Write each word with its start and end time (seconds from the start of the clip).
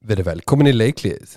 Verið 0.00 0.24
velkomin 0.30 0.70
í 0.70 0.72
leikliðið 0.72 1.32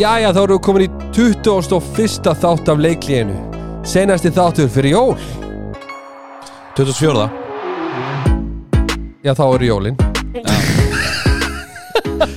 Jæja, 0.00 0.30
þá 0.32 0.38
erum 0.40 0.54
við 0.56 0.60
komin 0.64 0.84
í 0.86 0.88
21. 1.12 2.30
þátt 2.40 2.70
af 2.72 2.78
leikliðinu 2.80 3.34
Senasti 3.84 4.30
þáttur 4.32 4.70
fyrir 4.72 4.94
jól. 4.94 5.16
24. 6.78 7.24
Já, 9.26 9.32
þá 9.36 9.42
eru 9.56 9.66
jólin. 9.68 9.96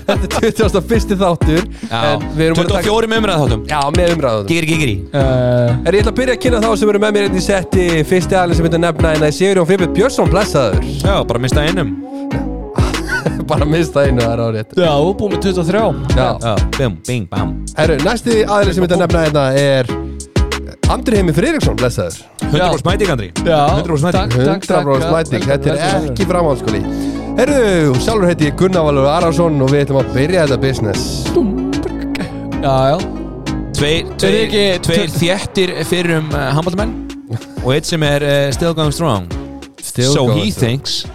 Þetta 0.09 0.41
er 0.41 0.55
21. 0.57 1.15
þáttur 1.21 1.61
Já, 1.85 2.01
En 2.01 2.25
við 2.35 2.43
erum 2.49 2.57
búin 2.59 2.65
að 2.65 2.73
taka- 2.73 2.89
24 2.89 3.11
með 3.13 3.21
umræða 3.23 3.45
þáttum. 3.45 3.63
Já, 3.71 3.79
með 3.95 4.13
umræðum 4.17 4.49
Gigri, 4.51 4.67
gigri. 4.73 4.95
Uh, 5.13 5.79
Er 5.85 5.95
ég 5.95 6.01
ætla 6.03 6.11
að 6.11 6.19
byrja 6.19 6.35
að 6.35 6.41
kynna 6.43 6.59
þá 6.65 6.71
sem 6.81 6.91
eru 6.91 7.03
með 7.05 7.15
mér 7.15 7.29
einn 7.29 7.39
í 7.39 7.45
setti 7.47 7.87
Fyrsti 8.11 8.35
aðlið 8.41 8.59
sem 8.59 8.67
þetta 8.67 8.83
nefna 8.89 9.13
en 9.15 9.23
það 9.23 9.29
er 9.31 9.37
Sigurjón 9.39 9.69
Frippið 9.71 9.95
Björnsson, 10.01 10.33
blessaður. 10.33 10.91
Já, 11.05 11.15
bara 11.23 11.39
mista 11.47 11.63
einum 11.63 11.95
Bara 13.45 13.65
mista 13.69 14.01
einu, 14.07 14.21
það 14.23 14.31
er 14.33 14.41
árið 14.45 14.79
já, 14.81 14.89
og 14.97 15.11
búið 15.19 15.35
með 15.35 15.43
23 15.45 15.81
Já, 16.17 16.27
Já, 16.41 16.53
bim, 16.79 16.95
bing, 17.07 17.27
bam. 17.29 17.51
Herru, 17.77 17.97
næsti 18.01 18.39
aðlið 18.45 18.73
sem 18.79 18.85
þetta 18.87 18.97
nefna 19.03 19.21
hérna 19.27 19.43
er 19.61 19.91
Andri 20.93 21.17
Heimi 21.17 21.33
Friðriksson, 21.33 21.75
blessaður. 21.79 22.17
100% 22.45 22.85
mæting, 22.85 23.09
Andri. 23.13 23.27
Já, 23.45 23.59
100% 23.81 24.05
mæting. 24.05 24.33
takk, 24.35 24.65
takk, 24.65 24.65
100 24.69 24.99
takk, 25.01 25.13
mæting, 25.13 25.45
velkomin, 25.45 25.51
þetta 25.51 25.77
er 25.91 26.09
ekki 26.11 26.27
framhalskóli 26.29 26.81
Herru, 27.35 27.95
sjálfur 28.05 28.27
heiti 28.29 28.47
ég 28.49 28.57
Gunnar 28.59 28.85
Valur 28.87 29.07
Arason 29.11 29.57
og 29.65 29.73
við 29.73 29.81
ætlum 29.85 29.99
að 30.01 30.11
byrja 30.15 30.45
þetta 30.45 30.59
business. 30.61 31.01
Já, 32.65 32.75
já. 32.89 32.97
Tveir, 33.75 34.05
tveir, 34.21 34.37
ekki- 34.45 34.79
tveir 34.87 35.09
þjættir 35.19 35.73
fyrir 35.89 36.17
um 36.21 36.29
uh, 36.31 36.45
handbóltamenn 36.55 36.93
Og 37.65 37.73
eitt 37.75 37.89
sem 37.89 38.01
er 38.07 38.23
uh, 38.23 38.51
still 38.55 38.73
going 38.77 38.93
strong. 38.95 39.25
Still 39.81 40.13
So 40.13 40.25
going 40.29 40.39
he 40.45 40.51
strong. 40.51 40.79
thinks 40.79 41.05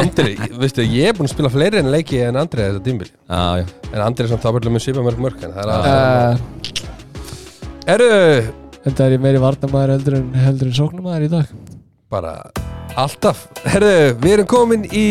Andri, 0.00 0.36
veistu, 0.60 0.84
ég 0.84 1.10
er 1.10 1.16
búinn 1.16 1.28
að 1.28 1.34
spila 1.34 1.50
fleiri 1.52 1.80
en 1.82 1.90
leiki 1.92 2.20
en 2.26 2.38
Andri 2.40 2.64
þetta 2.64 2.84
tímbil 2.86 3.10
Já, 3.12 3.42
já. 3.60 3.66
En 3.92 4.04
Andri 4.04 4.26
er 4.26 4.32
samt 4.34 4.46
ábyrðlega 4.46 4.76
með 4.76 4.86
svipa 4.86 5.04
mörg 5.06 5.24
mörg 5.26 5.42
en 5.46 5.56
það 5.56 5.64
er 5.64 5.74
að 5.74 5.90
uh, 5.90 6.76
Herru, 7.86 8.12
Þetta 8.86 9.02
er 9.02 9.16
ég 9.16 9.22
meiri 9.22 9.38
varnamæður 9.42 9.92
heldur 9.96 10.14
en, 10.20 10.26
heldur 10.38 10.68
en 10.70 10.74
sóknumæður 10.76 11.24
í 11.26 11.30
dag. 11.32 11.48
Bara 12.12 12.36
alltaf. 12.94 13.40
Herru, 13.66 13.94
við 14.22 14.34
erum 14.36 14.46
komin 14.50 14.84
í 14.94 15.06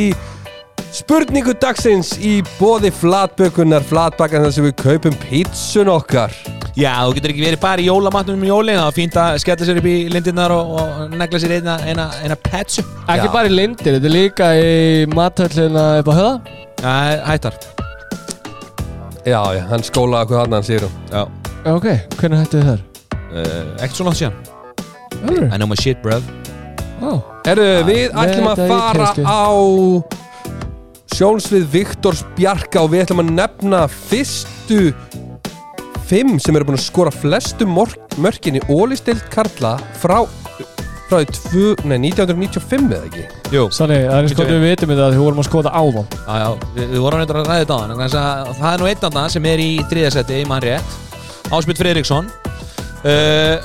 spurningu 0.95 1.51
dagsins 1.59 2.13
í 2.23 2.37
bóði 2.55 2.93
flatbökunar 2.95 3.83
flatbakkan 3.83 4.45
þar 4.45 4.55
sem 4.55 4.67
við 4.69 4.77
kaupum 4.79 5.17
pítsun 5.25 5.91
okkar 5.91 6.31
Já, 6.75 6.91
þú 7.07 7.13
getur 7.15 7.31
ekki 7.31 7.43
verið 7.45 7.59
bara 7.63 7.79
í 7.79 7.85
jólamatnum 7.87 8.35
um 8.41 8.47
jólin 8.49 8.75
Það 8.75 8.89
er 8.89 8.95
fínt 8.97 9.15
að 9.21 9.37
skella 9.45 9.67
sér 9.69 9.77
upp 9.79 9.85
í 9.87 9.93
lindinnar 10.11 10.51
og, 10.51 10.73
og 10.75 11.13
negla 11.15 11.39
sér 11.39 11.53
eina, 11.55 11.75
eina, 11.87 12.07
eina 12.19 12.35
petsu 12.35 12.83
Ekki 13.05 13.29
Já. 13.29 13.31
bara 13.31 13.47
í 13.47 13.53
lindir, 13.55 13.95
þetta 13.95 14.09
er 14.09 14.13
líka 14.15 14.49
í 14.59 14.65
mathöllina 15.15 15.85
upp 16.01 16.09
á 16.11 16.13
höða 16.19 16.33
Já, 16.83 16.95
hættar 17.29 17.55
Já, 19.25 19.39
já, 19.55 19.61
hann 19.71 19.85
skólaði 19.87 20.33
hvað 20.33 20.43
hann 20.57 20.67
sér 20.67 20.83
um 20.89 20.97
Já 21.13 21.21
Já, 21.65 21.71
ok, 21.77 21.87
hvernig 22.19 22.43
hættu 22.43 22.59
þið 22.59 22.67
þar? 22.73 22.83
uh, 23.23 23.63
Ekkert 23.79 23.95
svo 24.01 24.09
langt 24.09 24.19
síðan 24.19 24.35
Alveg? 25.25 25.47
I 25.47 25.57
know 25.61 25.71
my 25.71 25.79
shit, 25.79 26.03
bruv 26.03 26.27
Ó, 27.05 27.15
Herru, 27.47 27.69
við 27.87 28.11
ætlum 28.11 28.51
að 28.51 28.59
þetta 28.59 28.67
er 28.67 28.69
fara 28.75 29.07
kannski. 29.07 29.23
á 29.23 29.47
sjónsvið 31.15 31.65
Viktors 31.71 32.21
Bjarka 32.35 32.83
og 32.83 32.91
við 32.91 33.05
ætlum 33.05 33.21
að 33.23 33.31
nefna 33.39 33.81
fyrstu 33.91 34.79
fimm 36.09 36.39
sem 36.41 36.55
eru 36.57 36.67
búin 36.67 36.79
að 36.79 36.85
skora 36.85 37.13
flestu 37.13 37.67
mörkin 37.69 38.59
í 38.59 38.63
ólistild 38.71 39.23
Karla 39.33 39.75
frá 40.01 40.23
frá 41.05 41.21
tvö, 41.29 41.75
nei, 41.85 41.99
1995 42.09 42.87
eða 42.89 43.07
ekki? 43.09 43.25
Jú. 43.53 43.65
Sanni, 43.73 43.99
það 44.07 44.15
er 44.15 44.25
eins 44.25 44.33
gott 44.33 44.49
Bíddu. 44.49 44.57
við 44.57 44.71
vitum 44.73 44.93
þetta 44.93 45.05
að 45.05 45.13
við 45.13 45.21
vorum 45.21 45.41
að 45.41 45.47
skoða 45.49 45.73
áðan 45.75 46.07
Já, 46.15 46.33
já, 46.41 46.47
við, 46.77 46.87
við 46.95 47.03
vorum 47.05 47.21
reyndar 47.21 47.39
að 47.41 47.49
ræða 47.51 47.59
þetta 47.61 47.75
á 47.75 47.81
hann 47.83 48.55
Það 48.55 48.71
er 48.71 48.81
nú 48.81 48.89
einn 48.89 49.05
andan 49.09 49.35
sem 49.35 49.47
er 49.51 49.61
í 49.61 49.69
þriðasetti 49.91 50.39
í 50.41 50.47
mann 50.49 50.65
rétt 50.65 50.97
Ásbjörn 51.53 51.81
Fredriksson 51.81 52.31
uh, 53.05 53.55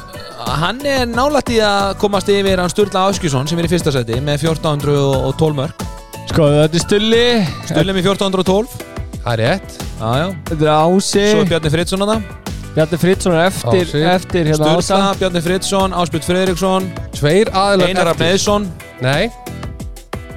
Hann 0.61 0.85
er 0.89 1.09
nálætt 1.09 1.53
í 1.55 1.59
að 1.65 1.95
komast 2.01 2.29
yfir 2.33 2.61
hann 2.61 2.73
Sturla 2.73 3.09
Áskjusson 3.09 3.49
sem 3.49 3.61
er 3.61 3.69
í 3.69 3.73
fyrsta 3.73 3.93
seti 3.95 4.21
með 4.25 4.47
1412 4.51 5.59
mörg 5.63 5.89
Sko, 6.29 6.53
þetta 6.61 6.77
er 6.77 6.85
Stulli 6.85 7.27
Sturli 7.73 7.97
með 7.97 8.13
1412 8.13 8.90
Það 9.21 9.33
er 9.33 9.43
rétt. 9.45 9.75
Já, 10.01 10.11
já. 10.17 10.29
Þetta 10.49 10.65
er 10.65 10.73
Ási. 10.77 11.25
Svo 11.31 11.43
er 11.45 11.51
Bjarni 11.51 11.73
Fridsson 11.75 12.05
að 12.07 12.13
það 12.15 12.23
Bjarni 12.71 12.99
Fridsson 13.03 13.35
er 13.35 13.45
eftir, 13.49 13.85
Ási. 13.85 14.03
eftir 14.15 14.49
hérna 14.49 14.59
Sturla, 14.61 14.81
Ása. 14.81 15.19
Bjarni 15.21 15.43
Fridsson, 15.45 15.95
Ásbjörn 16.01 16.27
Fredriksson 16.29 16.87
Tveir 17.17 17.51
aðilar 17.51 17.91
Einar 17.91 18.05
Garabíl. 18.05 18.29
Neðsson 18.31 18.69
Nei, 19.03 19.31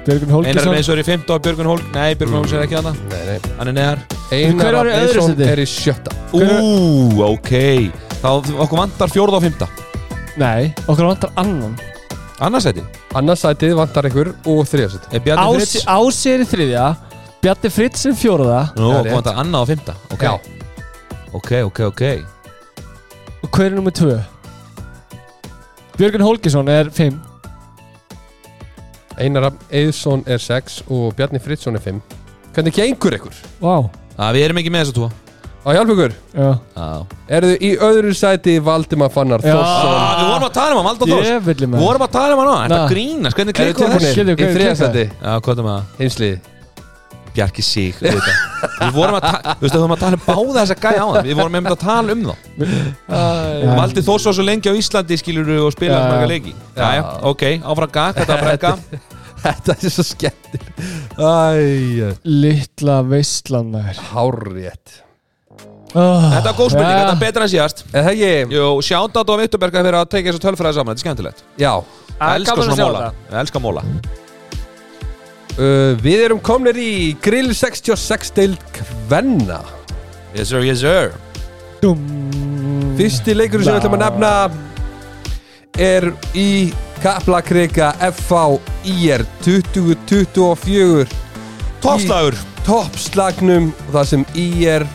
Björgun 0.04 0.28
Einar 0.28 0.34
Hólkesson 0.34 0.74
Neðsson 0.74 0.98
er 0.98 1.00
í 1.00 1.06
15 1.06 1.32
og 1.36 1.46
Björgun 1.46 1.70
Hólk 1.70 1.86
Nei, 1.94 2.10
Björgun 2.18 2.40
Hólk 2.42 2.52
er 2.58 2.66
ekki 2.66 2.78
að 2.80 2.90
það 2.90 3.00
nei, 3.14 3.22
nei. 3.30 3.54
Hann 3.60 3.70
er 3.70 3.76
neðar. 3.78 4.04
Einar 4.34 4.90
sæti? 5.14 5.48
er 5.54 5.62
í 5.62 5.66
sjötta. 5.70 6.18
Ú, 6.34 6.42
ok. 7.30 7.54
Þá 8.18 8.28
okkur 8.34 8.78
vantar 8.82 9.12
fjórða 9.14 9.38
og 9.40 9.46
fymta 9.46 9.70
Nei, 10.40 10.72
okkur 10.88 11.06
vantar 11.06 11.30
annan. 11.38 11.78
Annarsæti 12.42 12.82
Annarsætið 13.14 13.76
vantar 13.78 14.08
ykkur 14.10 14.32
og 14.50 14.64
Frids 14.66 14.98
Ási 15.86 16.32
er 16.34 16.42
í 16.42 16.48
þriðja 16.50 16.86
Bjarni 17.44 17.68
Fritz 17.72 18.06
er 18.08 18.14
fjóraða 18.16 18.60
Nú, 18.78 18.86
Það 18.88 18.94
er 18.94 18.94
okkur 18.94 19.08
rétt. 19.08 19.16
vantar 19.18 19.40
annað 19.42 19.64
og 19.64 19.68
fymta 19.68 19.94
Ok, 20.14 20.22
Já, 20.24 20.32
ok, 21.36 21.50
ok, 21.68 21.80
ok. 21.90 22.02
Og 23.44 23.50
hver 23.52 23.66
er 23.68 23.74
nummið 23.76 23.96
tvö? 23.98 24.14
Björgun 25.98 26.24
Hólkesson 26.24 26.70
er 26.72 26.88
fimm. 26.90 27.18
Einar 29.20 29.50
Eðsson 29.70 30.24
er 30.26 30.40
sex 30.42 30.80
og 30.90 31.12
Bjarni 31.18 31.38
Fridsson 31.38 31.76
er 31.78 31.82
fimm. 31.84 32.00
Hvernig 32.56 32.74
gengur 32.74 33.14
ykkur? 33.18 33.36
Vá. 33.60 33.76
Það 34.16 34.32
við 34.38 34.46
erum 34.48 34.58
ekki 34.62 34.72
með 34.74 34.82
þessa 34.86 34.96
tvo. 34.96 35.10
Á 35.64 35.68
hjálp 35.76 35.92
ykkur? 35.94 36.16
Já. 36.34 36.48
Já. 36.74 36.88
Eru 37.36 37.52
þið 37.52 37.62
í 37.68 37.70
öðru 37.90 38.14
sæti 38.18 38.56
Valdimar 38.64 39.12
Fannar 39.14 39.44
Já. 39.44 39.52
Þórsson? 39.52 39.92
Ah, 39.92 40.16
Við 40.18 40.32
vorum 40.32 40.48
að 40.48 40.56
tala 40.56 40.72
um 40.72 40.80
hann, 40.80 40.88
Valdur 40.88 41.12
Þórs. 41.12 41.30
Við 41.46 41.62
með 41.68 41.84
vorum 41.84 42.06
að 42.08 42.12
tala 42.16 42.34
um 42.34 42.42
hann 42.42 42.50
á 42.50 42.56
Þetta 42.64 42.80
Na. 42.80 42.88
grínast, 42.90 43.36
hvernig 43.38 43.54
Eru 43.54 43.68
klikkuðu 43.68 43.92
tilbúinir? 43.92 44.12
Skilju, 44.16 44.34
í 44.34 44.40
hvað 44.40 44.48
er 44.48 44.58
þriða 44.58 44.74
klukkan? 44.74 44.90
sæti. 44.90 45.04
Já, 45.22 45.32
hvað 45.44 45.54
er 45.62 45.68
með 45.68 45.74
það? 45.76 45.94
Heimslið 46.00 46.50
Bjarki 47.34 47.62
sig, 47.66 47.96
Við 47.98 48.90
vorum 48.94 49.16
að 49.18 49.24
tala, 49.26 49.54
þú 49.58 49.64
veist, 49.64 49.74
við 49.74 49.80
vorum 49.82 49.94
að 49.96 50.02
tala 50.04 50.18
um 50.18 50.24
báða 50.24 50.60
þessa 50.60 50.76
gæja 50.84 51.02
á 51.02 51.08
það 51.14 51.26
Við 51.26 51.38
vorum 51.40 51.56
með 51.56 51.70
að 51.72 51.80
tala 51.82 52.14
um 52.14 52.22
þá. 52.24 52.34
Já. 53.08 53.72
Valdi 53.74 54.04
var 54.06 54.22
svo 54.24 54.46
lengi 54.46 54.70
á 54.70 54.74
Íslandi, 54.78 55.18
skilur 55.18 55.50
og 55.64 55.74
spila 55.74 55.98
Já. 55.98 56.04
marga 56.12 56.30
leiki. 56.30 56.54
Jæja, 56.78 57.02
ok, 57.32 57.44
áfram 57.62 57.94
gag, 57.98 58.20
þetta 58.20 58.38
var 58.38 58.46
brekka. 58.48 58.76
Þetta 59.44 59.74
er 59.76 59.92
svo 59.92 60.04
skemmtir 60.08 60.62
Littla 62.24 63.02
veistlan 63.04 63.66
maður 63.74 63.98
hárrétt. 64.14 64.94
Oh, 65.94 66.24
Þetta 66.32 66.46
var 66.48 66.56
góð 66.56 66.70
spurning, 66.72 66.96
þetta 66.96 67.12
er 67.12 67.20
betra 67.20 67.44
en 67.44 67.52
síðast. 67.52 67.84
Er 67.92 68.06
það 68.08 68.14
ekki? 68.14 68.56
Jú, 68.56 68.70
sjátt 68.88 69.20
á 69.20 69.22
Vitturberga 69.42 69.84
fyrir 69.84 69.98
að 70.00 70.08
tekja 70.16 70.32
þessu 70.32 70.42
tölfræði 70.46 70.78
saman, 70.80 70.96
þetta 70.96 71.04
er 71.04 71.06
skemmtilegt. 71.06 71.44
Já. 71.60 71.74
Ég 72.14 72.36
elska 72.40 72.54
svona 72.62 72.76
móla 72.78 73.08
Ég 73.30 73.40
elska 73.42 73.62
móla 73.62 73.82
uh, 75.58 75.94
Við 76.02 76.24
erum 76.26 76.40
komnir 76.44 76.78
í 76.78 77.14
Grill 77.24 77.54
66 77.54 78.32
deild 78.36 78.62
Kvenna. 78.76 79.60
Yes 80.34 80.50
sir, 80.50 80.64
yes 80.66 80.82
sir. 80.82 81.12
Dum. 81.82 82.00
Fyrsti 82.98 83.34
leikur 83.34 83.62
sem 83.64 83.74
við 83.74 83.82
ætlum 83.82 83.96
að 83.98 84.04
nefna 84.06 84.32
er 85.84 86.06
í 86.38 86.72
Kaplakrika 87.02 87.92
FV 88.14 88.58
IR 88.88 89.24
2024 89.44 91.06
Toppslagur. 91.84 92.36
Toppslagnum 92.64 93.72
og 93.74 93.90
það 93.92 94.06
sem 94.12 94.22
IR 94.40 94.86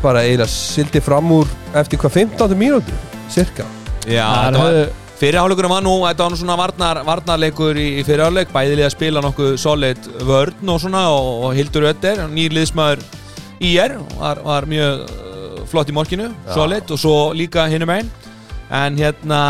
bara 0.00 0.22
eiginlega 0.24 0.48
sildi 0.52 1.00
fram 1.04 1.32
úr 1.40 1.48
eftir 1.76 2.00
hvað 2.00 2.20
15 2.22 2.54
mínútu 2.60 2.94
cirka. 3.32 3.66
Já, 4.08 4.24
Það 4.26 4.60
var 4.60 4.78
hefðu 5.20 5.28
Fyrirháleikurinn 5.28 5.68
var 5.68 5.82
nú, 5.84 5.92
þetta 6.06 6.24
var 6.24 6.32
nú 6.32 6.36
svona 6.40 6.54
varnar, 6.56 6.98
varnarleikur 7.04 7.76
í, 7.76 7.86
í 8.00 8.04
fyrirháleik, 8.08 8.52
bæðilega 8.54 8.88
að 8.88 8.94
spila 8.94 9.20
nokkuð 9.20 9.50
solid 9.60 10.06
vörn 10.24 10.72
og 10.72 10.78
svona 10.80 11.02
og, 11.12 11.28
og 11.44 11.56
Hildur 11.58 11.90
Ötter, 11.90 12.22
nýrliðsmaður 12.32 13.02
IR, 13.68 13.98
var, 14.16 14.40
var 14.46 14.66
mjög 14.70 15.02
uh, 15.04 15.58
flott 15.68 15.92
í 15.92 15.96
morkinu, 15.96 16.30
solid. 16.54 16.88
Og 16.88 17.02
svo 17.02 17.16
líka 17.36 17.66
hinum 17.68 17.92
einn 17.92 18.08
en 18.72 18.96
hérna, 18.96 19.40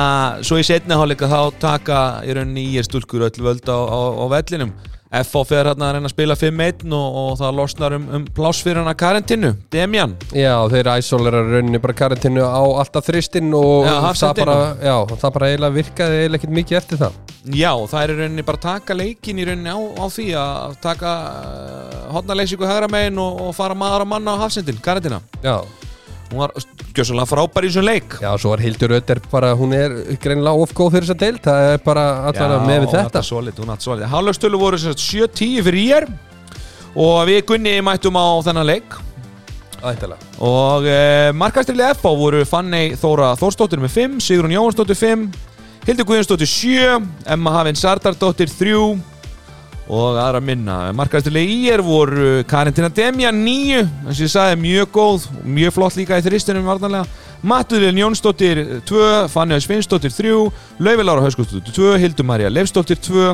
svo 0.42 0.58
í 0.58 0.66
setni 0.66 0.96
háleika 0.98 1.30
þá 1.30 1.38
taka 1.62 2.00
í 2.26 2.34
rauninni 2.34 2.66
IR 2.72 2.88
stúlkur 2.88 3.28
öll 3.28 3.42
völd 3.46 3.70
á, 3.70 3.78
á, 3.78 4.00
á 4.10 4.24
vellinum 4.32 4.74
FH 5.10 5.40
fer 5.42 5.66
hérna 5.66 5.88
að 5.88 5.96
reyna 5.96 6.06
að 6.06 6.12
spila 6.12 6.34
5-1 6.38 6.84
og, 6.94 7.16
og 7.20 7.30
það 7.40 7.56
losnar 7.58 7.94
um, 7.96 8.04
um 8.14 8.26
hana 8.78 8.92
Karentinu, 8.94 9.48
Demjan 9.72 10.12
Já, 10.30 10.54
þeir 10.70 10.90
æsólera 10.92 11.40
rauninni 11.48 11.80
bara 11.82 11.96
karantinu 11.98 12.44
á 12.46 12.62
alltaf 12.62 13.08
þristinn 13.08 13.50
og 13.58 13.88
Já, 13.88 13.96
það 14.14 14.44
bara, 14.44 14.56
já, 14.78 14.94
það 15.10 15.34
bara 15.34 15.50
eiginlega 15.50 15.76
virkaði 15.80 16.20
eiginlega 16.20 16.40
ekkert 16.40 16.56
mikið 16.60 16.78
eftir 16.78 17.02
það. 17.02 17.18
Já, 17.58 17.72
það 17.90 18.04
er 18.04 18.14
rauninni 18.20 18.46
bara 18.46 18.60
að 18.62 18.66
taka 18.68 18.98
leikin 19.00 19.42
í 19.42 19.50
rauninni 19.50 19.74
á, 19.74 19.80
á 19.98 20.06
því 20.14 20.30
að 20.38 20.80
taka 20.86 21.18
uh, 21.26 22.00
hotnarleysingu 22.14 22.70
hægra 22.70 22.94
megin 22.94 23.18
og, 23.18 23.46
og 23.48 23.54
fara 23.58 23.74
maður 23.74 24.06
á 24.06 24.12
manna 24.14 24.38
á 24.38 24.42
hafsendin, 24.46 24.78
Karentina 24.78 25.18
Já, 25.42 25.58
hún 26.30 26.42
var 26.44 26.54
gjössalega 26.94 27.26
frábær 27.26 27.66
í 27.66 27.70
þessum 27.70 27.86
leik. 27.86 28.16
Já, 28.22 28.30
svo 28.38 28.54
er 28.54 28.62
Hildur 28.64 28.94
Ötter 29.00 29.20
bara, 29.32 29.52
hún 29.58 29.74
er 29.74 29.94
greinlega 30.22 30.62
of 30.62 30.72
góð 30.76 30.96
fyrir 30.96 31.08
þess 31.08 31.16
að 31.16 31.22
deild, 31.24 31.42
það 31.44 31.68
er 31.74 31.84
bara 31.84 32.06
allavega 32.30 32.66
með 32.68 32.82
við 32.84 32.96
þetta. 32.96 33.22
solid, 33.26 33.60
hún 33.62 33.74
átt 33.74 33.86
solid. 33.86 34.08
Hálflegstölu 34.14 34.60
voru 34.60 34.80
sem 34.80 34.94
sagt 34.94 35.06
7-10 35.06 35.66
fyrir 35.66 35.86
ég 35.88 36.10
og 36.94 37.20
við 37.28 37.44
Gunni 37.50 37.76
mættum 37.84 38.18
á 38.18 38.26
þennan 38.46 38.68
leik. 38.70 38.98
Ættilega 39.80 40.18
og 40.44 40.84
uh, 40.84 41.30
markastriðlega 41.40 41.94
FH 41.96 42.10
voru 42.20 42.42
Fanney 42.48 42.96
Þóra 43.00 43.30
Þórsdóttir 43.40 43.80
með 43.80 43.94
5 43.94 44.18
Sigrun 44.26 44.52
Jóhansdóttir 44.52 44.98
5 44.98 45.22
Hildur 45.86 46.06
Guðjónsdóttir 46.10 46.50
7 46.50 46.98
Emma 47.32 47.54
Hafinn 47.54 47.78
Sardardóttir 47.80 48.52
3 48.52 48.74
og 49.90 50.18
aðra 50.22 50.40
minna. 50.44 50.76
Markastriðlega 50.94 51.50
í 51.50 51.70
er 51.74 51.82
voru 51.82 52.44
Karintina 52.50 52.90
Demja 52.94 53.32
9 53.34 53.80
eins 53.80 54.20
og 54.20 54.22
ég 54.22 54.30
sagði 54.30 54.60
mjög 54.62 54.92
góð 54.94 55.26
og 55.32 55.48
mjög 55.58 55.74
flott 55.74 55.98
líka 55.98 56.20
í 56.20 56.24
þristunum 56.24 56.68
varnarlega. 56.70 57.08
Matuðilin 57.40 58.02
Jónsdóttir 58.02 58.60
2 58.86 59.06
Fanney 59.32 59.62
Svinsdóttir 59.64 60.12
3 60.12 60.34
Laufi 60.84 61.06
Lára 61.06 61.24
Hauskóttir 61.24 61.64
2 61.72 61.94
Hildur 62.02 62.28
Marja 62.28 62.50
Leifsdóttir 62.52 63.00
2 63.00 63.30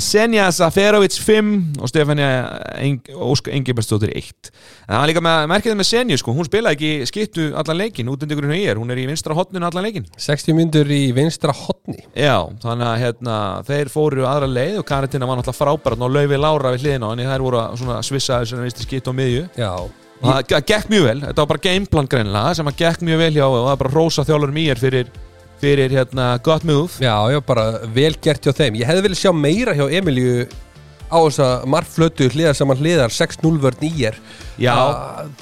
Senja 0.00 0.46
Saferovic 0.54 1.18
5 1.20 1.80
og 1.82 1.90
Stefania 1.90 2.28
Eng 2.80 3.10
Ósk 3.12 3.50
Engibertsdóttir 3.52 4.12
1 4.16 4.50
en 4.52 4.94
það 4.94 5.00
var 5.00 5.10
líka 5.10 5.24
með 5.26 5.48
merkið 5.52 5.76
með 5.78 5.88
Senju 5.90 6.20
sko, 6.22 6.34
hún 6.36 6.48
spilaði 6.48 6.78
ekki 6.78 7.10
skiptu 7.10 7.48
allan 7.58 7.80
leikin 7.82 8.08
útendingurinn 8.12 8.54
hér, 8.56 8.80
hún 8.80 8.92
er 8.94 9.02
í 9.02 9.06
vinstra 9.10 9.36
hotninu 9.36 9.68
allan 9.68 9.86
leikin 9.88 10.06
60 10.16 10.56
myndur 10.56 10.92
í 10.92 11.02
vinstra 11.16 11.54
hotni 11.56 12.00
Já, 12.16 12.38
þannig 12.62 12.88
að 12.88 13.02
hérna, 13.04 13.38
þeir 13.68 13.92
fóru 13.92 14.28
aðra 14.28 14.48
leið 14.50 14.78
og 14.80 14.86
Karantina 14.88 15.28
var 15.28 15.40
náttúrulega 15.40 15.60
frábært 15.60 16.06
og 16.06 16.14
Laufi 16.16 16.40
Lára 16.40 16.72
við 16.74 16.86
hliðina 16.86 17.08
á 17.08 17.12
henni, 17.12 17.28
þær 17.28 17.44
voru 17.46 17.66
svona 17.80 17.98
svissaði 18.06 18.50
sem 18.52 18.64
vinstir 18.64 18.88
skipt 18.88 19.10
á 19.10 19.12
miðju. 19.16 19.44
Já. 19.58 19.72
Og 20.22 20.28
það 20.30 20.66
gekk 20.70 20.90
mjög 20.92 21.06
vel, 21.08 21.20
þetta 21.24 21.42
var 21.42 21.50
bara 21.50 21.62
gameplan 21.66 22.08
greinlega 22.10 22.54
sem 22.54 22.68
að 22.70 22.78
gekk 22.78 23.04
mjög 23.08 23.22
vel 23.24 23.32
hjá 23.34 23.44
og 23.48 23.56
það 23.56 23.66
var 23.66 23.80
bara 23.80 23.94
rosa 23.96 24.24
þjálfur 24.28 24.54
mér 24.54 24.82
fyrir, 24.82 25.08
fyrir 25.62 25.94
hérna, 25.94 26.34
gott 26.42 26.66
move. 26.66 26.90
Já, 26.98 27.14
já, 27.30 27.38
bara 27.46 27.66
vel 27.94 28.16
gert 28.22 28.42
hjá 28.42 28.54
þeim. 28.56 28.80
Ég 28.80 28.88
hefði 28.88 29.06
viljað 29.06 29.22
sjá 29.22 29.32
meira 29.36 29.74
hjá 29.78 29.86
Emilju 30.00 30.46
á 31.12 31.18
þess 31.20 31.42
að 31.44 31.66
margflötu 31.68 32.28
hliðar 32.32 32.56
saman 32.56 32.80
hliðar 32.80 33.12
6-0 33.12 33.58
vörn 33.60 33.84
í 33.84 33.90
er 34.08 34.16
Já. 34.56 34.72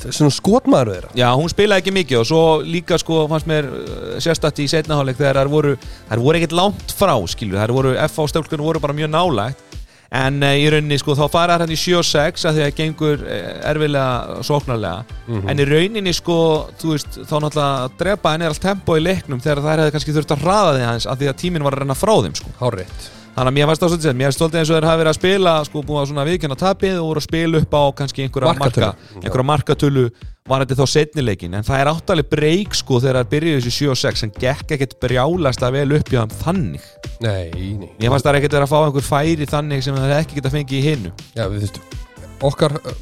Svona 0.09 0.33
skotmaður 0.35 0.93
þeirra. 0.97 1.13
Já, 1.19 1.29
hún 1.39 1.51
spilaði 1.53 1.85
ekki 1.85 1.95
mikið 1.95 2.21
og 2.21 2.29
svo 2.31 2.43
líka 2.67 2.99
sko 3.01 3.23
fannst 3.31 3.49
mér 3.51 3.71
uh, 3.71 4.19
sérstætt 4.23 4.63
í 4.65 4.69
setnaháleik 4.71 5.19
þegar 5.21 5.43
þær 5.45 5.53
voru, 5.53 5.75
voru 6.11 6.41
ekkert 6.41 6.57
langt 6.59 6.95
frá 6.99 7.15
skilju, 7.31 7.59
þær 7.61 7.75
voru, 7.77 7.97
FH 8.09 8.31
stjálkunum 8.33 8.71
voru 8.71 8.83
bara 8.83 8.97
mjög 8.97 9.13
nálægt 9.15 9.70
en 10.11 10.41
uh, 10.43 10.57
í 10.59 10.67
rauninni 10.73 10.99
sko 10.99 11.15
þá 11.19 11.25
fara 11.31 11.59
hann 11.61 11.71
í 11.71 11.79
7-6 11.79 12.49
að 12.49 12.59
því 12.59 12.65
að 12.67 12.75
gengur 12.81 13.23
uh, 13.23 13.39
erfilega 13.71 14.41
sóknarlega. 14.47 15.21
En 15.53 15.63
í 15.63 15.69
rauninni 15.69 16.15
sko 16.17 16.41
veist 16.83 17.21
þá 17.23 17.37
náttúrulega 17.45 17.95
drepa 18.01 18.35
henni 18.35 18.51
allt 18.51 18.65
tempo 18.65 18.99
í 18.99 19.05
leiknum 19.05 19.43
þegar 19.45 19.65
þær 19.67 19.85
hefði 19.85 19.97
kannski 19.97 20.19
þurft 20.19 20.37
að 20.37 20.45
hraða 20.47 20.77
því 20.77 20.85
hans 20.89 21.09
að 21.11 21.23
því 21.23 21.33
að 21.33 21.41
tíminn 21.45 21.67
var 21.67 21.79
að 21.79 21.85
renna 21.85 21.99
frá 21.99 22.15
þeim 22.19 22.39
sko. 22.43 22.55
Hárétt 22.61 23.20
Þannig 23.41 23.55
að 23.55 23.57
mér 23.57 23.69
fannst 23.71 23.81
það 23.81 23.89
svolítið 23.91 24.05
sér, 24.05 24.17
mér 24.19 24.27
finnst 24.29 24.37
stoltið 24.37 24.59
eins 24.61 24.71
og 24.71 24.77
þeir 24.77 24.85
hafa 24.85 25.01
verið 25.01 25.11
að 25.11 25.17
spila 25.17 25.53
sko 25.65 25.83
búið 25.89 26.01
að 26.01 26.09
svona 26.11 26.25
viðkjanna 26.29 26.57
tapið 26.61 26.97
og 27.01 27.07
voru 27.07 27.21
að 27.21 27.25
spila 27.25 27.61
upp 27.63 27.77
á 27.81 27.83
kannski 27.97 28.25
einhverja 28.27 28.51
Markatölu. 28.51 28.89
marka 28.91 29.23
einhverja 29.23 29.47
markatölu 29.51 30.03
var 30.51 30.65
þetta 30.67 30.77
þá 30.77 30.93
setnileikin 30.93 31.57
en 31.57 31.65
það 31.65 31.81
er 31.81 31.91
áttalega 31.95 32.31
breyk 32.35 32.77
sko 32.77 33.01
þegar 33.01 33.19
það 33.23 33.31
byrjuði 33.33 33.63
þessi 33.63 33.73
7 33.79 33.89
og 33.95 33.99
6 34.03 34.27
en 34.27 34.35
gekk 34.45 34.75
ekkert 34.77 34.93
brjálast 35.01 35.65
að 35.65 35.79
vel 35.79 35.97
upp 35.97 36.13
hjá 36.13 36.21
þeim 36.21 36.37
þannig. 36.43 36.91
Nei, 37.25 37.49
nei. 37.81 37.89
Mér 37.97 38.13
fannst 38.13 38.29
það 38.29 38.41
ekkert 38.43 38.59
verið 38.59 38.67
að 38.67 38.75
fá 38.75 38.79
einhver 38.83 39.09
færi 39.09 39.49
þannig 39.55 39.87
sem 39.89 39.97
það 39.97 40.17
ekki 40.19 40.37
geta 40.37 40.53
fengið 40.53 40.77
í 40.77 40.85
hinnu 40.91 41.15
Já, 41.33 41.47
við 41.49 41.65
þurftum 41.65 42.45
Okkar 42.51 42.77
uh, 42.77 43.01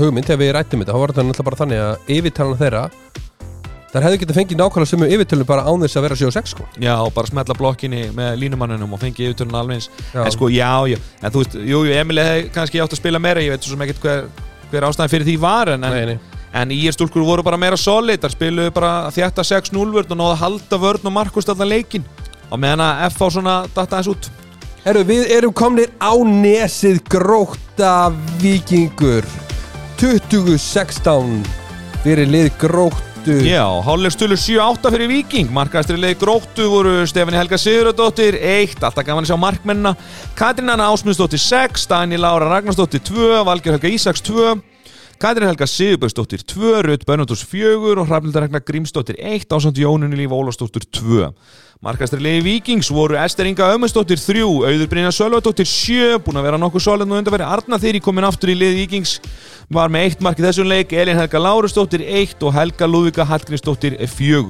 hugmynd 0.00 0.24
þegar 0.28 0.40
við 0.40 0.54
rættum 0.56 0.86
þetta 0.86 0.96
þá 0.96 1.02
var 1.02 1.12
þetta 1.12 1.26
náttúrulega 1.28 1.48
bara 1.50 1.60
þannig 1.60 1.84
að 1.84 2.16
yfirtalan 2.16 2.60
þeirra 2.64 2.82
þær 3.92 4.06
hefðu 4.06 4.20
getað 4.22 4.38
fengið 4.40 4.60
nákvæmlega 4.60 4.90
sömu 4.92 5.08
yfirtölu 5.14 5.46
bara 5.48 5.66
án 5.66 5.84
þess 5.84 5.98
að 5.98 6.06
vera 6.06 6.18
7 6.20 6.28
og 6.28 6.34
6 6.36 6.54
sko. 6.54 6.66
Já, 6.82 6.94
og 7.00 7.12
bara 7.16 7.30
smetla 7.30 7.56
blokkinni 7.58 8.02
með 8.16 8.38
línumannunum 8.42 8.96
og 8.96 9.02
fengið 9.02 9.30
yfirtörnum 9.30 9.58
alveg 9.60 9.80
eins. 9.80 9.90
En 10.14 10.32
sko, 10.34 10.50
já, 10.52 10.70
já, 10.90 10.98
en 11.22 11.34
þú 11.34 11.42
veist, 11.44 11.58
jú, 11.60 11.82
jú, 11.86 11.96
Emil 11.96 12.22
hefði 12.22 12.48
kannski 12.54 12.82
átt 12.82 12.96
að 12.96 13.00
spila 13.00 13.22
meira 13.22 13.44
Ég 13.44 13.54
veit 13.54 13.66
svo 13.66 13.74
sem 13.76 13.84
ekkert 13.86 14.02
hver, 14.04 14.26
hver 14.72 14.88
ástæðan 14.88 15.12
fyrir 15.12 15.28
því 15.30 15.36
var 15.42 15.72
En, 15.76 15.86
Nei, 15.86 16.00
en, 16.02 16.14
nei 16.16 16.36
en 16.56 16.72
er 16.72 16.94
stúlkur 16.94 17.24
voru 17.26 17.42
bara 17.44 17.58
meira 17.60 17.76
solid. 17.76 18.20
Þar 18.22 18.32
spiluðu 18.32 18.72
bara 18.72 19.10
þjætta 19.12 19.44
6-0 19.44 19.92
vörn 19.92 20.14
og 20.14 20.20
náðu 20.20 20.32
að 20.32 20.40
halda 20.40 20.78
vörn 20.80 21.10
og 21.10 21.12
markust 21.12 21.50
allan 21.52 21.68
leikin 21.68 22.06
Og 22.50 22.60
meðan 22.62 22.84
að 22.84 23.06
F 23.10 23.22
á 23.22 23.26
svona 23.34 23.54
datta 23.74 23.98
eins 23.98 24.10
út. 24.10 24.28
Herru, 24.86 25.02
við 25.06 25.32
erum 25.34 25.54
komnir 25.56 25.90
á 25.98 26.14
nesið 26.22 27.00
gróta 27.10 28.12
vikingur 28.38 29.26
2016 29.98 31.40
fyrir 32.04 32.30
lið 32.30 32.52
gróttu. 33.26 33.46
Já, 33.46 33.66
hálflegstölu 33.82 34.34
7-8 34.34 34.90
fyrir 34.90 35.08
Viking 35.10 35.50
Markastri 35.50 35.98
leið 35.98 36.18
gróttu 36.20 36.68
voru 36.70 37.06
Stefani 37.06 37.36
Helga 37.38 37.58
Sigurðardóttir 37.58 38.38
1, 38.38 38.78
alltaf 38.82 39.04
gaman 39.06 39.24
að 39.24 39.32
sjá 39.32 39.38
markmennina. 39.40 39.94
Katrín 40.38 40.70
Anna 40.70 40.90
Ásmundsdóttir 40.92 41.40
6 41.42 41.88
Dani 41.90 42.18
Lára 42.20 42.48
Ragnarsdóttir 42.50 43.02
2 43.02 43.42
Valger 43.46 43.76
Helga 43.76 43.90
Ísaks 43.90 44.22
2 44.22 44.54
Katrín 45.16 45.48
Helga 45.48 45.64
Sigurbjörnsdóttir 45.66 46.42
2 46.44 46.82
Rut 46.84 47.04
Bönnundurs 47.08 47.40
4 47.48 47.78
og 47.96 48.08
Hrafnildar 48.10 48.42
Ragnar 48.44 48.60
Grímsdóttir 48.60 49.16
1 49.18 49.48
ásand 49.56 49.78
Jónunni 49.80 50.16
Líf 50.18 50.30
Ólafsdóttir 50.36 50.84
2 50.92 51.30
Markastri 51.84 52.20
leiði 52.20 52.42
Víkings 52.44 52.90
voru 52.92 53.16
Ester 53.16 53.48
Inga 53.48 53.70
Ömmundsdóttir 53.72 54.20
3 54.20 54.42
Auður 54.44 54.90
Brynja 54.92 55.12
Sölvadóttir 55.16 55.64
7 55.70 56.18
búin 56.26 56.36
að 56.40 56.48
vera 56.50 56.60
nokkuð 56.60 56.84
solid 56.84 57.08
nú 57.08 57.16
undanfæri 57.16 57.48
Arna 57.48 57.78
þeirri 57.80 58.02
komin 58.04 58.28
aftur 58.28 58.52
í 58.52 58.58
leiði 58.60 58.82
Víkings 58.84 59.16
var 59.72 59.88
með 59.92 60.10
eitt 60.10 60.20
mark 60.26 60.40
í 60.40 60.44
þessum 60.44 60.68
leik 60.68 60.92
Elin 60.92 61.16
Helga 61.22 61.40
Lárusdóttir 61.46 62.04
1 62.04 62.44
og 62.44 62.52
Helga 62.58 62.88
Lúðvika 62.90 63.24
Hallgrímsdóttir 63.32 63.96
4 64.04 64.44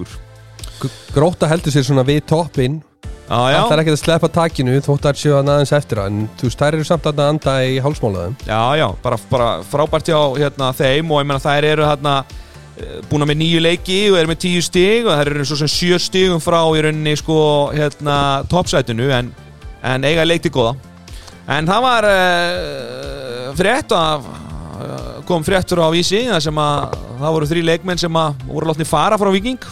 G- 0.82 0.90
Gróta 1.14 1.46
heldur 1.48 1.72
sér 1.72 1.86
svona 1.86 2.02
við 2.04 2.24
toppinn 2.28 2.80
Það 3.26 3.72
er 3.74 3.82
ekki 3.82 3.94
að 3.96 4.00
sleppa 4.04 4.28
takinu 4.30 4.80
þótt 4.86 5.08
að 5.10 5.20
séu 5.20 5.34
að 5.34 5.52
aðeins 5.56 5.72
eftir 5.74 5.98
það 5.98 6.10
en 6.12 6.26
þú 6.38 6.50
eru 6.68 6.84
samt 6.86 7.06
að 7.10 7.22
anda 7.26 7.54
í 7.66 7.78
hálsmálaðum 7.82 8.36
já, 8.46 8.60
já 8.78 8.86
bara, 9.02 9.18
bara 9.30 9.48
frábært 9.66 10.10
hjá 10.12 10.20
hérna, 10.38 10.72
þeim 10.76 11.10
og 11.10 11.22
ég 11.24 11.30
meina 11.30 11.42
þær 11.42 11.70
eru 11.72 11.88
hérna 11.88 12.20
búin 13.10 13.24
með 13.28 13.38
nýju 13.40 13.62
leiki 13.62 13.98
og 14.10 14.18
eru 14.20 14.30
með 14.30 14.42
tíu 14.44 14.64
stig 14.64 15.06
og 15.06 15.16
þær 15.16 15.30
eru 15.32 15.46
svo 15.48 15.58
sem 15.62 15.70
sjö 15.70 15.98
stigum 16.02 16.42
frá 16.44 16.58
í 16.76 16.82
rauninni 16.84 17.14
sko 17.16 17.38
hérna 17.72 18.18
toppsætinu 18.50 19.08
en, 19.16 19.30
en 19.86 20.04
eiga 20.04 20.26
leikti 20.26 20.52
góða. 20.52 20.74
En 21.56 21.68
það 21.68 21.84
var 21.86 22.08
uh, 22.10 23.48
frétt 23.56 23.94
af 23.96 24.26
uh, 24.26 25.24
kom 25.28 25.46
fréttur 25.46 25.80
á 25.80 25.88
vísi 25.94 26.24
þar 26.28 26.44
sem 26.44 26.60
að 26.60 26.96
það 27.22 27.36
voru 27.38 27.50
þrý 27.52 27.66
leikmenn 27.70 28.02
sem 28.02 28.20
að 28.20 28.46
voru 28.50 28.70
látni 28.72 28.88
fara 28.88 29.18
frá 29.20 29.32
Viking 29.32 29.62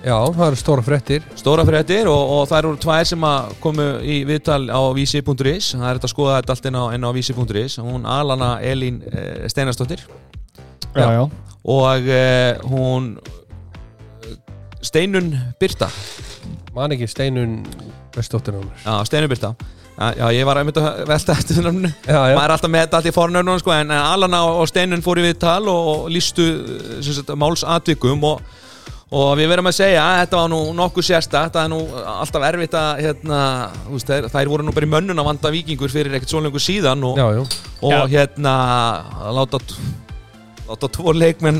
Já, 0.00 0.16
það 0.32 0.46
eru 0.46 0.56
stóra 0.56 0.84
fréttir. 0.84 1.24
Stóra 1.36 1.64
fréttir 1.68 2.08
og, 2.08 2.20
og 2.34 2.46
það 2.48 2.58
eru 2.62 2.70
tvær 2.80 3.08
sem 3.10 3.26
að 3.28 3.50
komu 3.60 3.88
í 4.00 4.20
viðtal 4.28 4.62
á 4.72 4.80
vísi.is 4.96 5.74
það 5.74 5.84
er 5.90 5.98
þetta 5.98 6.08
að 6.08 6.14
skoða 6.14 6.36
þetta 6.38 6.54
allt 6.56 6.68
inn 6.70 6.78
á, 6.80 6.84
inn 6.96 7.04
á 7.04 7.10
vísi.is 7.12 7.76
hún 7.84 8.06
Alana 8.08 8.54
Elín 8.64 9.02
uh, 9.04 9.44
Steinarsdóttir. 9.52 10.06
Já, 10.94 11.06
já. 11.18 11.22
Og 11.60 12.08
uh, 12.08 12.70
hún 12.72 13.10
eh, 14.24 14.38
Steinun 14.80 15.34
Birta. 15.60 15.90
Man 16.72 16.96
ekki 16.96 17.10
steinun 17.10 17.60
bestóttir 18.14 18.56
náður 18.56 18.72
já, 18.86 19.04
Steinun 19.10 19.30
Birta. 19.30 19.52
Já, 20.00 20.14
já, 20.16 20.26
ég 20.32 20.46
var 20.48 20.56
einmitt 20.56 20.78
að 20.80 21.02
velta 21.10 21.34
eftir 21.36 21.60
já 21.60 21.68
maður 22.08 22.40
er 22.40 22.54
alltaf 22.54 22.70
með 22.72 22.86
þetta 22.86 22.98
allt 22.98 23.08
í 23.10 23.12
fornöfnum 23.12 23.58
sko, 23.60 23.74
en, 23.76 23.90
Alana 23.92 24.40
og 24.48 24.64
Steinun 24.70 25.04
fór 25.04 25.20
í 25.20 25.26
viðtal 25.26 25.68
og, 25.68 26.06
lístu 26.08 26.46
eh, 26.46 26.94
sem 27.04 27.18
sagt, 27.18 27.34
málsatvikum 27.36 28.24
og, 28.24 28.40
og 29.10 29.30
við 29.40 29.48
verðum 29.50 29.66
að 29.70 29.74
segja 29.80 30.02
að 30.06 30.18
þetta 30.20 30.38
var 30.40 30.50
nú 30.52 30.58
nokkuð 30.78 31.06
sérstakt 31.08 31.56
það 31.56 31.64
er 31.64 31.72
nú 31.72 31.80
alltaf 32.12 32.44
erfitt 32.46 32.76
að 32.78 33.00
hérna, 33.06 33.38
þú 33.88 33.96
veist, 33.96 34.10
þær, 34.12 34.28
þær 34.36 34.50
voru 34.52 34.66
nú 34.68 34.74
bara 34.76 34.86
í 34.86 34.92
mönnun 34.92 35.18
að 35.22 35.28
vanda 35.32 35.50
vikingur 35.56 35.90
fyrir 35.90 36.14
ekkert 36.18 36.30
svo 36.30 36.42
lengur 36.44 36.62
síðan 36.62 37.02
og, 37.08 37.18
Já, 37.18 37.26
já 37.34 37.42
og 37.82 37.90
Já. 37.96 38.00
hérna 38.14 38.54
láta 39.34 39.58
láta 40.70 40.90
tvo 40.94 41.14
leikmenn 41.16 41.58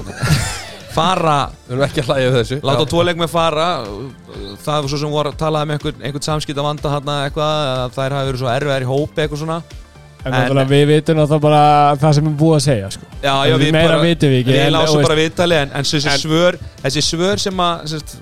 fara 0.96 1.36
Við 1.66 1.74
erum 1.74 1.84
ekki 1.86 2.02
að 2.04 2.08
hlæja 2.10 2.30
við 2.30 2.38
þessu. 2.40 2.56
láta 2.66 2.86
tvo 2.90 3.02
leikmenn 3.06 3.30
fara. 3.30 3.66
Það 4.62 4.80
var 4.82 4.88
svo 4.90 4.98
sem 5.02 5.12
voru 5.14 5.30
að 5.30 5.36
tala 5.42 5.60
um 5.66 5.70
einhvern, 5.74 6.00
einhvern 6.02 6.24
samskipt 6.26 6.58
að 6.58 6.66
vanda 6.66 6.90
hérna 6.94 7.18
eitthvað 7.26 7.68
að 7.74 7.94
þær 7.98 8.16
hafi 8.16 8.30
verið 8.30 8.40
svo 8.42 8.50
erfiðar 8.54 8.86
í 8.86 8.88
hópi 8.90 9.22
eitthvað 9.22 9.42
svona 9.44 9.58
En 10.24 10.32
náttúrulega 10.34 10.68
við 10.68 10.86
vitum 10.90 11.16
náttúrulega 11.16 11.40
bara 11.40 11.96
það 11.96 12.14
sem 12.18 12.26
er 12.26 12.34
búið 12.40 12.56
að 12.56 12.64
segja 12.66 12.90
sko. 12.90 13.06
já, 13.22 13.34
já, 13.48 13.54
En 13.54 13.72
meira 13.72 14.00
vitum 14.02 14.28
við 14.34 14.40
ekki, 14.42 14.52
við 14.52 14.66
en- 14.66 14.72
lásum 14.74 15.02
bara 15.02 15.14
viðtali 15.16 15.54
en, 15.62 15.70
en 15.74 15.82
þessi, 15.84 16.06
En- 16.12 16.18
svör, 16.20 16.58
þessi 16.82 17.02
svör 17.06 17.38
sem 17.40 17.56
að 17.56 17.86
sérst, 17.94 18.16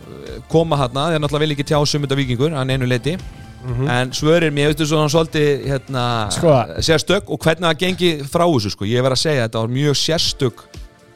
koma 0.48 0.76
hérna 0.76 1.08
þeir 1.10 1.20
náttúrulega 1.24 1.46
vil 1.46 1.56
ekki 1.56 1.66
tjá 1.72 1.78
sumunda 1.86 2.14
vikingur 2.14 2.54
hann 2.54 2.70
einu 2.70 2.86
leiti 2.86 3.16
Mhm. 3.58 3.88
en 3.90 4.10
svörin 4.14 4.54
mér 4.54 4.68
veistu 4.70 4.86
svona 4.86 5.08
svolítið 5.10 5.66
hérna, 5.66 6.30
Sko. 6.30 6.52
sérstök 6.78 7.22
og 7.28 7.38
hvernig 7.42 7.66
það 7.66 7.78
gengi 7.78 8.10
frá 8.22 8.46
þessu 8.46 8.70
sko. 8.70 8.84
ég 8.86 9.02
verð 9.02 9.16
að 9.18 9.24
segja 9.26 9.48
þetta 9.48 9.58
var 9.60 9.68
mjög 9.68 9.96
sérstök 9.98 10.54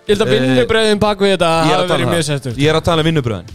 Ég 0.09 0.19
held 0.19 0.23
að 0.27 0.33
Eh, 0.33 0.41
vinnubröðin 0.41 0.99
bak 0.99 1.19
við 1.21 1.37
þetta 1.39 1.47
er 1.47 1.77
hafi 1.79 1.89
verið 1.93 2.03
um 2.03 2.11
mjög 2.11 2.19
það. 2.19 2.31
sérsturt 2.33 2.57
ég 2.59 2.69
er 2.69 2.75
að 2.75 2.85
tala 2.85 3.01
um 3.03 3.07
vinnubröðin 3.07 3.47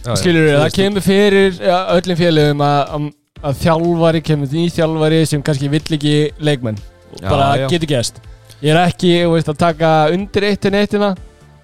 við, 0.48 0.58
það 0.64 0.72
kemur 0.72 1.02
fyrir 1.02 1.52
öllum 1.60 2.16
félögum 2.16 2.60
að, 2.64 3.12
þjálfari 3.62 4.22
kemur 4.24 4.48
ný 4.48 4.64
þjálfari 4.72 5.26
sem 5.28 5.42
kannski 5.42 5.68
vill 5.70 5.80
ekki 5.98 6.14
leikmenn 6.40 6.78
bara 7.22 7.54
já. 7.62 7.68
getur 7.72 7.94
gæst 7.94 8.20
Ég 8.58 8.74
er 8.74 8.80
ekki 8.88 9.14
veist, 9.30 9.48
að 9.52 9.58
taka 9.60 9.90
undir 10.14 10.48
eitt 10.48 10.64
en 10.66 10.78
eittina 10.80 11.14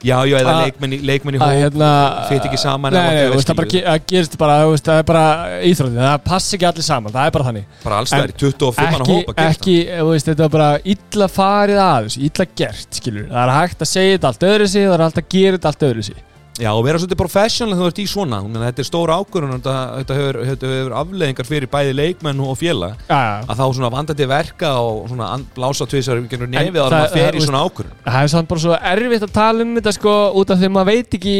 Já, 0.04 0.18
já, 0.28 0.36
eða 0.36 0.52
Að- 0.52 0.66
leikmenn 0.66 0.92
í, 0.92 0.98
leikmenn 1.08 1.36
í 1.36 1.38
að 1.40 1.48
hóp 1.48 1.62
hérna 1.62 1.90
Fit 2.28 2.44
ekki 2.44 2.58
saman 2.60 2.92
Nei, 2.92 3.00
nei, 3.08 3.30
veist, 3.32 3.52
bara, 3.56 3.68
það 3.72 4.02
gerist 4.10 4.36
bara, 4.38 4.56
veist, 4.68 4.84
það 4.84 5.00
er 5.00 5.06
bara 5.08 5.22
íþróttin, 5.64 6.02
það 6.04 6.18
passi 6.26 6.58
ekki 6.58 6.68
allir 6.68 6.86
saman, 6.86 7.14
það 7.14 7.30
er 7.30 7.34
bara 7.38 7.46
þannig. 7.48 7.64
Bara 7.86 8.00
alls 8.02 8.12
það 8.12 8.26
er 8.26 8.34
25 8.42 8.90
manna 8.92 9.06
ekki, 9.06 9.16
hóp 9.16 9.32
að 9.32 9.48
ekki, 9.48 9.76
veist, 10.10 10.28
þetta 10.28 10.44
er 10.44 10.52
bara 10.58 10.68
illa 10.94 11.30
farið 11.32 11.80
að 11.86 12.10
þessu, 12.10 12.22
illa 12.28 12.48
gert, 12.60 13.00
skilur 13.00 13.26
það 13.32 13.40
er 13.46 13.54
hægt 13.56 13.86
að 13.86 13.92
segja 13.94 14.18
þetta 14.18 14.32
allt 14.34 14.46
öðru 14.50 14.68
sig, 14.74 14.86
það 14.90 14.96
er 14.98 15.04
hægt 15.06 15.22
að 15.22 15.28
gera 15.38 15.56
þetta 15.56 15.72
allt 15.72 15.88
öðru 15.88 16.06
sig 16.10 16.22
Já, 16.54 16.68
og 16.70 16.84
vera 16.86 16.98
svolítið 17.02 17.18
professional 17.18 17.74
þegar 17.74 17.82
þú 17.82 17.90
ert 17.90 17.98
í 17.98 18.04
svona. 18.06 18.38
Ég 18.44 18.50
meina, 18.54 18.66
Þetta 18.70 18.82
er 18.84 18.86
stóra 18.86 19.14
ákvörðun 19.18 19.54
þetta, 19.56 19.72
þetta, 19.98 20.16
hefur, 20.20 20.36
þetta 20.50 20.68
hefur 20.70 20.92
afleðingar 21.00 21.48
fyrir 21.48 21.66
bæði 21.72 21.94
leikmenn 21.98 22.42
og 22.44 22.52
félag. 22.60 22.92
Já, 23.08 23.16
já, 23.18 23.32
að 23.50 23.58
þá 23.58 23.64
svona 23.78 23.90
vandandi 23.90 24.28
verka 24.30 24.70
og 24.78 25.00
svona 25.10 25.30
blása 25.56 25.88
tvisar 25.90 26.20
við 26.22 26.28
genur 26.36 26.52
nefið 26.52 26.78
að 26.78 26.94
maður 26.94 27.08
það- 27.08 27.16
fer 27.18 27.34
í 27.34 27.42
svona 27.42 27.62
ákvörðun. 27.66 27.96
það 28.06 28.20
er 28.22 28.30
samt 28.36 28.48
bara 28.52 28.60
svo 28.60 28.78
erfitt 28.94 29.26
að 29.26 29.32
tala 29.34 29.62
um 29.66 29.74
þetta 29.80 29.92
sko 29.98 30.14
út 30.38 30.50
af 30.54 30.58
því 30.62 30.68
að 30.70 30.74
maður 30.78 30.90
veit 30.92 31.18
ekki 31.18 31.34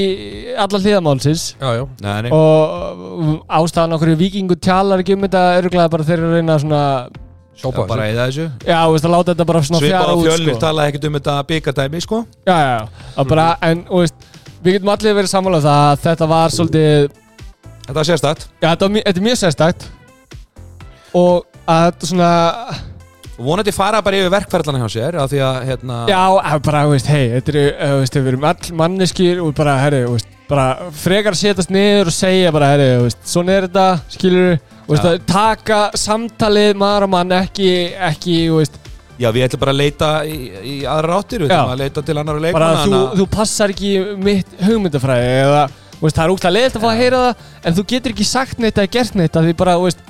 alla 0.64 0.78
hliðamálsins 0.82 1.44
Já, 1.60 1.70
já. 1.78 1.84
Nei, 2.02 2.22
nei, 2.22 2.30
og 2.34 3.44
ástæðan 3.48 3.94
okkur 3.96 4.12
í 4.14 4.18
vikingu 4.18 4.56
tjalar 4.58 4.98
ekki 5.04 5.14
um 5.14 5.22
þetta 5.28 5.44
öruglega 5.60 5.90
bara 5.94 6.02
þeir 6.10 6.18
eru 6.18 6.30
að 6.32 6.36
reyna 6.40 6.58
svona 6.58 6.82
Sjópa 7.54 7.86
bara 7.86 8.08
eða 8.10 8.24
þessu. 8.26 8.44
Já, 8.66 8.80
þú 8.82 8.94
veist, 8.96 9.04
að 9.06 9.12
láta 9.14 9.30
þetta 9.30 9.44
bara 9.46 9.60
svona 9.62 9.80
fjara 9.84 10.10
á 10.10 10.14
út 10.18 10.26
fjölnir 10.26 10.56
sko. 10.56 10.60
talaði 10.64 10.90
ekkert 10.90 11.04
um 11.06 11.14
þetta 11.20 11.34
byggardæmi 11.46 12.00
sko. 12.02 12.18
Já, 12.50 12.56
já, 12.58 12.88
já, 13.14 13.24
bara, 13.30 13.44
en, 13.62 13.84
þú 13.86 14.00
veist 14.02 14.14
við 14.64 14.78
getum 14.78 14.94
allir 14.94 15.18
verið 15.18 15.30
sammála 15.32 15.60
um 15.60 15.68
að 15.74 16.02
þetta 16.08 16.30
var 16.30 16.54
svolítið 16.54 17.12
Þetta 17.84 17.98
var 17.98 18.08
sérstætt 18.08 18.44
Já, 18.48 18.68
þetta, 18.70 18.88
var 18.88 19.04
þetta 19.04 19.20
er 19.20 19.24
mjög 19.26 19.38
sérstakt. 19.42 19.86
Og 21.14 21.44
að 21.68 21.86
þetta 21.90 22.08
svona 22.08 22.30
vonandi 23.38 23.74
fara 23.74 24.00
bara 24.04 24.20
yfir 24.20 24.32
verkferðlana 24.32 24.84
hjá 24.84 24.94
sér 24.94 25.18
af 25.18 25.30
því 25.32 25.40
að 25.42 25.56
hérna 25.68 25.98
já, 26.10 26.20
bara, 26.62 26.84
þú 26.86 26.92
veist, 26.94 27.10
hei, 27.10 27.24
þetta 27.34 27.52
eru 27.52 27.64
uh, 27.72 27.94
veist, 28.00 28.18
við 28.18 28.30
erum 28.30 28.46
all 28.50 28.70
manneskir 28.80 29.42
og 29.42 29.50
bara, 29.58 29.74
herri, 29.82 30.04
þú 30.04 30.14
veist, 30.14 30.30
bara 30.50 30.66
frekar 31.02 31.34
að 31.34 31.40
setjast 31.40 31.74
niður 31.74 32.12
og 32.12 32.14
segja 32.14 32.52
bara, 32.54 32.70
herri, 32.74 32.88
þú 32.92 33.08
veist, 33.08 33.24
svona 33.32 33.56
er 33.56 33.66
þetta, 33.66 33.86
skilur 34.14 34.48
þú 34.54 34.94
veist, 34.94 35.08
Já. 35.08 35.10
að 35.10 35.26
taka 35.32 35.80
samtalið 35.98 36.80
maður 36.84 37.08
og 37.08 37.12
mann 37.16 37.36
ekki, 37.40 37.72
ekki, 38.12 38.38
þú 38.52 38.60
veist 38.60 38.80
Já, 39.18 39.28
við 39.30 39.44
ætlum 39.46 39.60
bara 39.62 39.72
að 39.74 39.78
leita 39.78 40.08
í, 40.26 40.36
í 40.64 40.74
aðra 40.90 41.20
áttir 41.20 41.44
við 41.44 41.52
ætlum 41.54 41.74
að 41.76 41.82
leita 41.84 42.02
til 42.02 42.16
annar 42.18 42.34
bara 42.34 42.44
leikmanna 42.48 42.82
þú, 42.84 42.96
að- 42.98 43.20
þú 43.20 43.26
passar 43.36 43.70
ekki 43.74 43.92
mitt 44.26 44.56
hugmyndafræði 44.64 45.30
eða, 45.44 45.62
þú 46.00 46.02
veist, 46.08 46.16
það 46.18 46.24
er 46.24 46.34
útla 46.34 46.50
leiðilt 46.56 46.76
að 46.80 46.84
fá 46.84 46.90
að 46.90 46.98
heyra 47.04 47.20
það 47.28 47.46
en 47.70 47.78
þú 47.78 47.84
getur 47.94 48.14
ekki 48.16 48.26
sagt 48.26 48.58
neitt 48.58 48.80
eða 48.82 48.90
gert 48.98 49.14
neitt 49.20 49.36
af 49.38 49.46
því 49.46 49.56
bara, 49.62 49.76
þú 49.78 49.86
veist, 49.88 50.02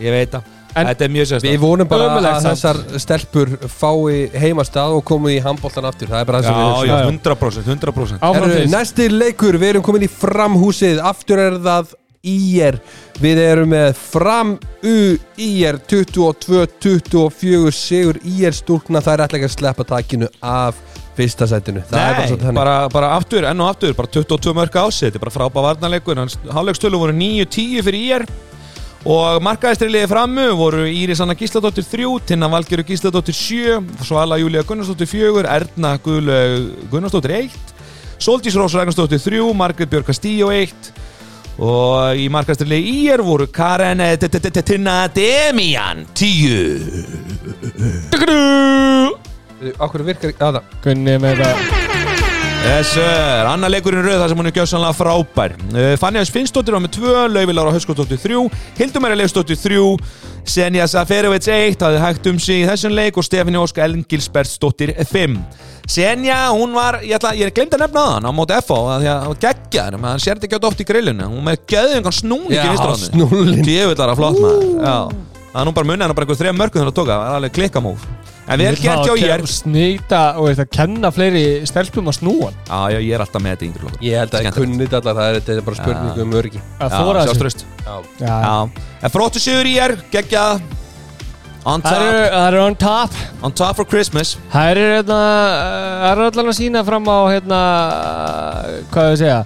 Ég 0.00 0.14
veit 0.14 0.30
það, 0.32 0.42
En- 0.70 0.86
þetta 0.86 1.04
er 1.04 1.10
mjög 1.10 1.24
Við 1.26 1.30
sérstætt 1.34 1.58
vonum 1.60 1.88
bara 1.90 2.04
Ömurlegt 2.06 2.36
að 2.38 2.44
þessar 2.46 2.78
stelpur 3.02 3.48
fái 3.68 4.30
heimastað 4.38 4.92
og 4.94 5.02
komið 5.04 5.34
í 5.34 5.40
handbóltan 5.42 5.84
aftur. 5.90 6.06
Það 6.08 6.20
er 6.22 6.28
bara 6.30 6.38
það 6.38 6.46
sem 6.46 6.54
við 6.54 6.62
Já, 6.62 6.70
erum 6.70 6.86
já, 6.86 6.94
Já, 6.94 7.00
já. 7.02 7.10
100%, 7.10 7.66
100% 7.66 8.22
áfram 8.22 8.38
Herru, 8.38 8.54
fyrst 8.54 8.72
næsti 8.76 9.08
leikur, 9.10 9.58
við 9.58 9.68
erum 9.74 9.82
komin 9.82 10.06
í 10.06 10.08
framhúsið. 10.14 11.02
Aftur 11.10 11.42
er 11.42 11.58
það 11.58 11.90
IR 12.22 12.80
Við 13.20 13.38
erum 13.42 13.72
með 13.72 13.94
fram 13.96 14.58
U 14.84 14.96
IR 15.40 15.80
22-24 15.90 17.72
Sigur 17.74 18.20
IR 18.24 18.56
stúlkna 18.56 19.02
Það 19.04 19.14
er 19.14 19.24
ætla 19.26 19.40
ekki 19.40 19.50
að 19.50 19.56
sleppa 19.56 19.88
takinu 19.88 20.28
af 20.40 20.74
fyrsta 21.20 21.46
sætinu. 21.50 21.82
Bara 21.90 22.12
Nei, 22.18 22.28
þannig. 22.30 22.54
bara, 22.56 22.76
bara 22.92 23.08
aftur, 23.16 23.44
enn 23.48 23.60
og 23.60 23.72
aftur, 23.72 23.94
bara 23.98 24.08
22 24.14 24.54
mörg 24.56 24.76
ásett, 24.80 25.10
þetta 25.10 25.18
er 25.18 25.24
bara 25.24 25.34
frábæð 25.34 25.66
varnarleikur, 25.66 26.20
hálfleikstölu 26.54 27.00
voru 27.02 27.16
9-10 27.16 27.84
fyrir 27.84 28.06
IR 28.06 28.24
og 29.10 29.40
markaðistriðliði 29.44 30.08
frammu 30.10 30.46
voru 30.58 30.84
Íris 30.88 31.22
Anna 31.24 31.36
Gísladóttir 31.36 31.86
3, 31.88 32.08
Tinna 32.30 32.50
Valgeru 32.52 32.84
Gísladóttir 32.88 33.36
7, 33.36 33.78
Svala 34.04 34.36
Júlia 34.40 34.64
Gunnarsdóttir 34.68 35.08
4, 35.08 35.44
Erna 35.48 35.94
Guðlaug 36.04 36.88
Gunnarsdóttir 36.92 37.36
1, 37.38 37.76
Soldís 38.20 38.56
Rós 38.60 38.76
Ragnarsdóttir 38.76 39.22
3, 39.24 39.40
Margrét 39.56 39.92
Björk 39.92 40.12
Castillo 40.12 40.52
1 40.52 40.92
og 41.60 42.16
í 42.16 42.28
markaðistriðliði 42.32 42.92
IR 43.04 43.20
voru 43.24 43.46
Karen 43.52 44.00
eh, 44.04 44.16
T- 44.20 44.28
T- 44.32 44.40
T- 44.48 44.64
Tinna 44.72 45.02
Demian 45.12 46.06
10 46.16 48.00
Akkur 49.76 50.00
virkar 50.06 50.32
aða 50.40 50.62
Gunni 50.84 51.18
með 51.20 51.42
þetta 51.44 51.89
Yes 52.60 52.90
sir, 52.92 53.46
annar 53.48 53.70
leikurinn 53.72 54.04
rauð 54.04 54.18
þar 54.20 54.30
sem 54.32 54.40
hún 54.40 54.48
er 54.50 54.52
gjössanlega 54.52 54.96
frábær. 54.98 55.54
Uh, 55.72 55.94
Fanny 56.00 56.20
Hans 56.20 56.30
Finnsdóttir 56.32 56.74
var 56.76 56.82
með 56.84 56.98
2, 56.98 57.14
Lauvi 57.32 57.54
Lára 57.56 57.72
Hauskóttóttir 57.72 58.20
3 58.20 58.42
Hildumæri 58.76 59.16
Leifsdóttir 59.16 59.56
3 59.56 59.80
Senja 60.44 60.84
Saferovic 60.92 61.48
1 61.48 61.80
hafði 61.80 62.02
hægt 62.04 62.28
um 62.28 62.40
sig 62.40 62.60
í 62.60 62.68
þessum 62.68 62.92
leik 62.96 63.16
og 63.16 63.24
Stefani 63.24 63.60
Ósk 63.60 63.80
Elngilsbertsdóttir 63.80 64.92
5 65.08 65.38
Senja, 65.88 66.38
hún 66.52 66.76
var, 66.76 67.00
ég, 67.00 67.16
ætla, 67.16 67.32
ég 67.40 67.56
glemt 67.56 67.78
að 67.78 67.86
nefna 67.86 68.04
það 68.04 68.14
hann 68.18 68.28
á 68.28 68.32
móti 68.36 68.60
FH 68.60 68.78
að 68.78 69.00
því 69.06 69.10
að 69.10 69.18
hann 69.24 69.32
var 69.32 69.42
geggjar 69.46 69.96
menn 69.96 70.10
hann 70.12 70.22
sér 70.22 70.36
þetta 70.36 70.50
ekki 70.50 70.60
átt 70.60 70.68
oft 70.70 70.84
í 70.84 70.88
grillinu. 70.92 71.32
Hún 71.32 71.48
með 71.48 71.64
geðingan 71.72 72.18
snúning 72.20 72.54
í 72.54 72.60
Já, 72.60 72.68
vinstráðinu 72.68 73.08
snúlin 73.08 73.66
Djöfullara 73.66 74.18
flott 74.20 74.40
maður. 74.44 74.70
Já, 74.84 74.96
það 75.50 75.60
er 75.64 75.70
nú 75.70 75.76
bara 75.80 75.90
munið 75.94 76.06
hann 76.06 76.18
bara 76.20 76.28
einhver 76.28 76.42
þrejum 76.44 76.60
mörgum 76.60 76.82
þegar 76.84 76.92
að 76.92 76.98
tóka, 77.00 77.16
það 77.16 77.30
er 77.32 77.40
alveg 77.40 77.56
klikkamóf 77.58 78.10
en 78.50 78.60
við 78.60 78.70
erum 78.70 78.82
gert 78.84 79.06
hjá 79.06 79.14
ég 79.22 79.46
snýta 79.50 80.22
og 80.40 80.48
veist, 80.48 80.64
kenna 80.74 81.12
fleiri 81.14 81.44
stelpum 81.68 82.10
að 82.10 82.18
snúa. 82.18 82.50
Já, 82.66 82.80
já, 82.96 82.98
ég 82.98 83.14
er 83.14 83.24
alltaf 83.24 83.44
með 83.44 83.56
þetta 83.56 83.66
yngri 83.68 83.84
flokkur 83.84 84.04
ég 84.08 84.20
held 84.24 84.34
að 84.34 84.48
ég 84.48 84.58
kunnit 84.58 84.98
alltaf, 84.98 85.20
það 85.20 85.30
er, 85.30 85.40
er 85.54 85.64
bara 85.68 85.80
spurningu 85.80 86.26
um 86.26 86.36
örgi 86.42 86.62
að 86.80 86.98
þóra 86.98 87.24
þessu. 87.30 87.62
en 89.00 89.14
fróttu 89.14 89.42
sigur 89.42 89.70
ég 89.70 89.86
er, 89.86 89.96
gegja 90.12 90.44
on 91.64 91.84
top. 91.84 91.92
það 91.92 92.48
eru 92.48 92.60
on 92.64 92.76
top. 92.80 93.16
On 93.44 93.52
top 93.52 93.76
for 93.76 93.88
Christmas. 93.88 94.36
Það 94.52 94.74
eru 94.74 94.84
hérna, 94.96 95.22
eh, 95.60 96.10
allavega 96.10 96.48
að 96.48 96.58
sína 96.58 96.84
fram 96.86 97.08
á 97.08 97.18
hérna, 97.30 97.62
hvað 98.90 99.10
við 99.12 99.18
segja? 99.24 99.40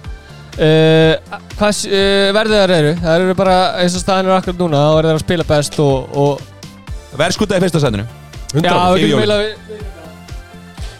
Uh, 0.55 1.39
hvað 1.59 1.79
uh, 1.83 1.95
eh, 1.99 2.29
verður 2.31 2.61
það 2.61 2.77
eru? 2.77 2.91
Það 3.01 3.15
eru 3.19 3.33
bara 3.35 3.55
eins 3.81 3.97
og 3.97 4.05
staðinu 4.05 4.37
akkur 4.37 4.55
núna 4.55 4.85
og 4.87 5.01
verður 5.01 5.11
það 5.11 5.17
að 5.19 5.25
spila 5.25 5.49
best 5.49 5.81
og, 5.83 6.15
og... 6.15 6.45
verður 7.11 7.35
skutað 7.35 7.59
í 7.59 7.65
fyrsta 7.65 7.83
setinu 7.83 8.05
100 8.53 8.95
fyrir 8.95 9.09
jólinn 9.09 9.83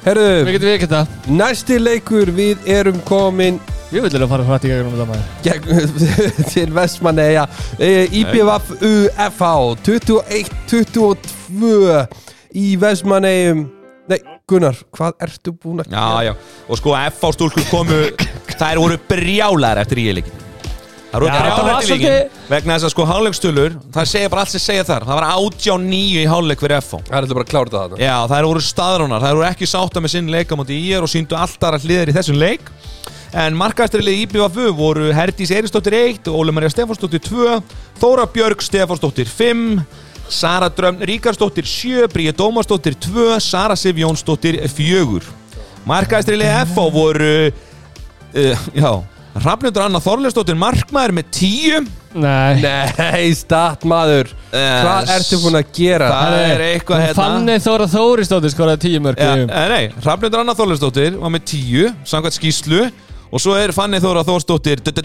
Herru, 0.05 0.25
við 0.45 0.51
getum 0.55 0.67
við 0.69 0.75
ekkert 0.77 0.93
það 0.93 1.31
næsti 1.39 1.77
leikur 1.81 2.29
við 2.35 2.67
erum 2.69 2.99
komin 3.07 3.57
Ég 3.93 4.01
vil 4.03 4.09
alveg 4.17 4.29
fara 4.31 4.43
hrætt 4.47 4.63
í 4.65 4.69
gegnum 4.71 4.93
þetta 4.95 5.05
maður. 5.07 5.25
Gegn, 5.45 5.65
til 6.53 6.69
Vestmanneja 6.75 7.43
IBVF 7.79 8.71
UFH 8.81 9.43
21-22 9.85 11.71
í 12.57 12.67
Vestmannejum 12.81 13.61
Nei, 14.09 14.19
Gunnar, 14.49 14.77
hvað 14.93 15.15
ertu 15.25 15.53
búin 15.57 15.81
að 15.81 15.93
Já, 15.95 16.05
já, 16.27 16.33
og 16.69 16.77
sko 16.81 16.93
F 16.99 17.23
á 17.25 17.29
stúlkur 17.33 17.65
komu, 17.71 18.01
þær 18.59 18.81
voru 18.83 18.97
brjálar 19.09 19.81
eftir 19.81 20.03
íleikin 20.03 20.44
Það 21.15 21.55
það 21.55 21.65
var 21.69 21.83
svolítið- 21.85 22.49
Vegna 22.49 22.75
þess 22.75 22.85
að 22.85 22.93
sko 22.95 23.05
hálfleikstölur 23.09 23.75
Það 23.95 24.05
segja 24.11 24.29
bara 24.29 24.41
allt 24.41 24.49
sem 24.51 24.59
segja 24.59 24.83
þar. 24.83 25.05
Það 25.05 25.15
var 25.19 25.27
89 25.39 26.19
í 26.21 26.25
hálfleik 26.29 26.59
fyrir 26.59 26.77
F 26.81 26.91
á 26.93 26.97
Það 26.99 27.15
er 27.15 27.21
alltaf 27.21 27.35
bara 27.35 27.45
að 27.45 27.51
klára 27.53 27.69
þetta. 27.75 27.99
Já, 28.03 28.15
þær 28.33 28.47
voru 28.49 28.61
staðránar, 28.61 29.21
þær 29.25 29.35
voru 29.39 29.47
ekki 29.49 29.65
sátta 29.69 30.01
með 30.01 30.09
sinn 30.15 30.27
leik 30.31 30.49
á 30.51 30.55
móti 30.59 30.75
í 30.75 30.91
er 30.93 31.01
og 31.01 31.09
síndu 31.09 31.35
alltaf 31.39 31.73
að 31.79 31.85
hliðir 31.87 32.09
í 32.11 32.15
þessum 32.17 32.37
leik. 32.39 32.61
En 33.35 33.55
markaðstæðilega 33.59 34.15
í 34.15 34.23
IBVF 34.29 34.75
voru 34.77 35.11
Herdís 35.11 35.51
Eiristóttir 35.51 35.93
1, 35.93 36.29
Óli 36.31 36.53
Marja 36.55 36.69
Stefánsdóttir 36.71 37.19
2 37.19 37.61
Þóra 37.99 38.25
Björg 38.31 38.61
Stefánsdóttir 38.63 39.27
5 39.27 39.83
Sara 40.29 40.69
Drömm 40.69 41.01
Ríkarsdóttir 41.03 41.67
7 41.67 42.07
Bríði 42.13 42.31
Dómarsdóttir 42.37 42.95
2 42.95 43.39
Sara 43.43 43.75
Sif 43.75 43.99
Jónsdóttir 43.99 44.55
4 44.69 45.19
Markaðstæðilega 45.85 46.63
FH 46.65 46.87
voru 46.95 47.33
uh, 47.51 48.57
Já 48.71 49.03
Hrafnundur 49.35 49.83
Anna 49.83 49.99
Þorleifsdóttir 49.99 50.55
markmaður 50.59 51.11
með 51.17 51.25
10 51.35 51.87
Nei. 52.15 52.61
Nei, 52.63 53.33
stat 53.35 53.81
maður 53.83 54.29
Hvað 54.55 55.09
ertu 55.17 55.35
búin 55.43 55.57
að 55.59 55.65
gera? 55.75 56.07
Það 56.13 56.35
er 56.53 56.61
eitthvað 56.69 57.01
hérna. 57.03 57.17
Fanni 57.17 57.57
Þóra 57.65 57.87
Þóristóttir 57.91 58.51
skoraði 58.53 58.79
tíu 58.85 58.99
mörg 59.03 59.19
Ja, 59.19 59.33
í- 59.35 59.43
eh, 59.49 59.67
nei, 59.73 59.83
Hrafnildur 60.05 60.39
Anna 60.45 60.55
Þorleifsdóttir 60.55 61.11
var 61.19 61.29
með 61.35 61.43
10 61.51 61.91
samkvæmt 62.07 62.37
skýslu 62.39 62.79
og 63.35 63.39
svo 63.43 63.51
er 63.59 63.75
Fanny 63.75 63.99
Þóra 63.99 64.23
Þórsdóttir 64.23 64.79
10 64.79 64.95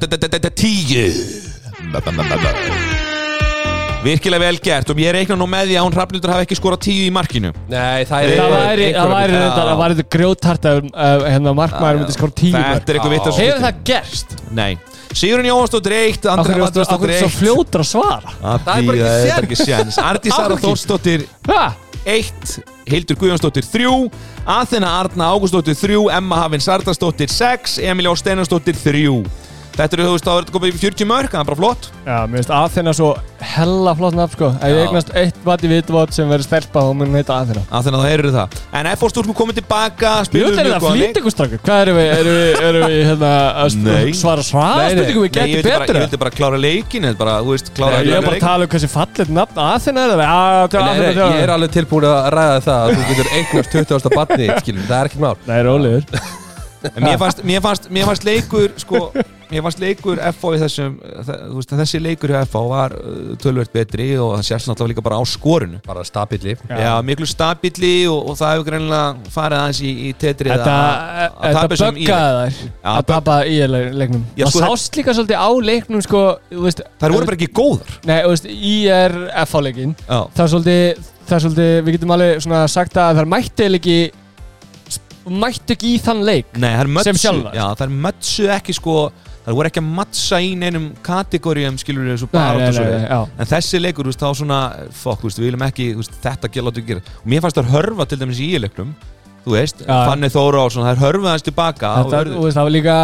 Virkilega 4.01 4.41
vel 4.41 4.57
gert 4.65 4.89
og 4.89 5.01
ég 5.03 5.13
reikna 5.13 5.37
nú 5.37 5.45
með 5.51 5.67
því 5.69 5.75
að 5.77 5.85
hún 5.85 5.97
Hrafnildur 5.99 6.31
hafi 6.33 6.47
ekki 6.47 6.57
skorað 6.57 6.81
10 6.87 7.01
í 7.05 7.09
markinu. 7.13 7.51
Nei, 7.69 8.07
það 8.09 8.23
er 8.25 8.31
Það 8.39 8.55
væri, 8.55 8.87
það 8.95 9.11
þetta, 9.35 9.65
það 9.67 9.81
væri 9.83 9.97
þetta 9.99 10.13
grjóthart 10.15 10.69
að 10.71 10.79
uh, 10.89 11.25
hérna 11.29 11.53
markmaður 11.59 11.99
myndi 12.01 12.15
skora 12.17 12.35
tíu 12.41 12.55
Þetta 12.55 12.95
er 12.95 12.97
eitthvað 12.97 13.13
vitt 13.17 13.29
að 13.29 13.41
Hefur 13.43 13.61
það 13.67 13.83
gerst? 13.91 14.33
Nei. 14.57 14.71
Sigurinn 15.11 15.51
Jóhansdóttir 15.51 15.97
1 15.99 16.17
Akkur 16.17 16.33
Andri 16.33 16.55
er 16.55 16.65
þetta 16.65 16.97
Andrésdóttir 16.97 17.15
svo 17.19 17.29
1 17.29 17.37
fljótur 17.37 17.85
að 17.85 17.89
svara? 17.91 18.35
Það 18.41 18.73
er 18.73 18.89
bara 18.89 18.97
ekki 18.97 19.05
Það 19.05 19.21
er 19.21 19.29
séns. 19.29 19.45
ekki 19.45 19.61
séns. 19.61 20.01
Arndís 20.07 20.33
Af 20.33 20.39
Sara 20.41 20.49
hverju 20.49 20.57
ekki? 20.57 20.71
Þórsdóttir 20.71 21.27
Ha? 21.51 21.63
1 22.15 22.59
Hildur 22.91 23.21
Guðjónsdóttir 23.21 23.69
3 23.69 23.93
Aþena 24.57 24.95
Arna 25.03 25.29
Ágústóttir 25.35 25.77
3 25.77 26.01
Emma 26.17 26.41
Hafinn 26.47 26.65
Sardarsdóttir 26.65 27.29
6 27.35 27.77
Emiljó 27.85 28.15
Steinarsdóttir 28.17 28.79
3 28.81 29.05
Þetta 29.81 29.97
eru, 29.97 30.05
þú 30.05 30.13
veist, 30.13 30.27
þá 30.27 30.31
er 30.35 30.43
þetta 30.45 30.53
komið 30.59 30.71
í 30.75 30.81
40 30.83 31.07
mörg 31.09 31.31
Það 31.33 31.41
er 31.41 31.47
bara 31.49 31.57
flott 31.61 31.87
Já, 32.05 32.17
mér 32.29 32.37
finnst 32.43 32.51
Aþena 32.53 32.93
svo 32.99 33.07
hella 33.51 33.93
flott 33.97 34.17
nafn 34.19 34.35
sko 34.37 34.49
Ef 34.61 34.73
ég 34.75 34.81
eignast 34.85 35.13
eitt 35.17 35.39
vati 35.47 35.71
vitvot 35.71 36.13
sem 36.13 36.29
verður 36.29 36.45
stelpa 36.45 36.83
þá 36.85 36.91
mun 37.01 37.15
heita 37.17 37.39
Aþena 37.41 37.63
að 37.71 37.87
Þannig 37.87 37.97
að 37.97 38.03
það 38.05 38.13
það 38.35 38.59
En 38.81 38.89
F.O. 38.91 39.09
Stúrku 39.15 39.37
komið 39.39 39.61
tilbaka 39.63 40.11
Jú, 40.21 40.27
Spiluðu 40.29 40.51
þetta 40.51 40.61
er 40.61 40.69
mjög 40.69 40.75
það 40.75 40.85
góðan 40.85 40.99
leik. 41.01 41.07
flýt 41.07 41.21
ykkur 41.23 41.35
strákar 41.37 41.63
Hvað 41.65 41.81
erum 41.87 42.01
við, 42.01 42.11
erum 42.19 42.37
við, 42.37 42.53
erum 42.69 42.85
við 42.91 43.01
hérna 43.09 43.31
að 43.65 43.79
Nei. 43.81 44.13
svara 44.21 44.45
svara 44.51 44.75
Nei, 44.77 44.85
nei. 44.85 44.93
spurningum 44.99 45.25
við 45.25 45.41
Nei, 45.41 45.55
vildi 45.55 45.65
bara, 45.65 45.81
betur 45.81 45.97
ég 45.97 45.97
eða? 45.97 46.05
vildi 46.05 46.21
bara 46.25 46.35
klára 46.37 46.61
leikin 46.61 47.09
Þetta 47.09 47.23
bara, 47.25 47.39
þú 47.41 47.57
veist, 47.57 47.73
klára 47.81 48.03
Ég 48.05 48.13
er 48.13 48.21
bara 48.21 48.29
að 48.29 48.37
leik 48.37 48.45
tala 48.45 48.69
hversu 48.75 48.93
fallet 48.93 49.33
nafn 49.41 49.63
Aþena 49.65 50.05
það 50.13 50.23
Já, 50.27 50.69
til 50.75 50.81
Nei, 50.81 50.85
nei, 50.85 51.09
Aþena 51.09 51.31
ég 51.41 51.55
alveg 51.57 51.75
tilbúin 51.79 52.09
að 52.11 52.31
ræða 52.37 52.61
það 52.69 52.85
að 52.85 52.95
þú 53.01 53.09
getur 53.11 53.33
eignast 53.41 53.75
20. 53.81 54.15
barni, 54.21 54.51
skilur, 54.61 54.87
það 54.93 55.11
ekkert 55.11 55.25
mál 55.25 55.37
Nei, 55.49 55.59
rólegur 55.67 56.05
En 56.81 57.05
mér 57.05 57.19
fannst, 57.21 57.43
mér 57.45 57.61
fannst, 57.65 57.91
mér 57.93 58.07
fannst 58.09 58.25
leikur 58.25 58.73
sko, 58.81 59.01
mér 59.51 59.65
fannst 59.67 59.81
leikur 59.83 60.21
FH 60.31 60.51
í 60.55 60.61
þessum 60.63 60.93
þe- 61.27 61.39
þú 61.51 61.57
veist, 61.59 61.73
þessi 61.81 62.01
leikur 62.05 62.33
hjá 62.35 62.39
FH 62.47 62.63
var 62.71 62.95
uh, 62.97 63.33
tölvert 63.43 63.73
betri 63.75 64.07
og 64.23 64.37
það 64.39 64.45
sést 64.51 64.71
náttúrulega 64.71 64.93
líka 64.95 65.05
bara 65.07 65.19
á 65.19 65.25
skorinu. 65.27 65.81
Bara 65.87 66.05
stabilli 66.07 66.55
Já, 66.71 66.93
miklu 67.07 67.27
stabilli 67.29 67.93
og, 68.11 68.31
og 68.31 68.39
það 68.41 68.53
hefur 68.55 68.69
greinilega 68.71 69.33
farið 69.35 69.59
aðeins 69.61 69.83
í, 69.83 69.93
í 70.07 70.13
tetrið 70.23 70.55
Þetta, 70.55 70.77
böggaði 71.75 72.55
þær. 72.55 72.61
Að 72.95 73.03
tapa 73.11 73.37
í 73.51 73.59
leiknum. 73.71 74.25
Já, 74.39 74.47
Það 74.47 74.55
sko, 74.55 74.65
sást 74.67 74.99
líka 75.01 75.17
svolítið 75.19 75.43
á 75.43 75.51
leiknum 75.71 76.05
sko, 76.07 76.23
veist, 76.65 76.83
Það 77.01 77.15
voru 77.17 77.31
bara 77.31 77.39
ekki 77.41 77.51
góðar. 77.61 77.93
Nei, 78.09 78.17
veist, 78.31 78.49
í 78.51 78.75
er 78.95 79.17
FH 79.45 79.63
leikin 79.67 79.95
Það 80.07 80.43
er 80.47 80.53
svolítið, 80.55 81.05
er 81.31 81.45
svolítið, 81.47 81.75
við 81.87 81.97
getum 81.99 82.15
alveg 82.17 82.43
svona 82.47 82.63
sagt 82.71 82.99
að 83.01 83.21
það 83.21 83.31
mætti 83.35 83.67
eiginlega 83.67 83.81
ekki 83.81 84.01
mætti 85.31 85.75
ekki 85.77 85.91
í 85.95 85.99
þann 86.03 86.23
leik 86.27 86.57
Nei, 86.59 86.71
er 86.75 86.89
mötsu 86.91 87.11
Sem 87.13 87.19
sjálfar. 87.21 87.55
Já, 87.55 87.67
það 87.77 87.85
er 87.87 87.93
mötsu 88.07 88.47
ekki 88.57 88.75
sko 88.77 88.95
Það 89.45 89.57
voru 89.57 89.71
ekki 89.71 89.81
að 89.81 89.93
mattsa 89.97 90.41
í 90.45 90.51
neinum 90.59 90.91
kategórium 91.07 91.79
skilur 91.81 92.11
þessu 92.13 92.29
bara 92.33 92.59
nei, 92.61 92.75
nei, 92.77 93.07
já. 93.09 93.21
En 93.41 93.49
þessi 93.49 93.81
leikur, 93.81 94.05
þú 94.05 94.13
veist, 94.13 94.21
þá 94.21 94.41
svona 94.43 94.59
Fokk, 95.01 95.25
við 95.31 95.47
viljum 95.47 95.65
ekki, 95.65 95.87
þetta 96.21 96.51
ekki 96.51 96.65
láta 96.67 96.85
gera. 96.85 97.05
Og 97.23 97.31
mér 97.33 97.45
fannst 97.45 97.61
það 97.61 97.73
hörfa 97.73 98.07
til 98.11 98.21
dæmis 98.21 98.43
í 98.45 98.51
leiknum 98.61 98.93
Þú 99.51 99.57
veist, 99.57 99.81
Já. 99.83 99.95
Fanny 100.07 100.29
Þóra 100.31 100.63
og 100.63 100.71
svona 100.71 100.91
Það 100.91 100.93
er 100.93 101.01
hörfað 101.03 101.33
hans 101.35 101.45
tilbaka 101.47 101.89
það 102.07 102.59
var 102.61 102.71
líka, 102.71 102.97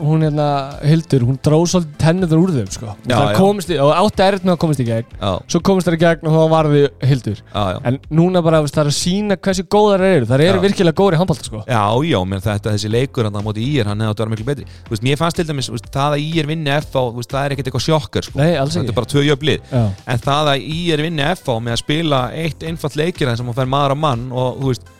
hún 0.00 0.24
hérna, 0.24 0.46
Hildur, 0.84 1.24
hún 1.28 1.38
dróð 1.44 1.64
svolítið 1.74 1.98
tennitur 2.00 2.40
úr 2.40 2.52
þeim, 2.54 2.70
sko. 2.72 2.94
Já, 3.04 3.14
það 3.14 3.28
já. 3.28 3.36
komist 3.38 3.72
í, 3.72 3.78
og 3.84 3.92
átti 3.98 4.28
með 4.44 4.52
að 4.54 4.60
komast 4.64 4.80
í 4.80 4.86
gegn, 4.88 5.14
Já, 5.20 5.30
svo 5.52 5.60
komist 5.68 5.88
það 5.88 5.96
í 5.96 6.00
gegn 6.04 6.30
og 6.30 6.36
þá 6.36 6.54
varði 6.54 6.82
Hildur. 7.10 7.42
já, 7.42 7.62
já. 7.74 7.78
En 7.90 7.98
núna 8.20 8.42
bara, 8.44 8.62
það 8.64 8.82
er 8.84 8.90
að 8.90 8.96
sína 8.96 9.38
hversu 9.44 9.66
góðar 9.74 10.04
þeir 10.04 10.16
eru, 10.18 10.28
það 10.30 10.44
eru 10.48 10.64
virkilega 10.64 10.98
góðir 11.00 11.16
í 11.16 11.20
handbólta, 11.20 11.48
sko. 11.48 11.62
Já, 11.68 11.84
já, 12.08 12.18
menn 12.30 12.44
þetta, 12.44 12.74
þessi 12.74 12.92
leikur 12.92 13.28
hann 13.28 13.38
á 13.38 13.42
móti 13.44 13.64
ír, 13.64 13.90
hann 13.90 14.04
hefði 14.04 14.14
átt 14.14 14.22
að 14.22 14.24
vera 14.24 14.34
miklu 14.34 14.48
betri. 14.50 14.68
Veist, 14.90 15.04
mér 15.04 15.20
fannst 15.20 15.40
til 15.40 15.48
dæmis, 15.48 15.70
veist, 15.74 15.90
það 15.94 16.16
að 16.18 16.24
ír 16.24 16.50
vinni 16.50 16.74
FH, 16.78 17.04
þú 17.10 17.20
veist, 17.20 17.32
það 17.34 17.44
er 17.44 17.56
ekkert 17.56 17.70
eitthvað 17.70 17.86
sjokkar, 17.88 18.28
sko. 18.28 18.40
Þetta 18.40 18.84
er 18.84 18.96
bara 18.96 19.10
tvö 19.10 19.24
jöflið 19.28 19.74
En 19.74 20.20
það 20.22 20.50
að 20.54 20.66
ír 20.74 21.02
vinni 21.04 21.24
FH 21.34 21.58
með 21.64 21.76
að 21.76 21.82
spila 21.82 22.20
eitt 22.34 22.64
einfalt 22.66 22.98
leikir 22.98 23.32
sem 23.34 23.48
hann 23.48 23.56
fær 23.56 23.70
maður 23.70 23.96
á 23.96 23.98
mann 24.04 24.28
og, 24.32 24.60
þú 24.60 24.72
veist, 24.72 24.92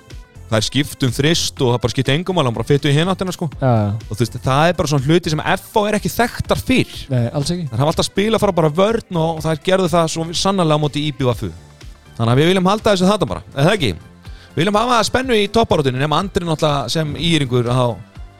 það 0.51 0.57
er 0.59 0.67
skipt 0.69 1.05
um 1.07 1.13
þrist 1.15 1.63
og 1.65 1.73
það 1.75 1.81
bara 1.85 1.95
skipt 1.95 2.11
engum 2.15 2.39
alveg, 2.41 2.51
hann 2.51 2.59
bara 2.59 2.69
fyttu 2.69 2.91
í 2.91 2.95
hináttina, 2.95 3.35
sko 3.35 3.49
já, 3.55 3.71
já. 3.71 3.91
Og 4.09 4.13
þú 4.15 4.21
veist, 4.23 4.39
það 4.45 4.71
er 4.71 4.79
bara 4.79 4.93
svona 4.93 5.09
hluti 5.09 5.33
sem 5.33 5.45
FH 5.55 5.85
er 5.89 5.99
ekki 5.99 6.13
þekktar 6.15 6.63
fyrr 6.69 6.97
Nei, 7.11 7.23
alls 7.33 7.53
ekki. 7.55 7.69
Það 7.71 7.83
hafa 7.83 7.93
alltaf 7.95 8.09
spila 8.11 8.41
fara 8.43 8.57
bara 8.61 8.73
vörn 8.81 9.21
og 9.25 9.43
það 9.45 9.63
gerðu 9.69 9.93
það 9.95 10.11
svo 10.15 10.27
sannarlega 10.37 10.79
á 10.79 10.85
móti 10.85 11.05
IBVF 11.11 11.45
Þannig 12.15 12.31
að 12.31 12.41
við 12.43 12.51
viljum 12.53 12.69
halda 12.71 12.93
þessu 12.95 13.09
þetta 13.11 13.31
bara, 13.35 13.45
eða 13.55 13.69
það 13.69 13.77
ekki? 13.79 13.93
Við 14.55 14.61
viljum 14.63 14.79
hafa 14.79 14.99
spennu 15.09 15.39
í 15.41 15.47
topparútinu 15.51 15.99
nema 15.99 16.21
Andri 16.23 16.47
náttúrulega 16.47 16.93
sem 16.95 17.17
íringur 17.19 17.67
á 17.73 17.87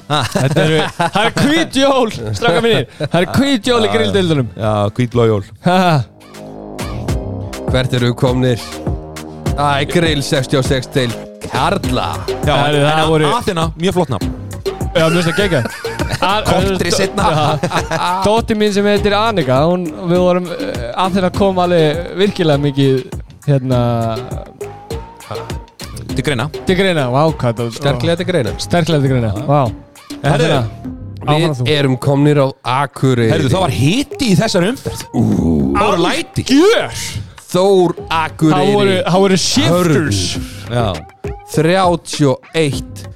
Þetta 0.05 0.65
eru, 0.67 0.81
það 1.17 1.21
er 1.25 1.37
hvít 1.41 1.79
jól, 1.81 2.11
strafka 2.37 2.61
mínir, 2.61 2.89
það 3.01 3.21
er 3.23 3.31
hvít 3.39 3.71
jól 3.73 3.81
í 3.87 3.93
grilldeildunum. 3.95 4.51
Já, 4.53 4.73
hvítblójól 4.99 5.45
Haha. 5.65 6.03
Hvert 7.73 7.97
eru 7.97 8.13
komnir? 8.15 8.61
Æ, 9.55 9.85
grill 9.87 10.23
66 10.23 10.87
til 10.91 11.13
Karla. 11.47 12.09
Já, 12.47 12.55
Herri, 12.57 12.79
en 12.81 12.87
það 12.89 13.03
að 13.03 13.11
voru- 13.13 13.29
Aþena, 13.39 13.67
mjög 13.79 13.95
flott 13.99 14.11
nafn. 14.15 14.33
Já, 14.95 15.05
mér 15.09 15.15
finnst 15.15 15.29
það 15.29 15.37
gegga. 15.43 15.61
Kontri 16.49 16.91
seinna. 16.95 17.29
Dótti 18.25 18.57
mín 18.59 18.73
sem 18.75 18.87
heitir 18.89 19.15
Annika, 19.19 19.61
hún, 19.69 19.85
við 20.11 20.23
vorum 20.23 20.49
uh, 20.51 20.89
að 21.05 21.19
þeirra 21.19 21.31
koma 21.37 21.67
alveg 21.69 22.03
virkilega 22.19 22.63
mikið, 22.65 23.21
hérna, 23.47 23.81
Til 26.15 26.23
greina. 26.23 26.47
Til 26.67 26.77
greina, 26.79 27.09
vá, 27.11 27.23
hvað 27.35 27.61
það 27.61 27.71
Sterklega 27.79 28.17
til 28.21 28.27
greina. 28.29 28.55
Sterklega 28.63 29.03
til 29.03 29.11
greina, 29.15 29.33
vá. 29.49 29.63
Herðu, 30.25 30.59
Áfram 31.25 31.55
þú. 31.59 31.67
Við 31.67 31.79
erum 31.79 31.97
komnir 31.99 32.39
á 32.39 32.47
Akureyri. 32.85 33.31
Herðu, 33.33 33.51
það 33.55 33.65
var 33.65 33.75
hiti 33.75 34.31
í 34.31 34.37
þessar 34.39 34.67
umferð. 34.69 35.07
Það 35.15 35.89
voru 35.89 36.05
læti. 36.05 36.45
Gjör! 36.51 37.07
Þór 37.55 37.95
Akureyri 38.11 38.97
það 39.07 39.21
voru 39.25 39.37
shifters. 39.39 40.23
Já, 40.71 40.89
31 41.55 43.07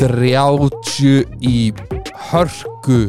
30 0.00 1.44
í 1.44 1.56
hörku 2.30 3.00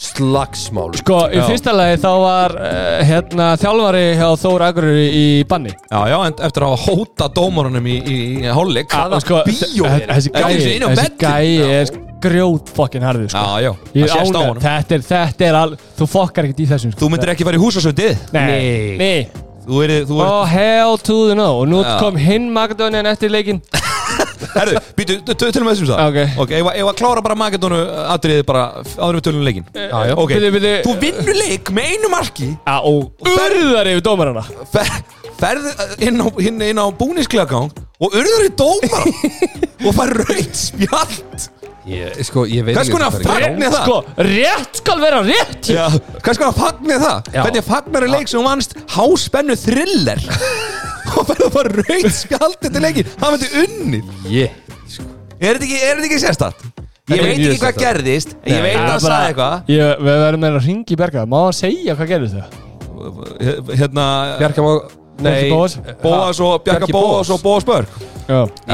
slagsmál 0.00 0.94
Sko, 0.96 1.18
í 1.28 1.36
Já. 1.36 1.42
fyrsta 1.44 1.74
lagi 1.76 1.98
þá 2.00 2.08
var 2.22 2.54
uh, 2.56 3.02
hérna 3.04 3.48
þjálfari 3.60 4.04
hjá 4.16 4.28
Þór 4.40 4.64
Akureyri 4.70 5.02
í 5.12 5.24
banni. 5.50 5.74
já, 5.76 5.98
já, 6.08 6.16
en 6.24 6.38
eftir 6.48 6.64
að 6.64 6.72
hafa 6.72 6.94
hóta 6.96 7.28
dómarunum 7.36 7.84
í, 7.92 7.98
í, 8.00 8.16
í 8.40 8.46
hálfleik 8.48 8.96
Og 8.96 9.18
sko, 9.26 9.42
bíó 9.44 9.90
þe- 9.92 10.06
Þessi 10.08 10.32
Ekki 10.32 10.40
gæi, 10.40 10.48
einu 10.48 10.62
sinni 10.64 10.78
inn 10.78 10.86
á 10.86 10.90
þessi 10.94 11.04
vellinn. 11.04 11.20
gæi 11.20 11.76
er 11.76 11.92
grjót 12.20 12.72
fokkin 12.76 13.04
harður, 13.04 13.28
sko. 13.32 13.44
Já, 13.44 13.68
já, 13.68 13.72
Ég 13.96 14.08
það 14.08 14.16
sést 14.16 14.32
á 14.32 14.40
ána, 14.40 14.46
honum 14.48 14.64
þetta 14.64 14.96
er, 14.96 15.04
þetta 15.12 15.46
er 15.52 15.60
al, 15.60 15.70
þú 16.00 16.08
fokkar 16.16 16.48
ekkert 16.48 16.64
í 16.64 16.70
þessum 16.72 16.90
sko. 16.96 17.00
Þú 17.04 17.12
myndir 17.14 17.32
ekki 17.34 17.46
fara 17.48 17.60
í 17.60 17.62
húsasöndið 17.66 18.26
Nei, 18.32 18.96
Nei. 19.00 19.49
Þú 19.66 19.82
er, 19.84 19.92
þú 20.08 20.20
er, 20.20 20.30
Oh 20.30 20.44
hell 20.48 20.96
to 20.98 21.18
the 21.28 21.36
no. 21.38 21.50
Og 21.60 21.68
nú 21.70 21.82
kom 22.00 22.18
hinn 22.20 22.48
Magadonian 22.54 23.08
eftir 23.10 23.32
leikinn. 23.32 23.60
Herru, 24.56 24.80
býtu, 24.96 25.18
tölum 25.36 25.68
við 25.68 25.76
þessum 25.76 25.90
það. 25.90 26.32
Ok. 26.40 26.54
Ef 26.56 26.70
ef 26.72 26.88
að 26.90 26.96
klára 26.98 27.22
bara 27.24 27.36
Magadónu 27.38 27.78
atriðið 28.16 28.42
bara 28.48 28.64
áður 28.96 29.20
við 29.20 29.24
tölum 29.28 29.42
um 29.42 29.46
já. 30.08 30.16
Ok, 30.16 30.34
þú 30.86 30.96
vinnur 31.04 31.40
leik 31.42 31.72
með 31.76 31.92
einu 31.94 32.12
marki. 32.12 32.50
Og 32.66 33.30
urðar 33.36 33.92
yfir 33.92 34.04
dómarana. 34.08 34.44
Fer, 34.72 34.90
ferð 35.40 35.70
inn 36.02 36.80
á, 36.80 36.86
búnisklegagang 36.96 37.70
og 38.00 38.16
urður 38.16 38.48
í 38.48 38.52
dómar 38.56 39.08
og 39.84 39.96
fær 39.96 40.14
raut 40.24 40.60
spjald 40.64 41.50
ég, 41.90 42.18
Sko, 42.26 42.44
ég 42.48 42.64
veit 42.66 42.76
Hvers 42.76 42.88
ekki 42.88 42.96
konar 42.96 43.12
er 43.12 43.24
fagn- 43.26 43.62
er 43.66 43.74
það? 43.74 43.84
Sko, 43.84 43.96
rétt 44.30 44.80
skal 44.82 45.00
vera 45.02 45.20
rétt 45.26 45.70
Já, 45.74 45.84
hvað 46.20 46.36
sko 46.38 46.48
að 46.50 46.58
fagnir 46.60 47.00
það? 47.04 47.30
Já. 47.34 47.42
Hvernig 47.44 47.66
fagnar 47.68 48.06
er 48.06 48.12
leik 48.16 48.28
sem 48.32 48.44
vannst 48.46 48.76
háspennu 48.96 49.56
thriller 49.60 50.20
og 51.16 51.24
ferð 51.30 51.46
að 51.48 51.54
fara 51.56 51.74
raut 51.80 52.12
spjald 52.14 52.58
þetta 52.62 52.84
leikin, 52.86 53.10
það 53.20 53.34
myndi 53.36 53.50
unnið 53.64 54.30
Ég, 54.34 54.60
sko 54.86 55.08
Er 55.40 55.56
þetta 55.56 55.66
ekki, 55.66 55.80
er 55.80 55.96
þetta 56.00 56.08
ekki 56.10 56.20
sérstætt? 56.26 56.64
Þetta 57.10 57.16
Ég 57.16 57.20
er 57.20 57.26
veit 57.26 57.38
mjög 57.40 57.50
ekki 57.50 57.60
hvað 57.60 57.72
sérstakt. 57.72 57.84
gerðist 57.86 58.34
en 58.36 58.52
Ég 58.52 58.60
Nei. 58.60 58.64
veit 58.68 58.76
að 58.76 58.86
Það 58.86 58.94
er 58.94 59.00
bara- 59.00 59.10
sagði 59.10 59.30
eitthvað 59.32 59.74
Ég, 59.74 60.02
Við 60.06 60.18
verðum 60.24 60.44
með 60.44 60.56
að 60.60 60.66
ringi 60.68 60.94
í 60.94 60.98
berga 61.00 61.24
Má 61.26 61.38
hann 61.46 61.56
segja 61.58 61.96
hvað 61.98 62.10
gerðist 62.14 62.36
það? 62.38 62.58
Hérna 63.80 64.04
Bjarka 64.38 64.62
má 64.64 64.72
Nei 65.20 65.50
Bóas? 65.50 65.74
Bóas 66.00 66.38
og 66.40 66.62
Bjarka 66.64 66.86
Bjarki 66.86 66.92
Bóas 66.94 67.28
Bóas. 67.28 67.30
og 67.34 67.42
Bóas 67.44 67.64
Börg 67.68 67.88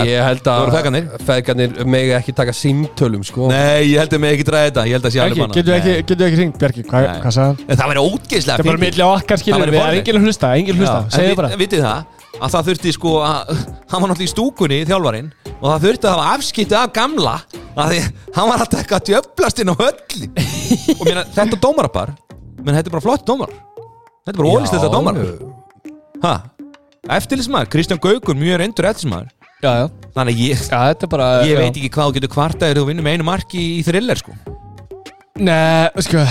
Ég 0.07 0.21
held 0.27 0.49
að 0.53 0.73
feðgarnir. 1.27 1.73
Megi 1.89 2.13
ekki 2.19 2.35
taka 2.37 2.53
símtölum 2.57 3.23
sko. 3.27 3.49
Nei, 3.51 3.87
ég 3.93 4.01
held 4.03 4.13
að 4.17 4.23
mig 4.25 4.35
ekki 4.37 4.47
dræði 4.51 4.69
þetta. 4.71 4.85
Ég 4.91 4.97
held 4.99 5.09
að 5.09 5.15
sé 5.17 5.23
alveg 5.25 5.41
banna 5.43 5.57
getur 5.57 5.73
við 5.73 5.79
ekki, 5.81 5.95
getur 6.03 6.21
við 6.23 6.27
ekki 6.31 6.41
ringt 6.43 6.59
Bjarki, 6.63 6.85
hvað, 6.91 7.09
sagði 7.37 7.47
hann? 7.47 7.59
En 7.71 7.81
það 7.81 7.91
væri 7.93 8.05
ógeðslega 8.07 8.67
Það 8.67 8.81
milli 8.85 9.07
á 9.07 9.09
okkar 9.17 9.43
skilur 9.43 9.73
við, 9.73 9.81
er 9.87 10.19
að 10.21 10.27
hlusta, 10.27 10.53
enginn 10.61 10.77
að 10.77 10.83
hlusta, 10.83 11.01
segðu 11.17 11.37
bara. 11.41 11.49
vit- 11.55 11.65
Vitið 11.67 11.85
það? 11.87 12.01
Að 12.37 12.53
það 12.53 12.67
þurfti 12.69 12.93
sko 12.93 13.13
að 13.25 13.53
hann 13.91 14.03
var 14.03 14.11
náttúrulega 14.11 14.27
í 14.27 14.33
stúkunni 14.35 14.79
þjálfarinn 14.91 15.29
og 15.57 15.67
það 15.71 15.85
þurfti 15.87 16.09
að 16.11 16.17
hafa 16.19 16.33
afskiptið 16.37 16.77
af 16.83 16.91
gamla 16.99 17.37
að 17.77 17.93
því 17.95 18.01
hann 18.37 18.51
var 18.51 18.65
alltaf 18.65 18.83
eitthvað 18.83 19.01
að 19.01 19.07
djöflast 19.09 19.63
inn 19.63 19.73
á 19.73 19.75
hölli 19.81 20.29
og 20.97 21.05
mér 21.09 21.21
þetta 21.39 21.61
dómarapar 21.65 22.13
menn 22.61 22.77
þetta 22.77 22.91
er 22.91 22.95
bara 22.99 23.05
flott 23.07 23.25
dómar. 23.29 23.55
Þetta 24.27 24.35
er 24.35 24.41
bara 24.43 24.53
ólist 24.53 24.77
þetta 24.77 24.93
dómar. 24.93 25.23
ha? 26.27 26.35
Eftirlismæður 27.17 27.69
Kristján 27.73 28.01
Gaukur 28.03 28.37
mjög 28.37 28.61
reyndur 28.61 28.89
eftirlismæður 28.91 29.33
Já, 29.65 29.71
já. 29.81 29.87
Þannig 30.17 30.35
að 30.37 30.41
ég 30.45 30.61
Já, 30.67 30.81
er 31.07 31.11
bara 31.13 31.27
ég 31.49 31.57
veit 31.61 31.79
ekki 31.81 31.91
hvað 31.95 32.11
þú 32.11 32.17
getur 32.19 32.33
kvarta 32.35 32.67
þegar 32.67 32.81
þú 32.83 32.87
vinnur 32.91 33.07
með 33.07 33.17
einu 33.17 33.27
marki 33.27 33.63
í 33.79 33.83
thriller 33.87 34.21
sko. 34.21 34.35
Nei, 35.37 35.89
sko, 36.05 36.23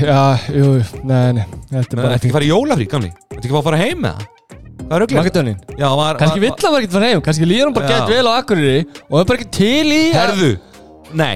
já, 0.00 0.20
jú, 0.48 0.68
nei, 1.04 1.32
nei 1.36 1.44
Þetta 1.44 1.76
er 1.76 1.82
Þetta 1.82 1.98
bara 2.00 2.14
ekki 2.16 2.30
að 2.30 2.36
fara 2.38 2.46
í 2.46 2.48
jólafrí 2.48 2.86
gamli? 2.88 3.10
Þetta 3.32 3.42
ekki 3.42 3.50
að 3.50 3.56
fara 3.56 3.60
að 3.60 3.66
fara 3.68 3.80
heim 3.82 3.98
með 4.00 4.14
það? 4.16 4.30
Það 4.86 4.94
er 4.96 5.02
auðvitað 5.02 5.18
var- 6.00 6.16
vill 6.44 6.52
hann 6.56 6.72
bara 6.72 6.80
ekkert 6.80 6.96
fara 6.96 7.10
heim 7.10 7.22
Kannski 7.26 7.48
líður 7.50 7.66
hann 7.66 7.76
bara 7.76 7.90
gett 7.90 8.12
vel 8.14 8.24
á 8.24 8.32
Akureyri 8.36 8.80
Og 8.86 9.12
það 9.12 9.20
er 9.20 9.28
bara 9.30 9.38
ekki 9.40 9.50
til 9.58 9.86
í 9.92 10.00
að- 10.06 10.18
herðu 10.22 10.50
nei 11.20 11.34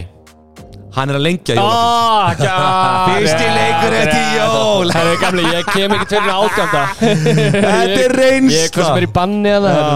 hann 0.97 1.13
er 1.13 1.19
að 1.19 1.25
lengja 1.27 1.57
jólafrí. 1.57 2.47
Já. 2.47 2.57
Fyrsti 3.11 3.49
leikur 3.55 3.97
eftir 4.01 4.27
jól. 4.37 4.93
Það 4.95 5.11
er 5.13 5.19
gamli, 5.23 5.47
ég 5.55 5.71
kem 5.71 5.95
ekki 5.97 6.09
til 6.11 6.21
átjönda 6.35 6.83
Þetta 7.71 8.05
er 8.05 8.15
reynsla. 8.19 8.59
Ég 8.59 8.75
kom 8.75 8.87
sem 8.89 9.01
er 9.01 9.07
í 9.07 9.11
banni 9.15 9.55
að 9.55 9.69
það 9.71 9.89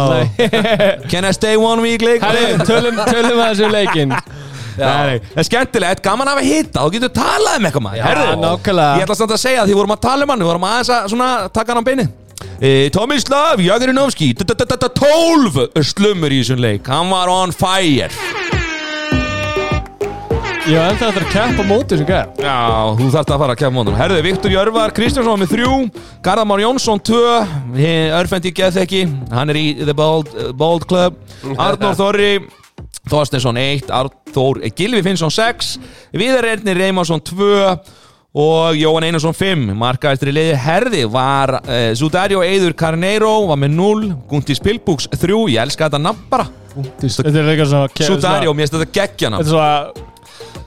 Can 1.12 1.28
I 1.28 1.35
stay 1.37 1.61
one 1.61 1.85
week 1.85 2.04
leik 2.04 2.24
Herri, 2.24 2.59
tölum, 2.66 2.98
að 3.04 3.14
þessu 3.44 3.70
leikin 3.72 4.14
Nei, 4.74 5.20
það 5.30 5.38
er 5.38 5.46
skemmtilegt, 5.46 6.02
gaman 6.02 6.26
að 6.26 6.38
hafa 6.40 6.46
hitta 6.48 6.83
Þá 6.83 6.94
getur 6.96 7.14
talað 7.14 7.61
um 7.61 7.68
eitthvað 7.68 7.85
maður. 7.87 8.00
Ég 8.98 9.04
ætla 9.07 9.18
samt 9.20 9.35
að 9.37 9.42
segja 9.44 9.62
því 9.62 9.70
við 9.70 9.78
vorum 9.78 9.94
að 9.94 10.04
tala 10.09 10.26
um 10.26 10.35
hann 10.35 10.42
Við 10.42 10.50
vorum 10.50 10.66
aðeins 10.66 10.90
að 11.14 11.44
taka 11.54 11.70
hann 11.70 11.83
á 11.83 11.87
beini 11.87 12.07
e, 12.59 12.90
Tomislav 12.94 13.62
Jagrinovski 13.62 14.33
12 14.35 15.68
slumur 15.87 16.35
í 16.35 16.42
þessum 16.42 16.62
leik. 16.64 16.90
Hann 16.90 17.12
var 17.14 17.30
on 17.30 17.54
fire 17.54 18.11
Ég 20.64 20.79
var 20.81 20.94
ennþá 20.94 21.09
eftir 21.11 21.24
að 21.27 21.33
keppa 21.35 21.64
móti 21.68 21.96
sem 22.00 22.07
gæð 22.09 22.38
Já, 22.40 22.55
þú 22.96 23.07
þarft 23.12 23.33
að 23.35 23.40
fara 23.42 23.53
að 23.53 23.59
kemja 23.61 23.74
mónum 23.74 23.96
Herðu, 23.98 24.20
Viktor 24.24 24.53
Jörvar 24.55 24.92
Kristjánsson 24.96 25.42
með 25.42 25.50
þrjú 25.50 25.72
Garðamár 26.24 26.62
Jónsson 26.62 27.03
tvö 27.05 27.35
Örfendi 28.16 28.53
Geðþekki 28.57 29.03
Hann 29.35 29.53
er 29.53 29.59
í 29.61 29.64
The 29.83 29.92
Bold, 29.98 30.31
Bold 30.57 30.87
Club. 30.88 31.18
Arnór 31.61 31.98
Þorri 31.98 32.31
Þorsteinsson 33.12 33.61
1 33.61 33.92
Arþór 33.92 34.62
Gilvi 34.72 35.03
Finnsson 35.05 35.35
6 35.37 35.74
Viðar 36.16 36.48
Ernir 36.55 36.81
Reymarsson 36.81 37.20
2 37.29 37.50
og 38.40 38.81
Jóhann 38.81 39.05
Einarsson 39.11 39.37
5 39.37 39.68
markaðistri 39.79 40.33
liði 40.35 40.57
Herði 40.64 41.05
var 41.12 41.59
uh, 41.61 41.92
Sudario 41.92 42.40
Eidur 42.42 42.72
Carneiro 42.72 43.35
var 43.53 43.61
með 43.61 43.77
0 43.77 44.09
Gunti 44.33 44.57
Spilbúks 44.57 45.11
3 45.12 45.37
ég 45.53 45.61
elska 45.68 45.90
þetta 45.90 46.00
nafn 46.09 46.24
bara. 46.33 46.48
Þetta 46.74 47.31
er 47.31 47.53
eitthvað 47.53 47.70
svona 47.77 48.09
Sudario, 48.09 48.57
mér 48.57 48.64
finnst 48.66 48.81
þetta 48.81 48.96
geggja 48.96 49.31
nafn. 49.31 49.44
Þetta 49.44 49.53
er 49.53 49.61
svona 49.61 50.11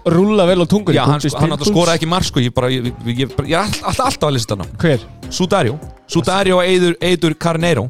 Rúlla 0.08 0.45
vel 0.47 0.63
á 0.63 0.67
tungur 0.69 0.95
Já, 0.95 1.04
hann, 1.08 1.19
hann 1.19 1.56
átti 1.56 1.67
að 1.67 1.71
skora 1.73 1.95
ekki 1.97 2.10
mark 2.10 2.28
sko, 2.28 2.43
ég, 2.43 2.54
bara, 2.56 2.69
ég, 2.71 2.91
ég, 2.91 3.08
ég, 3.12 3.23
ég 3.23 3.56
er 3.56 3.63
all, 3.63 3.73
all, 3.84 3.97
alltaf 4.08 4.30
að 4.30 4.38
lista 4.38 4.56
þetta 4.56 4.62
nafn. 4.63 4.78
Hver? 4.84 5.08
Sudario. 5.34 5.80
Sudario 6.08 6.62
Eidur, 6.63 6.95
Eidur 7.04 7.36
Carneiro. 7.39 7.88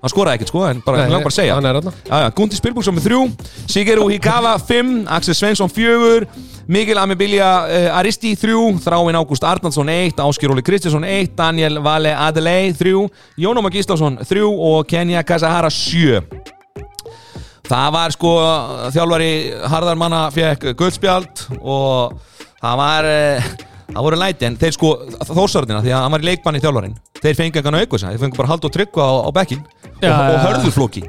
Hann 0.00 0.12
skoraði 0.12 0.40
ekkert 0.40 0.50
sko, 0.52 0.62
en 0.64 0.78
bara, 0.84 1.02
Nei, 1.02 1.10
hann 1.12 1.20
bara 1.20 1.32
að 1.32 1.36
segja. 1.36 1.56
Hann 1.58 1.68
er 1.68 1.76
þarna. 1.76 1.92
Já, 2.06 2.14
já, 2.24 2.28
Gundi 2.38 2.56
Spilbúksson 2.56 2.96
með 2.96 3.08
þrjú 3.08 3.24
Sigeru 3.68 4.06
Hikawa 4.08 4.54
5 4.64 4.94
Axel 5.12 5.36
Svensson 5.36 5.72
4 5.72 6.48
Mikil 6.70 7.00
Amibilja 7.02 7.48
uh, 7.66 7.98
Aristi 7.98 8.32
3 8.38 8.54
Þráin 8.84 9.18
Ágúst 9.18 9.44
Arnarsson 9.44 9.90
1 9.92 10.22
Áskir 10.24 10.54
Óli 10.54 10.64
Kristjánsson 10.64 11.04
1 11.04 11.34
Daniel 11.36 11.82
Vale 11.84 12.14
Adelei 12.16 12.72
3 12.78 12.94
Jónóma 13.42 13.72
Gíslásson 13.74 14.16
3 14.22 14.46
og 14.46 14.86
Kenja 14.88 15.24
Kasahara 15.26 15.68
7 15.68 16.59
Það 17.70 17.90
var 17.94 18.14
sko 18.16 18.30
þjálfari 18.90 19.32
Harðarmanna 19.70 20.24
fekk 20.34 20.72
guldspjald 20.78 21.44
og 21.60 22.16
það 22.58 22.80
var 22.80 23.06
uh, 23.10 23.50
það 23.90 24.06
voru 24.06 24.20
læti 24.20 24.48
en 24.48 24.56
þeir 24.60 24.76
sko 24.76 24.94
þórsarðina 25.30 25.82
því 25.84 25.94
að 25.94 26.04
hann 26.04 26.14
var 26.16 26.24
í 26.24 26.30
leikmanni 26.30 26.62
þjálfarin 26.62 26.96
þeir 27.20 27.36
fengi 27.36 27.60
engan 27.60 27.76
auðvitað, 27.80 28.08
þeir 28.14 28.22
fengi 28.24 28.40
bara 28.40 28.52
hald 28.54 28.66
og 28.66 28.74
tryggva 28.74 29.06
á, 29.06 29.12
á 29.26 29.30
bekkin 29.36 29.62
og, 30.00 30.08
og 30.08 30.38
hörðurflóki 30.46 31.02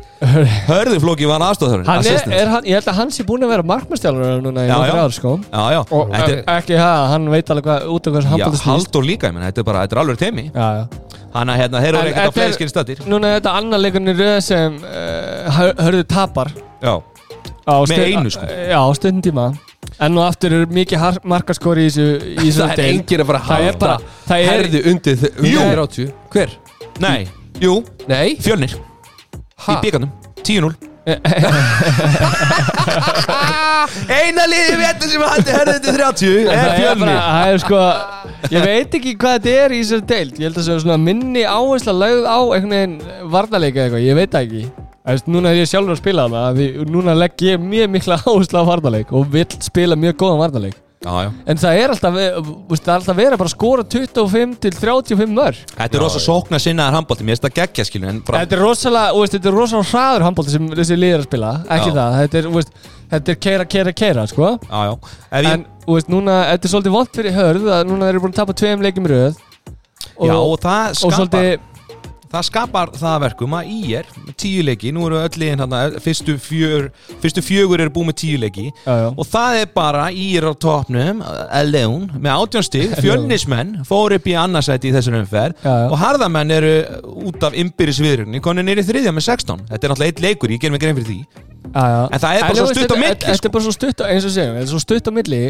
Hörðurflóki 0.68 1.28
var 1.32 1.42
Hann 1.42 2.06
er, 2.06 2.26
er 2.36 2.52
hann, 2.52 2.68
ég 2.68 2.76
held 2.80 2.90
að 2.92 2.98
hann 3.00 3.14
sé 3.14 3.26
búin 3.28 3.46
að 3.46 3.54
vera 3.54 3.66
markmannstjálfur 3.72 4.42
núna 4.44 4.66
í 4.68 4.72
nokkur 4.72 5.00
ár 5.06 5.16
sko. 5.16 5.34
Já, 5.48 5.64
já, 5.76 5.80
Og 5.88 6.12
þetta 6.12 6.28
e- 6.28 6.36
er, 6.36 6.44
ekki 6.58 6.78
það, 6.80 7.06
hann 7.14 7.30
veit 7.34 7.54
alveg 7.56 7.70
hvað 7.70 7.88
út 7.96 8.10
af 8.10 8.16
hvað 8.16 8.26
já 8.28 8.32
handbólta 8.34 8.60
snýst. 8.60 8.70
Haldur 8.72 9.08
líka, 9.08 9.32
ég 9.32 9.38
menn, 9.38 9.48
þetta 9.48 9.64
er 9.64 9.68
bara, 9.72 9.86
þetta 9.86 9.98
er 9.98 10.04
alveg 10.04 10.22
teimi 10.22 10.46
Já, 10.50 10.68
já. 10.82 11.18
Þannig 11.32 11.54
að 11.56 11.62
hérna, 11.64 11.82
þeir 11.86 11.98
eru 12.02 12.12
ekkert 12.12 12.40
á 12.42 12.44
er- 12.44 12.56
skil 12.58 12.72
stættir 12.74 13.04
Núna 13.08 13.32
er 13.32 13.40
þetta 13.40 13.56
annar 13.62 13.84
leikurinn 13.86 14.12
í 14.12 14.18
röð 14.20 14.38
sem 14.44 14.80
uh, 14.84 15.62
hörðu 15.80 16.06
tapar. 16.12 16.52
Já, 16.84 16.96
á 17.00 17.76
Með 17.88 18.08
einu, 18.10 18.34
sko. 18.34 18.48
Já, 18.52 18.80
á 18.84 18.90
stundin 18.98 19.24
tíma 19.32 19.52
En 20.02 20.16
nú 20.16 20.22
aftur 20.26 20.54
er 20.58 20.64
mikið 20.74 21.20
markaskori 21.30 21.84
í 21.86 21.90
þessu 21.94 22.06
í 22.32 22.36
þessu 22.48 22.62
Það 22.64 22.72
er 22.72 22.80
deild. 22.82 22.94
enginn 22.96 23.22
að 23.22 23.28
fara 23.32 23.40
að 23.42 23.48
Það 23.50 23.60
er 23.60 23.66
halda. 23.72 23.80
bara, 23.86 23.98
það 24.28 24.38
er 24.38 24.46
Herði 24.52 24.80
undir 24.92 25.16
þ- 25.22 25.34
Jú. 25.46 25.60
undir 25.62 25.78
30 25.82 26.08
Hver? 26.34 26.50
nei, 27.02 27.22
jú, 27.62 27.74
Nei. 28.10 28.30
Fjölnir. 28.42 28.74
Ha? 29.62 29.74
Í 29.74 29.82
byggarnum, 29.86 30.12
10-0 30.42 30.74
Eina 34.12 34.44
liði 34.50 34.76
vettur 34.78 35.10
sem 35.10 35.24
hætti 35.26 35.54
herðið 35.56 35.80
til 35.86 35.94
30 35.96 36.34
er 36.38 36.52
er 36.52 36.76
fjölnir. 36.78 37.16
það 37.18 37.54
er 37.54 37.58
sko 37.64 37.80
Ég 38.52 38.66
veit 38.68 38.96
ekki 39.00 39.14
hvað 39.22 39.34
þetta 39.38 39.52
er 39.66 39.74
í 39.74 39.80
þessari 39.82 40.06
deild. 40.12 40.34
Ég 40.38 40.46
held 40.48 40.56
að 40.58 40.62
það 40.62 40.68
sé 40.68 40.76
svona 40.84 40.98
minni 41.02 41.44
áhersla 41.46 41.94
lögð 41.98 42.26
á 42.30 42.38
einhvern 42.42 42.74
veginn 42.76 42.96
varnarleika 43.34 43.84
eitthvað, 43.86 44.06
ég 44.06 44.18
veit 44.18 44.32
það 44.34 44.46
ekki 44.48 44.64
veist, 45.06 45.28
núna 45.32 45.50
er 45.52 45.62
ég 45.64 45.70
sjálfur 45.72 45.96
að 45.96 46.02
spila 46.04 46.28
hana 46.28 46.46
því 46.54 46.70
núna 46.92 47.18
legg 47.18 47.42
ég 47.48 47.60
mjög 47.62 47.92
mikla 47.96 48.20
áhersla 48.22 48.62
á 48.62 48.70
varnarleik 48.70 49.12
og 49.16 49.28
vill 49.34 49.50
spila 49.66 49.98
mjög 49.98 50.18
góðan 50.22 50.42
varnarleik. 50.46 50.78
Já, 51.02 51.10
já. 51.26 51.30
En 51.50 51.58
það 51.58 51.80
er 51.82 51.92
alltaf, 51.96 52.18
veist, 52.70 52.84
það 52.86 52.92
er 52.92 53.00
alltaf 53.00 53.18
verið 53.18 53.40
bara 53.42 53.50
að 53.50 53.54
skora 53.56 53.84
25 53.90 54.52
til 54.62 54.72
35 54.78 55.32
mörg 55.34 55.62
Þetta 55.72 55.98
er 55.98 56.04
rosa 56.04 56.20
sókna 56.22 56.60
sinnaðar 56.62 56.94
handbólti, 57.00 57.26
mér 57.26 57.34
finnst 57.40 57.48
það 57.48 57.56
geggja 57.56 57.86
skilu 57.88 58.10
En 58.12 58.20
bara, 58.28 58.44
Þetta 58.44 58.56
er 58.60 58.62
rosalega, 58.62 59.24
þetta 59.34 59.50
er 59.50 59.58
rosalega 59.58 59.90
hraður 59.90 60.26
handbólti 60.28 60.54
sem 60.54 60.68
þessi 60.78 60.98
liðir 61.00 61.24
að 61.24 61.26
spila, 61.26 61.54
ekki 61.74 61.90
Já. 61.90 61.96
það. 61.96 62.18
Þetta 62.20 62.38
er, 62.38 62.46
þú 62.52 62.60
veist, 62.60 62.78
þetta 63.16 63.34
er 63.34 63.40
keira, 63.48 63.66
keira, 63.74 63.94
keira, 64.04 64.28
sko. 64.30 64.52
Já, 64.62 64.78
já. 64.92 64.94
Ef 65.32 65.42
ég, 65.42 65.50
En, 65.56 65.66
þú 65.88 65.98
veist, 65.98 66.14
núna, 66.14 66.36
þetta 66.52 66.70
er 66.70 66.74
svolítið 66.76 66.98
vont 67.00 67.18
fyrir 67.18 67.38
hörð 67.40 67.72
að 67.80 67.90
núna 67.90 68.12
eru 68.14 68.22
búin 68.22 68.36
að 68.36 68.42
tapa 68.44 68.58
tveim 68.62 68.86
leikjum 68.86 69.10
í 69.10 69.14
röð. 69.16 69.42
Já, 70.22 70.36
og 70.38 70.56
það 70.62 70.86
og 70.86 71.00
skapar 71.02 71.18
svolítið, 71.18 71.52
Það 72.32 72.46
skapar 72.48 72.92
það 72.96 73.12
að 73.12 73.24
verkum 73.26 73.56
að 73.58 73.72
í 73.74 73.80
er 74.00 74.08
Tíu 74.40 74.64
leiki, 74.64 74.94
nú 74.96 75.04
eru 75.08 75.20
öll 75.20 75.38
liðin 75.42 75.64
hérna 75.64 75.82
Fyrstu, 76.04 76.38
fjör, 76.42 76.88
fyrstu 77.24 77.44
fjögur 77.44 77.84
eru 77.84 77.94
búið 77.94 78.10
með 78.12 78.18
tíu 78.24 78.40
leiki 78.42 78.66
já, 78.70 78.94
já 79.04 79.08
Og 79.12 79.28
það 79.28 79.60
er 79.62 79.70
bara 79.76 80.08
í 80.16 80.28
er 80.40 80.48
á 80.48 80.54
topnum 80.56 81.22
Alone, 81.28 82.10
með 82.16 82.46
átjónstig 82.46 82.96
Fjölnismenn 83.02 83.82
fór 83.88 84.16
upp 84.18 84.32
í 84.32 84.36
annarsæti 84.40 84.92
í 84.92 84.96
þessum 84.96 85.20
umferð. 85.22 85.60
Og 85.92 85.98
harðamenn 86.00 86.56
eru 86.56 86.74
út 87.28 87.48
af 87.48 87.58
ymbyrðisviðrunni 87.62 88.44
Konur 88.44 88.68
nýri 88.68 88.86
þriðja 88.88 89.16
með 89.16 89.28
16 89.30 89.66
Þetta 89.70 89.82
er 89.82 89.96
náttúrulega 89.96 90.16
eitt 90.16 90.26
leikur, 90.28 90.56
ég 90.56 90.64
ger 90.64 90.74
mig 90.74 90.84
grein 90.84 90.98
fyrir 91.00 91.12
því 91.12 91.50
Já. 91.72 92.10
En 92.12 92.20
það 92.20 92.36
er 92.36 92.42
bara 92.42 92.56
þú 92.58 92.64
svo 92.66 92.74
stutt 92.74 92.92
á 92.92 92.98
milli, 92.98 93.12
Þetta 93.22 93.36
sko. 93.38 93.48
er 93.48 93.54
bara 93.54 93.64
svo 93.64 93.74
stutt 93.76 94.02
á, 94.02 94.06
eins 94.12 94.26
og 94.28 94.34
segjum, 94.34 94.56
þetta 94.58 94.72
svo 94.72 94.82
stutt 94.82 95.08
á 95.08 95.12
milli 95.16 95.42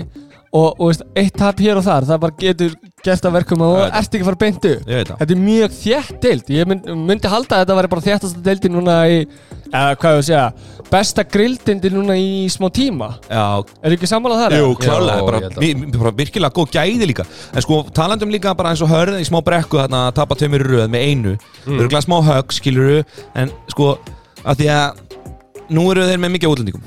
og, 0.52 0.82
eitt 1.18 1.38
tap 1.40 1.62
hér 1.64 1.80
og 1.80 1.86
þar 1.86 2.08
það 2.10 2.22
bara 2.26 2.38
getur 2.42 2.76
gert 3.06 3.26
að 3.26 3.36
verkum 3.40 3.64
og 3.66 3.74
það. 3.78 3.88
ert 4.00 4.16
ekki 4.16 4.26
að 4.26 4.30
fara 4.30 4.40
beintu 4.44 4.74
það. 4.86 5.12
Þetta 5.22 5.36
er 5.36 5.42
mjög 5.42 5.74
þétt 5.78 6.20
deild. 6.26 6.52
Ég 6.56 6.70
mynd, 6.70 6.92
myndi 7.10 7.32
halda 7.32 7.58
að 7.58 7.64
þetta 7.64 7.78
væri 7.80 7.92
bara 7.94 8.06
þéttasta 8.06 8.44
deildi 8.46 8.72
núna 8.72 8.96
í 9.10 9.18
eða 9.72 9.98
hvað 10.02 10.16
ég 10.16 10.22
að 10.22 10.26
segja 10.28 10.46
besta 10.92 11.24
grilltindi 11.24 11.92
núna 11.94 12.18
í 12.20 12.32
smá 12.52 12.68
tíma. 12.76 13.12
Já, 13.32 13.64
Er 13.82 13.96
ekki 13.96 14.10
sammálað 14.12 14.42
þar? 14.44 14.56
Jú, 14.60 14.72
klálega, 14.82 16.14
virkilega 16.20 16.52
góð 16.58 16.74
gæði 16.76 17.08
líka. 17.08 17.26
En 17.56 17.64
sko, 17.64 17.84
talandum 17.96 18.34
líka 18.34 18.52
bara 18.60 18.74
eins 18.74 18.84
og 18.84 18.92
hörð 18.92 19.22
í 19.22 19.28
smá 19.28 19.40
brekku 19.46 19.80
þarna 19.80 20.10
að 20.10 20.18
tapa 20.20 20.36
tveimur 20.36 20.66
í 20.66 20.72
röð 20.74 20.92
með 20.92 21.06
einu. 21.08 21.38
Mm. 21.64 21.80
Örgulega 21.80 22.04
smá 22.04 22.18
högg, 22.28 22.52
skiluru 22.58 23.00
En 23.40 23.54
sko, 23.72 23.94
að 24.44 24.64
því 24.64 24.74
að 24.76 25.08
Nú 25.72 25.86
eru 25.88 26.04
þeir 26.04 26.20
með 26.20 26.34
mikið 26.34 26.52
útlendingum. 26.52 26.82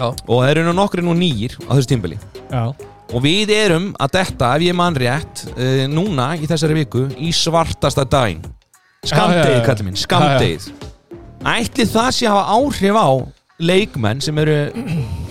Já. 0.00 0.08
Og 0.28 0.42
þeir 0.44 0.58
eru 0.60 0.70
nú 0.70 0.76
nokkri 0.76 1.04
nú 1.04 1.14
nýjir 1.16 1.56
á 1.68 1.76
þessu 1.76 1.90
tímbili 1.92 2.16
Já. 2.48 2.72
Og 3.10 3.24
við 3.24 3.50
erum 3.56 3.88
að 3.98 4.12
detta, 4.20 4.52
ef 4.56 4.62
ég 4.68 4.76
man 4.78 4.94
rétt 4.98 5.44
uh, 5.56 5.84
Núna 5.90 6.32
í 6.38 6.46
þessari 6.50 6.76
viku 6.82 7.08
Í 7.18 7.32
svartasta 7.34 8.04
daginn. 8.06 8.44
Skamdegið, 9.08 9.62
kallið 9.66 9.86
minn, 9.88 9.98
skamdegið 9.98 10.70
Ætli 11.50 11.86
það 11.88 12.10
sé 12.14 12.28
að 12.28 12.36
hafa 12.36 12.58
áhrif 12.60 13.00
á 13.00 13.08
Leikmenn 13.60 14.22
sem 14.24 14.38
eru 14.40 14.58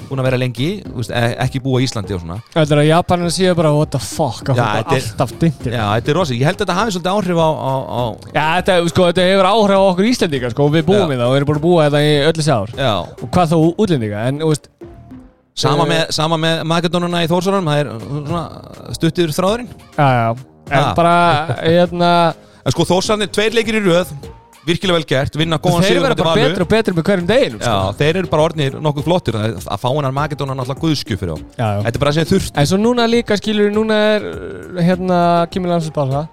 Búin 0.10 0.22
að 0.24 0.26
vera 0.26 0.40
lengi, 0.42 0.68
veist, 0.90 1.12
e- 1.14 1.36
ekki 1.44 1.60
búa 1.62 1.78
í 1.78 1.86
Íslandi 1.86 2.16
og 2.16 2.24
svona. 2.24 2.40
Þetta 2.56 2.74
er 2.74 2.80
að 2.82 2.88
Japanin 2.88 3.30
séu 3.34 3.52
bara 3.54 3.70
what 3.76 3.92
the 3.94 4.00
fuck 4.02 4.50
að 4.50 4.58
Já, 4.58 4.64
hópa 4.66 4.80
þetta 4.80 4.96
er- 4.96 5.04
alltaf 5.06 5.34
dyndir 5.44 5.76
Já, 5.76 5.84
þetta 6.00 6.10
er 6.10 6.18
rosa, 6.18 6.34
ég 6.34 6.48
held 6.50 6.56
að 6.58 6.64
þetta 6.64 6.78
hafi 6.80 6.94
svolítið 6.96 7.12
áhrif 7.14 7.42
á, 7.46 7.50
á, 7.54 7.74
á 7.86 8.04
Já, 8.34 8.46
þetta, 8.58 8.78
sko, 8.90 9.06
þetta 9.12 9.28
hefur 9.28 9.50
áhrif 9.52 9.78
á 9.78 9.84
okkur 9.92 10.10
Íslendinga 10.10 10.50
sko, 10.56 10.68
við 10.74 10.88
búum 10.90 11.06
Já. 11.06 11.14
í 11.14 11.20
það 11.20 11.26
og 11.28 11.36
við 11.36 11.40
erum 11.44 11.50
búin 11.52 11.60
að 11.62 11.68
búa 11.68 11.86
þetta 11.86 12.02
í 12.02 12.16
öllu 12.32 12.46
sár 12.50 12.74
Já, 12.74 12.94
og 13.06 13.28
hvað 13.30 13.54
þá 13.54 13.58
útlendinga 13.86 14.24
en, 14.32 14.42
þú 14.42 14.50
veist, 14.50 14.66
sama 15.56 15.84
Eh. 15.86 15.90
með, 15.94 16.12
sama 16.16 16.38
með 16.38 16.64
Makedónuna 16.64 17.24
í 17.26 17.30
Þórsaranum, 17.32 17.70
það 17.70 17.80
er 17.80 17.88
svona 18.30 18.44
stuttir 18.96 19.30
þráðurinn. 19.36 19.70
Já, 19.98 20.10
já. 20.10 20.36
En 20.70 20.84
Ha. 20.84 20.94
bara, 20.94 21.16
hérna 21.64 22.12
En 22.66 22.72
sko 22.76 22.84
Þórsaran 22.86 23.24
er 23.24 23.28
tveir 23.34 23.54
leikir 23.56 23.80
í 23.80 23.82
röð, 23.82 24.12
virkilega 24.68 25.00
vel 25.00 25.06
gert, 25.08 25.36
vinna 25.40 25.58
góðan 25.58 25.82
þeir 25.82 25.96
sigur 25.96 26.04
verða 26.06 26.24
bara 26.28 26.36
betri 26.36 26.62
og 26.62 26.70
betri 26.70 26.94
með 26.94 27.06
hverjum 27.08 27.28
deginum 27.30 27.62
Já, 27.64 27.72
sko. 27.72 27.94
þeir 27.98 28.18
eru 28.20 28.28
bara 28.30 28.44
orðnir 28.50 28.76
nokkuð 28.84 29.06
flottir 29.08 29.38
að 29.40 29.56
að 29.66 29.80
fá 29.82 29.88
hennar 29.90 30.12
Makedóna 30.14 30.54
náttúrulega 30.60 30.84
guðskju 30.84 31.18
fyrir 31.18 31.32
þá. 31.34 31.46
Já, 31.58 31.68
já. 31.74 31.82
Þetta 31.88 31.96
er 31.96 32.04
bara 32.04 32.12
sem 32.14 32.28
þurft 32.30 32.60
En 32.60 32.68
svo 32.70 32.78
núna 32.78 33.08
líka 33.10 33.38
skilur 33.40 33.72
núna 33.74 33.98
er 34.20 34.28
uh, 34.30 34.82
hérna 34.84 35.20
Kimi 35.50 35.72
Landsbása 35.72 36.28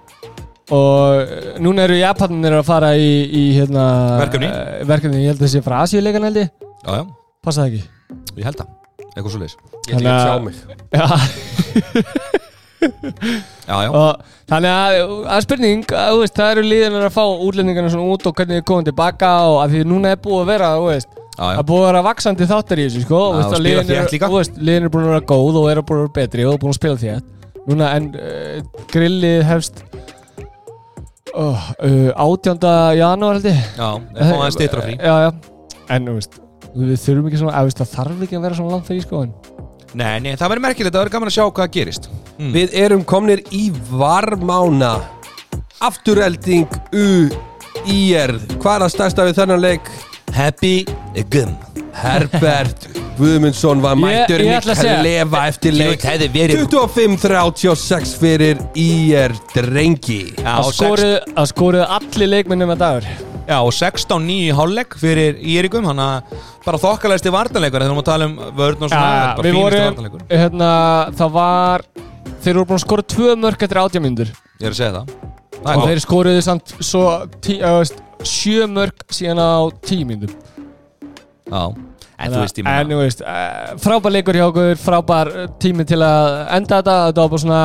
og 0.74 1.22
uh, 1.22 1.56
núna 1.62 1.86
eru 1.86 1.96
Japanir 2.00 2.58
að 2.58 2.66
fara 2.66 2.92
í, 2.98 3.10
í 3.30 3.44
hérna 3.56 3.86
Verkefni. 4.20 4.50
uh, 4.50 4.84
verkefni, 4.90 5.22
ég 5.22 5.30
held 5.32 5.38
að 5.40 5.46
það 5.46 5.54
sé 5.54 5.62
frá 5.64 5.78
Asíuleikan 5.86 6.26
held 6.28 6.42
ég. 6.42 6.50
Já, 6.82 6.90
já, 6.98 7.06
passa 7.46 7.62
það 7.62 7.70
ekki. 7.70 7.84
Ég 8.36 8.44
held 8.50 8.60
það, 8.60 8.74
eitthvað 9.16 9.32
svo 9.34 9.40
leis 9.42 9.56
Ég 9.56 9.96
ætla 9.96 10.06
ekki 10.06 10.14
að 10.14 10.26
tjá 10.28 10.36
mig 10.46 10.56
Já, 10.96 11.06
Já, 13.66 13.76
já, 13.82 13.90
og 13.90 14.20
þannig 14.46 14.70
að, 14.70 14.96
að 15.32 15.44
spurning 15.46 15.92
að, 15.96 16.18
veist, 16.20 16.36
það 16.36 16.50
eru 16.54 16.64
liðinar 16.68 17.06
að 17.08 17.14
fá 17.16 17.22
útlendingarna 17.48 17.90
svona 17.90 18.10
út 18.14 18.26
og 18.28 18.34
hvernig 18.36 18.60
þið 18.60 18.66
komum 18.68 18.84
tilbaka 18.86 19.30
og 19.48 19.56
að 19.64 19.72
því 19.74 19.80
núna 19.90 20.12
er 20.14 20.20
búið 20.22 20.42
að 20.42 20.50
vera, 20.52 20.68
veist 20.84 21.08
já, 21.16 21.40
já. 21.40 21.56
að 21.56 21.64
búið 21.70 21.82
að 21.82 21.88
vera 21.88 22.04
vaksandi 22.06 22.48
þáttar 22.52 22.82
í 22.82 22.86
þessu, 22.86 23.02
sko 23.06 23.18
Já, 23.18 23.26
og 23.26 23.38
að 23.40 23.48
spila 23.48 23.64
liðin 23.66 23.88
þétt 23.90 24.14
líka. 24.14 24.30
þú 24.30 24.38
veist, 24.38 24.60
liðin 24.68 24.86
er 24.86 24.92
búin 24.94 25.06
að 25.08 25.12
vera 25.14 25.26
góð 25.32 25.58
og 25.62 25.68
eru 25.72 25.86
búin 25.88 25.98
að 25.98 26.04
vera 26.04 26.16
betri 26.20 26.46
og 26.46 26.60
búin 26.62 26.74
að 26.74 26.78
spila 26.78 27.02
þétt 27.02 27.26
núna 27.66 27.90
en 27.96 28.08
uh, 28.14 28.84
grillið 28.92 29.42
hefst 29.50 29.82
oh, 31.34 31.68
uh, 31.82 32.10
18. 32.14 32.70
janúar 33.00 33.40
held 33.40 33.50
ég 33.50 33.62
Já, 33.74 33.88
það 33.88 34.22
fá 34.22 34.36
aðeins 34.36 34.58
stýttra 34.60 34.84
frí 34.86 34.98
já, 35.00 35.14
já. 35.26 35.30
en 35.96 36.10
þú 36.12 36.18
veist, 36.20 36.38
við 36.76 37.00
þurfum 37.02 37.30
ekki 37.30 37.40
svona 37.40 37.60
að, 37.60 37.72
það 37.80 37.92
þarf 37.94 38.26
ekki 38.26 38.38
að 38.38 38.46
vera 38.46 38.58
svona 38.58 38.76
langt 38.76 38.90
fyrir 38.90 39.06
sko 39.06 39.22
en 39.26 39.36
Nei, 39.96 40.18
nei, 40.20 40.34
það 40.36 40.50
verður 40.50 40.64
merkilegt, 40.66 40.92
það 40.92 41.02
verður 41.04 41.14
gaman 41.14 41.30
að 41.30 41.34
sjá 41.36 41.44
hvað 41.56 41.68
gerist. 41.72 42.08
Mm. 42.36 42.48
Við 42.52 42.74
erum 42.82 43.04
komnir 43.08 43.40
í 43.54 43.62
varmána. 43.88 44.90
Afturelding 45.86 46.68
U 46.96 47.28
IR 47.84 48.32
Hvað 48.56 48.70
er 48.72 48.84
að 48.86 48.92
stærsta 48.94 49.26
við 49.28 49.38
þennan 49.40 49.60
leik? 49.62 49.90
Happy 50.36 50.84
gum. 51.32 51.54
Herbert 51.96 52.88
Guðmundsson 53.18 53.80
var 53.80 53.96
mættur 53.96 54.42
í 54.44 54.50
ætla 54.52 54.74
að 54.76 54.98
klefa 55.00 55.44
eftir 55.48 55.76
leik. 55.76 56.04
hefði 56.04 56.28
verið 56.34 56.66
25-36 56.74 58.12
fyrir 58.20 58.60
IR 58.76 59.32
drengi. 59.54 60.20
Já, 60.36 60.52
að 60.58 60.74
skoruðu 60.76 61.16
að 61.32 61.50
skoruðu 61.54 61.88
allir 61.96 62.32
leikmennum 62.34 62.76
að 62.76 62.84
dagur 62.84 63.10
Já, 63.46 63.56
og 63.62 63.70
16-9 63.70 64.36
í 64.48 64.50
hálfleik 64.58 64.96
fyrir 64.98 65.36
Írikum 65.38 65.86
Þannig 65.86 66.06
að 66.06 66.40
bara 66.64 66.80
þokkalegsti 66.82 67.30
vartanleikur 67.30 67.78
Þegar 67.78 67.84
við 67.84 67.92
erum 67.92 68.00
að 68.02 68.08
tala 68.08 68.26
um 68.26 68.34
vörn 68.58 68.82
og 68.82 68.90
svona 68.90 69.06
ja, 69.06 69.28
bara 69.38 69.46
við 69.46 69.54
fínasti 69.54 69.62
vorum 69.62 69.86
varnarleikur. 69.86 70.24
hérna, 70.32 70.70
það 71.20 71.30
var 71.36 71.84
þeir 72.42 72.58
voru 72.58 72.66
búin 72.72 72.78
að 72.80 72.84
skora 72.86 73.06
tvö 73.14 73.36
mörg 73.44 73.62
eftir 73.68 73.80
átjámyndur 73.84 74.32
Ég 74.34 74.66
er 74.66 74.74
að 74.74 74.78
segja 74.80 74.92
það. 74.96 75.14
Og 75.66 75.86
þeir 75.86 76.00
skoruðu 76.02 76.42
samt 76.46 76.74
svo 76.84 77.02
tí, 77.44 77.56
uh, 77.60 77.78
veist, 77.80 78.02
sjö 78.26 78.66
mörg 78.70 79.06
síðan 79.14 79.40
á 79.42 79.50
tíu 79.86 80.06
myndum 80.08 80.34
Já, 81.46 81.62
en 82.18 82.32
þú 82.34 82.40
veist 82.42 82.58
ég 82.58 82.66
en 82.66 82.70
meina 82.70 82.96
þú 82.96 83.02
veist, 83.04 83.22
uh, 83.22 83.76
frábær 83.82 84.14
leikur 84.14 84.38
hjá 84.38 84.46
okkur 84.50 84.80
frábær 84.82 85.30
uh, 85.30 85.46
tími 85.62 85.86
til 85.86 86.00
að 86.02 86.28
enda 86.58 86.80
þetta. 86.80 86.96
Þetta 87.10 87.22
var 87.22 87.32
bara 87.34 87.42
svona 87.44 87.62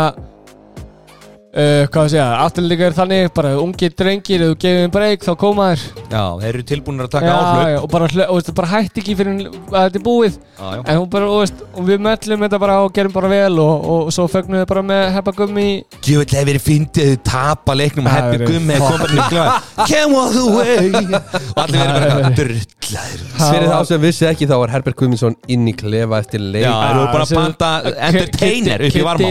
uh, 1.52 1.84
hvað 1.92 2.02
að 2.06 2.10
segja, 2.14 2.28
afturleika 2.46 2.88
er 2.88 2.96
þannig 2.96 3.32
bara 3.36 3.52
ungir 3.60 3.94
drengir, 3.98 4.44
ef 4.46 4.54
þú 4.54 4.58
gefur 4.62 4.82
þeim 4.82 4.94
breyk 4.96 5.26
þá 5.26 5.32
koma 5.42 5.68
þér 5.72 5.82
Já, 6.12 6.24
þeir 6.42 6.50
eru 6.52 6.64
tilbúinir 6.68 7.08
að 7.08 7.14
taka 7.16 7.32
já, 7.32 7.78
og 7.80 7.88
bara, 7.92 8.08
og 8.28 8.36
veist, 8.38 8.52
bara 8.58 8.70
hætti 8.72 9.02
ekki 9.02 9.14
fyrir 9.16 9.46
að 9.48 9.86
þetta 9.86 10.00
er 10.00 10.04
búið. 10.06 10.34
Já, 10.42 10.66
já. 10.76 10.82
En 10.92 11.00
hún 11.00 11.10
bara, 11.12 11.30
og, 11.32 11.38
veist, 11.42 11.62
og 11.72 11.88
við 11.88 12.02
möllum 12.08 12.46
þetta 12.46 12.60
bara 12.62 12.76
og 12.84 12.90
gerum 12.96 13.14
bara 13.16 13.30
vel 13.32 13.56
og, 13.64 13.88
og 13.94 14.12
svo 14.16 14.26
fögnum 14.32 14.60
við 14.60 14.68
bara 14.72 14.84
með 14.92 15.04
heppa 15.16 15.32
gummi. 15.38 15.68
Djúvill 16.02 16.36
hefur 16.36 16.50
verið 16.52 16.66
fyndið 16.66 17.12
að 17.14 17.24
tapa 17.32 17.78
leiknum 17.78 18.06
og 18.08 18.12
Það 18.12 18.30
verið 18.36 18.52
gummi 18.52 18.74
að 18.76 18.82
koma 18.84 19.06
til 19.08 19.22
glæð 19.32 19.50
Come 19.92 20.14
all 20.20 20.32
the 20.36 20.46
way 20.52 20.78
Og 20.92 21.62
allir 21.64 21.80
verið 21.80 22.12
bara 22.12 22.32
drullaður 22.42 23.20
Fyrir 23.42 23.68
þá 23.72 23.80
sem 23.88 24.04
vissi 24.04 24.28
ekki 24.28 24.50
þá 24.50 24.56
var 24.62 24.74
Herbert 24.76 24.98
Guðmundsson 25.00 25.38
inn 25.52 25.64
í 25.70 25.74
klefa 25.78 26.20
eftir 26.22 26.44
leik. 26.44 26.66
Já, 26.66 26.74
þeir 26.76 26.92
eru 26.92 27.08
bara 27.16 27.26
að 27.26 27.32
panta 27.40 27.70
entertainer 28.10 28.86
upp 28.90 29.00
í 29.00 29.06
varmá 29.08 29.30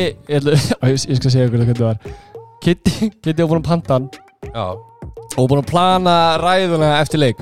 Kitty- 2.60 3.10
var 3.10 3.10
Kitty, 3.24 3.42
var 3.42 3.48
búin 3.54 3.62
að 3.62 3.68
panta 3.70 3.96
hann. 3.96 4.10
Já, 4.50 4.66
og 5.38 5.48
búin 5.48 5.62
að 5.62 5.70
plana 5.70 6.16
ræðuna 6.42 6.90
eftir 7.00 7.22
leik. 7.22 7.40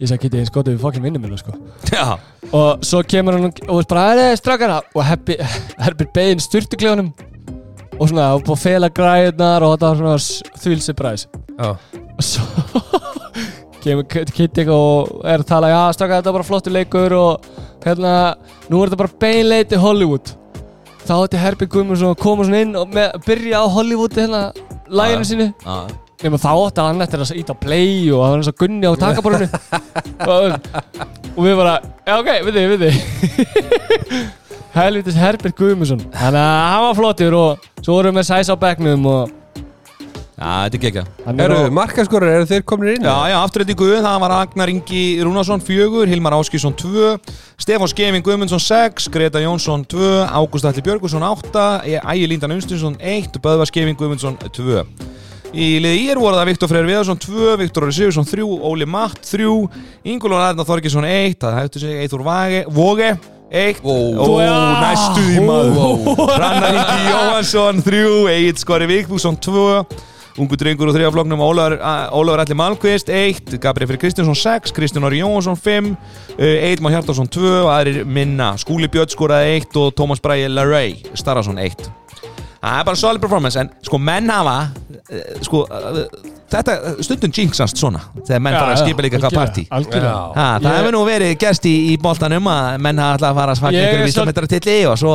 Ég 0.00 0.10
sagði 0.10 0.22
Kitty, 0.26 0.40
eins 0.42 0.50
gott 0.52 0.68
ef 0.68 0.74
við 0.76 0.82
fokkin 0.84 1.04
vinnum 1.06 1.22
hérna 1.24 1.38
sko. 1.40 1.54
Já, 1.92 2.18
og 2.52 2.82
svo 2.84 3.00
kemur 3.08 3.38
hann 3.38 3.48
og 3.68 3.78
veist 3.78 3.88
bara, 3.92 4.08
aðeins 4.12 4.42
strakana 4.42 4.80
og 4.94 5.04
Herbi, 5.08 5.36
Herbert 5.80 6.12
bein 6.16 6.42
styrtuklefunum 6.42 7.12
og 7.96 8.10
svona, 8.10 8.26
og 8.36 8.42
búin 8.44 8.58
að 8.58 8.64
fela 8.66 8.90
græðunar 8.92 9.64
og 9.64 9.76
þetta 9.76 9.92
var 9.92 10.02
svona 10.02 10.58
þvílsi 10.64 10.96
bræðis 10.98 11.26
já. 11.56 11.70
Og 12.16 12.26
svo 12.28 12.82
kemur 13.86 14.04
Kitty 14.10 14.64
eitthvað 14.64 14.74
og 14.76 15.24
er 15.24 15.40
að 15.40 15.48
tala 15.48 15.70
já, 15.72 15.80
strakka 15.96 16.18
þetta 16.20 16.32
er 16.32 16.36
bara 16.40 16.48
flottur 16.50 16.76
leikur 16.76 17.14
og 17.16 17.48
hérna, 17.86 18.12
nú 18.68 18.82
er 18.82 18.90
þetta 18.90 19.00
bara 19.00 19.16
beinleiti 19.24 19.80
Hollywood 19.80 20.34
þá 21.08 21.14
ætti 21.18 21.40
Herbert 21.42 21.72
Guðmundsson 21.74 22.12
að 22.12 22.18
koma 22.22 22.46
svona 22.46 22.64
inn 22.64 22.74
og 22.78 22.90
með, 22.94 23.14
byrja 23.26 23.62
á 23.62 23.64
Hollywood 23.76 24.18
hérna, 24.18 24.42
læginu 24.88 25.28
sínu. 25.28 25.46
nema 26.22 26.40
þá 26.40 26.50
átti 26.54 26.86
hann 26.86 27.04
eftir 27.04 27.22
að 27.22 27.36
íta 27.42 27.54
play 27.60 28.08
og 28.10 28.22
það 28.22 28.32
var 28.32 28.40
eins 28.40 28.50
og 28.50 28.58
gunni 28.62 28.88
á 28.88 28.92
takaborinu 29.04 29.48
og, 30.26 30.70
og 31.36 31.40
við 31.44 31.56
bara 31.60 31.74
já 32.06 32.14
ok, 32.16 32.30
við 32.46 32.58
þið, 32.58 32.68
við 32.72 32.84
þið 32.86 34.28
helvitis 34.76 35.16
Herbert 35.16 35.56
Guðmundsson. 35.56 36.02
Þannig 36.12 36.42
að 36.42 36.62
hann 36.68 36.86
var 36.86 36.96
flottur 36.98 37.36
og 37.38 37.68
svo 37.80 37.96
vorum 37.96 38.12
við 38.12 38.18
með 38.20 38.28
Sæs 38.28 38.52
á 38.52 38.56
bekknum 38.60 39.06
og 39.08 39.34
Já, 40.36 40.68
þetta 40.68 40.76
er 40.76 40.96
er 41.32 41.40
Eru 41.46 41.70
markaskorur, 41.72 42.28
eru 42.28 42.44
þeir 42.44 42.64
komin 42.68 42.90
inn? 42.92 43.06
Já, 43.08 43.14
já, 43.32 43.36
afturrættingu, 43.40 43.86
það 44.04 44.16
var 44.20 44.34
Agnar 44.36 44.68
Ingi 44.68 45.04
Rúnarsson 45.24 45.62
4, 45.64 46.04
Hilmar 46.10 46.34
Áskísson 46.36 46.74
2 46.76 47.14
Stefán 47.56 47.88
Skeving 47.88 48.24
Guðmundsson 48.24 48.60
6 48.60 49.08
Greta 49.14 49.40
Jónsson 49.40 49.86
2, 49.88 50.26
Ágúst 50.28 50.68
Alli 50.68 50.82
Björgusson 50.84 51.24
8 51.24 51.62
Ægi 51.88 52.26
Lindan 52.28 52.52
Unstinsson 52.52 52.98
1 53.00 53.38
og 53.38 53.46
Böðvar 53.46 53.70
Skeving 53.70 53.96
Guðmundsson 53.96 54.36
2 54.44 54.84
Í 55.56 55.78
liði 55.80 56.10
ír 56.10 56.18
voru 56.20 56.36
það 56.36 56.50
Viktor 56.50 56.68
Freyr 56.68 56.84
Viðarsson 56.84 57.20
2, 57.22 57.54
Viktor 57.62 57.86
Óri 57.86 57.94
Sigursson 57.96 58.26
3, 58.28 58.44
Óli 58.44 58.84
Matt 58.84 59.22
3 59.24 59.46
Ingólfur 60.04 60.42
Arnar 60.42 60.68
Þorgesson 60.68 61.06
1 61.08 61.38
það 61.40 61.56
hættu 61.62 61.80
sig 61.80 62.02
Eithur 62.02 62.26
Vage, 62.26 62.66
Voge 62.76 63.14
1 63.48 63.80
Ó, 63.80 63.94
Ó, 64.20 64.28
Já. 64.42 64.52
næstu 64.84 65.24
í 65.32 65.40
maður 65.46 66.28
Rannar 66.42 66.76
Ingi 66.76 67.08
Jóhansson 67.08 67.80
3, 67.86 68.04
Egil 68.34 68.60
Skori 68.60 68.90
Vikbússon 68.90 69.40
2 69.40 69.64
Ungu 70.36 70.56
drengur 70.60 70.90
og 70.90 70.96
þrjafloknum 70.96 71.40
Ólafur 71.40 71.78
Ólafur 72.12 72.42
Alli 72.42 72.56
Malmqvist 72.60 73.08
1, 73.08 73.54
Gabriel 73.62 73.88
Fyrir 73.88 74.02
Kristjánsson 74.02 74.36
6, 74.36 74.74
Kristján 74.76 75.06
Orri 75.08 75.22
Jónsson 75.22 75.56
5 75.56 75.94
Eid 76.38 76.82
Má 76.84 76.90
Hjartarsson 76.92 77.28
2 77.32 77.52
og 77.62 77.70
aðrir 77.72 78.02
minna. 78.04 78.52
Skúli 78.60 78.90
Björn 78.92 79.08
skoraði 79.12 79.56
1 79.62 79.78
og 79.80 79.94
Tómas 79.96 80.20
Bræði 80.20 80.50
Larray 80.52 80.98
Starason 81.16 81.56
1 81.62 81.88
Það 82.66 82.80
er 82.80 82.86
bara 82.88 82.98
solid 82.98 83.22
performance 83.22 83.60
en 83.60 83.68
sko 83.84 83.98
menn 84.02 84.26
hafa 84.32 84.54
eh, 85.12 85.36
sko 85.44 85.60
eh, 85.70 85.98
þetta 86.50 86.72
stundum 87.04 87.30
jinxast 87.36 87.78
svona 87.78 88.00
þegar 88.26 88.40
menn 88.42 88.56
fara 88.56 88.72
að 88.74 88.80
skipa 88.80 89.04
líka 89.04 89.20
hvað 89.22 89.36
partí. 89.36 89.64
það 90.64 90.66
hefur 90.80 90.96
nú 90.96 91.02
verið 91.06 91.34
gerst 91.44 91.68
í, 91.68 91.74
í 91.92 91.96
boltanum 92.02 92.48
að 92.50 92.80
menn 92.82 92.98
hafa 93.02 93.12
alltaf 93.20 93.30
að 93.30 93.38
fara 93.40 93.54
að 93.54 93.60
svaka 93.60 93.76
Ég 93.76 93.84
er 93.84 93.86
einhverjum 93.92 94.10
svo- 94.10 94.24
vísametratilli 94.24 94.76
og 94.90 94.98
svo 94.98 95.14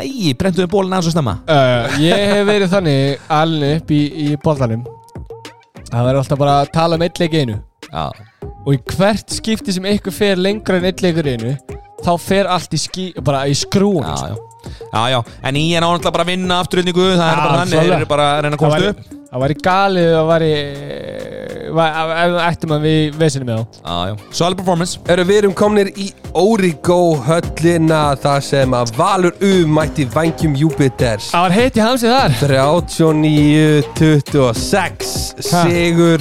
æ, 0.00 0.32
brentuðu 0.40 0.70
bólinn 0.72 0.96
aðeins 0.96 1.12
og 1.12 1.16
snemma. 1.16 1.38
Uh, 1.46 2.00
ég 2.02 2.26
hef 2.32 2.44
verið 2.48 2.72
þannig 2.72 3.30
alveg 3.40 3.80
upp 3.82 3.94
í, 3.94 4.02
í 4.24 4.28
boltanum. 4.42 4.84
Það 5.92 6.06
verður 6.08 6.22
alltaf 6.22 6.40
bara 6.40 6.58
að 6.62 6.74
tala 6.74 6.96
um 6.98 7.06
eitt 7.06 7.20
leik 7.20 7.36
einu. 7.36 7.58
Já, 7.92 8.06
og 8.62 8.76
í 8.76 8.80
hvert 8.94 9.32
skipti 9.34 9.74
sem 9.74 9.86
ykkur 9.90 10.14
fer 10.14 10.40
lengra 10.40 10.78
en 10.78 10.86
eitt 10.88 11.02
leikur 11.04 11.28
einu 11.28 11.56
þá 12.02 12.12
fer 12.20 12.50
allt 12.50 12.74
í, 12.74 12.80
skí, 12.80 13.08
í 13.14 13.56
skrúan 13.58 14.06
já, 14.06 14.32
já. 14.32 14.36
Já, 14.92 15.02
já, 15.10 15.18
en 15.48 15.58
í 15.58 15.64
er 15.74 15.82
náttúrulega 15.82 16.14
bara 16.14 16.26
að 16.26 16.30
vinna 16.32 16.60
afturröndingu 16.62 17.08
það 17.16 17.26
er 17.26 17.40
bara 17.42 17.58
þannig, 17.62 17.80
þeir 17.80 17.96
eru 17.96 18.08
bara 18.10 18.28
að 18.28 18.44
reyna 18.46 18.58
að 18.58 18.62
komast 18.62 18.88
upp 18.92 19.21
það 19.32 19.40
væri 19.46 19.56
galið 19.64 20.08
það 20.12 20.26
væri 20.32 20.52
va- 21.72 21.94
ef 22.22 22.32
ættum 22.50 22.72
að 22.76 22.80
við 22.84 23.14
vesinu 23.16 23.44
með 23.48 23.56
þá. 23.56 23.64
Já, 23.80 23.96
já, 24.10 24.14
solid 24.36 24.56
performance. 24.60 24.92
Eru 25.08 25.24
við 25.24 25.38
erum 25.42 25.54
komnir 25.56 25.88
í 25.96 26.10
Origo 26.36 26.98
höllina 27.26 28.02
þar 28.20 28.40
sem 28.44 28.68
að 28.76 28.92
Valur 28.98 29.32
U 29.40 29.52
mætti 29.72 30.04
Vangjum 30.12 30.52
Júpiters 30.60 31.30
það 31.32 31.42
var 31.46 31.52
heitt 31.56 31.76
í 31.76 31.80
hamsið 31.86 32.10
þar. 32.12 32.30
39-26 32.42 35.32
Sigur 35.48 36.20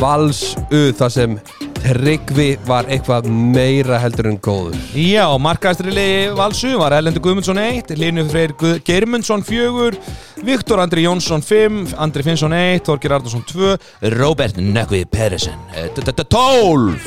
Vals 0.00 0.42
U 0.72 0.92
þar 0.96 1.10
sem 1.12 1.36
Tryggvi 1.86 2.56
var 2.66 2.88
eitthvað 2.90 3.28
meira 3.30 4.00
heldur 4.02 4.26
en 4.32 4.38
góður. 4.42 4.74
Já, 4.98 5.22
markaðastri 5.38 5.92
liði 5.94 6.32
Valsu 6.34 6.72
var 6.80 6.96
Erlendur 6.96 7.22
Guðmundsson 7.22 7.60
1, 7.62 7.92
Linur 8.00 8.26
Freyr 8.32 8.54
Geirmundsson 8.82 9.44
4, 9.46 9.94
Viktor 10.46 10.82
Andri 10.82 11.04
Jónsson 11.06 11.44
5, 11.46 11.94
Andri 12.02 12.26
Finnsson 12.26 12.56
1, 12.56 12.82
Þorgir 12.88 13.14
Arnarsson 13.14 13.44
2, 13.46 13.76
Robert 14.16 14.58
Nökkvi 14.58 15.04
Peresen 15.06 15.62
12 15.94 16.98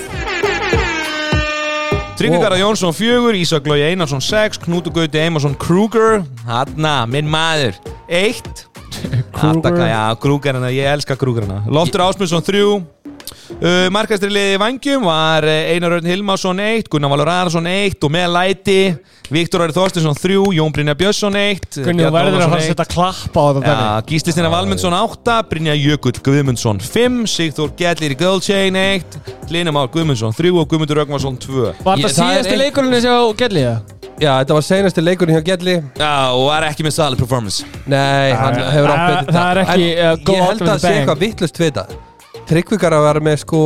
Tryggvi 2.20 2.36
Wow. 2.36 2.44
Garðar 2.44 2.60
Jónsson 2.60 2.96
4, 2.96 3.36
Ísak 3.39 3.68
Lói 3.68 3.84
Einarsson 3.89 4.24
6, 4.24 4.63
Knútur 4.63 4.96
Gauti 4.96 5.20
Einarsson 5.20 5.60
Kruger, 5.60 6.24
Hanna, 6.48 7.04
minn 7.08 7.28
maður 7.32 7.76
1 8.08 8.70
Alltaf, 9.39 9.78
já, 9.78 10.15
Krugerina, 10.20 10.72
ég 10.74 10.88
elska 10.92 11.15
Krugerina. 11.15 11.62
Loftur 11.72 12.02
Ásmundsson 12.04 12.44
3 12.44 12.63
uh, 13.30 13.88
Markastri 13.94 14.30
liði 14.34 14.58
Vangjum 14.62 15.06
var 15.08 15.46
uh, 15.48 15.74
Einar 15.74 15.98
Örn 16.00 16.10
Hilmarsson 16.10 16.60
1 16.63 16.89
Gunnar 16.92 17.12
Valur 17.13 17.30
Ararsson 17.32 17.68
1 17.70 17.98
og 18.08 18.13
með 18.13 18.28
læti 18.36 18.78
Viktor 19.30 19.62
Ari 19.62 19.76
Þorstinsson 19.76 20.18
3 20.18 20.39
Jón 20.58 20.74
Brynja 20.74 20.96
Björnsson 20.98 21.36
1 21.38 21.80
Gunni, 21.86 22.06
þú 22.08 22.13
verður 22.15 22.39
að 22.39 22.48
fara 22.48 22.62
að 22.63 22.65
setja 22.72 22.88
klappa 22.89 23.44
á 23.46 23.50
þetta 23.60 23.76
Ja, 23.76 23.92
Gísli 24.10 24.34
Stina 24.34 24.50
Valmundsson 24.54 24.96
8 24.98 25.38
Brynja 25.52 25.76
Jökull 25.78 26.18
Guðmundsson 26.26 26.82
5 26.82 27.22
Sigþór 27.36 27.76
Gellir 27.78 28.18
Gullchain 28.20 28.80
1 28.82 29.20
Linamár 29.54 29.92
Guðmundsson 29.94 30.34
3 30.38 30.54
og 30.58 30.65
Guðmundur 30.72 31.04
Röggmarsson 31.04 31.38
2 31.46 31.62
Var 31.62 31.74
það 31.86 31.86
það 31.86 32.10
er 32.10 32.18
síðasti 32.18 32.56
ein- 32.58 32.63
leikurinn 32.65 33.02
sem 33.06 33.39
Gelli 33.44 33.65
það? 33.70 33.96
Já, 34.20 34.34
þetta 34.42 34.56
var 34.58 34.63
seinasti 34.68 35.02
leikurinn 35.06 35.38
hjá 35.38 35.44
Gelli. 35.48 35.74
Já, 35.96 36.10
og 36.36 36.42
var 36.50 36.65
ekki 36.68 36.84
með 36.84 36.92
solid 36.98 37.22
performance. 37.22 37.63
Nei, 37.88 38.34
hann 38.36 38.58
Það- 38.58 38.72
hefur 38.74 38.89
það- 38.89 39.00
átt 39.00 39.13
betur 39.15 39.38
það 39.38 39.52
er 39.54 39.60
ekki, 39.63 39.86
uh, 39.96 40.18
Ég 40.34 40.44
held 40.44 40.62
að 40.65 40.72
a 40.74 40.80
sé 40.84 40.92
eitthvað 40.98 41.22
vittlust 41.24 41.62
við 41.62 41.70
þetta 41.72 41.86
Tryggvikar 42.50 42.94
að 42.98 43.04
vera 43.06 43.22
með 43.22 43.36
sko 43.44 43.60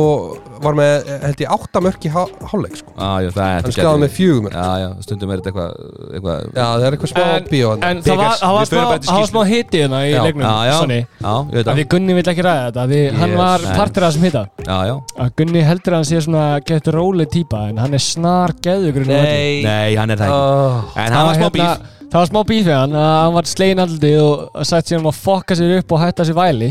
var 0.64 0.74
með, 0.76 1.06
held 1.24 1.40
ég, 1.42 1.48
átta 1.54 1.80
mörk 1.84 2.04
í 2.04 2.10
há- 2.12 2.34
hálfleik 2.50 2.74
sko. 2.78 2.92
Já, 2.96 3.08
já, 3.24 3.28
það 3.34 3.46
er 3.54 3.64
Hann 3.64 3.74
skráði 3.74 4.00
með 4.02 4.10
fjögur 4.14 4.42
mörk. 4.44 4.54
Já, 4.54 4.74
já, 4.82 4.88
stundum 5.06 5.30
er 5.34 5.40
þetta 5.40 5.50
eitthvað 5.50 5.70
eitthvað 6.14 6.42
Já, 6.54 6.64
það 6.64 6.84
er 6.88 6.96
eitthvað 6.96 7.12
smá 7.14 7.24
bíó 7.50 7.70
En 7.88 8.02
það 8.04 8.20
var, 8.20 8.34
það 8.42 8.54
var 8.58 8.68
smá, 8.70 8.84
það 9.08 9.26
smá 9.30 9.40
hiti 9.50 9.80
hérna 9.82 10.00
í 10.04 10.12
leiknum 10.14 10.44
Já, 10.44 10.52
já, 10.68 10.74
Sonni 10.78 10.98
já, 11.00 11.32
ég 11.34 11.56
veit 11.56 11.64
Að 11.64 11.70
það. 11.70 11.80
því 11.80 11.86
Gunni 11.94 12.16
vill 12.18 12.26
ekki 12.34 12.44
ræða 12.46 12.64
þetta 12.68 12.84
að 12.84 12.94
því 12.94 13.00
hann 13.18 13.34
Yes, 13.34 13.38
var 13.40 13.66
partur 13.80 14.04
af 14.06 14.12
þessum 14.14 14.26
hita. 14.28 14.44
Já, 14.68 14.76
já. 14.90 14.94
Að 15.24 15.34
Gunni 15.40 15.64
heldur 15.68 15.92
að 15.96 16.00
hann 16.00 16.08
sé 16.12 16.22
svona 16.28 16.44
gett 16.70 16.92
róleg 16.98 17.32
típa 17.34 17.64
en 17.72 17.82
hann 17.84 17.94
er 17.98 18.04
snar 18.04 18.54
geðugur 18.64 19.08
Nei, 19.08 19.96
hann 19.96 20.10
er 20.12 20.16
það 20.20 20.28
ekki. 20.28 20.40
Oh, 20.40 20.98
En 21.04 21.12
hann 21.12 21.26
var 21.32 21.34
smá 21.40 21.50
bíf 21.56 21.64
hérna- 21.64 21.92
Það 22.14 22.20
var 22.20 22.28
smá 22.30 22.42
bíf 22.46 22.66
hann 22.70 22.92
að 22.94 23.12
hann 23.24 23.32
var 23.34 23.46
slegin 23.50 23.80
aldrei 23.82 24.12
og 24.22 24.64
sagt 24.68 24.86
síðan 24.92 25.00
um 25.02 25.10
að 25.10 25.16
fokka 25.24 25.56
sér 25.58 25.78
upp 25.80 25.92
og 25.96 25.98
hætta 26.04 26.22
sér 26.28 26.36
væli 26.38 26.68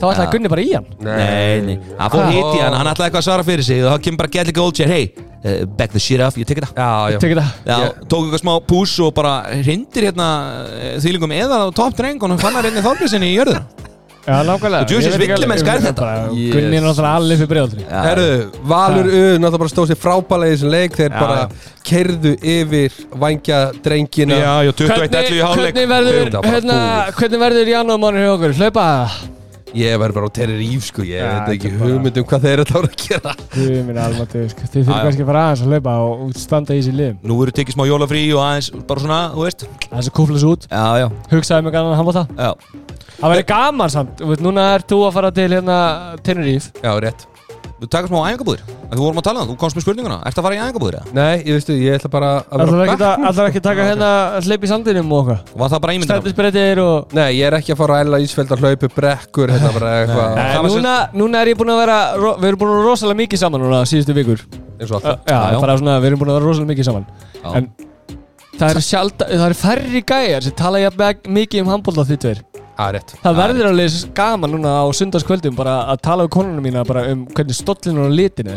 þá 0.00 0.06
ætlaði 0.10 0.26
Já. 0.26 0.30
Gunni 0.34 0.50
bara 0.52 0.62
í 0.64 0.70
hann. 0.74 0.86
Nei, 1.04 1.60
nei, 1.66 1.74
hann 2.00 2.12
fór 2.14 2.30
hitt 2.32 2.54
í 2.56 2.62
hann, 2.64 2.76
hann 2.80 2.90
ætlaði 2.94 3.10
eitthvað 3.10 3.22
að 3.22 3.28
svara 3.28 3.46
fyrir 3.50 3.66
sig 3.68 3.82
og 3.84 3.92
þá 3.92 4.06
kemur 4.06 4.22
bara 4.24 4.32
Gelli 4.38 4.54
Goldshare, 4.56 4.94
hey, 4.96 5.10
uh, 5.44 5.66
back 5.76 5.92
the 5.92 6.00
shit 6.02 6.20
off, 6.24 6.38
ég 6.40 6.48
tek 6.48 6.62
þetta 6.62 6.72
Já, 6.74 6.90
já. 7.14 7.20
Tekið 7.26 7.42
það 7.42 7.52
Já, 7.68 7.76
Ég- 7.84 8.00
tók 8.08 8.24
eitthvað 8.26 8.42
smá 8.46 8.54
pús 8.72 8.96
og 9.04 9.12
bara 9.20 9.34
hrindir 9.60 10.08
hérna 10.10 10.30
eh, 10.80 10.96
þvílingum 11.04 11.36
eða 11.36 11.62
á 11.64 11.66
top 11.76 11.94
dreng 12.00 12.18
og 12.22 12.32
hann 12.32 12.40
fann 12.42 12.56
að 12.60 12.70
reyni 12.70 12.84
þorgriðsinni 12.88 13.30
í 13.34 13.38
jörður 13.38 13.62
Já, 14.20 14.42
nákvæmlega. 14.44 14.84
Og 14.84 14.90
Ég 14.92 15.06
ekki 15.08 15.28
villimenn 15.32 15.58
skær 15.62 15.78
ég 15.80 15.84
þetta. 15.88 16.08
Yes. 16.36 16.50
Gunni 16.52 16.76
er 16.76 16.84
náttúrulega 16.84 17.12
allir 17.16 17.38
fyrir 17.40 17.48
bregðaldri 17.50 17.86
Herru, 17.88 18.26
Valur 18.68 19.08
U, 19.08 19.22
náttúrulega 19.40 19.60
bara 19.62 19.72
stóð 19.72 19.88
sér 19.90 19.98
frábælega 20.02 20.52
í 20.52 20.58
þessum 20.58 20.74
leik 20.74 20.98
Þeir 20.98 21.08
Já, 21.08 21.16
bara 21.16 21.38
já. 21.40 21.72
kerðu 21.88 22.34
yfir 22.52 22.98
vangja 23.24 23.60
drengina. 23.80 24.36
Já, 24.44 24.52
já, 24.68 24.72
21 24.76 24.92
Hvernig, 24.92 25.18
11 25.24 25.32
í 25.32 25.42
hálfleik. 25.46 25.74
Hvernig 25.80 25.92
verður 25.96 26.52
hérna, 26.52 26.78
hvernig 27.16 27.44
verður 27.46 27.72
janúarmannur 27.74 28.26
hjá 28.28 28.32
okkur? 28.36 28.58
Hlaupa 28.60 28.86
Ég 29.76 29.94
verður 30.02 30.16
bara 30.18 30.28
á 30.30 30.32
Tenerife 30.34 30.86
sko. 30.88 31.04
Ég 31.06 31.20
Já, 31.22 31.30
veit 31.46 31.54
ekki 31.54 31.70
bara- 31.76 31.90
hugmynd 31.90 32.18
um 32.20 32.24
hvað 32.30 32.44
þeir 32.46 32.52
eru 32.52 32.64
að 32.64 32.88
að 32.90 32.96
gera. 33.04 33.34
Guð 33.54 33.84
minn 33.86 34.00
almáttu 34.02 34.42
sko. 34.50 34.66
Já, 34.66 34.82
já. 34.82 34.98
kannski 35.04 35.22
að 35.22 35.30
fara 35.30 35.44
aðeins 35.46 35.62
að 35.64 35.70
hlaupa 35.70 35.94
og 36.10 36.34
standa 36.34 36.74
í 36.74 36.80
þessi 36.80 36.94
liðum. 36.98 37.18
Nú 37.22 37.38
verður 37.40 37.56
tekið 37.60 37.76
smá 37.76 37.84
jólafrí 37.86 38.22
og 38.34 38.42
aðeins 38.46 38.70
bara 38.90 39.00
svona, 39.04 39.20
þú 39.36 39.46
veist. 39.46 39.66
Þess 39.90 40.10
að 40.10 40.16
kúfla 40.18 40.42
svo 40.42 40.54
út. 40.56 40.66
Já, 40.70 40.86
já, 41.04 41.08
Hugsaði 41.30 41.64
mig 41.68 41.72
gannan 41.76 41.94
að 41.94 42.00
handbóta 42.02 42.26
já. 42.34 42.50
Það 43.20 43.30
verður 43.34 43.48
gaman 43.52 43.90
samt. 43.92 44.14
Þú 44.18 44.30
veist, 44.32 44.42
Núna 44.46 44.66
ert 44.74 44.88
þú 44.90 45.02
að 45.06 45.12
fara 45.18 45.30
til 45.30 45.48
hérna 45.54 45.78
Tenerife. 46.24 46.72
Já, 46.82 46.92
rétt 47.04 47.29
Þú 47.80 47.88
taka 47.88 48.08
smá 48.10 48.18
æfingabúðir. 48.28 48.62
Þú 48.90 49.00
vorum 49.00 49.18
að 49.20 49.24
tala 49.24 49.40
um 49.40 49.46
það, 49.46 49.50
þú 49.50 49.54
komst 49.62 49.76
með 49.78 49.84
spurninguna. 49.86 50.16
Ertu 50.28 50.40
að 50.40 50.44
fara 50.46 50.56
í 50.56 50.60
æfingabúðir 50.60 50.96
eða? 50.98 51.12
Nei, 51.16 51.36
ég 51.48 51.54
veistu, 51.56 51.76
ég 51.80 51.94
ætla 51.96 52.10
bara 52.12 52.30
að 52.44 52.60
vera 52.60 52.84
ekki, 52.84 53.06
að- 53.06 53.22
ætlarðu 53.30 53.48
ekki 53.50 53.60
að 53.60 53.66
taka 53.68 53.86
hérna 53.88 54.10
hleyp 54.44 54.66
í 54.66 54.70
sandinum 54.70 55.12
og 55.16 55.20
okkar 55.22 55.38
Var 55.62 55.70
það 55.72 55.80
bara 55.80 55.94
ímyndina? 55.96 56.18
Stættisbreytir 56.20 56.82
og 56.84 57.14
Nei, 57.16 57.28
ég 57.38 57.46
er 57.48 57.56
ekki 57.56 57.72
að 57.72 57.80
fara 57.80 57.96
að 57.96 58.04
æla 58.04 58.20
ísfeld 58.26 58.52
að 58.52 58.60
hlaupu 58.66 58.90
brekkur 58.98 59.48
Þetta 59.54 59.72
bara 59.78 59.92
eitthvað. 60.02 60.28
Nei. 60.28 60.42
Nei, 60.42 60.52
það 60.52 60.62
var 60.66 60.70
núna, 60.76 60.94
núna 61.22 61.40
er 61.40 61.52
ég 61.54 61.56
búinn 61.62 61.72
að 61.72 61.80
vera 61.86 61.98
ro- 62.20 62.36
Við 62.36 62.48
erum 62.50 62.60
búin 62.60 62.70
að 62.74 62.76
vera 62.82 62.90
rosalega 62.90 63.20
mikið 63.24 63.38
saman 63.46 63.60
núna 63.64 63.80
síðustu 63.88 64.16
vikur. 64.20 64.44
Eins 64.80 64.90
og 64.92 65.00
Já, 65.00 65.08
alltaf 65.16 65.52
Já, 65.56 65.60
bara 65.64 65.78
svona, 65.80 65.96
við 66.04 66.10
erum 66.12 66.20
búin 66.20 66.30
að 66.34 66.36
vera 66.40 66.48
rosalega 66.50 66.72
mikið 66.74 66.84
saman. 66.90 67.06
Já. 67.40 67.56
En 67.56 67.70
það 68.60 68.70
eru 68.74 68.84
sjálf 68.84 69.12
Það 69.24 69.46
eru 69.48 69.56
færri 69.56 70.02
gæjar 70.04 70.42
sem 70.44 70.52
tala 70.52 70.78
jafn 70.84 71.32
mikið 71.32 71.62
um 71.64 71.70
handbólta 71.72 72.04
þitt 72.04 72.20
tveir 72.26 72.42
Það 72.80 72.88
er 72.88 72.96
rétt 72.96 73.14
Það 73.20 73.38
verður 73.42 73.70
alveg 73.70 73.98
gaman 74.16 74.54
núna 74.56 74.74
á 74.80 74.86
sundarskvöldum 74.96 75.56
bara 75.58 75.76
að 75.92 76.02
tala 76.06 76.26
við 76.26 76.34
konuna 76.38 76.64
mína 76.64 76.84
bara 76.88 77.04
um 77.12 77.26
hvernig 77.36 77.56
stollinu 77.58 78.06
og 78.06 78.14
litinu. 78.14 78.56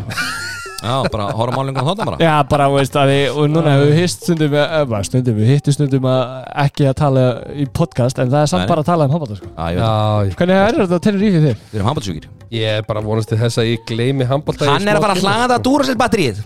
Já, 0.84 0.96
bara 1.08 1.30
horfa 1.32 1.56
málingum 1.56 1.80
á 1.80 1.86
þáttan 1.88 2.10
bara 2.10 2.18
Já, 2.20 2.32
bara, 2.52 2.66
veist, 2.74 2.96
að 3.00 3.12
við, 3.14 3.22
og 3.40 3.46
núna 3.54 3.72
hefur 3.72 3.88
við 3.88 4.00
hist 4.02 4.26
stundum, 4.26 4.56
eh, 4.60 4.74
bara 4.90 5.08
stundum, 5.08 5.38
við 5.40 5.52
hittum 5.54 5.76
stundum 5.78 6.08
að 6.12 6.34
ekki 6.66 6.88
að 6.90 6.98
tala 7.00 7.24
í 7.56 7.68
podcast 7.80 8.20
en 8.20 8.34
það 8.34 8.42
er 8.42 8.52
samt 8.52 8.66
Nei. 8.66 8.72
bara 8.74 8.84
að 8.84 8.90
tala 8.90 9.08
um 9.08 9.16
handbólta 9.16 9.38
sko. 9.40 9.52
Já, 9.54 9.70
ég 9.72 9.78
veit 9.80 9.86
það 9.86 10.28
Já, 10.28 10.36
Hvernig 10.42 10.60
er 10.64 10.80
þetta 10.82 10.98
að 11.00 11.06
tennir 11.08 11.24
í 11.24 11.32
fyrir 11.38 11.46
þér? 11.48 11.62
Við 11.72 11.80
erum 11.80 11.90
handbóltsjúkir 11.92 12.28
ég 12.54 12.82
er 12.82 12.84
bara 12.90 13.06
vonast 13.08 13.32
til 13.32 13.40
þess 13.40 13.62
að 13.64 13.72
ég 13.72 13.88
gleymi 13.88 14.28
handbólta 14.28 14.74
Hann 14.74 14.92
er 14.92 15.00
að 15.00 15.08
fara 15.08 15.16
að 15.16 15.24
hlaða 15.24 15.62
Duracell 15.64 15.98
batterið 16.04 16.44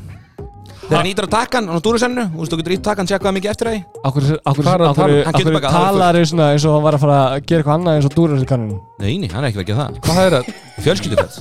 Þegar 0.87 1.01
hann 1.01 1.09
ítur 1.09 1.25
á 1.27 1.29
takkan 1.33 1.65
á 1.67 1.75
Duracellinu 1.83 2.23
Þú 2.31 2.39
veist, 2.39 2.51
þú 2.53 2.57
getur 2.61 2.73
ítt 2.77 2.83
takkan, 2.85 3.07
tjekka 3.09 3.25
hvað 3.27 3.35
mikið 3.37 3.51
eftir 3.51 3.67
það 3.67 3.79
Akkur, 4.07 4.27
akkur, 4.39 4.63
er 4.63 4.69
hann 4.71 4.83
að 4.85 4.91
akkur? 4.93 5.15
Hann 5.27 5.35
akkur 5.35 5.67
talar 5.67 6.17
þau 6.17 6.29
svona 6.31 6.47
eins 6.53 6.67
og 6.67 6.75
hann 6.77 6.85
var 6.85 6.97
að 6.97 7.03
fara 7.03 7.17
að 7.25 7.43
gera 7.43 7.59
eitthvað 7.59 7.75
annað 7.75 7.97
eins 7.97 8.07
og 8.07 8.15
dúrur 8.15 8.37
þessi 8.37 8.49
kannunum 8.53 8.79
Nei, 9.03 9.11
nei, 9.19 9.27
hann 9.33 9.43
er 9.43 9.51
ekki 9.51 9.59
vekkið 9.61 9.81
það. 9.81 9.99
Hvað 10.07 10.21
er 10.23 10.35
það? 10.37 10.47
Fjölskylduferð. 10.87 11.35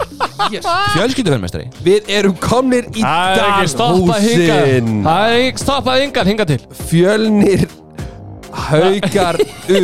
Fjölskylduferðmestari 0.96 1.70
Við 1.86 2.12
erum 2.18 2.36
komnir 2.42 2.90
í 2.90 3.06
Það 3.06 3.38
er 3.38 3.46
ekki 3.52 3.72
stoppað 3.76 4.26
Dalhúsin 4.26 4.92
Það 5.06 5.30
er 5.30 5.40
ekki 5.46 5.62
stoppað 5.64 6.02
hingað, 6.04 6.32
hingað 6.32 6.52
til. 6.52 6.60
Fjölnir 6.90 7.68
Haukar 8.56 9.36
U 9.68 9.80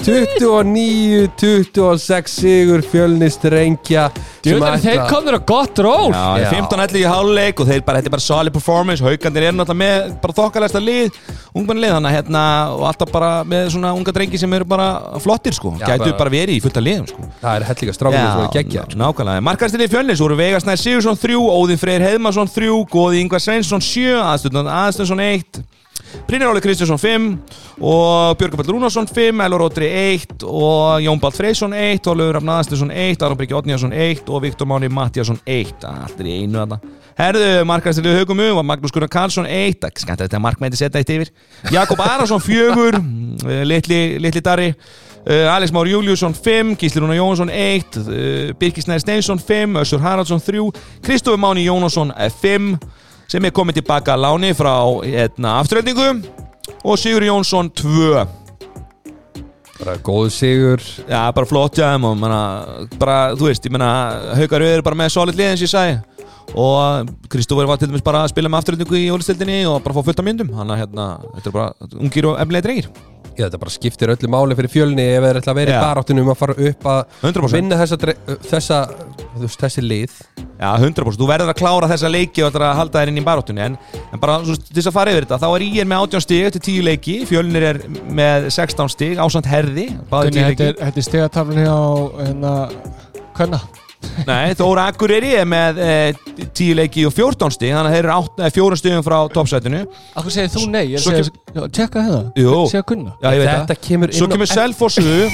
29-26 0.00 2.28
sigur 2.32 2.82
sem 2.84 4.10
Djúðan, 4.44 4.78
þeir 4.80 5.00
komður 5.10 5.36
á 5.36 5.40
gott 5.48 5.78
ról. 5.84 6.12
Já, 6.14 6.38
Já. 6.40 6.50
15-11 6.54 6.96
í 7.00 7.02
háluleik 7.08 7.60
og 7.60 7.66
þeir 7.68 7.82
bara, 7.84 7.98
þetta 8.00 8.08
er 8.10 8.14
bara 8.14 8.24
solid 8.24 8.52
performance. 8.54 9.04
Haukandir 9.04 9.42
er 9.50 9.54
náttúrulega 9.56 9.82
með 9.82 9.96
bara 10.22 10.34
þokkalæsta 10.38 10.80
lið 10.82 11.08
ungmennlið, 11.56 11.90
þannig 11.96 12.10
að 12.10 12.16
hérna 12.16 12.42
og 12.76 12.82
alltaf 12.90 13.10
bara 13.12 13.30
með 13.48 13.62
svona 13.74 13.90
unga 13.96 14.12
drengi 14.16 14.38
sem 14.40 14.52
eru 14.56 14.66
bara 14.70 14.88
flottir 15.20 15.54
sko, 15.56 15.68
Já, 15.80 15.86
gætu 15.92 16.04
bara- 16.10 16.18
bara 16.22 16.30
verið 16.36 16.54
í 16.56 16.60
fullta 16.64 16.80
liðum 16.84 17.06
sko. 17.10 17.20
Það 17.42 17.54
er 17.56 17.62
helliga 17.70 17.92
strákunum 17.96 18.32
sem 18.32 18.44
er 18.44 18.54
geggja 18.56 18.82
ná- 18.86 18.94
nákvæmlega, 19.04 19.40
markastinni 19.50 19.88
fjölnis 19.92 20.20
voru 20.24 20.36
Vegasnær 20.40 20.78
Sigursson 20.80 21.16
3, 21.20 21.34
Óðinn 21.36 21.78
Freyr 21.80 22.00
Heiðmarsson 22.06 22.48
3, 22.48 22.84
Góði 22.90 23.16
Ingvar 23.24 23.40
Sveinsson 23.44 23.80
7, 23.80 24.16
Aðstundan 24.22 24.66
Aðstundsson 24.70 25.20
1 25.20 25.64
Brynjar 26.26 26.50
Óli 26.52 26.60
Kristjánsson 26.60 26.98
5 26.98 27.38
og 27.80 28.38
Björgaball 28.38 28.70
Rúnarsson 28.70 29.08
5, 29.08 29.40
Elvar 29.40 29.64
Ótri 29.66 29.88
1 29.88 30.44
og 30.46 31.02
Jón 31.02 31.20
Bald 31.20 31.34
Freysson 31.34 31.72
1 31.74 32.06
og 32.06 32.16
Lögur 32.16 32.38
Rafn 32.38 32.52
Aðstundsson 32.54 32.90
1, 32.90 33.22
Aron 33.22 33.36
Bryggi 33.36 33.54
Odnjarsson 33.54 33.92
1 33.92 34.28
og 34.28 34.42
Viktor 34.42 34.66
Máni 34.66 34.88
Mattiasson 34.88 35.40
1 35.46 35.86
allt 35.88 36.20
er 36.20 36.30
í 36.30 36.38
einu 36.42 36.60
þarna. 36.60 36.80
Herðu, 37.20 37.50
markastinni 37.68 38.14
hugum 38.16 38.40
um 38.40 38.56
var 38.60 38.66
Magnús 38.70 38.94
Gunnar 38.94 39.10
Karlsson 39.12 39.46
1 39.46 39.90
skænt 40.00 40.20
að 40.20 40.28
þetta 40.28 40.40
markmændi 40.40 40.78
setja 40.80 41.02
eitt 41.02 41.12
yfir. 41.12 41.32
Jakob 41.74 42.00
Arason 42.00 42.40
4 42.40 43.00
litli, 43.68 44.00
litli 44.22 44.44
Darri. 44.44 44.74
Uh, 45.20 45.44
Alex 45.52 45.70
Már 45.70 45.84
Júliusson 45.84 46.32
5, 46.32 46.78
Gísli 46.80 47.00
Rúnar 47.00 47.18
Jónsson 47.18 47.50
1, 47.52 47.96
uh, 47.96 48.54
Birkir 48.56 48.82
Snæri 48.82 49.00
Steinsson 49.00 49.38
5, 49.38 49.76
Össur 49.76 50.00
Haraldsson 50.00 50.40
3, 50.40 50.70
Kristofur 51.02 51.36
Máni 51.36 51.66
Jónsson 51.68 52.12
5 52.40 52.78
sem 53.30 53.46
er 53.46 53.54
komið 53.54 53.78
tilbaka 53.78 54.16
að 54.16 54.24
láni 54.24 54.50
frá 54.58 54.74
hérna, 55.04 55.60
afturöldingu 55.60 56.08
og 56.82 56.98
Sigur 56.98 57.26
Jónsson 57.28 57.70
2 57.78 58.26
Bara 59.80 59.94
góð 60.04 60.26
sigur. 60.34 60.82
Já, 61.08 61.32
bara 61.32 61.48
flott 61.48 61.78
já, 61.80 61.94
og 61.96 62.16
manna, 62.20 62.40
bara, 63.00 63.30
þú 63.32 63.46
veist, 63.48 63.64
ég 63.64 63.72
menna 63.72 64.34
Haukar 64.36 64.60
eru 64.60 64.84
bara 64.84 64.98
með 65.00 65.14
solid 65.14 65.38
lið 65.38 65.54
eins 65.54 65.62
og 65.62 65.64
ég 65.64 65.72
sagði. 65.72 66.26
Og 66.60 67.14
Kristofur 67.32 67.70
var 67.70 67.80
til 67.80 67.88
dæmis 67.88 68.04
bara 68.04 68.26
að 68.26 68.34
spila 68.34 68.50
með 68.52 68.60
afturöldingu 68.60 68.98
í 69.00 69.08
ólistildinni 69.14 69.62
og 69.70 69.78
bara 69.80 69.96
fá 69.96 70.04
fullt 70.04 70.20
af 70.20 70.26
myndum. 70.26 70.52
Hann 70.52 70.74
að 70.74 70.82
hérna, 70.82 71.06
þetta 71.38 71.48
er 71.48 71.56
bara 71.56 71.96
ungir 71.96 72.28
og 72.28 72.36
efnilega 72.42 72.68
drengir 72.68 72.92
Já, 73.40 73.46
þetta 73.46 73.60
bara 73.62 73.72
skiptir 73.72 74.12
öllu 74.12 74.30
máli 74.32 74.56
fyrir 74.58 74.72
fjölni 74.72 75.06
ef 75.14 75.24
þeir 75.24 75.38
ætla 75.40 75.52
að 75.54 75.58
vera 75.60 75.72
í 75.72 75.76
Já. 75.76 75.80
baráttunum 75.86 76.26
um 76.26 76.32
að 76.34 76.38
fara 76.40 76.56
upp 76.68 76.86
að 76.92 77.00
100% 77.22 77.56
vinna 77.56 77.78
þessa, 77.80 77.98
þessa 78.50 78.78
veist, 79.40 79.62
þessi 79.64 79.84
lið. 79.84 80.16
Já, 80.60 80.68
100% 80.76 81.20
Þú 81.20 81.28
verður 81.30 81.52
að 81.54 81.58
klára 81.62 81.88
þessa 81.88 82.10
leiki 82.12 82.44
og 82.44 82.58
að 82.60 82.76
halda 82.76 83.00
þér 83.00 83.12
inn 83.12 83.20
í 83.22 83.24
baróttunni 83.24 83.64
en, 83.64 83.78
en 84.12 84.22
bara 84.22 84.38
svo, 84.44 84.58
til 84.60 84.76
þess 84.76 84.90
að 84.92 84.96
fara 84.98 85.14
yfir 85.14 85.26
þetta 85.26 85.40
þá 85.40 85.48
er 85.50 85.66
ég 85.80 85.88
með 85.88 86.06
18 86.10 86.26
stig 86.26 86.48
eftir 86.50 86.66
10 86.68 86.88
leiki. 86.90 87.18
Fjölnir 87.30 87.68
er 87.70 87.82
með 88.20 88.50
16 88.52 88.92
stig 88.92 89.22
ásand 89.24 89.48
herði 89.48 89.88
báði 90.12 90.34
Gunni, 90.34 90.44
10 90.44 90.50
þetta 90.50 90.68
er, 90.68 90.80
þetta 90.84 91.04
er 91.04 91.08
stegataflun 91.08 91.62
hjá 91.64 91.78
hérna, 92.20 92.56
Kvenna 93.38 93.62
Nei, 94.26 94.54
Þóra 94.56 94.86
Akureyri 94.90 95.34
er 95.36 95.44
með 95.48 95.78
eh, 95.84 96.20
10 96.56 96.74
leiki 96.78 97.02
og 97.08 97.12
14 97.12 97.52
stig 97.52 97.72
þannig 97.74 97.90
að 97.90 97.96
þeir 97.96 98.04
eru 98.06 98.14
átt- 98.16 98.40
eh, 98.46 98.50
fjórum 98.54 98.78
stigum 98.80 99.04
frá 99.04 99.16
toppsætinu. 99.34 99.82
Akkur 100.16 100.32
segir 100.34 100.52
þú 100.54 100.62
nei, 100.72 100.84
ég 100.94 101.02
Svo 101.04 101.12
segir, 101.12 101.28
já, 101.54 101.62
tjekka 101.68 102.04
hérna. 102.06 102.20
Jú. 102.40 102.54
Segja 102.72 102.84
Gunna 102.88 103.12
Já, 103.20 103.28
ég 103.34 103.42
veit 103.42 103.48
Þetta 103.50 103.74
það. 103.74 103.82
kemur 103.88 104.08
inn 104.12 104.18
Svo 104.20 104.26
á 104.28 104.32
kemur 104.32 104.50
Selfossu 104.50 105.30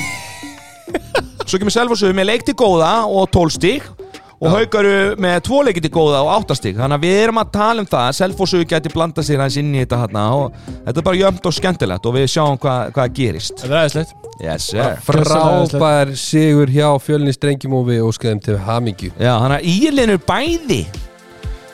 Svo 1.46 1.60
kemur 1.62 1.74
Selfossu 1.74 2.10
með 2.16 2.26
leik 2.32 2.44
til 2.48 2.56
góða 2.58 2.92
og 3.06 3.28
12 3.34 3.54
stig 3.54 3.86
og 4.36 4.50
haugaru 4.52 4.90
með 5.22 5.36
tvo 5.46 5.62
leiki 5.64 5.80
til 5.80 5.90
góða 5.94 6.18
og 6.26 6.30
8 6.44 6.56
stig 6.58 6.76
þannig 6.76 6.98
að 6.98 7.04
við 7.06 7.16
erum 7.22 7.38
að 7.40 7.52
tala 7.54 7.80
um 7.82 7.88
það 7.88 8.02
að 8.10 8.16
Selfossu 8.18 8.60
geti 8.68 8.92
blanda 8.92 9.24
sér 9.24 9.40
hans 9.40 9.56
inn 9.60 9.70
í 9.72 9.80
þetta 9.80 10.00
hérna 10.02 10.24
og 10.36 10.58
þetta 10.68 11.00
er 11.00 11.06
bara 11.08 11.20
jöfnt 11.22 11.48
og 11.48 11.56
skemmtilegt 11.56 12.08
og 12.10 12.16
við 12.18 12.26
sjáum 12.34 12.58
hvað, 12.60 12.92
hvað 12.98 13.14
gerist. 13.16 13.56
Þetta 13.62 13.72
er 13.72 13.80
aðeinslegt 13.80 14.12
Yes 14.36 14.66
frábær 15.06 16.12
sigur 16.20 16.68
hjá 16.68 16.90
fjölni 17.00 17.32
strengjum 17.32 17.78
og 17.78 17.86
við 17.88 18.02
óskaðum 18.04 18.42
til 18.44 18.58
hamingju. 18.66 19.14
Já, 19.16 19.32
þannig 19.40 19.56
að 19.56 19.70
ílinur 19.72 20.20
bæði. 20.28 20.82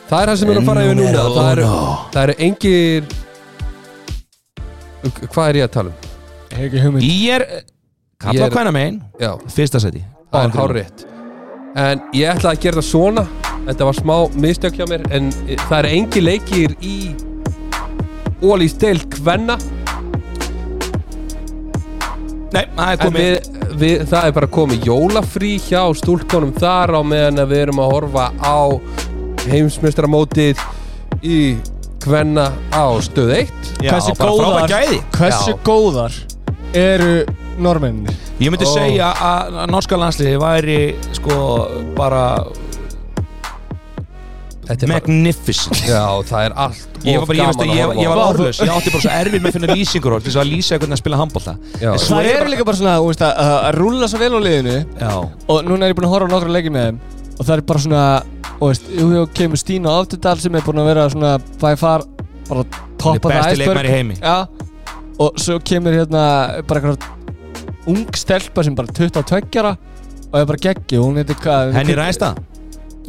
Það 0.06 0.20
er 0.22 0.30
það 0.30 0.38
sem 0.38 0.48
við 0.48 0.54
erum 0.54 0.62
að 0.62 0.70
fara 0.70 0.86
yfir 0.86 0.98
núna. 1.00 1.26
Það 1.34 1.50
eru, 1.56 1.68
það 2.14 2.22
eru 2.22 2.38
engir 2.46 3.10
Hvað 5.02 5.48
er 5.48 5.56
ég 5.58 5.66
að 5.66 5.72
tala 5.74 5.90
um? 5.90 6.10
Er 6.52 6.66
Ég 7.02 7.46
Kalla 8.22 8.46
er- 8.46 8.52
á 8.52 8.54
hvenna 8.54 8.70
megin 8.76 9.00
Já, 9.18 9.32
Fyrsta 9.50 9.80
seti 9.82 10.04
það 10.30 10.44
er 10.44 10.54
hár 10.60 10.76
rétt 10.78 11.11
En 11.78 12.02
ég 12.12 12.28
ætlaði 12.28 12.56
að 12.56 12.62
gera 12.66 12.80
það 12.82 12.88
svona. 12.90 13.26
Þetta 13.62 13.86
var 13.88 13.96
smá 13.96 14.16
mistök 14.42 14.74
hjá 14.80 14.86
mér 14.90 15.04
En 15.14 15.28
það 15.68 15.76
eru 15.78 15.90
engir 15.96 16.24
leikir 16.26 16.72
í 16.82 16.96
Ólís 18.42 18.74
deild 18.74 19.04
kvenna. 19.12 19.54
Nei, 22.52 22.64
það 22.76 22.88
er 22.90 22.98
komið. 23.00 23.20
við, 23.22 23.76
við, 23.80 24.02
það 24.10 24.26
er 24.28 24.34
bara 24.36 24.48
komið 24.52 24.88
jólafrí 24.90 25.52
hjá 25.62 25.82
stúlkonum 25.96 26.50
þar 26.58 26.92
á 26.98 27.00
meðan 27.06 27.40
að 27.44 27.52
við 27.54 27.62
erum 27.64 27.80
að 27.80 27.92
horfa 27.94 28.26
á 28.42 28.58
heimsmeistaramótið 29.48 30.60
í 31.22 31.38
Kvenna 32.02 32.48
á 32.74 32.84
stöð 33.06 33.30
1 33.38 33.52
Já, 33.86 33.92
Hversu 33.94 34.16
góðar- 34.18 34.74
Hversu 35.14 35.54
góðar 35.64 36.18
eru 36.74 37.14
normenninni? 37.64 38.14
Ég 38.42 38.52
myndi 38.52 38.68
Ó. 38.68 38.72
segja 38.72 39.12
að 39.14 39.62
að 39.62 39.72
norska 39.74 40.00
landsliði 40.00 40.42
væri 40.42 40.80
sko 41.16 41.38
bara 41.96 42.26
er 44.72 44.88
magnificent. 44.88 45.82
Já, 45.88 46.04
það 46.26 46.44
er 46.46 46.52
allt 46.64 46.92
Ég 47.02 47.18
var 47.18 47.26
bara, 47.26 47.36
ég, 47.36 47.48
veist, 47.48 47.58
gaman 47.58 47.72
að 47.72 47.78
ég, 47.80 48.02
ég 48.04 48.10
var 48.12 48.20
orðlaus, 48.28 48.60
ég 48.62 48.70
átti 48.70 48.92
bara 48.94 49.02
svo 49.02 49.14
erfið 49.16 49.40
með 49.42 49.48
að 49.48 49.56
finna 49.56 49.76
lýsingur 49.76 50.14
orð 50.14 50.22
til 50.22 50.30
þess 50.30 50.40
að 50.42 50.50
lýsa 50.52 50.78
hvernig 50.78 50.94
að 50.94 51.00
spila 51.02 51.18
svo 51.98 52.20
Það 52.20 52.28
er 52.30 52.50
líka 52.52 52.66
bara 52.68 52.78
svona, 52.78 52.92
þú 53.00 53.08
veist, 53.08 53.24
að, 53.26 53.50
að 53.56 53.78
rúlla 53.80 54.08
svo 54.10 54.20
vel 54.22 54.30
á 54.38 54.40
liðinu 54.46 54.76
Já, 55.02 55.10
og 55.50 55.66
núna 55.66 55.88
er 55.88 55.92
ég 55.92 55.98
búin 55.98 56.06
að 56.06 56.14
horfa 56.14 56.30
á 56.30 56.32
nokkra 56.36 56.54
leiki 56.54 56.72
með 56.72 56.86
þeim 56.88 57.00
og 57.32 57.48
það 57.48 57.54
er 57.56 57.64
bara 57.72 57.84
svona, 57.86 58.04
þú 58.52 58.68
veist, 58.70 58.90
jú, 59.00 59.24
kemur 59.40 59.62
Stína 59.62 59.96
Áftudal 59.98 60.36
sem 60.44 60.58
er 60.58 60.66
búin 60.68 60.82
að 60.82 60.90
vera 60.92 61.08
svona 61.10 61.32
by 61.58 61.72
far, 61.80 62.06
bara 62.46 62.66
toppa 63.02 63.32
Hann 63.32 63.40
er 63.40 63.48
besti 63.48 63.64
leikmaður 63.64 63.88
í 63.88 63.96
heimi. 63.96 64.18
Já, 64.22 64.36
og 65.26 65.42
svo 65.42 65.58
kemur 65.66 65.96
hérna 65.96 66.22
bara 66.68 66.82
eitthvað 66.82 67.10
ung 67.90 68.06
stelpa 68.16 68.62
sem 68.64 68.74
bara 68.78 68.86
22 68.92 69.60
ára 69.62 69.76
og 70.32 70.40
er 70.40 70.46
bara 70.48 70.58
geggi, 70.68 70.96
hún 71.02 71.18
heitir 71.20 71.36
hvað? 71.42 71.72
Henni 71.76 71.94
ræst 71.98 72.22
það? 72.22 72.42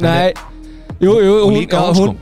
Nei, 0.04 0.32
jú, 1.00 1.14
jú, 1.22 1.34
og 1.44 1.50
hún, 1.50 1.58
líka 1.60 1.78
já, 1.80 1.92
hún 1.94 2.16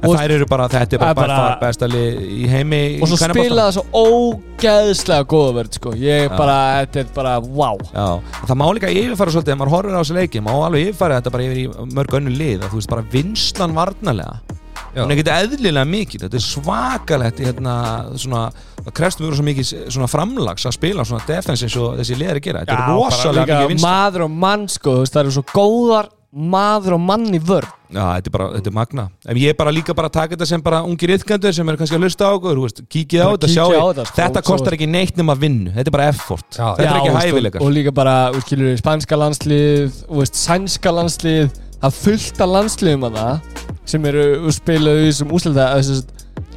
hún 0.00 0.08
og- 0.08 0.16
þær 0.16 0.32
eru 0.32 0.46
bara, 0.48 0.66
þetta 0.72 0.96
er 0.96 0.98
bara, 0.98 1.10
Það 1.10 1.10
er 1.10 1.14
bara, 1.14 1.26
bara- 1.28 1.48
bara 1.50 1.60
besta 1.60 1.86
lið 1.92 2.20
í 2.24 2.46
heimi 2.48 2.80
og 3.02 3.08
svo 3.10 3.18
spila 3.20 3.66
það 3.68 3.74
svo 3.76 3.84
ógeðslega 4.00 5.24
góða 5.28 5.52
verð, 5.58 5.72
sko. 5.76 5.90
Ég 5.92 6.30
Já. 6.30 6.36
bara, 6.38 6.56
þetta 6.86 7.00
er 7.00 7.10
bara, 7.14 7.34
wow 7.40 7.76
Já, 7.92 8.06
það 8.48 8.56
má 8.56 8.66
líka 8.74 8.88
yfirfæra 8.88 9.34
svolítið 9.36 9.52
ef 9.54 9.58
maður 9.60 9.74
horfir 9.76 9.92
á 9.92 10.00
þessu 10.00 10.16
leiki, 10.16 10.40
má 10.40 10.50
alveg 10.56 10.88
yfirfæra 10.88 11.20
þetta 11.20 11.30
bara 11.36 11.44
yfir 11.44 11.60
í 11.60 11.92
mörg 12.00 12.16
önnu 12.20 12.32
lið, 12.36 12.58
að 12.64 12.70
þú 12.72 12.80
veist 12.80 12.88
bara 12.94 13.04
vinslan 13.12 13.76
varnarlega. 13.76 14.40
Já. 14.48 14.56
Hún 14.96 15.10
er 15.10 15.16
ekkert 15.16 15.32
eðlilega 15.36 15.86
mikið, 15.88 16.26
þetta 16.26 16.38
er 16.40 16.46
svakalegt 16.46 17.42
hérna, 17.46 17.74
svona, 18.20 18.44
það 18.82 18.94
krefst 19.00 19.22
mjög 19.22 19.36
svo 19.38 19.48
mikið 19.48 19.98
framlags 20.10 20.68
að 20.68 20.78
spila 20.78 21.06
svona 21.08 21.26
defense 21.28 21.66
eins 21.66 21.76
og 21.80 21.98
þessi 22.00 22.20
að 22.20 22.40
gera, 22.44 22.64
þetta 22.64 22.78
er 22.78 22.94
rosalega 22.94 23.60
mikið 23.60 23.74
vinsla 23.74 23.92
maður 23.92 24.26
og 24.26 24.40
mann, 24.46 24.70
sko, 24.70 24.96
það 25.06 25.22
eru 25.24 25.36
svo 25.38 25.44
góðar 25.52 26.10
maður 26.30 26.96
og 26.98 27.06
mann 27.08 27.30
í 27.34 27.42
vörð 27.42 27.76
Já, 27.90 28.04
þetta 28.14 28.30
er 28.30 28.34
bara, 28.36 28.44
þetta 28.54 28.70
er 28.70 28.74
magna. 28.76 29.04
Ef 29.26 29.38
ég 29.40 29.50
er 29.50 29.56
bara 29.58 29.70
líka 29.74 29.94
bara 29.98 30.06
að 30.06 30.14
taka 30.14 30.36
þetta 30.36 30.46
sem 30.46 30.60
bara 30.62 30.78
ungir 30.86 31.10
yðkendur 31.16 31.54
sem 31.56 31.70
eru 31.72 31.80
kannski 31.80 31.96
að 31.98 32.04
hlusta 32.06 32.28
á 32.30 32.32
okkur, 32.36 32.60
kíkið 32.86 33.24
á 33.26 33.28
þetta, 33.32 33.50
sjáu, 33.50 33.72
á 33.74 33.82
þetta, 33.88 34.04
sko, 34.06 34.18
þetta 34.20 34.42
kostar 34.46 34.76
ekki 34.76 34.88
neitt 34.90 35.18
nema 35.18 35.34
vinnu, 35.38 35.72
þetta 35.74 35.90
er 35.90 35.96
bara 35.96 36.06
effort. 36.12 36.46
Já. 36.54 36.68
þetta 36.78 36.86
er 36.86 37.00
ekki 37.00 37.10
og, 37.10 37.18
hæfileikar. 37.18 37.64
og 37.66 37.74
líka 37.74 37.94
bara, 37.96 38.14
þú 38.36 38.44
skilur, 38.44 38.78
spænska 38.78 39.18
landslið 39.18 39.98
sænska 40.30 40.94
landslið 40.94 41.58
það 41.80 41.98
fullt 42.04 42.44
af 42.44 42.54
landsliðum 42.54 43.08
að 43.08 43.18
það 43.18 43.69
sem 43.90 44.10
eru 44.10 44.26
og 44.40 44.56
spilaðu 44.56 45.04
í 45.04 45.10
þessum 45.10 45.36
úslita 45.36 45.68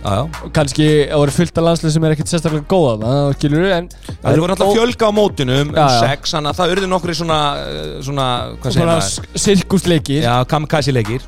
já. 0.04 0.18
kannski 0.56 0.88
það 1.10 1.22
voru 1.22 1.36
fullt 1.38 1.60
af 1.60 1.68
landslið 1.68 1.96
sem 1.96 2.08
er 2.08 2.16
ekkert 2.16 2.34
sérstaklega 2.34 2.68
góða 2.72 2.96
það, 3.04 3.30
skilur, 3.38 3.70
en 3.78 3.92
Það 4.24 4.42
voru 4.44 4.56
alltaf 4.56 4.74
fjölga 4.78 5.10
á 5.10 5.12
mótunum 5.16 5.62
um 5.68 5.78
já. 5.78 5.86
sex, 6.04 6.36
þannig 6.36 6.54
að 6.54 6.60
það 6.62 6.76
urði 6.76 6.92
nokkri 6.92 7.16
svona, 7.20 7.40
uh, 7.62 7.94
svona, 8.06 8.28
svona 8.68 9.00
sirkusleikir 9.46 10.28
Já, 10.28 10.36
kamikaze 10.50 10.96
leikir 10.96 11.26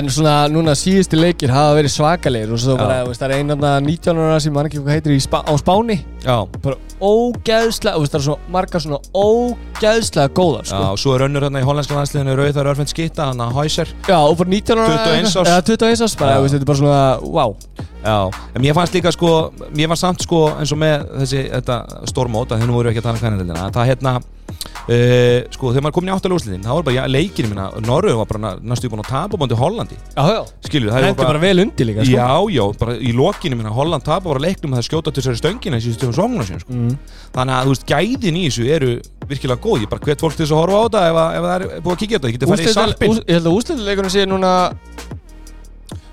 en 0.00 0.08
svona 0.12 0.34
núna 0.52 0.74
síðusti 0.78 1.18
leikir 1.18 1.52
hafa 1.52 1.74
verið 1.76 1.92
svakalegir 1.94 2.52
og 2.54 2.60
svo 2.62 2.76
Já. 2.76 2.80
bara, 2.80 2.96
þú 3.02 3.10
veist, 3.12 3.22
það 3.22 3.28
er 3.34 3.42
einanna 3.42 3.72
19 3.84 4.22
ára 4.22 4.40
sem 4.42 4.54
mann 4.56 4.68
ekki 4.68 4.80
hvað 4.80 4.96
heitir 4.96 5.14
í 5.14 5.20
á 5.22 5.52
Spáni 5.60 5.98
Já, 6.22 6.36
bara 6.64 6.76
ógeðslega, 7.02 7.94
þú 7.96 8.04
veist, 8.04 8.14
það 8.14 8.18
er 8.20 8.26
svona 8.26 8.52
margar 8.56 8.84
svona 8.84 9.00
ógeðslega 9.12 10.34
góðar, 10.36 10.66
já, 10.66 10.72
sko 10.72 10.82
og 10.92 11.00
svo 11.02 11.14
er 11.16 11.26
önnur 11.28 11.46
hérna 11.46 11.62
í 11.62 11.68
hollandska 11.68 11.98
landsliðinu 11.98 12.36
Rauðar 12.38 12.72
Örfend 12.72 12.92
Skitta, 12.92 13.30
hann 13.30 13.42
að 13.42 13.56
Hæser 13.60 13.94
Já, 14.08 14.18
og 14.18 14.36
bara 14.40 14.52
19 14.52 14.82
ára 14.82 14.98
21 15.06 15.30
árs. 15.30 15.38
Eða 15.42 15.64
21 15.72 16.04
árs, 16.08 16.18
bara, 16.20 16.34
Já. 16.34 16.36
þú 16.36 16.46
veist, 16.46 16.56
þetta 16.58 16.66
er 16.66 16.72
bara 16.72 16.82
svona, 16.82 17.02
wow 17.28 17.56
Já, 18.02 18.18
en 18.56 18.62
mér 18.64 18.74
fannst 18.74 18.94
líka 18.98 19.12
sko, 19.14 19.32
mér 19.70 19.92
fannst 19.92 20.06
samt 20.06 20.24
sko 20.26 20.44
eins 20.56 20.74
og 20.74 20.80
með 20.82 21.04
þessi, 21.22 21.42
þetta 21.52 21.76
stórmót 22.10 22.50
að 22.54 22.64
þennu 22.64 22.74
voru 22.74 22.90
ekki 22.90 23.02
að 23.02 23.10
tala 23.12 23.34
um 23.34 23.86
hérna 23.86 24.16
uh, 24.62 25.38
sko, 25.54 25.70
þegar 25.72 25.84
maður 25.86 25.94
komin 25.96 26.10
í 26.10 26.14
áttalega 26.14 26.36
úrslitin 26.38 26.64
þá 26.66 26.70
var 26.76 26.84
bara, 26.86 26.94
já, 26.96 27.02
leikinu 27.10 27.50
minna, 27.52 27.66
Norröð 27.86 28.16
var 28.20 28.28
bara 28.32 28.52
næstu 28.72 28.90
búin 28.92 29.02
að 29.04 29.10
tapa 29.12 29.40
bóndi 29.40 29.58
Hollandi, 29.58 29.98
Já, 30.16 30.22
já. 30.36 30.40
Skilju, 30.68 30.90
það 30.90 30.96
Það 30.98 31.06
er 31.08 31.12
er 31.12 31.18
bara 31.22 31.42
vel 31.42 31.62
undir 31.64 31.88
líka, 31.88 32.06
sko. 32.06 32.16
Já, 32.16 32.28
já, 32.56 32.64
bara 32.82 32.96
í 32.98 33.12
lokinu 33.16 33.58
minna 33.58 33.72
Holland 33.74 34.06
tapa 34.06 34.28
bara 34.30 34.44
leiknum 34.46 34.74
að 34.74 34.80
það 34.82 34.88
skjóta 34.88 35.12
til 35.12 35.22
þessari 35.22 35.40
stöngina 35.42 35.80
í 35.80 35.84
síðustu 35.86 36.12
sónguna 36.16 36.46
sín, 36.48 36.62
sko. 36.62 36.72
mm. 36.72 36.94
Þannig 37.36 37.54
að, 37.58 37.62
þú 37.68 37.74
veist, 37.74 37.86
gæðin 37.92 38.38
í 38.40 38.44
þessu 38.48 38.68
eru 38.78 38.90
virkilega 39.32 39.62
góð, 39.66 39.84
ég 39.86 39.92
bara 39.92 40.06
hvet 40.06 40.22
fólk 40.24 40.36
til 40.38 40.44
þess 40.46 40.54
að 40.56 40.62
horfa 40.62 40.78
á 40.78 40.84
þetta 40.86 41.02
ef, 41.08 41.20
að- 41.22 41.34
ef 41.36 41.42
það 41.48 41.54
er 41.54 41.82
búið 41.82 41.94
að 41.96 42.00
kíkja 42.02 42.12
á 42.12 42.18
þetta, 42.18 42.28
ég 42.32 42.36
geti 42.38 42.50
farið 42.52 42.66
í 42.66 42.76
sarpin 42.76 43.12
ús- 43.12 43.22
Ég 43.22 43.34
held 43.38 43.46
að 43.48 43.56
úrslitileikunum 43.58 44.12
sé 44.12 44.26
núna 44.28 44.52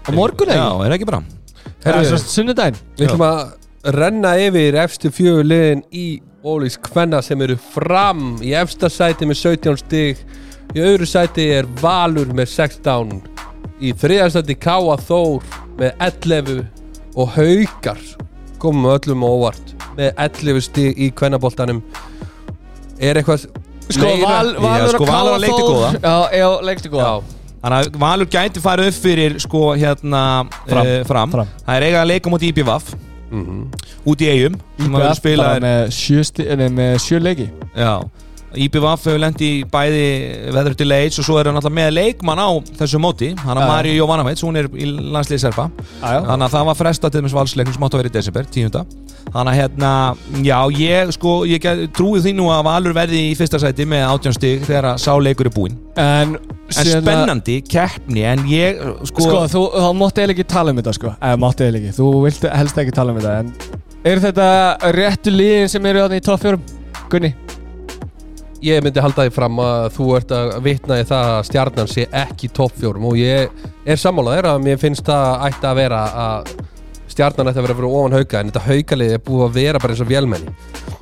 á 0.06 0.10
morgun 0.16 0.47
Já, 0.50 0.68
ekki? 0.89 1.04
er 1.04 1.10
bara 1.10 1.22
Það 1.80 1.93
er 3.08 3.95
renna 3.95 4.34
yfir 4.39 4.76
efstu 4.84 5.12
fjögur 5.14 5.45
liðin 5.47 5.84
í 5.95 6.06
Ólís 6.44 6.78
Kvenna 6.80 7.20
sem 7.26 7.42
eru 7.44 7.58
fram 7.60 8.38
í 8.46 8.54
efsta 8.56 8.88
sæti 8.92 9.28
með 9.28 9.40
17 9.42 9.80
stig 9.82 10.22
í 10.76 10.80
öðru 10.86 11.08
sæti 11.10 11.50
er 11.58 11.68
Valur 11.82 12.30
með 12.38 12.48
16 12.54 13.18
í 13.84 13.92
þriða 14.00 14.30
sæti 14.38 14.56
Káa 14.62 14.96
Þór 15.04 15.44
með 15.80 16.06
11 16.06 16.62
og 17.20 17.34
Haukar 17.36 18.00
komum 18.62 18.88
öllum 18.94 19.26
á 19.28 19.30
óvart 19.34 19.74
með 19.98 20.14
11 20.30 20.64
stig 20.70 21.02
í 21.02 21.10
Kvennaboltanum 21.12 21.82
er 23.00 23.20
eitthvað 23.20 23.50
Sko, 23.90 24.06
meira- 24.06 24.30
val, 24.30 24.54
Já, 24.54 24.62
Valur 24.64 24.94
sko, 24.94 25.04
og 25.04 25.10
Valur 25.10 25.44
Káa 25.44 25.50
Þór 25.50 25.68
góða. 25.74 25.92
Já, 26.00 26.16
já, 26.40 26.48
leikti 26.70 26.94
góða 26.94 27.10
Já, 27.10 27.36
Þannig 27.60 27.80
að 27.90 28.00
Valur 28.00 28.28
gæti 28.32 28.62
farið 28.64 28.88
upp 28.94 29.00
fyrir 29.04 29.34
sko 29.44 29.62
hérna 29.76 30.24
Fram. 30.70 30.88
eh, 30.88 31.04
fram. 31.04 31.32
Fram. 31.34 31.48
Það 31.66 31.76
er 31.76 31.86
eiga 31.90 32.02
að 32.06 32.12
leika 32.14 32.32
mútið 32.32 32.54
IPVAF 33.30 33.36
mhm. 33.36 33.68
Út 34.10 34.24
í 34.24 34.32
eigum 34.32 34.56
IBF 34.80 35.20
spila 35.20 35.52
bara 35.52 35.60
er, 35.60 35.66
með 35.66 35.94
sjö, 35.94 36.24
með 36.74 36.98
sjö 37.04 37.22
leiki. 37.22 37.50
Já, 37.78 37.94
IPVAF 38.58 39.04
hefur 39.06 39.22
lent 39.22 39.42
í 39.46 39.52
bæði 39.70 40.06
veður 40.56 40.78
til 40.80 40.88
leids 40.90 41.20
og 41.22 41.28
svo 41.28 41.38
er 41.38 41.50
hann 41.50 41.60
alltaf 41.60 41.74
með 41.76 41.92
leikmann 41.94 42.42
á 42.42 42.50
þessu 42.80 43.02
móti. 43.02 43.36
Hann 43.44 43.62
já. 43.62 43.68
Mario 43.70 44.00
Jovanovic, 44.00 44.42
hún 44.46 44.58
er 44.58 44.72
í 44.74 44.90
landslið 44.90 45.44
Serpa 45.46 45.70
þannig 46.02 46.48
að 46.48 46.56
það 46.56 46.72
var 46.72 46.80
frestað 46.80 47.16
til 47.16 47.24
þess 47.28 47.38
valsleiknum 47.38 47.78
sem 47.78 47.86
átt 47.86 47.98
að 47.98 48.04
vera 48.04 48.12
í 48.12 48.18
desember, 48.18 48.50
tíunda 48.50 48.86
þannig 49.34 49.52
að 49.52 49.58
hérna, 49.60 49.90
já, 50.46 50.58
ég 50.80 51.12
sko 51.16 51.34
ég 51.50 51.62
get- 51.64 51.84
trúi 51.98 52.22
því 52.24 52.34
nú 52.38 52.48
að 52.54 52.64
Valur 52.70 52.96
verði 52.98 53.20
í 53.30 53.36
fyrsta 53.38 53.60
sæti 53.62 53.86
með 53.90 54.06
átjánstig 54.10 54.64
þegar 54.68 54.88
að 54.94 55.02
sá 55.06 55.12
leikur 55.22 55.50
er 55.50 55.56
búinn 55.56 55.76
En, 56.00 56.38
en 56.74 56.90
spennandi, 56.94 57.60
keppni 57.70 58.24
en 58.30 58.46
ég, 58.50 58.80
sko, 59.12 59.26
Sko, 59.28 59.44
þú, 59.54 59.62
þá 59.76 59.90
mátti 60.00 60.24
eiginlega 60.24 60.38
ekki 60.40 60.48
tala 60.56 60.74
um 60.74 60.82
þetta, 60.82 60.96
sko 60.98 61.14
Eða 61.20 61.42
mátti 61.44 61.68
eiginlega 61.68 61.92
ekki, 61.92 61.98
þú 62.00 62.10
vilt 62.26 62.50
helst 62.62 62.82
ekki 62.84 62.96
tala 62.98 63.14
um 63.14 63.22
þetta 63.22 63.38
En 63.44 63.54
er 64.14 64.22
þetta 64.24 64.50
réttu 64.96 65.34
liðin 65.36 65.70
sem 65.70 65.86
eru 65.92 66.06
þarna 66.06 66.20
í 66.22 66.26
topp 66.26 66.44
fjórum? 66.46 66.62
Gunni? 67.12 67.34
Ég 68.64 68.82
myndi 68.84 69.00
halda 69.00 69.24
því 69.24 69.32
fram 69.32 69.60
að 69.64 69.86
þú 69.96 70.06
ert 70.18 70.32
að 70.36 70.50
vitna 70.66 70.98
í 71.00 71.04
það 71.08 71.30
að 71.38 71.46
stjarnan 71.48 71.88
sé 71.92 72.04
ekki 72.12 72.50
í 72.50 72.52
topp 72.58 72.74
fjórum 72.82 73.06
og 73.08 73.16
ég 73.20 73.62
er 73.88 74.00
sammálaðir 74.02 74.50
að 74.52 74.66
mér 74.66 74.82
finnst 74.82 75.06
það 75.08 75.46
ætti 75.48 75.70
að 75.70 75.78
vera 75.80 76.02
að 76.24 76.50
stjarnan 77.10 77.51
ætti 77.51 77.62
að 77.62 77.68
vera 77.68 77.78
fyrir 77.80 77.97
ofan 77.99 78.18
hauka 78.18 78.39
en 78.39 78.51
þetta 78.51 78.66
haukalið 78.68 79.16
er 79.16 79.24
búið 79.26 79.45
að 79.47 79.60
vera 79.60 79.82
bara 79.82 79.95
eins 79.95 80.03
og 80.05 80.10
vélmenni. 80.12 80.55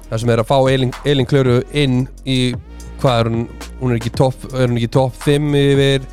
Það 0.08 0.24
sem 0.24 0.34
er 0.34 0.42
að 0.42 0.50
fá 0.50 0.58
Elin, 0.72 0.92
Elin 1.06 1.30
Klöru 1.30 1.60
inn 1.76 2.02
í 2.26 2.40
hvað 3.02 3.22
er 3.22 3.32
hún, 3.32 3.48
hún 3.82 3.94
er 3.94 4.00
ekki 4.00 4.14
topp 4.18 4.48
er 4.54 4.66
hún 4.66 4.80
ekki 4.80 4.92
topp 4.96 5.18
5 5.28 5.58
yfir 5.62 6.08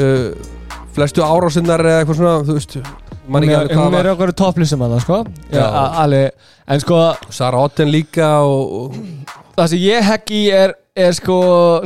uh, 0.00 0.50
flestu 0.96 1.24
árásinnar 1.24 1.84
eða 1.84 2.02
eitthvað 2.02 2.20
svona, 2.20 2.36
þú 2.46 2.58
veist 2.58 2.78
Hún 3.22 3.44
er, 3.46 3.68
hún 3.78 3.94
er 3.94 4.08
okkur 4.10 4.32
topplisum 4.34 4.80
að 4.82 4.96
það, 4.96 5.02
sko. 5.04 5.18
Já, 5.54 5.62
alveg. 6.02 6.48
En 6.74 6.80
sko, 6.82 6.96
Sara 7.30 7.60
Otten 7.62 7.92
líka 7.92 8.32
og, 8.42 8.90
og 8.90 9.52
það 9.54 9.68
sem 9.72 9.82
ég 9.84 10.10
í 10.34 10.42
er, 10.52 10.74
er 10.96 11.14
sko 11.16 11.36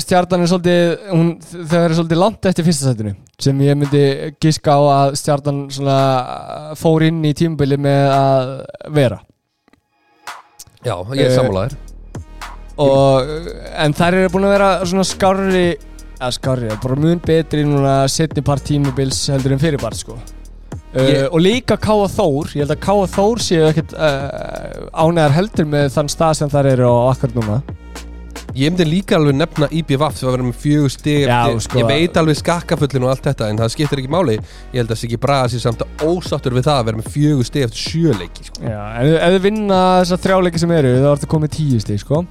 Stjarnan 0.02 0.46
er 0.46 0.50
svolítið 0.50 1.10
hún, 1.12 1.30
Þau 1.42 1.78
eru 1.82 1.98
svolítið 1.98 2.22
langt 2.22 2.48
eftir 2.50 2.66
fyrsta 2.66 2.90
sætinu 2.92 3.12
Sem 3.42 3.58
ég 3.60 3.76
myndi 3.76 4.04
giska 4.40 4.72
á 4.72 4.80
að 4.80 5.16
Stjarnan 5.20 5.66
svona 5.68 5.96
fór 6.80 7.04
inn 7.04 7.18
í 7.28 7.34
tímabili 7.36 7.76
með 7.76 8.04
að 8.16 8.52
vera. 8.96 9.18
Já, 10.86 10.94
ég 11.18 11.26
er 11.26 11.30
Eh, 11.30 11.36
sammálaðir 11.36 11.76
og, 12.76 13.28
en 13.80 13.94
þær 13.96 14.14
eru 14.18 14.32
búin 14.34 14.46
að 14.46 14.54
vera 14.54 14.70
svona 14.84 15.04
skárri 15.08 15.66
að 16.20 16.34
skárri, 16.36 16.68
bara 16.82 16.96
mun 17.00 17.20
betri 17.24 17.64
núna 17.64 17.94
setni 18.08 18.44
part 18.44 18.64
tímubils 18.64 19.26
heldur 19.32 19.56
en 19.56 19.60
fyrir 19.60 19.80
part 19.80 19.96
sko. 19.98 20.16
Uh, 20.96 21.26
og 21.28 21.40
líka 21.44 21.76
Káa 21.76 22.06
Þór 22.08 22.54
ég 22.56 22.62
held 22.64 22.72
að 22.72 22.84
Káa 22.86 23.08
Þór 23.12 23.42
séu 23.44 23.66
ekkert 23.68 23.92
uh, 23.92 24.86
ánæðar 24.96 25.34
heldur 25.36 25.66
með 25.68 25.90
þann 25.92 26.08
stað 26.08 26.38
sem 26.38 26.52
þær 26.52 26.68
eru 26.70 26.88
á 26.88 26.96
akkurat 27.10 27.36
núna 27.36 27.56
Ég 28.56 28.70
myndi 28.72 28.86
líka 28.88 29.16
alveg 29.18 29.36
nefna 29.36 29.68
IBVF 29.70 30.16
sem 30.16 30.28
að 30.30 30.44
með 30.46 30.58
fjögur 30.62 30.92
stig 30.94 31.26
Já, 31.28 31.40
sko. 31.60 31.78
Ég 31.82 31.88
veit 31.90 32.16
alveg 32.20 32.38
skakkafullin 32.40 33.04
og 33.04 33.12
allt 33.12 33.26
þetta 33.28 33.48
En 33.52 33.58
það 33.60 33.72
skiptir 33.74 34.00
ekki 34.02 34.12
máli. 34.14 34.36
Ég 34.72 34.78
held 34.80 34.92
að 34.94 35.00
Siggi 35.02 35.18
Braga 35.20 35.48
sér 35.52 35.64
samt 35.66 35.84
að 35.84 36.04
ósáttur 36.08 36.56
við 36.56 36.64
það 36.68 36.80
að 36.80 36.86
vera 36.90 37.00
með 37.02 37.10
fjögur 37.16 37.48
stig 37.50 37.66
eftir 37.66 37.82
sjöleiki 37.84 38.46
sko. 38.48 38.62
Já, 38.64 38.80
ef- 39.02 39.18
ef 39.26 39.34
þið 39.36 39.42
vinna 39.50 39.80
þessar 40.00 40.22
þrjáleiki 40.26 40.62
sem 40.64 40.76
eru 40.78 40.94
þá 41.04 41.08
ertu 41.14 41.30
komið 41.36 41.54
tíu 41.58 41.80
stíð 41.84 42.00
sko. 42.04 42.22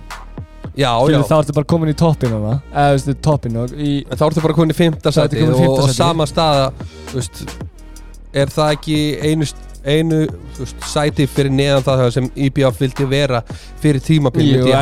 Já, 0.75 0.89
já. 0.91 1.05
Skilur, 1.05 1.27
þá 1.29 1.35
ertu 1.39 1.53
bara 1.55 1.69
komin 1.71 1.91
í 1.93 1.95
toppin 1.95 2.33
hana 2.35 2.55
eða 2.73 2.87
þú 2.89 2.95
veist, 2.97 3.21
toppin 3.23 3.59
og 3.61 3.75
í 3.79 3.91
þá 4.11 4.23
ertu 4.27 4.41
bara 4.43 4.55
komin 4.57 4.73
í 4.73 4.75
fymta 4.75 5.13
í 5.13 5.45
og, 5.45 5.61
og 5.85 5.93
sama 5.95 6.25
staða 6.27 6.65
þú 7.13 7.19
veist, 7.21 7.43
er 8.35 8.51
það 8.51 8.73
ekki 8.75 8.97
einu, 9.23 9.47
einu 9.85 10.21
veist, 10.57 10.79
sæti 10.89 11.27
fyrir 11.29 11.53
neðan 11.53 11.85
það 11.85 12.05
sem 12.17 12.29
IBF 12.47 12.79
vildi 12.81 13.09
vera 13.09 13.41
fyrir 13.83 14.01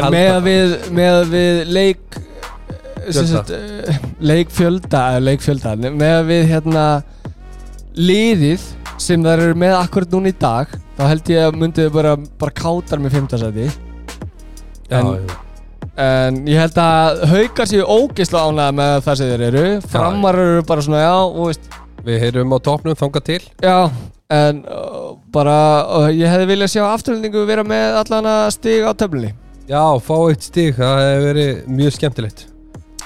halda. 0.04 0.12
með 0.16 0.38
við, 0.48 0.76
með 1.00 1.20
við 1.34 1.64
leik 1.78 2.20
sagt, 3.12 3.52
eh, 3.52 4.00
leikfjölda 4.24 5.04
eða 5.16 5.26
leikfjölda 5.30 5.76
með 5.92 6.20
við 6.30 6.46
hérna 6.54 6.86
liðið 8.00 8.70
sem 9.02 9.24
þær 9.24 9.48
eru 9.50 9.58
með 9.60 9.78
akkurat 9.82 10.14
núna 10.16 10.32
í 10.32 10.38
dag 10.40 10.78
þá 10.98 11.04
held 11.10 11.34
ég 11.34 11.48
að 11.48 11.58
myndið 11.60 11.90
bara, 11.96 12.14
bara 12.40 12.56
kátar 12.56 13.02
með 13.04 13.18
fimmtasæti 13.18 13.72
Já, 14.94 15.00
en, 15.00 15.30
en 16.04 16.40
ég 16.50 16.60
held 16.60 16.80
að 16.82 17.24
haukar 17.32 17.70
séu 17.70 17.86
ógeðslega 17.86 18.50
ánægða 18.50 18.76
með 18.80 18.96
það 19.06 19.20
sem 19.20 19.32
þeir 19.32 19.46
eru. 19.50 19.64
Framar 19.94 20.40
eru 20.44 20.66
bara 20.70 20.86
svona 20.86 21.04
já 21.04 21.14
og 21.24 21.48
veist. 21.50 21.70
Við 22.04 22.20
heyrum 22.26 22.54
á 22.54 22.58
topnum 22.64 23.00
þangað 23.00 23.26
til. 23.30 23.40
Já, 23.64 23.78
en 24.34 24.64
uh, 24.66 25.14
bara 25.34 25.58
uh, 25.86 26.10
ég 26.14 26.30
hefði 26.30 26.50
viljað 26.54 26.74
sjá 26.74 26.84
afturlendingu 26.90 27.46
vera 27.50 27.66
með 27.68 28.00
allan 28.02 28.30
að 28.30 28.48
stig 28.58 28.86
á 28.86 28.92
töflunni. 28.98 29.34
Já, 29.70 29.84
fá 30.04 30.16
eitt 30.28 30.44
stig, 30.50 30.74
það 30.76 31.02
hefur 31.04 31.26
verið 31.30 31.52
mjög 31.80 31.96
skemmtilegt. 31.98 32.46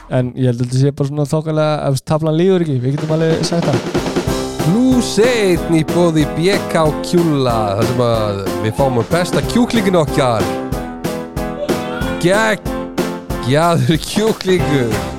En 0.08 0.32
ég 0.40 0.50
held 0.50 0.62
að 0.62 0.70
þetta 0.70 0.82
sé 0.82 0.94
bara 0.96 1.10
svona 1.12 1.28
þokkalega 1.28 1.90
ef 1.90 2.04
taflan 2.08 2.38
líður 2.40 2.64
ekki, 2.66 2.78
við 2.84 2.96
getum 2.96 3.16
alveg 3.18 3.44
sagt 3.48 3.68
það. 3.68 4.06
Lúseitn 4.68 5.78
í 5.80 5.84
bóði 5.88 6.24
BK 6.36 6.88
Kjúla 7.08 7.58
þar 7.78 7.92
sem 7.92 8.02
að 8.08 8.42
við 8.66 8.74
fáum 8.80 9.00
að 9.04 9.12
besta 9.14 9.44
kjúklingin 9.52 10.00
okkar. 10.02 10.48
Geggjaður 12.24 14.02
kjúklingur 14.08 15.17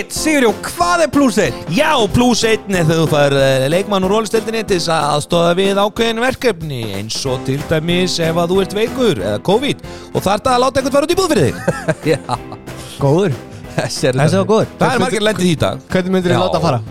Eitt, 0.00 0.14
Sigurjó, 0.16 0.54
hvað 0.64 1.02
er 1.04 1.10
pluss 1.12 1.36
eitt? 1.42 1.56
Já, 1.76 1.90
pluss 2.14 2.40
einn 2.48 2.72
er 2.72 2.86
þegar 2.88 3.00
þú 3.02 3.08
fær 3.10 3.34
uh, 3.36 3.64
leikmann 3.68 4.06
úr 4.06 4.14
rólisteldinni 4.14 4.62
til 4.64 4.78
þess 4.78 4.92
að 4.94 5.08
aðstofa 5.10 5.50
við 5.58 5.80
ákveðin 5.82 6.22
verkefni 6.24 6.78
eins 6.96 7.18
og 7.28 7.42
til 7.44 7.58
dæmis 7.68 8.14
ef 8.24 8.38
að 8.40 8.54
þú 8.54 8.60
ert 8.62 8.76
veikur 8.78 9.20
eða 9.20 9.42
COVID. 9.44 9.82
Og 10.14 10.24
þarf 10.24 10.46
það 10.46 10.54
að 10.54 10.62
láta 10.64 10.80
einhvern 10.80 10.96
fara 10.96 11.08
út 11.08 11.12
í 11.12 11.18
búð 11.18 11.28
fyrir 11.34 11.50
þig? 11.50 11.84
Já, 12.14 12.38
Góður. 13.02 13.36
Þessi 13.76 14.08
er 14.08 14.20
var 14.22 14.48
góður. 14.48 14.72
Það 14.80 14.94
er 14.94 15.04
margir 15.04 15.26
lendið 15.28 15.50
í 15.50 15.54
dag? 15.66 15.86
Hvernig 15.92 16.16
myndir 16.16 16.36
Já. 16.36 16.40
láta 16.46 16.64
fara? 16.64 16.82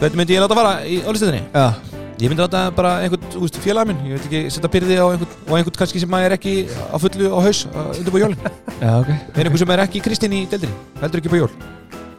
Hvernig 0.00 0.20
myndi 0.22 0.38
ég 0.38 0.44
láta 0.46 0.60
fara 0.62 0.74
í 0.88 0.98
rólisteldinni? 1.04 1.44
Já. 1.52 1.68
Ég 2.16 2.32
myndi 2.32 2.46
láta 2.46 2.66
bara 2.74 2.94
einhvern, 3.04 3.32
þú 3.34 3.44
veist, 3.44 3.60
félag 3.62 3.92
minn. 3.92 4.04
Ég 4.08 4.16
veit 4.16 4.30
ekki, 4.30 4.44
setja 4.56 4.72
byrði 4.72 4.96
á 4.96 5.06
einhvern 5.12 5.40
og 5.44 5.56
einhvern 5.60 5.80
kannski 5.84 6.00
sem 6.00 6.20
er 6.24 6.38
ekki 6.40 6.56
á 6.72 6.96
fullu 6.96 7.28
á 7.28 7.38
haus 7.44 7.66
undir 7.92 8.08
búið 8.08 8.30
jólin. 8.30 8.52
Já, 8.80 8.92
ok. 9.02 9.12
Er 9.12 9.42
einhvern 9.44 9.66
sem 9.66 9.74
er 9.76 9.84
ekki 9.84 10.06
kristinn 10.08 10.40
í 10.40 10.46
deildinni 10.48 11.02
heldur 11.02 11.22
ekki 11.22 11.36
búið 11.36 11.44
jól 11.44 11.76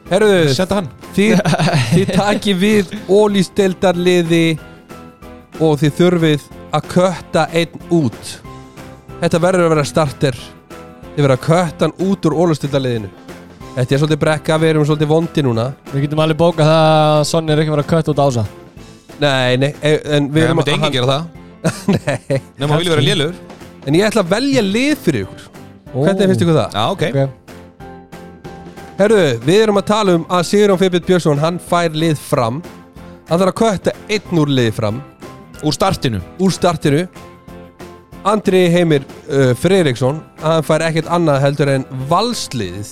Herruðu, 0.10 0.54
Senda 0.58 0.80
hann. 0.80 0.90
Þið, 1.16 1.42
þið 1.94 2.12
taki 2.18 2.56
við 2.58 2.94
ólýsteldarliði 3.10 4.44
og 5.62 5.80
þið 5.82 5.98
þurfið 6.00 6.46
að 6.76 6.88
kötta 6.94 7.48
einn 7.54 7.90
út. 7.94 8.36
Þetta 9.20 9.42
verður 9.44 9.68
að 9.68 9.74
vera 9.76 9.88
starter. 9.90 10.40
Þið 11.16 11.26
verður 11.26 11.36
að 11.36 11.44
kötta 11.46 11.88
hann 11.88 11.98
út 12.10 12.30
úr 12.30 12.38
ólýsteldarliðinu 12.44 13.10
Þetta 13.80 13.96
er 13.96 14.02
svolítið 14.02 14.20
brekka, 14.24 14.56
við 14.60 14.72
erum 14.74 14.86
svolítið 14.88 15.10
vondi 15.12 15.44
núna. 15.46 15.66
Við 15.92 16.06
getum 16.08 16.22
alveg 16.24 16.40
bókað 16.40 16.68
það 16.68 16.88
að 17.00 17.22
Sonny 17.30 17.54
er 17.54 17.62
ekki 17.62 17.74
verið 17.76 17.86
að 17.86 17.92
kött 17.94 18.10
út 18.12 18.22
ása. 18.26 18.46
Nei, 19.20 19.58
nei, 19.62 19.70
e- 19.86 20.00
en 20.18 20.32
við 20.34 20.48
erum 20.48 20.64
gera 20.66 21.12
það. 21.12 21.28
Nei, 21.94 22.40
Nefnum 22.56 22.72
að 22.72 22.80
vilja 22.80 22.94
vera 22.94 23.04
lélur 23.04 23.34
en 23.84 23.98
ég 24.00 24.08
ætla 24.08 24.24
að 24.24 24.32
velja 24.32 24.64
lið 24.64 24.94
fyrir 25.04 25.26
ykkur. 25.28 25.46
Hvernig 25.92 26.32
finnst 26.32 26.46
ykkur 26.48 26.60
það? 26.62 26.78
Já, 26.80 26.84
ok. 26.96 27.08
Ok 27.10 27.49
Herru, 29.00 29.38
við 29.48 29.62
erum 29.64 29.78
að 29.80 29.86
tala 29.88 30.14
um 30.18 30.24
að 30.28 30.42
Sigurjón 30.50 30.80
Fippit 30.82 31.06
Björnsson, 31.08 31.40
hann 31.40 31.56
fær 31.64 31.94
lið 31.96 32.18
fram. 32.20 32.58
Hann 33.30 33.40
þarf 33.40 33.52
að 33.54 33.60
kötta 33.62 33.94
einn 34.12 34.42
úr 34.42 34.50
liði 34.52 34.74
fram. 34.76 34.98
Úr 35.64 35.72
startinu. 35.78 36.20
Úr 36.44 36.52
startinu. 36.52 37.06
Andri 38.28 38.66
Heimir 38.74 39.06
uh, 39.32 39.54
Freiriksson 39.56 40.20
hann 40.44 40.66
fær 40.68 40.84
ekkert 40.90 41.08
annað 41.16 41.40
heldur 41.46 41.72
en 41.78 41.86
valsliðið. 42.12 42.92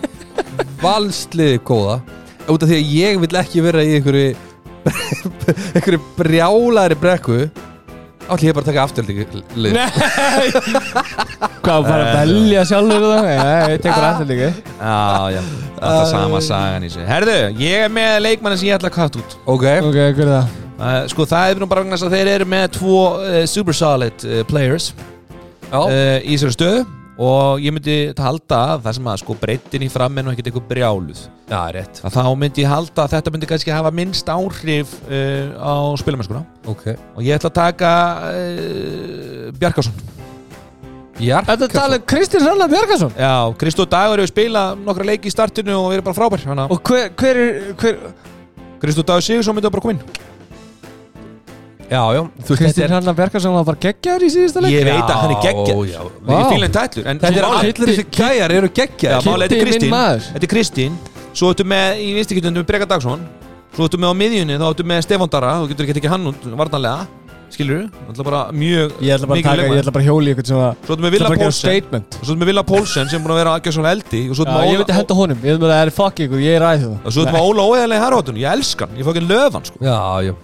Valsliðið 0.86 1.60
góða. 1.68 1.98
Út 2.48 2.64
af 2.64 2.70
því 2.72 2.78
að 2.78 2.94
ég 2.96 3.20
vil 3.20 3.40
ekki 3.42 3.66
vera 3.68 3.84
í 3.84 3.98
einhverju 3.98 4.32
einhverju 5.76 6.00
brjálæri 6.16 6.96
brekku 6.96 7.42
átti 8.34 8.46
ég 8.48 8.54
bara 8.56 8.64
að 8.64 8.70
taka 8.70 8.84
afturlið 8.86 9.18
Hvað, 11.60 11.84
bara 11.86 11.98
að 12.04 12.14
velja 12.22 12.62
sjálfur 12.68 13.04
það? 13.04 13.26
Nei, 13.26 13.74
ég 13.74 13.82
tekur 13.84 14.06
alltaf 14.08 14.30
líka 14.30 14.48
Já, 14.50 14.96
já. 15.36 15.42
Alltaf 15.80 16.08
sama 16.10 16.40
sagan 16.44 16.84
í 16.84 16.90
sig. 16.92 17.04
Herðu, 17.08 17.36
ég 17.60 17.84
er 17.86 17.92
með 17.94 18.16
leikmanni 18.24 18.58
sem 18.60 18.68
ég 18.68 18.76
ætla 18.76 18.90
að 18.90 18.96
katt 18.98 19.14
út. 19.20 19.36
Ok, 19.48 19.64
Ok, 19.88 19.98
hver 20.16 20.26
er 20.26 20.32
það? 20.34 20.56
uh, 20.80 20.98
Sko, 21.12 21.26
það 21.30 21.54
er 21.54 21.60
nú 21.62 21.68
bara 21.70 21.84
vegna 21.84 21.96
að 22.00 22.16
þeir 22.16 22.32
eru 22.34 22.48
með 22.52 22.66
tvo 22.76 22.96
uh, 23.20 23.40
super 23.48 23.76
solid 23.76 24.26
uh, 24.28 24.40
players 24.50 24.90
í 25.70 26.34
þessari 26.34 26.56
stöðu 26.56 26.80
og 27.20 27.60
ég 27.60 27.74
myndi 27.76 27.96
halda 28.16 28.60
að 28.74 28.86
það 28.86 28.96
sem 28.96 29.10
að 29.12 29.18
sko 29.20 29.36
breytin 29.40 29.84
í 29.84 29.90
fram 29.92 30.20
en 30.20 30.30
ekkert 30.32 30.48
eitthvað 30.50 30.70
brjáluð. 30.70 31.24
Já, 31.50 31.60
rétt. 31.76 32.00
Að 32.06 32.16
þá 32.16 32.22
myndi 32.40 32.64
ég 32.64 32.72
halda 32.72 33.04
að 33.04 33.16
þetta 33.16 33.34
myndi 33.34 33.50
kannski 33.50 33.74
hafa 33.74 33.92
minnst 33.94 34.32
áhrif 34.32 34.94
uh, 35.04 35.52
á 35.60 35.74
spilamennskuna 36.00 36.44
ok, 36.70 36.86
og 37.16 37.20
ég 37.26 37.36
ætla 37.36 37.52
að 37.52 37.58
taka 37.60 37.92
uh, 38.30 39.52
Bjarkarsson 39.60 40.18
Bjark 41.20 41.50
Þetta 41.50 41.68
tala 41.74 41.98
um 42.00 42.08
Kristinn 42.08 42.46
Rallar 42.46 42.70
Björgarsson 42.72 43.12
Já, 43.18 43.34
Kristó 43.60 43.84
Dagur 43.84 44.22
hefur 44.22 44.32
spilað 44.32 44.80
nokkra 44.86 45.08
leiki 45.10 45.28
í 45.28 45.34
startinu 45.34 45.76
og 45.76 45.90
verið 45.92 46.06
bara 46.06 46.16
frábær. 46.16 46.44
Þannig 46.46 46.72
Og 46.72 46.82
hver, 46.88 47.10
hver 47.20 47.40
er, 47.44 47.58
hver 47.80 47.98
að 48.00 48.28
Kristó 48.80 49.04
Dagur 49.04 49.24
Sigursson 49.24 49.56
myndi 49.56 49.68
bara 49.68 49.84
koma 49.84 49.98
inn 49.98 50.29
já, 51.90 52.00
já, 52.14 52.20
þú 52.22 52.52
veist, 52.52 52.60
Kristinn 52.62 52.92
Rallar 52.92 53.16
Bjargarsson 53.18 53.56
var 53.58 53.66
bara 53.68 53.80
geggjaður 53.84 54.24
í 54.26 54.30
síðasta 54.32 54.62
leik. 54.64 54.74
Ég 54.76 54.86
veit 54.86 55.10
að 55.10 55.20
hann 55.20 55.34
er 55.34 55.40
Vá. 56.22 56.32
Ég 56.36 56.46
henni 56.54 56.70
tætlur 56.76 57.10
En 57.10 57.20
er 57.40 57.48
þessi 57.90 58.06
gæjar 58.14 58.56
eru 58.56 58.70
Já, 58.70 58.76
geggjar 58.80 59.24
málið, 59.26 59.46
þetta 59.46 59.58
er 59.58 59.64
er 60.46 60.52
Kristín 60.54 60.98
Svo 61.30 61.52
ertu 61.54 61.66
með 61.66 62.02
í 62.02 62.10
vinstikjöndum 62.16 62.66
Breka 62.66 62.86
Dagsson. 62.90 63.22
Svo 63.76 63.86
ertu 63.86 63.98
með 64.02 64.10
á 64.10 64.14
miðjunni 64.18 64.58
Þá 64.60 64.66
ertu 64.72 64.86
með 64.90 65.02
Stefán 65.06 65.30
Dara 65.32 65.56
Þú 65.60 65.72
getur 65.72 65.86
ekki 65.88 65.98
tekið 66.00 66.14
hann 66.14 66.30
út 66.30 66.46
varnarlega 66.58 67.08
Skilur 67.50 67.80
þú? 67.82 68.02
Það 68.06 68.20
er 68.22 68.26
bara 68.28 68.40
mjög 68.54 68.92
Ég 69.02 69.14
ætla 69.16 69.28
bara 69.30 69.40
að 69.40 69.46
taka, 69.48 69.64
ég 69.66 69.80
ætla 69.82 69.94
bara 69.94 70.04
að 70.04 70.10
hjóli 70.10 70.34
ykkur 70.34 70.48
sem 70.50 70.60
að 70.60 70.84
Svo 70.86 70.94
ertu 70.94 71.04
með 71.04 71.10
Það 71.10 71.14
Villa 71.16 71.30
að 71.30 71.40
Pólsen 71.40 71.70
svo 72.10 72.26
ertu 72.30 72.40
með 72.40 72.50
Villa 72.50 72.64
Pólsen 72.70 73.10
sem 73.10 73.18
er 73.18 73.24
búin 73.24 73.34
að 73.34 73.40
vera 73.40 73.54
aðgjörð 73.56 73.76
svona 73.78 73.94
eldi. 73.96 74.20
Og 74.30 74.38
svo 74.38 74.46
ertu 74.46 74.54
Já, 74.54 74.60
með 74.60 74.70
ég 74.70 74.78
myndi 74.78 74.94
Óla- 74.94 74.98
henda 75.00 75.16
honum, 75.18 75.40
ég 75.42 75.56
myndi 75.56 75.66
að 75.66 75.74
það 75.74 75.82
er 75.86 75.92
fuck 75.96 76.22
ykkur, 76.26 76.44
ég 76.44 76.58
er 76.60 76.66
Og 77.00 77.10
svo 77.16 77.24
ertu 77.24 77.34
með 77.34 77.48
Óla 77.50 77.66
Óeðarlega 77.66 77.98
í 77.98 78.04
Harrótun 78.04 78.38
Ég 78.38 78.54
elska 78.54 78.86
hann. 78.86 79.00
Ég 79.00 79.06
fá 79.08 79.10
ekki 79.14 79.24
löfan 79.26 79.66
sko. 79.66 79.82
Já, 79.82 79.98
já, 80.28 80.34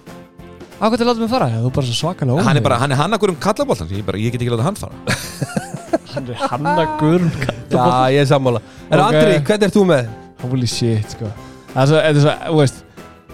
Ákvæmt 0.77 1.01
að 1.01 1.09
láta 1.09 1.20
mig 1.22 1.31
fara, 1.33 1.47
þú 1.57 1.68
er 1.70 1.74
bara 1.79 1.87
svo 1.89 1.97
svakalega 1.97 2.43
Hann 2.45 2.59
er 2.61 2.64
bara 2.66 2.77
Hann 2.83 2.93
er 2.93 2.99
hann 3.01 3.16
akkur 3.16 3.31
um 3.33 3.37
kallaboltan 3.41 3.89
Ég, 3.95 4.03
bara, 4.05 4.18
ég 4.20 4.35
get 4.35 4.43
ekki 4.45 4.53
láta 4.53 4.66
hann 4.66 4.77
fara. 4.77 4.93
Hann 6.16 6.29
er 6.33 6.41
hanna 6.49 6.85
gurum 7.01 7.31
já, 7.68 7.87
ég 8.14 8.22
er 8.22 8.29
sammála. 8.29 8.61
En 8.89 9.01
Ok. 9.01 9.07
Andri, 9.11 9.39
hvernig 9.45 9.66
ert 9.68 9.74
þú 9.77 9.83
með? 9.89 10.07
Holy 10.47 10.68
shit, 10.70 11.11
sko. 11.12 11.29
Það 11.74 11.81
er 11.83 11.89
svo, 11.91 11.99
þetta 12.01 12.20
er 12.20 12.22
svo, 12.24 12.35
þú 12.47 12.61
veist 12.62 12.83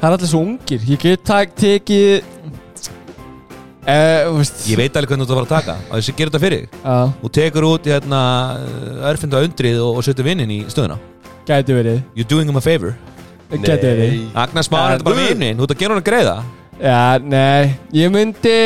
Það 0.00 0.06
er 0.08 0.16
allir 0.16 0.30
svo 0.32 0.40
ungir, 0.42 0.86
ég 0.90 1.02
get 1.02 1.22
tak, 1.28 1.52
tekið 1.58 2.30
Eh, 3.82 4.22
þú 4.28 4.36
veist. 4.38 4.58
Ég 4.70 4.78
veit 4.78 4.94
alveg 4.98 5.10
hvernig 5.10 5.26
þú 5.26 5.34
ert 5.34 5.40
að 5.40 5.40
fara 5.42 5.46
að 5.46 5.54
taka. 5.66 5.74
Og 5.90 5.96
þessi 5.98 6.12
gerir 6.14 6.30
þetta 6.30 6.40
fyrir 6.44 6.60
þig. 6.60 6.74
Já, 6.84 6.98
Þú 7.22 7.30
tekur 7.38 7.64
út 7.66 7.88
hérna 7.90 8.20
Örfinda 9.10 9.40
undrið 9.42 9.80
og, 9.82 9.96
og 9.98 10.04
setur 10.06 10.28
vinnin 10.28 10.52
í 10.54 10.60
stöðuna. 10.70 11.00
Gæti 11.48 11.74
verið. 11.74 11.96
You're 12.14 12.28
doing 12.30 12.46
him 12.46 12.60
a 12.60 12.62
favor. 12.62 12.94
Gæti 13.50 13.82
verið. 13.82 14.20
Agnar 14.38 14.62
Smári 14.68 14.84
Ja, 14.86 14.92
er 14.92 15.00
þetta 15.00 15.08
bara 15.10 15.24
vinnin 15.26 15.58
Þú 15.58 15.66
ert 15.66 15.74
að 15.74 15.82
gera 15.82 15.96
hann 15.96 16.02
að 16.04 16.06
greiða 16.12 16.36
Já, 16.82 17.18
nei, 17.22 17.76
ég 17.94 18.10
myndi 18.10 18.56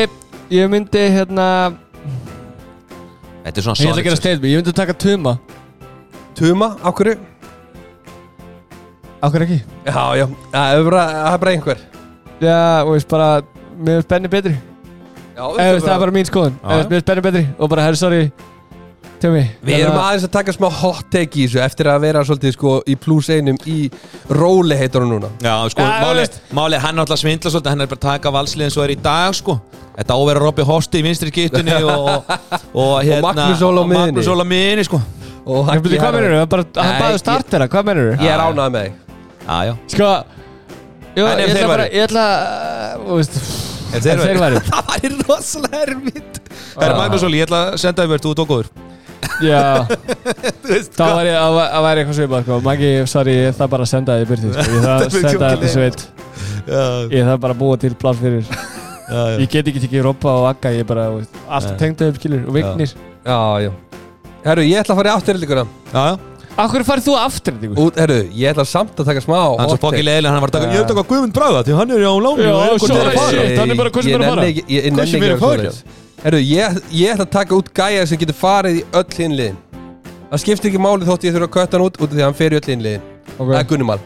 Ég 0.52 0.68
myndi, 0.72 1.02
hérna 1.12 1.46
Þetta 3.44 3.60
er 3.60 3.64
svona 3.66 3.76
Ég 3.82 3.90
ætla 3.90 4.00
að 4.00 4.06
gera 4.06 4.16
solid 4.16 4.22
statement, 4.22 4.46
ég 4.50 4.60
myndi 4.62 4.74
taka 4.76 4.94
Tuma. 4.96 5.34
Tuma, 6.36 6.68
okkur? 6.86 7.12
Ákveð 9.26 9.44
ekki? 9.46 9.58
Já, 9.86 10.00
já, 10.20 10.24
það 10.52 10.72
er 10.78 10.82
bara, 10.88 11.04
það 11.16 11.28
er 11.36 11.38
bara 11.44 11.52
einhver. 11.56 11.78
Já, 12.42 12.56
þú 12.86 12.90
veist, 12.96 13.08
bara 13.12 13.28
Mér 13.76 13.98
finnst 14.00 14.10
Benni 14.12 14.28
betri. 14.32 14.52
Já, 15.36 15.42
Eða, 15.44 15.72
veist, 15.76 15.86
það 15.86 15.94
er 15.94 16.02
bara. 16.02 16.14
mín 16.16 16.28
skoðun. 16.28 16.58
Eða, 16.62 16.76
já. 16.76 16.84
Mér 16.90 16.94
finnst 16.96 17.08
Benni 17.10 17.24
betri 17.28 17.44
Og 17.58 17.70
bara, 17.72 17.86
herri, 17.86 18.00
sorry 18.00 18.20
Tumi 19.20 19.42
Við 19.64 19.80
erum 19.80 19.96
aðeins 19.96 20.26
að 20.26 20.32
taka 20.34 20.52
smá 20.52 20.66
hot 20.82 21.06
take 21.12 21.38
í 21.40 21.46
þessu 21.46 21.60
eftir 21.64 21.88
að 21.88 22.02
vera 22.04 22.20
svolítið 22.28 22.52
sko 22.56 22.72
í 22.84 22.96
plus 23.00 23.30
einum 23.32 23.56
í 23.64 23.76
róli 24.36 24.76
heitunum 24.76 25.14
núna 25.14 25.30
Já, 25.40 25.54
sko, 25.72 25.80
Ja, 25.80 25.94
þú 26.02 26.06
máli, 26.10 26.20
veist. 26.20 26.36
máli 26.58 26.80
hann 26.82 26.98
er 26.98 27.04
alltaf 27.06 27.22
svindla 27.22 27.52
svolítið 27.54 27.72
Hann 27.72 27.80
er 27.86 27.90
bara 27.92 28.00
að 28.00 28.06
taka 28.10 28.32
valslið 28.36 28.66
eins 28.68 28.76
og 28.76 28.84
er 28.84 28.92
í 28.92 28.98
dag, 29.06 29.36
sko 29.38 29.56
Þetta 29.96 30.18
ávera 30.20 30.42
Robby 30.44 30.66
Hosti 30.68 31.00
í 31.00 31.06
vinstri 31.06 31.32
skiptunni 31.32 31.78
og, 31.94 32.28
og, 32.76 32.94
hérna 33.06 33.22
Magnús 33.30 33.62
Óla 33.64 33.80
á 33.80 33.84
og 33.84 33.88
miðjunni. 33.88 34.12
Magnús 34.12 34.28
Óla 34.34 34.44
á 34.44 34.48
miðinni, 34.52 34.84
sko 34.90 35.00
Og 35.46 35.68
myndi, 35.70 35.96
hvað 35.96 36.02
Herra- 36.02 36.14
mennur 36.20 36.36
þú? 36.36 36.62
Hann 36.76 36.92
Nei, 36.92 37.00
baði 37.00 37.16
ég- 37.16 37.22
startera, 37.24 37.68
hvað 37.72 37.88
mennur 37.88 38.08
þú? 38.12 38.16
Ég 38.26 38.34
er 38.36 38.42
ánægð 38.44 38.72
með 38.76 38.86
þig 38.86 38.94
Já, 39.46 39.56
já 39.70 39.74
Sko 39.96 40.10
Jó, 41.16 41.24
En 41.24 41.38
ef 41.40 41.46
ég 41.46 41.54
þeir 41.54 41.62
ætla 41.62 41.68
bara, 41.72 41.84
væru? 41.86 41.96
ég 41.96 42.08
ætla 42.10 42.24
uh, 42.36 43.06
Þú 43.06 43.20
veist 43.22 43.38
Ef 43.96 44.02
þeir 44.04 44.40
væru 44.42 44.60
Það 44.68 44.90
væri 44.92 45.12
rosalega 45.22 45.84
erfitt 45.86 46.40
Það 46.76 46.84
er 46.84 46.92
Já. 46.92 46.98
Magnús 47.00 47.24
Óli, 47.30 47.38
ég 47.40 47.46
ætla 47.48 47.60
að 47.70 47.78
senda 47.80 48.02
þér 48.04 48.12
verð, 48.12 48.26
þú 48.26 48.34
er 48.34 48.40
tók 48.42 48.50
góður 48.52 48.74
Já, 49.44 49.84
Þú 50.62 50.70
veist, 50.70 50.92
þá 50.96 51.04
var 51.12 51.28
ég 51.28 51.36
að 51.40 51.58
að 51.64 51.84
væri 51.86 52.02
eitthvað 52.02 52.18
svipað 52.20 52.44
sko. 52.46 52.58
Maggi, 52.64 52.90
sorry, 53.10 53.34
ég 53.46 53.56
þarf 53.58 53.72
bara 53.74 53.86
að 53.86 53.90
senda 53.92 54.16
þið 54.16 54.24
í 54.24 54.28
byrti 54.30 54.52
sko. 54.52 54.66
Ég 54.76 54.84
þarf 54.86 54.92
að 54.92 55.02
Þetta 55.04 55.32
senda 55.32 55.50
þetta 55.54 55.72
sveit 55.74 56.06
Já, 56.66 56.84
Ég 57.16 57.26
þarf 57.30 57.42
bara 57.46 57.56
að 57.56 57.60
búa 57.64 57.80
til 57.82 57.92
pláss 58.00 58.22
fyrir 58.22 58.46
já, 58.46 59.18
já. 59.18 59.34
Ég 59.42 59.50
get 59.56 59.68
ekki 59.72 59.82
tekið 59.86 60.06
Robba 60.08 60.36
og 60.40 60.46
Agga 60.52 60.72
Ég 60.76 60.84
er 60.86 60.88
bara, 60.88 61.08
allt 61.58 61.74
tengd 61.80 62.06
upp 62.08 62.20
skilur 62.22 62.46
Og 62.48 62.56
vignir 62.56 62.94
Já, 62.96 63.38
já 63.66 63.70
Herru, 64.46 64.64
ég 64.66 64.80
ætla 64.80 64.94
að 64.96 65.02
fara 65.02 65.12
í 65.12 65.14
afturlíkuna 65.20 65.66
Já, 65.92 66.00
já. 66.14 66.16
Akkur 66.56 66.80
farið 66.88 67.04
þú 67.10 67.14
aftur? 67.20 67.56
Út, 67.76 67.98
herru, 68.00 68.14
ég 68.32 68.48
ætla 68.54 68.64
samt 68.64 68.96
að 69.02 69.10
taka 69.10 69.20
smá 69.20 69.36
Hann 69.36 69.60
er 69.60 69.68
svo 69.68 69.74
hot 69.76 69.76
take. 69.76 69.82
fokki 69.84 70.04
leiðilega, 70.06 70.32
hann 70.32 70.40
var 70.46 70.48
að 70.48 70.54
taka, 70.56 70.68
ég 70.72 70.78
er 70.78 70.84
að 70.86 70.92
taka 70.94 71.02
Guðmund 71.10 71.34
Braga 71.36 71.60
því 71.66 71.74
hann 71.76 71.92
er 71.92 72.04
á 72.08 72.14
láni 72.16 72.46
Já, 72.46 72.54
og 72.56 72.80
svo 72.80 72.96
er 72.96 73.10
að 73.10 73.18
fara. 73.18 73.34
shit, 73.36 73.58
hann 73.60 73.74
er 73.74 73.80
bara 73.82 73.90
Ég 73.92 74.16
er 74.16 74.24
að 74.24 74.30
fara. 74.30 74.46
ekki- 74.46 74.64
ekki 74.64 75.20
er 75.20 75.26
að 75.26 75.36
að 75.36 75.42
fara. 75.44 76.05
Herru, 76.24 76.38
ég, 76.40 76.78
ég 76.96 77.12
ætla 77.12 77.26
að 77.26 77.32
taka 77.36 77.54
út 77.58 77.68
gæja 77.76 78.06
sem 78.08 78.18
getur 78.18 78.36
farið 78.38 78.80
í 78.80 78.84
öll 78.98 79.06
hinliðin 79.18 79.56
Það 80.30 80.40
skiptir 80.42 80.70
ekki 80.72 80.80
máli 80.82 81.06
þótt 81.06 81.26
ég 81.28 81.34
þurfa 81.36 81.46
að 81.48 81.54
kötta 81.56 81.76
hann 81.78 81.86
út 81.86 81.98
út 82.00 82.06
af 82.08 82.14
því 82.16 82.22
að 82.22 82.26
hann 82.30 82.38
fer 82.40 82.54
í 82.54 82.58
öll 82.58 82.68
hinliðin 82.72 83.04
Það 83.36 83.58
er 83.60 83.66
Gunnumal 83.70 83.98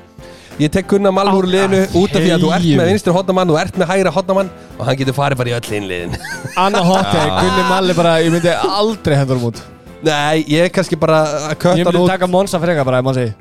Ég 0.60 0.72
tek 0.74 0.88
Gunnumal 0.90 1.24
úr 1.32 1.46
Á, 1.48 1.52
liðinu 1.54 1.80
út 2.02 2.16
af 2.18 2.20
því 2.26 2.32
að 2.34 2.42
þú 2.44 2.50
ert 2.56 2.66
með 2.80 2.90
vinstri 2.90 3.14
hotnamann 3.16 3.52
og 3.54 3.60
ert 3.62 3.78
með 3.80 3.88
hægra 3.94 4.12
hotnamann 4.12 4.50
og 4.76 4.82
hann 4.88 4.98
getur 5.00 5.16
farið 5.16 5.40
bara 5.40 5.52
í 5.52 5.54
öll 5.56 5.70
hinliðin 5.70 6.18
Anna 6.66 6.82
Hotte, 6.84 7.22
Gunni 7.38 7.64
Malli 7.70 7.96
bara 7.96 8.16
Ég 8.20 8.34
myndi 8.34 8.52
aldrei 8.58 9.16
hendur 9.16 9.40
um 9.40 9.46
út. 9.48 9.62
Nei, 10.04 10.42
ég 10.50 10.66
er 10.66 10.74
kannski 10.74 10.98
bara 11.00 11.22
að 11.24 11.54
Ég 11.54 11.62
kötta 11.62 11.72
hann 11.78 11.86
myndi 11.86 12.02
út. 12.02 12.10
taka 12.12 12.28
Monsa 12.28 12.60
freka 12.60 12.84
bara, 12.88 13.00
ef 13.00 13.08
maður 13.08 13.22
segi 13.22 13.32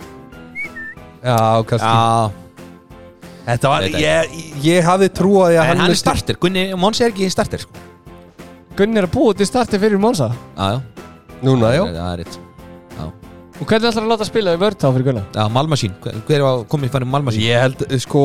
Já, 1.26 1.38
kannski. 1.68 1.92
Já, 1.92 2.32
Þetta 3.50 3.70
var, 3.74 3.84
Veit 3.84 3.96
ekki. 3.98 4.06
ég, 4.06 4.42
ég 4.70 4.86
hafði 4.88 5.08
trúið 5.20 5.46
að 5.50 5.54
en 5.58 5.70
hann 5.74 5.80
er 5.80 5.84
myndi- 5.90 6.00
starter, 6.06 6.38
Gunni, 6.40 6.64
Monsi 6.80 7.04
er 7.04 7.12
ekki 7.12 7.28
starter 7.34 7.64
sko. 7.66 7.88
Gunni 8.80 9.02
er 9.02 9.10
að 9.10 9.16
búa 9.18 9.36
til 9.36 9.48
starti 9.48 9.80
fyrir 9.82 10.00
Monsa 10.00 10.30
Já, 10.32 10.78
já, 10.78 11.08
Núna, 11.44 11.74
já. 11.76 11.82
Það 11.88 12.06
er 12.14 12.22
rétt. 12.22 12.38
Og 13.60 13.68
hvernig 13.68 13.90
ætlar 13.90 14.06
að 14.06 14.12
láta 14.14 14.26
spila 14.28 14.54
í 14.56 14.60
vörð 14.60 14.78
þá 14.80 14.86
fyrir 14.96 15.06
Gunna? 15.10 15.24
Já, 15.36 15.42
Malmasín, 15.52 15.96
hver 16.00 16.22
hver 16.30 16.44
var 16.46 16.62
komið 16.72 16.94
fannir 16.94 17.10
Malmasín? 17.12 17.44
Ég 17.44 17.60
held, 17.60 17.84
sko, 18.00 18.22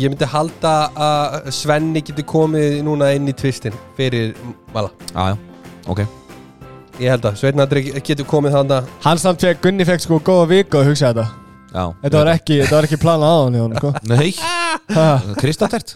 ég 0.00 0.08
myndi 0.08 0.28
halda 0.32 0.72
að 0.96 1.50
Svenni 1.52 2.00
getur 2.00 2.24
komið 2.32 2.78
núna 2.86 3.10
inn 3.12 3.28
í 3.28 3.36
tvistin 3.36 3.76
fyrir 3.98 4.32
Mala 4.72 4.88
Já, 5.12 5.34
já, 5.34 5.36
ok. 5.92 6.02
Ég 7.02 7.12
held 7.12 7.28
að 7.28 7.38
Sveinn 7.42 7.60
Andri 7.66 7.84
getur 8.00 8.28
komið 8.32 8.56
þannig 8.56 8.90
Hann 9.04 9.20
samt 9.20 9.44
fekk, 9.44 9.60
Gunni 9.68 9.88
fekk 9.88 10.06
sko 10.06 10.22
góða 10.24 10.48
viku 10.56 10.80
að 10.80 10.92
hugsa 10.92 11.12
þetta 11.12 11.41
Þetta 11.72 12.20
var 12.20 12.30
ekki, 12.34 12.58
þetta 12.62 12.76
var 12.76 12.88
ekki 12.88 12.98
planað 13.00 13.32
á 13.32 13.36
hann 13.42 13.56
í 13.56 13.62
honum, 13.62 13.78
sko. 13.80 13.92
Nei, 14.12 14.30
Ha, 14.92 15.08
kristatært 15.40 15.94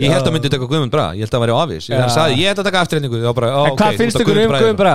Ég 0.00 0.10
held 0.10 0.26
að 0.26 0.34
myndi 0.34 0.50
taka 0.50 0.66
Guðmund 0.66 0.92
Braga, 0.94 1.14
ég 1.14 1.24
held 1.24 1.30
að 1.30 1.36
það 1.36 1.42
væri 1.44 1.54
á 1.54 1.58
afís. 1.62 1.88
Ég 1.90 1.98
Já. 2.00 2.06
sagði, 2.16 2.38
ég 2.42 2.50
held 2.50 2.62
að 2.62 2.68
taka 2.70 2.82
Já, 2.82 3.32
á, 3.32 3.62
En 3.62 3.76
hvað 3.76 3.90
ok, 3.92 3.98
finnst 4.00 4.22
ykkur 4.22 4.38
um 4.42 4.48
Braga. 4.52 4.62
Guðum 4.64 4.78
bara? 4.80 4.94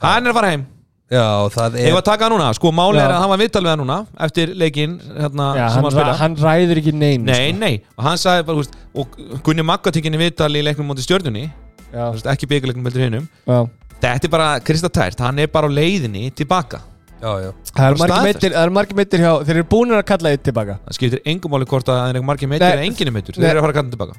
Hann 0.00 0.26
er 0.26 0.32
að 0.32 0.38
fara 0.40 0.50
heim. 0.54 0.66
Já, 1.10 1.26
það 1.50 1.76
Ég 1.80 1.88
er 1.90 1.94
var 1.96 2.02
að 2.04 2.06
taka 2.06 2.24
hann 2.28 2.32
núna, 2.36 2.48
sko, 2.54 2.70
máli 2.70 3.00
Já. 3.00 3.02
er 3.04 3.12
að 3.16 3.20
hann 3.24 3.30
var 3.32 3.40
viðtal 3.40 3.62
við 3.64 3.70
hann 3.72 3.80
núna 3.82 3.96
Eftir 4.26 4.52
leikinn, 4.54 4.92
hérna, 5.18 5.46
Já, 5.58 5.64
sem 5.66 5.74
hann, 5.74 5.82
hann 5.82 5.90
spila. 5.96 6.12
hann 6.20 6.36
ræður 6.38 6.80
ekki 6.80 6.92
nein 6.94 7.24
Nei, 7.26 7.48
sko. 7.50 7.58
nei, 7.58 7.72
og 7.98 8.04
hann 8.06 8.20
sagði 8.22 8.44
bara, 8.46 8.56
þú 8.56 8.62
veist 8.62 8.76
Og 8.94 9.40
Gunni 9.48 9.64
Magga 9.66 9.90
tekinni 9.90 10.20
viðtal 10.20 10.54
í 10.54 10.62
leiknum 10.62 10.86
móti 10.86 11.02
stjörnunni. 11.02 11.48
Já, 11.90 12.04
þú 12.06 12.14
veist, 12.14 12.30
Ekki 12.30 12.46
bygguleiknum 12.52 12.86
heldur 12.86 13.02
hinnum 13.08 13.26
já. 13.26 13.58
Þetta 14.00 14.24
er 14.24 14.32
bara 14.32 14.48
kristatært, 14.62 15.18
hann 15.20 15.42
er 15.42 15.50
bara 15.52 15.66
á 15.66 15.70
leiðinni 15.74 16.30
tilbaka. 16.32 16.78
Já, 16.78 16.84
já 16.86 16.89
Það 17.20 17.86
eru 17.86 18.00
margir 18.00 18.22
meittir, 18.24 18.54
meittir 18.96 19.22
hjá 19.24 19.32
Þeir 19.44 19.58
eru 19.58 19.66
búinir 19.68 19.98
að 19.98 20.06
kalla 20.08 20.32
eitt 20.32 20.44
tilbaka. 20.46 20.78
Það 20.86 20.96
skiptir 20.96 21.22
engum 21.28 21.52
máli 21.54 21.68
hvort 21.68 21.90
að 21.90 21.98
það 22.00 22.20
er 22.20 22.26
margir 22.30 22.48
Nei, 22.50 22.56
eða 22.58 22.86
enginn 22.86 23.12
meitur 23.14 23.36
nei. 23.36 23.42
Þeir 23.44 23.50
eru 23.50 23.60
að 23.60 23.66
fara 23.66 23.74
að 23.74 23.78
kalla 23.80 23.92
tilbaka. 23.96 24.14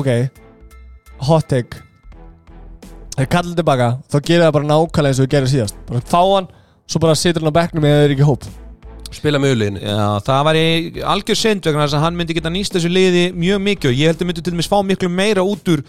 Ok. 0.00 0.10
Hot 1.28 1.50
take. 1.50 1.84
Þeir 3.16 3.28
kalla 3.36 3.54
tilbaka 3.58 3.88
Þá 4.10 4.18
gerir 4.24 4.44
það 4.46 4.56
bara 4.56 4.70
nákvæmlega 4.70 5.12
eins 5.12 5.20
og 5.20 5.26
við 5.26 5.34
gerum 5.36 5.52
síðast. 5.54 5.78
Bara 5.90 6.02
fá 6.08 6.20
hann 6.22 6.50
Svo 6.90 7.02
bara 7.02 7.18
situr 7.18 7.44
hann 7.44 7.54
á 7.54 7.58
bekknum 7.60 7.86
eða 7.86 8.00
þeir 8.00 8.08
eru 8.08 8.16
ekki 8.18 8.28
hóp 8.30 8.50
Spila 9.10 9.40
með 9.42 9.56
uliðinu 9.56 9.80
Já, 9.82 10.04
það 10.26 10.44
væri 10.46 10.64
algjör 11.14 11.38
synd 11.40 11.66
vegna 11.66 11.86
þess 11.86 11.96
að 11.98 12.04
hann 12.04 12.18
myndi 12.20 12.36
geta 12.36 12.52
nýst 12.54 12.76
þessu 12.76 12.90
liði 12.92 13.24
mjög 13.34 13.58
mikið 13.66 13.90
og 13.90 13.98
ég 13.98 14.12
held 14.12 14.22
að 14.22 14.28
myndi 14.30 14.44
til 14.46 14.54
dæmis 14.54 14.68
fá 14.70 14.76
miklu 14.86 15.10
meira 15.10 15.42
út 15.42 15.70
úr 15.72 15.82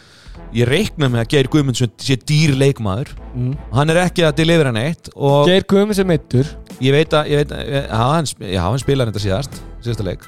ég 0.56 0.68
reikna 0.68 1.08
með 1.12 1.22
að 1.22 1.30
Geir 1.36 1.50
Guðmundsson 1.54 1.92
sé 2.02 2.18
dýr 2.28 2.56
leikmaður. 2.60 3.12
Mm. 3.36 3.54
hann 3.76 3.92
er 3.94 4.00
ekki 4.08 4.26
að 4.28 4.36
delivera 4.42 4.72
neitt 4.76 5.12
og 5.16 5.46
Geir 5.48 5.68
Guðmunds 5.70 6.02
er 6.02 6.10
meittur 6.10 6.50
ég 6.82 6.96
veit 6.96 7.14
að, 7.16 7.30
ég 7.32 7.44
veit 7.44 7.54
að 7.56 7.70
já, 7.70 7.82
hann, 8.02 8.30
já, 8.42 8.60
hann 8.66 8.82
spilar 8.82 9.12
þetta 9.12 9.24
síðast 9.28 9.62
síðasta 9.86 10.08
leik. 10.08 10.26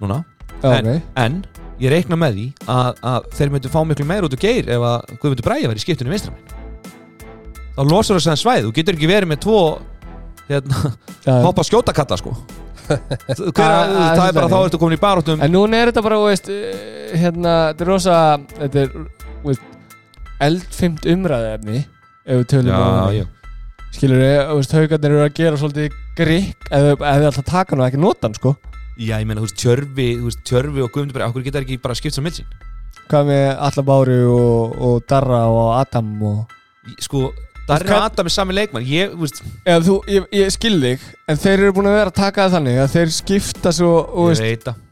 Núna, 0.00 0.22
En- 0.62 0.86
ok. 0.94 1.10
en 1.20 1.40
ég 1.82 1.92
reikna 1.92 2.16
með 2.20 2.38
því 2.38 2.46
að, 2.72 3.02
að 3.12 3.26
þeir 3.36 3.52
myndi 3.56 3.72
fá 3.74 3.80
miklu 3.88 4.06
meira 4.08 4.28
út 4.30 4.36
úr 4.38 4.44
Geir 4.46 4.70
ef 4.78 4.86
að 4.92 5.10
Guðmundur 5.18 5.48
Bræja 5.50 5.68
væri 5.72 5.82
í 5.82 5.84
skiptunni 5.84 6.14
vinstramenn 6.14 6.54
þá 7.76 7.82
losar 7.90 8.22
það 8.24 8.40
svæð, 8.40 8.62
þú 8.70 8.74
getur 8.78 8.96
ekki 8.96 9.10
verið 9.10 9.28
með 9.34 9.42
tvo 9.44 9.58
hérna, 10.50 10.92
Já, 11.26 11.32
hoppa 11.44 11.64
skjóta 11.66 11.94
kalla 11.96 12.18
sko 12.20 12.34
það 12.86 14.26
er 14.28 14.36
bara 14.36 14.48
þá 14.50 14.58
ertu 14.60 14.78
komin 14.78 14.96
í 14.96 15.00
baróttum 15.02 15.40
En 15.42 15.50
núna 15.50 15.80
er 15.80 15.90
þetta 15.90 16.04
bara, 16.06 16.18
veist, 16.22 16.50
eh, 16.52 17.16
hérna, 17.18 17.54
þetta 17.72 17.82
er 17.84 17.90
rosa, 17.90 18.18
þetta 18.60 18.84
er, 18.84 18.92
veist, 19.42 19.64
eldfimt 20.46 21.08
umræðefni, 21.10 21.80
ef 22.26 22.42
við 22.42 22.46
tölum 22.52 22.76
um 22.76 22.84
það. 22.84 23.16
já. 23.16 23.24
Skilur 23.96 24.22
við, 24.22 24.36
þú 24.36 24.60
veist, 24.60 24.76
haugarnir 24.76 25.16
eru 25.16 25.24
að 25.24 25.34
gera 25.40 25.60
svolítið 25.62 25.98
grikk, 26.20 26.70
ef 26.70 26.86
þið 27.02 27.28
alltaf 27.30 27.48
taka 27.48 27.74
hann 27.74 27.82
og 27.82 27.88
ekki 27.88 28.02
nota 28.02 28.28
hann, 28.28 28.38
sko. 28.38 28.54
já, 28.96 29.16
ég 29.16 29.26
meina, 29.26 29.40
þú 29.40 29.48
veist, 29.48 29.58
Tjörfi 29.62 30.08
þú 30.20 30.30
veist, 30.30 30.44
Tjörfi 30.46 30.86
og 30.86 30.94
Guðmundur 30.94 31.26
okkur 31.26 31.46
geta 31.46 31.64
ekki 31.64 31.80
bara 31.82 31.98
skipt 31.98 32.14
sem 32.16 32.26
milsin 32.26 32.46
Hvað 33.06 33.28
með 33.28 33.44
Alla 33.62 33.82
Bári 33.86 34.16
og, 34.26 34.72
og 34.82 35.02
Darra 35.06 35.44
og 35.46 35.68
Adam 35.76 36.08
og... 36.26 36.54
sko, 37.02 37.28
það 37.66 37.76
er 37.76 37.86
Hvað- 37.90 38.06
Adam 38.06 38.26
með 38.28 38.34
sami 38.36 38.56
leikmann 38.56 38.86
ég, 38.86 39.14
veist, 39.20 39.42
Eða 39.66 39.84
þú, 39.86 39.94
ég, 40.14 40.26
ég 40.40 40.52
skil 40.54 40.74
þig, 40.82 41.06
en 41.28 41.40
þeir 41.44 41.54
eru 41.58 41.72
búin 41.76 41.88
að 41.90 41.96
vera 41.98 42.12
að 42.12 42.18
taka 42.20 42.46
það 42.46 42.56
þannig 42.58 42.80
að 42.82 42.90
þeir 42.96 43.14
skipta 43.20 43.72
svo, 43.74 43.92
þú 44.12 44.26
ég 44.26 44.34
veist, 44.34 44.44
veit 44.46 44.66
það 44.70 44.82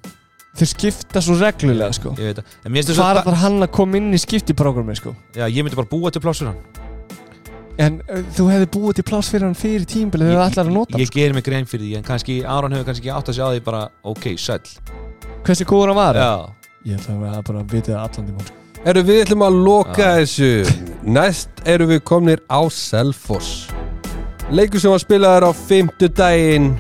þeir 0.55 0.71
skipta 0.71 1.21
svo 1.27 1.35
reglulega, 1.41 1.93
sko. 1.97 2.15
ég 2.19 2.31
veit 2.31 2.41
það, 2.41 2.57
en 2.65 2.73
mér 2.73 2.83
finnst 2.85 2.91
þess 2.93 3.05
að 3.05 3.21
þarf 3.25 3.39
hann 3.43 3.61
að 3.67 3.71
koma 3.75 3.99
inn 3.99 4.15
í 4.15 4.21
skiptiprogrammi, 4.23 4.95
sko? 4.99 5.15
já, 5.35 5.47
ég 5.51 5.63
myndi 5.67 5.79
bara 5.79 5.91
búa 5.91 6.11
til 6.15 6.23
plássur 6.25 6.51
hann 6.53 6.63
En 7.75 7.97
uh, 8.07 8.21
þú 8.37 8.45
hefði 8.53 8.67
búið 8.71 9.01
til 9.01 9.05
pláss 9.09 9.33
fyrir 9.35 9.49
hann 9.49 9.57
fyrir 9.59 9.83
tímbilið 9.91 10.29
þegar 10.31 10.37
þú 10.39 10.51
ætlar 10.53 10.69
að 10.69 10.77
nota 10.77 10.95
hann, 10.95 11.03
ég 11.03 11.11
gerir 11.11 11.35
mig 11.35 11.43
grein 11.43 11.67
fyrir 11.67 11.89
því, 11.89 11.97
en 11.99 12.05
kannski 12.07 12.37
Aron 12.47 12.71
hefur 12.77 12.87
kannski 12.87 13.03
ekki 13.09 13.15
átt 13.17 13.31
að 13.33 13.39
sjá 13.41 13.47
því 13.51 13.63
bara, 13.67 13.81
ok, 14.07 14.29
sæll 14.39 14.61
sko. 14.63 15.01
Hversu 15.43 15.67
góður 15.67 15.91
hann 15.91 15.99
var? 15.99 16.21
já, 16.23 16.31
Ég 16.87 17.01
ætla 17.01 17.33
að 17.35 17.43
bara 17.49 17.65
vitið 17.75 17.97
allan 17.99 18.29
tíma, 18.31 18.47
sko. 18.47 18.64
Eru 18.85 19.01
við 19.07 19.23
ætlum 19.25 19.41
að 19.47 19.55
loka 19.65 20.03
Já. 20.03 20.17
þessu. 20.21 20.51
Næst 21.05 21.49
eru 21.69 21.87
við 21.89 22.01
komnir 22.05 22.41
á 22.53 22.61
Selfoss. 22.73 23.67
Leikur 24.53 24.81
sem 24.83 24.91
var 24.93 25.01
spilaður 25.01 25.47
á 25.49 25.51
fimmtudaginn. 25.57 26.75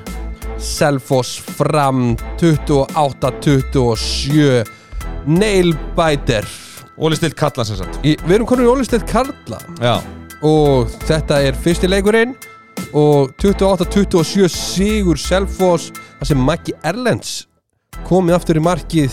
Selfoss 0.61 1.38
fram 1.59 2.16
28-27 2.40 4.64
Nailbiter. 5.26 6.44
Óli 7.00 7.16
stilt 7.18 7.34
kalla 7.40 7.64
sem 7.66 7.76
sagt. 7.80 7.94
Í, 8.07 8.09
Við 8.22 8.34
erum 8.36 8.46
konur 8.48 8.66
í 8.68 8.70
Ólistelt 8.70 9.07
Karla. 9.09 9.59
Já, 9.82 9.96
og 10.44 10.88
þetta 11.09 11.34
er 11.48 11.55
fyrsti 11.59 11.88
leikurinn. 11.90 12.32
Og 12.94 13.32
28-27 13.42 14.48
sigur 14.52 15.16
Selfoss. 15.18 15.90
Þar 16.20 16.26
sem 16.30 16.40
Maggi 16.52 16.72
Erlends 16.86 17.30
komið 18.07 18.34
aftur 18.38 18.57
í 18.61 18.62
markið. 18.64 19.12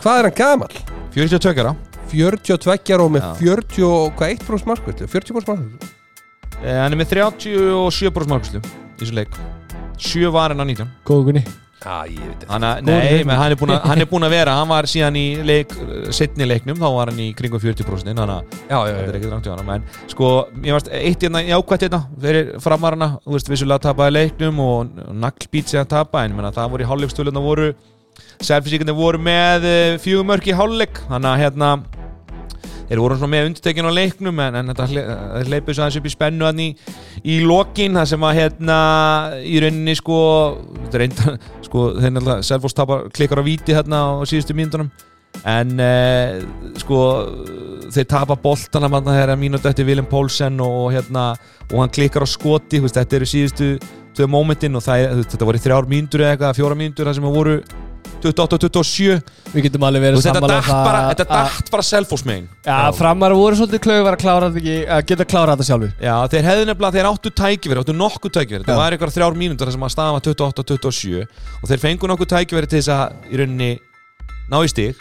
Hvað 0.00 0.16
er 0.18 0.24
hann 0.30 0.38
gamal? 0.40 0.74
42 1.16 1.60
ára 1.62 1.72
42 2.12 2.98
og 3.02 3.12
með 3.16 3.26
Já. 3.26 3.34
40 3.42 3.86
og 3.90 4.16
hvað 4.18 4.34
1% 4.38 4.70
markvært? 4.72 5.04
40% 5.10 5.36
markvært? 5.40 5.92
eh, 6.62 6.80
hann 6.80 6.92
er 6.92 6.98
með 7.02 7.12
37% 7.18 8.32
markuslu 8.32 8.62
í 8.62 8.98
þessu 9.02 9.14
leik 9.16 9.38
7 10.00 10.32
var 10.34 10.52
en 10.52 10.60
að 10.64 10.74
19 10.74 10.90
Góðu 11.08 11.30
gunni. 11.30 11.44
Ég 11.86 12.46
Hann 12.48 12.64
að, 12.66 12.80
Góður 12.82 12.96
nei, 12.98 13.24
menn 13.28 13.38
hann 13.38 13.52
er 13.52 13.58
búin 13.60 13.70
að, 13.70 13.84
hann 13.86 14.00
er 14.02 14.08
búin 14.10 14.24
að 14.26 14.32
vera 14.32 14.54
hann 14.58 14.70
var 14.72 14.88
síðan 14.90 15.16
í 15.20 15.24
leik, 15.46 15.74
setni 16.16 16.48
leiknum 16.48 16.80
þá 16.80 16.86
var 16.96 17.12
hann 17.12 17.20
í 17.22 17.28
kringum 17.36 17.60
40% 17.62 18.08
þannig 18.10 18.32
að 18.32 18.56
Já, 18.66 18.78
já, 18.80 18.94
þetta 18.96 19.04
er 19.04 19.12
já, 19.12 19.18
ekkert 19.20 19.34
rangt 19.34 19.46
hjá 19.46 19.52
hann 19.54 19.70
en 19.76 19.84
sko, 20.10 20.30
ég 20.66 20.74
varst 20.74 20.90
eitt 20.90 21.26
hérna 21.26 21.44
jákvætt 21.46 21.84
hérna 21.86 22.00
fyrir 22.24 22.50
framarana, 22.64 23.10
þú 23.22 23.36
veist, 23.36 23.52
vissulega 23.52 23.84
tapaði 23.86 24.16
leiknum 24.16 24.58
og 24.64 24.98
naglbít 25.14 25.70
sig 25.70 25.82
að 25.84 25.92
tapa 25.94 26.24
en 26.26 26.34
menna, 26.34 26.50
það 26.56 26.72
voru 26.74 26.86
í 26.86 26.90
hálfleikstöluðna 26.90 27.44
voru 27.44 27.68
selfisíkandi 28.44 28.96
voru 28.96 29.20
með 29.22 29.68
uh, 29.68 29.98
fjögumörk 30.02 30.50
í 30.50 30.56
hálfleik 30.56 31.02
þannig 31.08 31.32
að 31.32 31.42
hérna 31.44 31.70
þeir 32.86 33.02
voru 33.02 33.18
svona 33.18 33.32
með 33.32 33.48
undirtekinn 33.50 33.88
á 33.90 33.98
leiknum 33.98 34.42
en, 34.44 34.58
en 34.60 34.70
þetta 34.70 34.86
þeir 34.92 35.50
hleypið 35.50 35.74
svo 35.74 35.84
aðeins 35.84 35.98
upp 36.00 36.06
í 36.06 36.14
spennu 36.14 36.52
í, 36.62 36.68
í 37.26 37.40
lokin 37.42 37.98
það 37.98 38.12
sem 38.12 38.26
að 38.28 38.38
hérna 38.40 38.78
í 39.42 39.58
rauninni 39.62 39.96
sko 39.98 40.20
þetta 40.84 41.02
reynda, 41.02 41.36
sko 41.66 41.88
þeir 41.96 42.14
náttúrulega 42.14 42.46
Selfoss 42.46 42.78
tapar 42.78 43.06
klikkar 43.14 43.42
á 43.42 43.48
víti 43.48 43.76
hérna 43.76 44.02
á 44.06 44.22
síðustu 44.28 44.56
mínútonum 44.56 44.90
en 45.44 45.82
eh, 45.82 46.38
sko 46.80 47.00
þeir 47.92 48.08
tapa 48.08 48.38
boltana 48.40 48.88
manna 48.90 49.18
þegar 49.18 49.40
mínúti 49.40 49.68
eftir 49.68 49.86
Willem 49.88 50.06
Poulsen 50.08 50.60
og 50.64 50.94
hérna 50.94 51.28
og 51.72 51.80
hann 51.82 51.92
klikkar 51.92 52.24
á 52.24 52.28
skoti, 52.30 52.80
þetta 52.80 53.18
eru 53.18 53.28
síðustu 53.28 53.72
tvö 54.16 54.28
momentin 54.30 54.78
og 54.78 54.84
það 54.86 55.24
þetta 55.26 55.48
voru 55.48 55.60
þrjár 55.60 55.90
mínútur 55.90 56.24
eða 56.24 56.36
eitthvað, 56.36 56.56
fjóra 56.60 56.78
mínútur 56.78 57.10
það 57.10 57.18
sem 57.18 57.28
að 57.28 57.36
voru 57.36 57.56
28-27 58.24 59.20
Við 59.54 59.64
getum 59.66 59.84
alveg 59.86 60.02
verið 60.04 60.16
veist, 60.18 60.26
Þetta 60.26 60.40
sammála 60.40 60.56
um 60.56 60.66
dætt 60.66 60.86
bara, 60.86 61.00
þetta 61.10 61.26
að- 61.26 61.56
dætt 61.56 61.70
bara 61.74 61.84
selfosmein 61.88 62.48
Já, 62.66 62.78
framar 62.98 63.34
voru 63.38 63.58
svolítið 63.60 63.82
klauvar 63.86 64.16
að 64.16 64.22
klára 64.24 64.50
þetta 64.50 64.62
ekki 64.62 64.76
að 64.96 65.04
geta 65.10 65.28
klárað 65.32 65.54
þetta 65.56 65.68
sjálfur 65.70 65.92
Já, 66.06 66.14
þeir 66.34 66.48
hefðu 66.50 66.66
nefnilega, 66.70 66.94
þeir 66.96 67.08
áttu 67.12 67.32
tækifæri, 67.42 67.80
áttu 67.84 67.96
nokkuð 67.96 68.34
tækifæri. 68.36 68.62
Já. 68.64 68.68
Það 68.70 68.80
var 68.82 68.96
eitthvað 68.96 69.16
þrjár 69.16 69.38
mínútur 69.42 69.72
sem 69.76 69.86
að 69.86 69.94
staða 69.96 70.14
var 70.16 70.26
28-27 70.26 71.26
og 71.62 71.66
þeir 71.70 71.82
fengu 71.86 72.10
nokkuð 72.12 72.32
tækifæri 72.34 72.70
til 72.70 72.80
þess 72.82 72.92
að 72.96 73.32
í 73.32 73.40
rauninni 73.42 73.72
ná 74.50 74.58
í 74.62 74.70
stig 74.70 74.94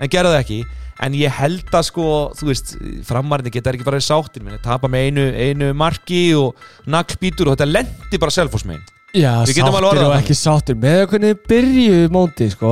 en 0.00 0.08
gerðu 0.12 0.32
það 0.34 0.40
ekki. 0.44 0.60
En 1.02 1.14
ég 1.18 1.32
held 1.34 1.70
að 1.74 1.82
sko, 1.88 2.04
þú 2.38 2.46
veist, 2.46 2.74
framarinn 3.08 3.50
geta 3.50 3.72
ekki 3.72 3.82
bara 3.82 3.96
verið 3.98 4.06
sáttir, 4.06 4.42
menn, 4.44 4.58
tapa 4.62 4.86
með 4.92 5.08
einu, 5.08 5.24
einu 5.34 5.70
marki 5.74 6.20
og 6.38 6.54
naglbítur 6.86 7.48
og 7.50 7.56
þetta 7.56 7.66
lendi 7.72 8.20
bara 8.22 8.30
selfosmein 8.30 8.82
Já, 9.12 9.32
sáttir 9.44 9.76
og 9.76 9.96
það. 9.98 10.14
ekki 10.22 10.36
sáttir 10.38 10.76
Með 10.80 11.00
hvernig 11.10 11.32
þið 11.34 11.40
byrjuðu 11.52 12.12
móti, 12.14 12.46
sko 12.54 12.70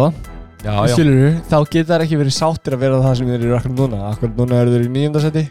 Já, 0.60 0.72
Skilurðu, 0.92 1.30
þá 1.50 1.56
geta 1.72 1.92
þær 1.94 2.04
ekki 2.06 2.18
verið 2.20 2.36
sáttir 2.36 2.76
að 2.76 2.82
vera 2.84 3.00
það 3.04 3.14
sem 3.18 3.28
þeir 3.32 3.44
eru 3.44 3.56
akkur 3.58 3.74
núna 3.76 4.00
Akkur 4.10 4.32
núna 4.38 4.60
eru 4.60 4.72
þeir 4.74 4.86
í 4.86 4.90
nýjöndasetti 4.96 5.44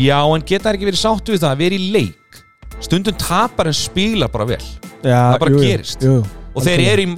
Já, 0.00 0.18
en 0.24 0.44
geta 0.48 0.72
ekki 0.72 0.88
verið 0.88 1.00
sáttu 1.02 1.34
við 1.34 1.42
það 1.44 1.54
að 1.54 1.62
vera 1.64 1.76
í 1.76 1.90
leik 1.96 2.40
Stundum 2.80 3.16
tapar 3.20 3.68
en 3.68 3.76
spilar 3.76 4.32
bara 4.32 4.48
vel 4.48 4.62
Já, 5.04 5.16
Það 5.34 5.38
bara 5.44 5.52
jú, 5.54 5.62
gerist. 5.64 6.04
jú. 6.04 6.16
Og 6.50 6.64
þeir 6.66 6.80
eru, 6.82 7.02
í, 7.06 7.10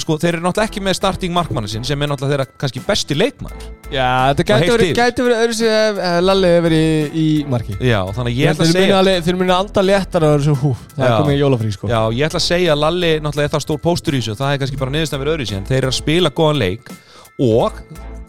sko, 0.00 0.16
þeir 0.16 0.38
eru 0.38 0.44
náttúrulega 0.46 0.70
ekki 0.70 0.80
með 0.80 0.94
starting 0.96 1.34
markmannin 1.36 1.68
sinn 1.68 1.84
sem 1.84 2.00
er 2.00 2.08
náttúrulega 2.08 2.46
þeirra 2.46 2.60
kannski 2.62 2.80
besti 2.86 3.16
leikmann 3.18 3.52
Já, 3.92 4.30
þetta 4.30 4.46
gæti 4.48 5.24
verið, 5.26 5.34
öðru 5.36 5.56
sig 5.58 5.74
ef 5.74 5.98
Lalli 6.24 6.52
hefur 6.54 6.64
verið 6.68 6.86
í, 6.86 7.20
í 7.20 7.26
marki. 7.50 7.76
Já, 7.84 7.98
þannig 8.16 8.38
ég 8.38 8.54
ætla 8.54 8.68
að 8.68 8.72
segja 8.72 9.16
Þeir 9.26 9.38
muni 9.42 9.54
anda 9.56 9.84
léttar 9.84 10.26
að 10.26 10.36
þessu 10.38 10.56
hú 10.62 10.72
Það 10.94 11.04
er 11.04 11.16
komið 11.18 11.36
í 11.36 11.42
jólafrí, 11.42 11.74
sko. 11.76 11.90
Já, 11.92 12.00
ég 12.16 12.30
ætla 12.30 12.40
að 12.40 12.46
segja 12.46 12.72
að 12.72 12.82
Lalli 12.86 13.12
náttúrulega 13.20 13.50
er 13.50 13.54
það 13.56 13.64
stór 13.66 13.82
póstur 13.84 14.16
í 14.16 14.22
þessu 14.22 14.38
Það 14.40 14.54
er 14.54 14.62
kannski 14.64 14.80
bara 14.80 14.96
niðurstæðan 14.96 15.24
verið 15.24 15.36
öðru 15.36 15.50
síðan 15.50 15.68
Þeir 15.68 15.80
eru 15.82 15.92
að 15.92 15.98
spila 16.00 16.32
góðan 16.40 16.62
leik 16.64 16.90
Og 17.40 17.80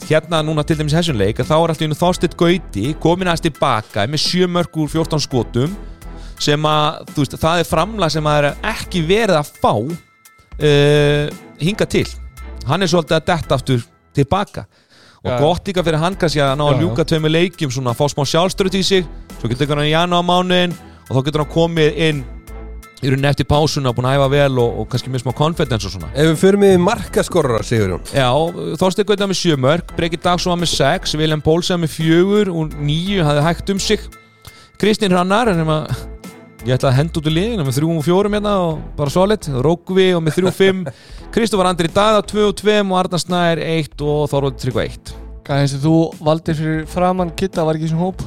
hérna 0.10 0.44
núna 0.44 0.68
til 0.68 0.80
dæmis 0.82 0.98
þessum 0.98 1.20
leik 1.22 1.40
Þá 1.40 1.56
er 1.62 1.74
alltaf 1.76 1.88
einu 1.88 2.00
Þorstedt 2.02 2.38
Gauti 2.40 2.92
Komin 3.00 3.32
aðeins 3.32 3.46
tilbaka 3.48 4.08
með 4.10 4.26
7 4.26 4.52
mörg 4.52 4.80
úr 4.82 4.92
14 4.92 5.24
skotum 5.24 5.76
Sem 6.42 6.66
að, 6.66 7.04
veist, 7.16 7.36
það 7.38 7.62
er 7.62 7.68
framlag 7.70 8.12
sem 8.16 8.26
að 8.26 8.40
er 8.40 8.72
ekki 8.72 9.04
verið 9.06 9.38
að 9.38 9.52
fá 9.62 9.76
uh, 10.62 11.26
Hinga 11.62 11.90
til. 11.90 12.08
Hann 12.70 12.82
er 12.82 12.92
svolítið 12.92 13.18
að 13.18 13.28
detta 13.32 13.58
aftur 13.58 13.84
tilbaka. 14.16 14.66
Og 15.22 15.30
Já. 15.30 15.38
gott 15.38 15.68
líka 15.70 15.84
fyrir 15.86 16.02
hann 16.02 16.16
kannski 16.18 16.42
að 16.42 16.56
ná 16.58 16.64
að 16.66 16.80
ljúka 16.82 17.04
tveimur 17.06 17.30
leikjum 17.30 17.70
Svona 17.70 17.92
að 17.92 18.00
fá 18.00 18.08
smá 18.10 18.24
sjálfstöru 18.26 18.72
í 18.74 18.82
sig. 18.86 19.10
Svo 19.38 19.50
getur 19.52 19.76
hann 19.76 19.86
í 19.86 19.94
janúar 19.94 20.26
mánuðin 20.26 20.74
Og 21.12 21.18
þá 21.18 21.26
getur 21.28 21.44
hann 21.44 21.52
komið 21.52 21.98
inn 22.08 22.22
í 23.02 23.10
rauninni 23.10 23.28
eftir 23.28 23.48
pásuna, 23.50 23.92
búin 23.98 24.06
að 24.08 24.20
æfa 24.20 24.28
vel 24.32 24.60
og, 24.62 24.78
og 24.80 24.88
kannski 24.92 25.12
með 25.12 25.24
smá 25.24 25.34
confidence 25.36 25.90
og 25.90 25.96
svona. 25.96 26.12
Ef 26.14 26.30
við 26.30 26.38
förum 26.40 26.64
við 26.64 26.76
markaskorra, 26.86 27.60
Sigurjón. 27.66 28.06
Já, 28.14 28.30
Þorsteinn 28.80 29.10
Gauta 29.10 29.28
með 29.28 29.40
sjö 29.42 29.58
mörg 29.60 29.92
Breki 29.98 30.22
Dagsson 30.22 30.62
með 30.62 30.72
sex, 30.76 31.18
Vilhelm 31.18 31.44
Pólsen 31.44 31.82
með 31.82 31.96
fjögur 31.98 32.54
og 32.54 32.78
níu 32.80 33.26
hafði 33.26 33.46
hægt 33.50 33.74
um 33.74 33.82
sig. 33.82 34.08
Kristín 34.80 35.18
Hrannar 35.18 35.52
sem 35.58 35.74
að 35.74 35.92
ég 36.66 36.76
ætla 36.76 36.92
að 36.92 36.98
henda 37.00 37.18
út 37.18 37.28
úr 37.30 37.34
liðinu 37.34 37.64
með 37.66 37.78
þrjú 37.80 37.94
og 37.96 38.04
fjórum 38.06 38.36
hérna 38.38 38.52
og 38.62 38.82
bara 38.98 39.14
solid, 39.14 39.48
Rókvi 39.66 40.12
og 40.18 40.22
með 40.26 40.38
þrjú 40.38 40.50
og 40.52 40.58
fimm. 40.58 40.84
Kristofar 41.34 41.72
Andri 41.72 41.90
Dada, 41.90 42.22
tvö 42.28 42.50
og 42.52 42.58
tveim 42.60 42.94
og 42.94 43.00
Arnar 43.02 43.22
Snær, 43.24 43.62
eitt 43.64 44.04
og 44.06 44.28
Þorvaldur 44.32 44.62
Tryggva 44.62 44.86
eitt. 44.86 45.14
Hvað 45.48 45.64
eins 45.64 45.76
og 45.78 45.84
þú 45.86 45.96
valdir 46.28 46.60
fyrir 46.60 46.86
framann 46.92 47.34
Kitta 47.40 47.66
var 47.66 47.80
ekki 47.80 47.90
í 47.90 47.94
svona 47.94 48.12
hóp? 48.12 48.24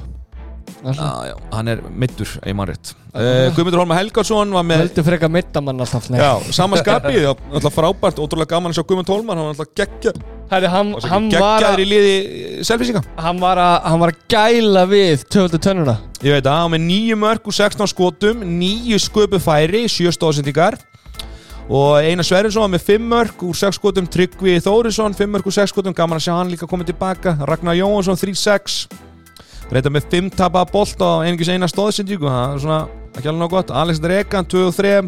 Alltaf 0.84 1.28
Já, 1.28 1.34
hann 1.54 1.70
er 1.72 1.82
middur, 1.88 2.28
ef 2.40 2.48
ég 2.50 2.56
mann 2.58 2.68
rétt. 2.72 2.94
Uh, 3.14 3.48
Guðmundur 3.54 3.84
Holma 3.84 3.98
Helgarsson 4.00 4.54
var 4.56 4.64
með 4.66 4.82
Heldur 4.82 5.06
frekar 5.06 5.30
mittamann 5.32 5.84
alltaf 5.84 6.08
sama 6.52 6.80
skapið, 6.80 7.28
alltaf 7.54 7.76
frábært, 7.76 8.18
ótrúlega 8.18 8.56
gaman 8.56 8.74
að 8.74 8.80
sjá 8.80 8.88
Guðmund 8.88 9.12
Holman, 9.14 9.38
hann 9.38 9.52
var 9.52 9.54
alltaf 9.54 9.76
geggja 9.78 10.16
Herri, 10.50 10.68
hann, 10.68 10.90
og 10.94 11.04
hann, 11.08 11.28
var 11.40 11.64
að, 11.64 11.80
liði 11.88 12.64
selfisinga 12.66 13.00
hann, 13.16 13.38
var 13.40 13.58
að, 13.58 13.76
hann 13.88 14.02
var 14.02 14.12
að 14.12 14.18
gæla 14.30 14.82
við 14.90 15.22
töfaldu 15.32 15.60
tönnuna. 15.64 15.94
Ég 16.20 16.36
veit 16.36 16.44
að, 16.44 16.58
hann 16.60 16.74
með 16.74 16.84
nýju 16.84 17.16
mörg 17.20 17.48
úr 17.48 17.56
16 17.56 17.90
skotum 17.90 18.44
nýju 18.60 19.00
sköpu 19.02 19.40
færi, 19.42 19.86
sjö 19.90 20.12
stóðsendingar. 20.14 20.76
Og 21.64 22.04
Einar 22.04 22.28
Sverrinsson 22.28 22.66
var 22.66 22.74
með 22.74 22.84
5 22.90 23.08
mörg 23.08 23.44
úr 23.48 23.56
6 23.56 23.80
skotum, 23.80 24.08
Tryggvi 24.12 24.58
Þórisson 24.60 25.16
5 25.16 25.32
mörg 25.32 25.48
úr 25.48 25.56
6 25.56 25.72
skotum, 25.72 25.96
gaman 25.96 26.20
að 26.20 26.26
sjá 26.26 26.34
hann 26.36 26.52
líka 26.52 26.68
komið 26.68 26.92
tilbaka. 26.92 27.38
Ragnar 27.48 27.78
Jóhansson 27.80 28.20
3-6 28.20 28.82
reynda 29.72 29.96
með 29.96 30.10
5 30.12 30.32
tapaða 30.36 30.68
bolt 30.74 31.00
á 31.00 31.24
einingis 31.24 31.48
eina 31.48 31.70
stóðsendingu. 31.72 32.28
Það 32.28 32.50
er 32.52 32.64
svona 32.66 32.80
ekki 33.14 33.30
alveg 33.30 33.40
nóg 33.40 33.54
gott. 33.56 33.72
Alexander 33.72 34.18
Egan 34.20 34.44
2-3 34.44 34.98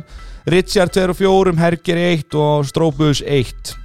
Richard 0.49 0.97
2-4, 0.97 1.59
Herger 1.61 2.07
1 2.09 2.39
og 2.41 2.71
Stróbus 2.71 3.21
1 3.21 3.77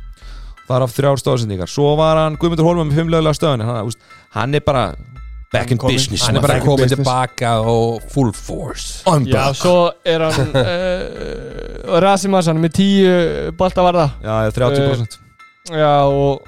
þar 0.73 0.85
af 0.87 0.93
þrjár 0.95 1.21
stóðsendingar. 1.21 1.69
Svo 1.71 1.93
var 1.99 2.19
hann 2.23 2.37
Guðmundur 2.41 2.67
Holman 2.67 2.89
með 2.91 3.01
5 3.03 3.11
lögulega 3.15 3.37
stöðunni 3.37 3.67
hann, 3.67 3.91
hann 4.37 4.55
er 4.59 4.63
bara 4.65 4.85
back 5.51 5.71
in 5.75 5.79
business 5.83 6.23
Hann 6.23 6.39
er 6.39 6.45
bara 6.45 6.61
komið 6.63 6.93
tilbaka 6.95 7.57
og 7.67 7.99
full 8.13 8.31
force. 8.31 9.01
I'm 9.09 9.25
Já, 9.27 9.49
back. 9.49 9.59
svo 9.59 9.75
er 10.07 10.23
hann 10.29 10.55
uh, 10.61 11.99
Rasimas, 12.03 12.47
hann 12.47 12.61
er 12.61 12.65
með 12.69 12.77
10 12.79 13.51
boltavarða 13.59 14.07
Já, 14.23 14.33
já, 14.47 14.51
30% 14.55 15.19
Já, 15.75 15.91
og 16.07 16.47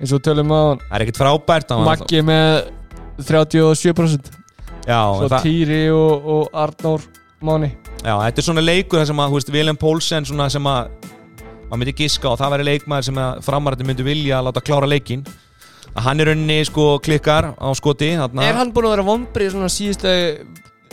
eins 0.00 0.12
og 0.14 0.22
tölum 0.26 0.52
á 0.52 0.60
hann 0.60 0.82
Það 0.84 0.96
er 0.98 1.06
ekkert 1.06 1.20
frábært 1.22 1.72
hann. 1.74 1.84
Var- 1.88 2.04
Maggi 2.04 2.22
með 2.28 2.70
37% 3.24 4.32
Já, 4.84 5.00
Svo 5.16 5.28
það, 5.32 5.40
Týri 5.46 5.82
og, 5.94 6.26
og 6.28 6.56
Arnór 6.64 7.04
Máni. 7.44 7.70
Já, 8.04 8.14
þetta 8.20 8.40
er 8.40 8.44
svona 8.46 8.62
leikur 8.64 9.00
þar 9.00 9.08
sem 9.10 9.18
að, 9.20 9.32
þú 9.32 9.38
veist, 9.38 9.50
William 9.52 9.78
Poulsen 9.80 10.26
svona 10.28 10.46
sem 10.52 10.64
að 10.68 11.10
maður 11.74 11.82
myndi 11.84 11.96
giska 11.98 12.30
og 12.32 12.38
það 12.40 12.54
væri 12.54 12.66
leikmaður 12.70 13.08
sem 13.10 13.18
að 13.24 13.40
framarrætti 13.46 13.86
myndi 13.88 14.06
vilja 14.06 14.38
að 14.40 14.46
láta 14.48 14.62
klára 14.64 14.88
leikin 14.90 15.24
að 15.94 16.02
hann 16.08 16.20
er 16.22 16.30
rauninni 16.30 16.58
sko 16.66 16.84
klikkar 17.04 17.52
á 17.54 17.68
skoti 17.78 18.12
þarna. 18.18 18.46
Er 18.48 18.56
hann 18.58 18.72
búinn 18.74 18.88
að 18.88 18.94
vera 18.96 19.08
vombri 19.10 19.50
svona 19.52 19.70
síðasta 19.72 20.14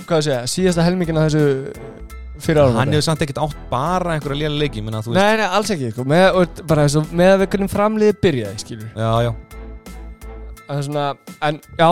Hvað 0.01 0.17
að 0.17 0.23
segja, 0.25 0.37
síðasta 0.49 0.83
helmingina 0.85 1.23
þessu 1.27 1.41
fyrir 2.41 2.63
árum 2.63 2.77
hann 2.79 2.89
hefur 2.95 3.03
samt 3.05 3.21
ekkert 3.21 3.37
átt 3.43 3.57
bara 3.69 4.15
einhverja 4.15 4.47
lélega 4.47 4.63
leiki 4.63 4.81
menna, 4.81 5.01
þú 5.05 5.11
veist, 5.13 5.21
Nei, 5.21 5.37
nei, 5.37 5.45
alls 5.59 5.69
ekki 5.75 5.91
sko. 5.93 6.05
með, 6.09 6.23
og 6.39 6.61
bara 6.71 6.85
og 6.89 7.11
með 7.13 7.33
að 7.35 7.43
við 7.43 7.49
hvernig 7.53 7.69
framliði 7.75 8.15
byrjaði 8.23 8.63
skilur. 8.63 8.87
Já, 8.97 9.11
já, 9.27 9.31
er 10.71 10.81
svona, 10.87 11.05
en 11.45 11.59
já, 11.77 11.89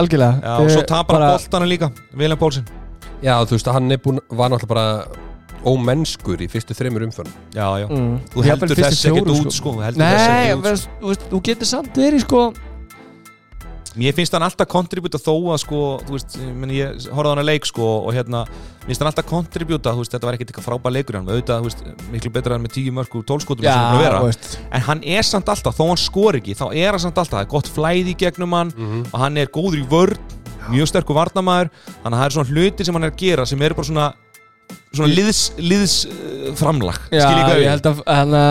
algjörlega. 0.00 0.40
Já 0.40 0.54
og 0.62 0.70
svo 0.72 0.84
tapar 0.88 1.18
hann 1.18 1.26
bara- 1.26 1.36
boltana 1.36 1.68
líka 1.68 1.90
William 2.16 2.38
Poulsen 2.40 2.64
Já, 3.22 3.36
þú 3.44 3.50
veist, 3.58 3.68
hann 3.76 3.92
er 3.92 4.00
búin, 4.02 4.18
var 4.30 4.48
náttúrulega 4.50 4.72
bara 4.72 5.04
ómennskur 5.68 6.42
í 6.42 6.48
fyrstu 6.50 6.74
þreymur 6.74 7.06
umförn 7.08 7.30
já, 7.54 7.66
já, 7.82 7.86
mm. 7.88 8.18
þú 8.34 8.44
heldur 8.48 8.76
þess 8.78 9.06
ekkert 9.10 9.32
út 9.36 9.54
sko, 9.54 9.72
þú 9.78 9.86
heldur 9.86 10.02
þess 10.02 10.28
Nei, 10.28 10.42
ekkert 10.42 10.58
út 10.58 10.68
veist, 10.68 10.92
þú, 11.00 11.08
veist, 11.12 11.26
þú 11.32 11.40
getur 11.48 11.70
samt 11.70 11.96
verið 12.02 12.24
sko. 12.26 12.42
Mér 13.92 14.14
finnst 14.16 14.32
hann 14.32 14.40
alltaf 14.46 14.64
kontribúta 14.72 15.18
þó 15.20 15.34
að 15.52 15.58
sko, 15.66 15.78
þú 16.06 16.14
veist, 16.16 16.36
ég, 16.40 16.52
meni, 16.56 16.78
ég 16.78 17.08
horfði 17.12 17.28
hann 17.34 17.40
að 17.42 17.48
leik 17.50 17.66
sko 17.68 17.88
og 18.06 18.14
hérna, 18.16 18.40
mér 18.48 18.88
finnst 18.88 19.02
hann 19.02 19.10
alltaf 19.10 19.26
kontribúta, 19.28 19.92
þú 19.92 20.00
veist, 20.00 20.14
þetta 20.14 20.28
var 20.30 20.38
ekkert 20.38 20.52
eitthvað 20.54 20.64
frábær 20.70 20.94
leikur 20.96 21.18
hann, 21.18 21.28
auðvitað, 21.28 21.60
þú 21.60 21.68
veist, 21.68 22.06
miklu 22.14 22.32
betra 22.32 22.56
en 22.56 22.64
með 22.64 22.72
tíu 22.78 22.94
mörg 22.96 23.18
og 23.20 23.26
tólskotum 23.28 23.66
sem 23.66 23.76
hann 23.76 23.92
er 23.92 23.98
að 23.98 24.04
vera, 24.06 24.22
þú 24.22 24.30
veist. 24.30 24.48
En 24.72 24.86
hann 24.88 25.04
er 25.12 25.28
samt 25.28 25.52
alltaf, 25.52 25.76
þó 25.76 25.84
hann 25.90 26.00
skor 26.00 26.40
ekki, 26.40 26.56
þá 26.56 26.64
er 26.72 26.88
hann 26.96 27.04
samt 27.04 27.20
alltaf, 27.20 27.36
það 27.36 27.44
er 27.44 27.52
gott 27.52 27.68
flæði 27.76 28.16
gegnum 28.24 28.56
hann 28.56 28.72
Mhm. 28.72 29.04
og 29.12 29.20
hann 29.26 29.36
er 29.44 29.52
góður 29.52 29.82
í 29.82 29.86
vörn, 29.92 30.16
mjög 30.72 30.88
sterkur 30.88 31.18
varnamæður, 31.20 31.68
þannig 32.00 32.16
að 32.16 32.20
það 32.22 32.24
er 32.30 32.36
svona 32.38 32.52
hluti 32.54 32.84
sem 32.88 32.94
hann 32.96 33.04
er 33.04 33.12
að 33.12 33.20
gera 33.26 33.44
sem 33.44 33.60
eru 33.60 33.74
bara 33.76 33.90
svona, 33.92 34.08
svona 34.92 35.10
liðs, 35.12 35.42
liðs 35.60 35.96
uh, 36.08 36.52
framlag, 36.58 37.00
Já, 37.10 37.24
skil 37.24 37.38
ég 37.38 37.64
ég 37.64 37.72
hvað 37.72 37.72
held 37.72 37.90
að 37.90 38.04
hérna 38.06 38.44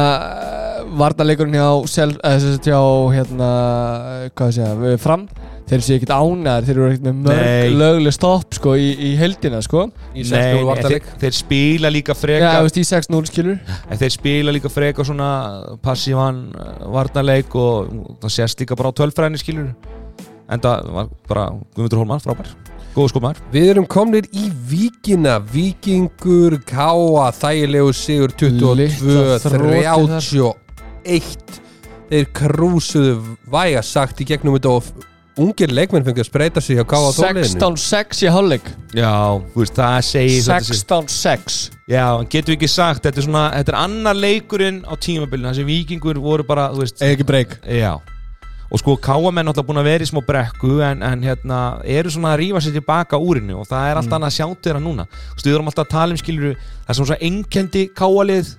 varnarleikurinn 1.02 1.56
hjá 1.56 1.70
sel, 1.88 2.12
eða 2.20 2.42
sem 2.42 2.56
sagt 2.58 2.70
hjá 2.72 2.82
hérna 3.16 3.52
hvað 4.36 4.54
sé 4.58 4.68
ég, 4.68 5.00
fram 5.02 5.30
þeir 5.72 5.84
séu 5.86 5.98
ekkert 5.98 6.12
ánæður, 6.12 6.66
þeir 6.68 6.74
eru 6.74 6.88
ekkert 6.90 7.06
með 7.06 7.20
mörg 7.28 7.76
lögleg 7.80 8.16
stopp 8.16 8.58
sko 8.58 8.74
í, 8.76 8.90
í 8.92 9.12
heldina 9.20 9.62
sko. 9.64 9.86
Í 10.12 10.26
6-0 10.28 10.66
Nei, 10.68 10.82
þeir, 10.84 11.06
þeir 11.22 11.38
spila 11.38 11.92
líka 11.94 12.16
Já, 12.16 12.20
frekar 12.20 12.58
þú 12.58 12.68
veist 12.68 12.82
í 12.82 12.86
6-0 12.90 13.22
skilur. 13.32 13.78
En 13.88 14.02
þeir 14.02 14.16
spila 14.18 14.56
líka 14.56 14.72
frekar 14.74 15.08
svona 15.08 15.30
passívan 15.86 16.44
varnarleik 16.92 17.56
og 17.56 17.96
það 18.26 18.36
sést 18.36 18.66
líka 18.66 18.80
bara 18.80 18.92
á 18.92 19.00
tölfræðinni 19.00 19.42
skilur. 19.42 19.72
En 20.52 20.60
það 20.60 20.92
var 20.98 21.16
bara 21.32 21.48
Guðmundur 21.72 22.04
Hólmar, 22.04 22.24
frábær 22.26 22.52
góðu 22.96 23.12
skopmaður 23.14 23.42
Við 23.54 23.70
erum 23.74 23.88
komnir 23.90 24.28
í 24.32 24.48
Víkina. 24.72 25.38
Víkingur 25.54 26.58
Káa 26.68 27.30
Þægilegu 27.38 27.94
sigur 27.96 28.34
22 28.40 28.74
Litla 28.82 29.38
þrotið 29.44 30.42
31 31.06 31.62
Þeir 32.12 32.28
krúsuðu 32.36 33.38
væga 33.52 33.82
sagt 33.88 34.20
í 34.20 34.28
gegnum 34.28 34.58
þetta 34.58 34.74
og 34.76 34.90
ungir 35.40 35.72
leikmenn 35.72 36.04
fengið 36.04 36.26
að 36.26 36.28
spreita 36.28 36.62
sig 36.64 36.76
hjá 36.76 36.84
Káa 36.92 37.14
þóliðinu 37.16 37.48
16-6 37.48 38.26
í 38.26 38.32
hálfleik. 38.36 38.66
Já, 39.00 39.14
þú 39.54 39.62
veist, 39.64 39.78
það 39.78 40.00
segir 40.10 40.44
svolítið 40.44 40.68
sig. 40.68 40.82
16-6 40.82 41.60
Já, 41.92 42.04
en 42.20 42.28
getur 42.28 42.52
við 42.52 42.58
ekki 42.58 42.70
sagt, 42.72 43.06
þetta 43.08 43.22
er 43.22 43.26
svona 43.30 43.46
þetta 43.56 43.74
er 43.74 43.78
annar 43.80 44.20
leikurinn 44.20 44.82
á 44.84 44.94
tímabilinu. 45.00 45.54
Þessi 45.54 45.66
vikingur 45.72 46.20
voru 46.24 46.46
bara, 46.48 46.68
þú 46.76 46.84
veist 46.84 47.00
Eða 47.00 47.16
ekki 47.16 47.28
breyk 47.32 47.56
Já, 47.64 47.94
og 48.72 48.80
sko 48.80 48.96
káamenn 49.04 49.44
náttúrulega 49.50 49.68
búin 49.68 49.82
að 49.82 49.88
vera 49.90 50.06
í 50.06 50.08
smá 50.08 50.22
brekku 50.24 50.78
en, 50.86 51.02
en 51.04 51.24
hérna 51.28 51.58
eru 51.84 52.12
svona 52.14 52.32
að 52.34 52.40
rífa 52.40 52.62
sér 52.64 52.78
tilbaka 52.78 53.20
úrinu 53.20 53.58
og 53.60 53.68
það 53.68 53.90
er 53.90 54.00
allt 54.00 54.16
annað 54.16 54.30
að 54.30 54.36
sjá 54.38 54.46
til 54.48 54.70
þeirra 54.70 54.82
núna. 54.86 55.06
Við 55.42 55.52
erum 55.54 55.68
alltaf 55.68 55.86
að 55.86 55.92
tala 55.92 56.16
um 56.16 56.22
skilur 56.22 56.56
það 56.56 56.96
sem 56.96 57.10
svona 57.10 57.20
einkendi 57.28 57.84
káalið 58.00 58.54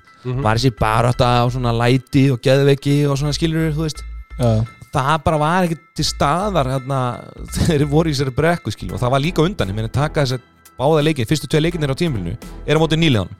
var 0.44 0.60
þessi 0.60 0.74
barátta 0.78 1.30
og 1.46 1.54
svona 1.56 1.72
læti 1.74 2.28
og 2.34 2.42
geðveiki 2.44 2.96
og 3.08 3.18
svona 3.18 3.32
skilur 3.34 3.72
þú 3.74 3.86
veist. 3.88 4.04
Já, 4.36 4.52
það 4.92 5.12
bara 5.24 5.40
var 5.40 5.66
ekki 5.66 5.80
til 5.96 6.06
staðar 6.06 6.70
hérna, 6.76 7.00
þeir 7.56 7.86
voru 7.90 8.12
í 8.12 8.14
þessari 8.14 8.36
brekku 8.36 8.74
skilur 8.74 8.98
og 8.98 9.02
það 9.02 9.14
var 9.16 9.24
líka 9.24 9.46
undan, 9.46 9.72
ég 9.72 9.80
meina 9.80 9.92
taka 9.92 10.26
þess 10.26 10.36
að 10.36 10.46
báða 10.78 11.06
leikin, 11.08 11.28
fyrstu 11.28 11.48
tvei 11.48 11.64
leikinir 11.64 11.92
á 11.92 11.96
tímilinu 11.96 12.36
er 12.66 12.76
á 12.76 12.82
móti 12.82 13.00
nýleðan 13.00 13.32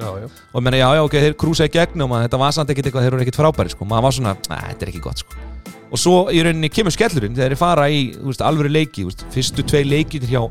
Já, 0.00 0.08
já. 0.16 0.26
Og 0.54 0.62
ég 0.62 0.64
meina 0.64 0.78
já 0.80 0.88
já 0.96 1.02
ok, 1.04 1.14
þeir 1.26 1.34
krúsa 1.36 1.68
í 1.68 1.72
gegnum 1.74 2.14
og 2.16 2.22
þetta 2.24 2.40
var 2.40 2.56
samt 2.56 2.72
ekkert 2.72 2.88
eitthvað, 2.88 3.04
þeir 3.04 3.16
eru 3.18 3.26
ekkert 3.26 3.40
frábæri 3.42 3.74
sko, 3.74 3.84
maður 3.84 4.06
var 4.08 4.16
svona, 4.16 4.36
"Nei, 4.48 4.60
þetta 4.72 4.86
er 4.86 4.92
ekki 4.94 5.02
gott 5.04 5.20
sko 5.20 5.49
og 5.90 5.98
svo 6.00 6.16
í 6.32 6.42
rauninni 6.44 6.70
kemur 6.72 6.94
skellurinn 6.94 7.36
þegar 7.36 7.54
þeir 7.54 7.60
fara 7.60 7.88
í 7.90 8.02
veist, 8.18 8.44
alvöru 8.46 8.70
leiki, 8.72 9.06
veist, 9.08 9.24
fyrstu 9.34 9.66
tvei 9.66 9.82
leiki 9.86 10.22
hjá, 10.24 10.42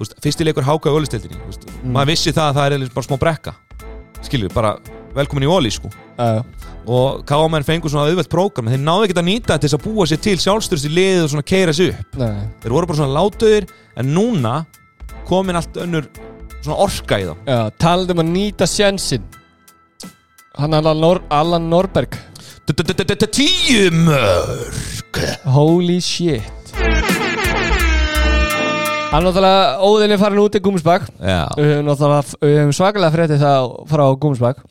veist, 0.00 0.18
fyrsti 0.22 0.46
leikur 0.46 0.66
háka 0.66 0.92
í 0.92 0.98
ólistildinni 1.00 1.40
mm. 1.40 1.90
maður 1.90 2.12
vissi 2.12 2.34
það 2.36 2.52
að 2.52 2.60
það 2.60 2.76
er 2.76 2.94
bara 2.94 3.08
smá 3.08 3.18
brekka 3.22 3.56
skilju, 4.26 4.50
bara 4.54 4.76
velkomin 5.16 5.46
í 5.46 5.50
óli 5.50 5.72
sko. 5.72 5.90
Já, 6.16 6.42
og 6.86 7.24
KM 7.26 7.56
fengur 7.66 7.92
svona 7.92 8.10
auðvelt 8.10 8.30
prógram 8.32 8.70
þeir 8.70 8.82
náðu 8.84 9.06
ekkert 9.06 9.20
að 9.22 9.28
nýta 9.28 9.54
þetta 9.54 9.62
til 9.62 9.70
þess 9.70 9.78
að 9.78 9.86
búa 9.86 10.06
sér 10.08 10.20
til 10.26 10.36
sjálfstyrst 10.42 10.88
í 10.88 10.92
liðið 10.92 11.24
og 11.24 11.32
svona 11.32 11.46
keira 11.50 11.74
sig 11.76 11.92
upp. 11.92 12.18
Nei. 12.20 12.46
Þeir 12.62 12.76
voru 12.76 12.90
bara 12.90 13.00
svona 13.00 13.16
látuðir 13.16 13.66
en 14.00 14.12
núna 14.14 14.54
komin 15.26 15.58
allt 15.58 15.80
önnur 15.82 16.08
svona 16.60 16.78
orka 16.86 17.18
í 17.20 17.26
þá. 17.26 17.34
Já, 17.48 17.58
talandi 17.82 18.16
um 18.16 18.22
að 18.22 18.32
nýta 18.32 18.70
sjensin 18.70 19.26
Hann 20.56 20.72
Allan, 20.72 21.02
Nor 21.02 21.20
Allan 21.28 21.66
Norberg 21.68 22.16
Tíu 22.66 23.90
mörg 23.94 25.18
Holy 25.54 26.00
shit. 26.02 26.42
Hann 29.12 29.22
náttúrulega 29.22 29.78
óðinni 29.86 30.16
farin 30.18 30.40
út 30.42 30.58
í 30.58 30.60
Gúmsbakk 30.64 31.06
við 32.42 32.56
höfum 32.58 32.74
svakalega 32.74 33.14
frétti 33.14 33.38
það 33.38 33.68
frá 33.92 34.02
Gúmsbakk 34.18 34.64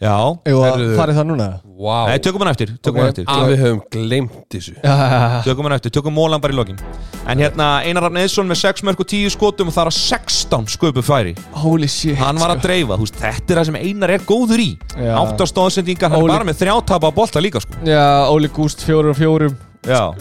já. 0.00 0.16
Eða 0.44 0.66
Heyrðu. 0.70 0.96
farið 0.98 1.16
það 1.20 1.26
núna? 1.30 1.46
Vá. 1.76 2.06
Nei, 2.08 2.18
tökum 2.24 2.40
hann 2.44 2.50
eftir, 2.52 2.70
tökum 2.84 3.00
Ok. 3.00 3.02
hann 3.02 3.10
eftir. 3.12 3.24
Að 3.28 3.48
við 3.50 3.58
höfum 3.64 3.80
glemt 3.92 4.36
þessu. 4.52 4.74
Já, 4.82 5.42
Tökum 5.46 5.64
hann 5.68 5.74
eftir, 5.76 5.90
tökum 5.96 6.14
mólan 6.16 6.40
bara 6.40 6.52
í 6.52 6.56
lokin. 6.56 6.78
En 7.26 7.38
hérna, 7.42 7.66
Einar 7.84 8.06
Rafn 8.06 8.16
Eðsson 8.22 8.48
með 8.48 8.60
6 8.62 8.84
mörg 8.86 9.00
og 9.00 9.08
10 9.10 9.32
skotum 9.34 9.68
og 9.68 9.74
það 9.76 9.82
er 9.86 9.90
að 9.92 9.98
16 9.98 10.66
sköpu 10.76 11.02
færi. 11.04 11.34
Holy 11.52 11.88
shit. 11.88 12.16
Hann 12.20 12.38
var 12.40 12.54
að 12.56 12.62
dreifa, 12.68 12.96
þú 12.96 13.06
veist, 13.08 13.20
þetta 13.20 13.52
er 13.56 13.60
það 13.60 13.68
sem 13.72 13.80
Einar 13.82 14.10
er 14.16 14.24
góður 14.28 14.62
í. 14.64 14.70
Já. 14.96 15.12
Áttastóðsendingar, 15.20 16.10
hann 16.10 16.22
Óli- 16.22 16.32
er 16.32 16.38
bara 16.38 16.48
með 16.52 16.60
þrjátapa 16.64 17.12
bolta 17.14 17.40
líka 17.44 17.60
sko. 17.64 17.76
Já, 17.84 18.04
Óli 18.32 18.48
Gúst 18.48 18.84
fjórum 18.86 19.10
og 19.12 19.20
fjórum. 19.20 19.56
Já, 19.86 20.12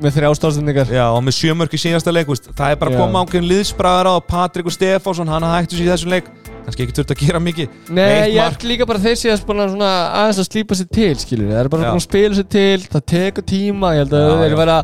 með 0.00 0.14
þrjá 0.16 0.30
stórstendingar 0.38 0.88
já 0.88 1.04
og 1.12 1.20
með 1.24 1.34
7 1.36 1.54
mörg 1.56 1.72
í 1.76 1.78
síðasta 1.80 2.12
leik, 2.12 2.26
þú 2.26 2.32
veist, 2.36 2.48
það 2.56 2.70
er 2.72 2.76
bara 2.80 2.90
að 2.90 2.96
Já. 2.96 3.00
koma 3.04 3.24
ákveðin 3.24 3.48
liðsbræðar 3.50 4.08
á 4.08 4.14
Patrik 4.24 4.66
og 4.66 4.72
Stefánsson, 4.72 5.28
hann 5.28 5.42
hættu 5.44 5.76
sér 5.76 5.84
í 5.84 5.90
þessum 5.92 6.10
leik 6.14 6.30
kannski 6.66 6.84
ekki 6.84 6.96
þurft 6.98 7.14
að 7.14 7.22
gera 7.22 7.40
mikið. 7.42 7.76
Nei, 7.96 8.34
ég 8.34 8.40
held 8.42 8.66
líka 8.66 8.88
bara 8.90 9.02
þeir 9.02 9.20
séðast 9.20 9.46
bara 9.48 9.68
svona 9.70 9.92
aðeins 10.22 10.42
að 10.42 10.48
slípa 10.50 10.78
sér 10.78 10.90
til, 10.98 11.12
skilur 11.22 11.52
Það 11.52 11.62
er 11.62 11.70
bara 11.72 11.92
að 11.92 12.02
spila 12.04 12.38
sér 12.40 12.48
til, 12.56 12.84
það 12.92 13.06
tekur 13.14 13.46
tíma. 13.54 13.94
Ég 13.96 14.04
held 14.04 14.16
að 14.18 14.26
Já, 14.26 14.36
þeir 14.42 14.54
já. 14.56 14.58
vera 14.62 14.76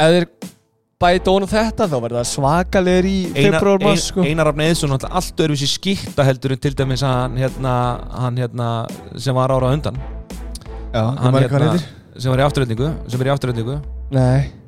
Ef 0.00 0.14
þeir 0.14 0.28
bæta 1.00 1.32
ofan 1.32 1.46
á 1.48 1.50
þetta 1.50 1.86
þá 1.88 1.96
verður 1.96 2.18
það 2.20 2.28
svakalegir 2.28 3.06
í 3.08 3.16
Einar, 3.32 3.56
februar 3.56 3.80
ein, 3.80 3.86
mars, 3.88 4.06
sko. 4.10 4.24
Einar 4.28 4.50
Rafn 4.50 4.64
Eðsson 4.66 4.92
náttúrulega 4.92 5.20
allt 5.20 5.42
öðruvísi 5.44 5.68
skipta 5.72 6.26
heldur 6.28 6.54
en 6.56 6.60
til 6.60 6.74
dæmis 6.76 7.04
hann 7.04 7.38
hérna, 7.40 7.74
hann 8.20 8.40
hérna 8.40 8.68
sem 9.16 9.36
var 9.36 9.54
ára 9.56 9.72
undan. 9.72 9.96
Já, 10.92 11.02
hann 11.24 11.40
heitir 11.40 11.88
sem 12.20 12.32
var 12.32 12.42
í 12.42 12.46
afturöldingu 12.46 12.88
sem 13.08 13.22
er 13.22 13.30
í 13.30 13.34
afturöldingu 13.34 13.76
Nei 14.14 14.59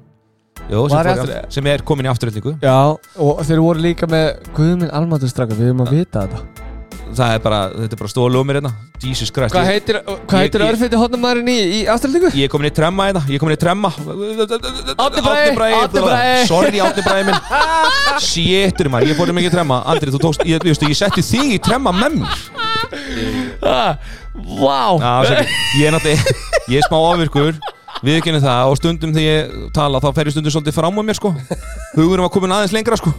Jó, 0.70 0.84
sem, 0.88 0.96
fór 0.98 1.06
aftur- 1.12 1.32
aft- 1.36 1.52
sem 1.56 1.66
er 1.66 1.82
komin 1.82 2.06
í 2.06 2.10
afturöldingu 2.12 2.52
Já, 2.62 2.76
og 3.18 3.40
þeir 3.48 3.60
voru 3.64 3.82
líka 3.82 4.06
með 4.08 4.28
Guðminn 4.56 4.92
Almatur 4.94 5.28
straka, 5.32 5.56
við 5.58 5.72
höfum 5.72 5.86
að 5.86 5.90
vita 5.98 6.26
þetta. 6.26 6.44
Það 7.12 7.32
er 7.34 7.40
bara, 7.44 7.56
þetta 7.76 7.92
er 7.92 7.98
bara 8.00 8.08
stóð 8.08 8.28
lómir 8.32 8.56
hérna. 8.56 8.70
Jesus 9.02 9.28
Christ 9.34 9.52
Hvað 9.52 9.66
heitir, 9.68 9.98
hvað 10.06 10.30
Ég- 10.32 10.38
heitir 10.46 10.62
örfeiti 10.64 10.96
hotnamæðurinn 10.96 11.50
í, 11.52 11.56
í 11.76 11.80
afturlendingu? 11.92 12.30
ég 12.38 12.46
er 12.46 12.52
komin 12.54 12.70
í 12.70 12.72
tremma 12.72 13.08
hérna, 13.10 13.20
ég 13.28 13.36
er 13.36 13.42
komin 13.42 13.56
í 13.56 13.60
tremma. 13.60 13.90
Árni 14.96 15.52
Bragi. 15.58 16.46
Sorry 16.48 16.80
Átni 16.80 17.04
Bræði 17.04 17.26
minn. 17.28 17.40
Sétur 18.30 18.88
maður, 18.94 19.10
ég 19.12 19.18
fórum 19.20 19.42
ekki 19.42 19.50
í 19.50 19.54
tremma. 19.58 19.82
Andri, 19.92 20.14
þú 20.14 20.22
tókst, 20.24 20.46
ég, 20.48 20.64
ég, 20.64 20.80
ég 20.88 20.96
setti 21.02 21.24
þig 21.26 21.52
í 21.58 21.60
tremma 21.68 21.92
með 21.96 22.16
mér. 22.22 22.40
Ah, 23.62 23.96
Vá. 24.32 24.80
Ég 25.76 25.86
er 25.88 25.92
náttúrulega 25.92 26.34
Ég 26.72 26.80
er 26.80 26.86
smá 26.88 26.96
ofvirkur 26.96 27.58
Við 28.02 28.16
ekki 28.18 28.32
það 28.42 28.66
og 28.66 28.78
stundum 28.80 29.12
þegar 29.14 29.28
ég 29.28 29.50
tala 29.76 30.00
þá 30.02 30.08
fer 30.16 30.26
ég 30.26 30.34
stundum 30.34 30.50
svolítið 30.50 30.74
fram 30.74 30.96
á 30.98 31.02
mér 31.06 31.16
sko. 31.18 31.30
Hugurum 31.94 32.24
var 32.26 32.32
komin 32.34 32.54
aðeins 32.56 32.74
lengra 32.74 32.98
sko. 32.98 33.12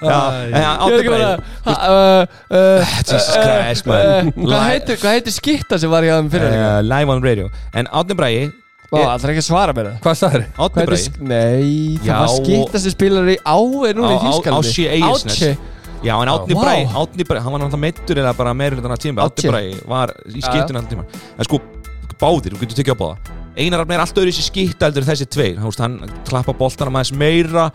Já, 0.00 0.16
en 0.48 0.54
Ég 0.54 0.94
er 0.94 1.02
ekki 1.02 1.12
bara 1.12 1.28
uh, 1.36 2.24
uh, 2.48 2.94
Jesus 2.96 3.28
uh, 3.28 3.44
Christ, 3.44 3.88
man. 3.90 4.32
Hvað 4.38 4.64
heitir, 5.10 5.34
skitta 5.36 5.78
sem 5.80 5.92
var 5.92 6.06
í 6.08 6.12
aðeim 6.14 6.30
fyrir 6.32 6.56
uh, 6.56 6.78
Live 6.86 7.12
on 7.12 7.20
radio. 7.24 7.50
En 7.76 7.90
Átni 7.92 8.16
Bræði 8.16 8.48
það 8.94 9.26
er 9.26 9.34
ekki 9.34 9.42
að 9.42 9.46
svara 9.50 9.76
mér 9.76 9.90
það? 9.90 10.00
Hvað 10.06 10.18
sagður? 10.22 10.48
Heitir 10.56 10.88
Bræði 10.88 11.28
Nei, 11.28 11.70
það 12.00 12.08
Já, 12.08 12.16
var 12.16 12.34
skitta 12.38 12.82
sem 12.86 12.96
spilar 12.96 13.30
í 13.34 13.38
á 13.44 13.58
er 13.60 14.00
núna 14.00 14.14
í 14.14 14.18
á- 14.18 14.24
Þýskalandi. 14.24 14.72
Ási 14.72 14.88
Egilsnes. 14.88 15.70
Já, 16.04 16.14
en 16.16 16.32
Átni. 16.32 16.58
Bræði 16.62 16.90
Átni 17.02 17.28
Bræði, 17.28 17.44
hann 17.44 17.56
var 17.58 17.64
náttúrulega 17.66 17.84
meittur 17.84 18.24
eða 18.24 18.36
bara 18.40 18.56
meira 18.56 18.78
hlutan 18.78 18.96
af 18.96 19.04
tíma 19.04 19.28
Átni. 19.28 19.48
Bræði 19.52 19.78
var 19.90 20.16
í 20.30 20.40
skiptinu 20.40 20.80
alltaf 20.80 20.92
tíma 20.94 21.08
En 21.36 21.48
sko, 21.48 21.60
báðir, 22.20 22.54
þú 22.54 22.64
getur 22.64 22.80
tekið 22.80 22.96
á 22.96 23.02
báða 23.04 23.42
Einar 23.56 23.84
Arn 23.84 23.92
er 23.94 24.02
allt 24.02 24.18
öðru 24.18 24.32
í 24.34 24.64
heldur 24.80 25.04
en 25.04 25.08
þessi 25.08 25.26
tveir. 25.30 25.58
Hann 25.62 25.98
klappa 26.26 26.54
boltana 26.58 26.90
maður 26.90 27.18
meira 27.20 27.68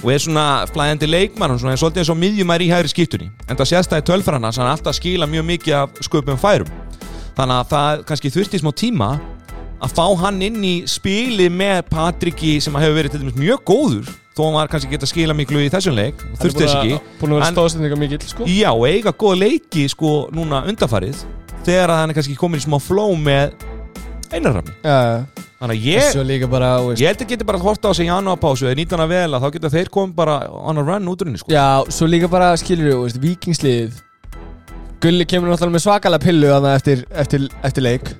og 0.00 0.08
er 0.10 0.22
svona 0.22 0.46
flæðandi 0.70 1.06
leikmann 1.06 1.52
hann 1.54 1.70
er 1.70 1.78
svolítið 1.78 2.02
eins 2.02 2.10
og 2.10 2.18
miðjumæri 2.18 2.66
í 2.66 2.72
hægri 2.72 2.90
skiptunni. 2.90 3.28
En 3.46 3.58
það 3.58 3.70
sést 3.70 3.92
það 3.92 4.02
í 4.02 4.06
tölfræðan 4.10 4.48
hans 4.48 4.58
hann 4.58 4.70
alltaf 4.70 4.94
að 4.94 4.98
skila 4.98 5.28
mjög 5.30 5.46
mikið 5.52 5.76
af 5.78 6.00
sköpum 6.06 6.40
færum. 6.40 6.72
Þannig 7.36 7.56
að 7.60 7.70
það 7.70 8.02
kannski 8.08 8.32
þurfti 8.34 8.60
smá 8.62 8.72
tíma 8.74 9.10
að 9.80 9.94
fá 9.96 10.06
hann 10.24 10.42
inn 10.44 10.58
í 10.66 10.74
spili 10.90 11.46
með 11.52 11.86
Patriki 11.92 12.56
sem 12.60 12.74
hefur 12.76 12.98
verið 12.98 13.14
til 13.14 13.22
dæmis 13.22 13.38
mjög 13.38 13.62
góður 13.70 14.10
þó 14.36 14.42
hann 14.46 14.56
var 14.58 14.70
kannski 14.72 14.90
geta 14.92 15.06
að 15.06 15.12
skila 15.14 15.36
miklu 15.36 15.62
í 15.62 15.70
þessum 15.72 15.96
leik. 15.96 16.20
Þurfti 16.40 16.64
þess 16.64 16.78
ekki. 16.80 16.98
Búin 17.20 17.32
að 17.34 17.38
vera 17.38 17.48
En- 17.48 17.56
stóðsendinga 17.58 18.00
mikill 18.00 18.22
sko. 18.26 18.46
Já, 18.50 18.70
eiga 18.90 19.12
góða 19.14 19.40
leiki 19.44 19.86
sko 19.92 20.14
núna 20.34 20.64
undarfarið 20.70 21.22
þegar 21.66 21.92
að 21.94 22.00
hann 22.02 22.10
er 22.12 22.18
kannski 22.18 22.38
komin 22.40 22.60
í 22.60 22.64
smá 22.66 22.78
flow 22.82 23.14
með 23.20 23.54
einarrafni 24.34 24.74
Já, 24.84 24.98
þannig 25.60 25.74
að 25.74 25.86
ég, 25.86 26.44
bara 26.50 26.70
ég 26.96 27.06
held 27.10 27.24
að 27.24 27.32
geti 27.32 27.48
bara 27.48 27.60
að 27.60 27.66
horta 27.68 27.90
á 27.90 27.92
sig 27.96 28.06
í 28.06 28.10
janúarpásu 28.10 28.68
eða 28.68 28.78
nýta 28.78 28.96
hana 28.96 29.08
vel 29.10 29.26
að 29.34 29.44
þá 29.44 29.48
geta 29.56 29.72
þeir 29.74 29.90
komið 29.96 30.14
bara 30.20 30.36
on 30.50 30.80
a 30.80 30.84
run 30.86 31.10
út 31.10 31.24
úr 31.24 31.30
henni 31.30 31.42
sko. 31.42 31.52
Já, 31.52 31.82
svo 31.92 32.08
líka 32.10 32.30
bara 32.30 32.52
skilur 32.60 32.94
þú 32.94 33.02
veist, 33.04 33.20
vikingsliðið 33.24 33.98
Gulli 35.00 35.24
kemur 35.24 35.48
náttúrulega 35.48 35.78
með 35.78 35.84
svakalega 35.86 36.24
pillu 36.26 36.48
þarna 36.50 36.72
eftir, 36.76 37.06
eftir, 37.16 37.46
eftir 37.64 37.84
leik. 37.86 38.10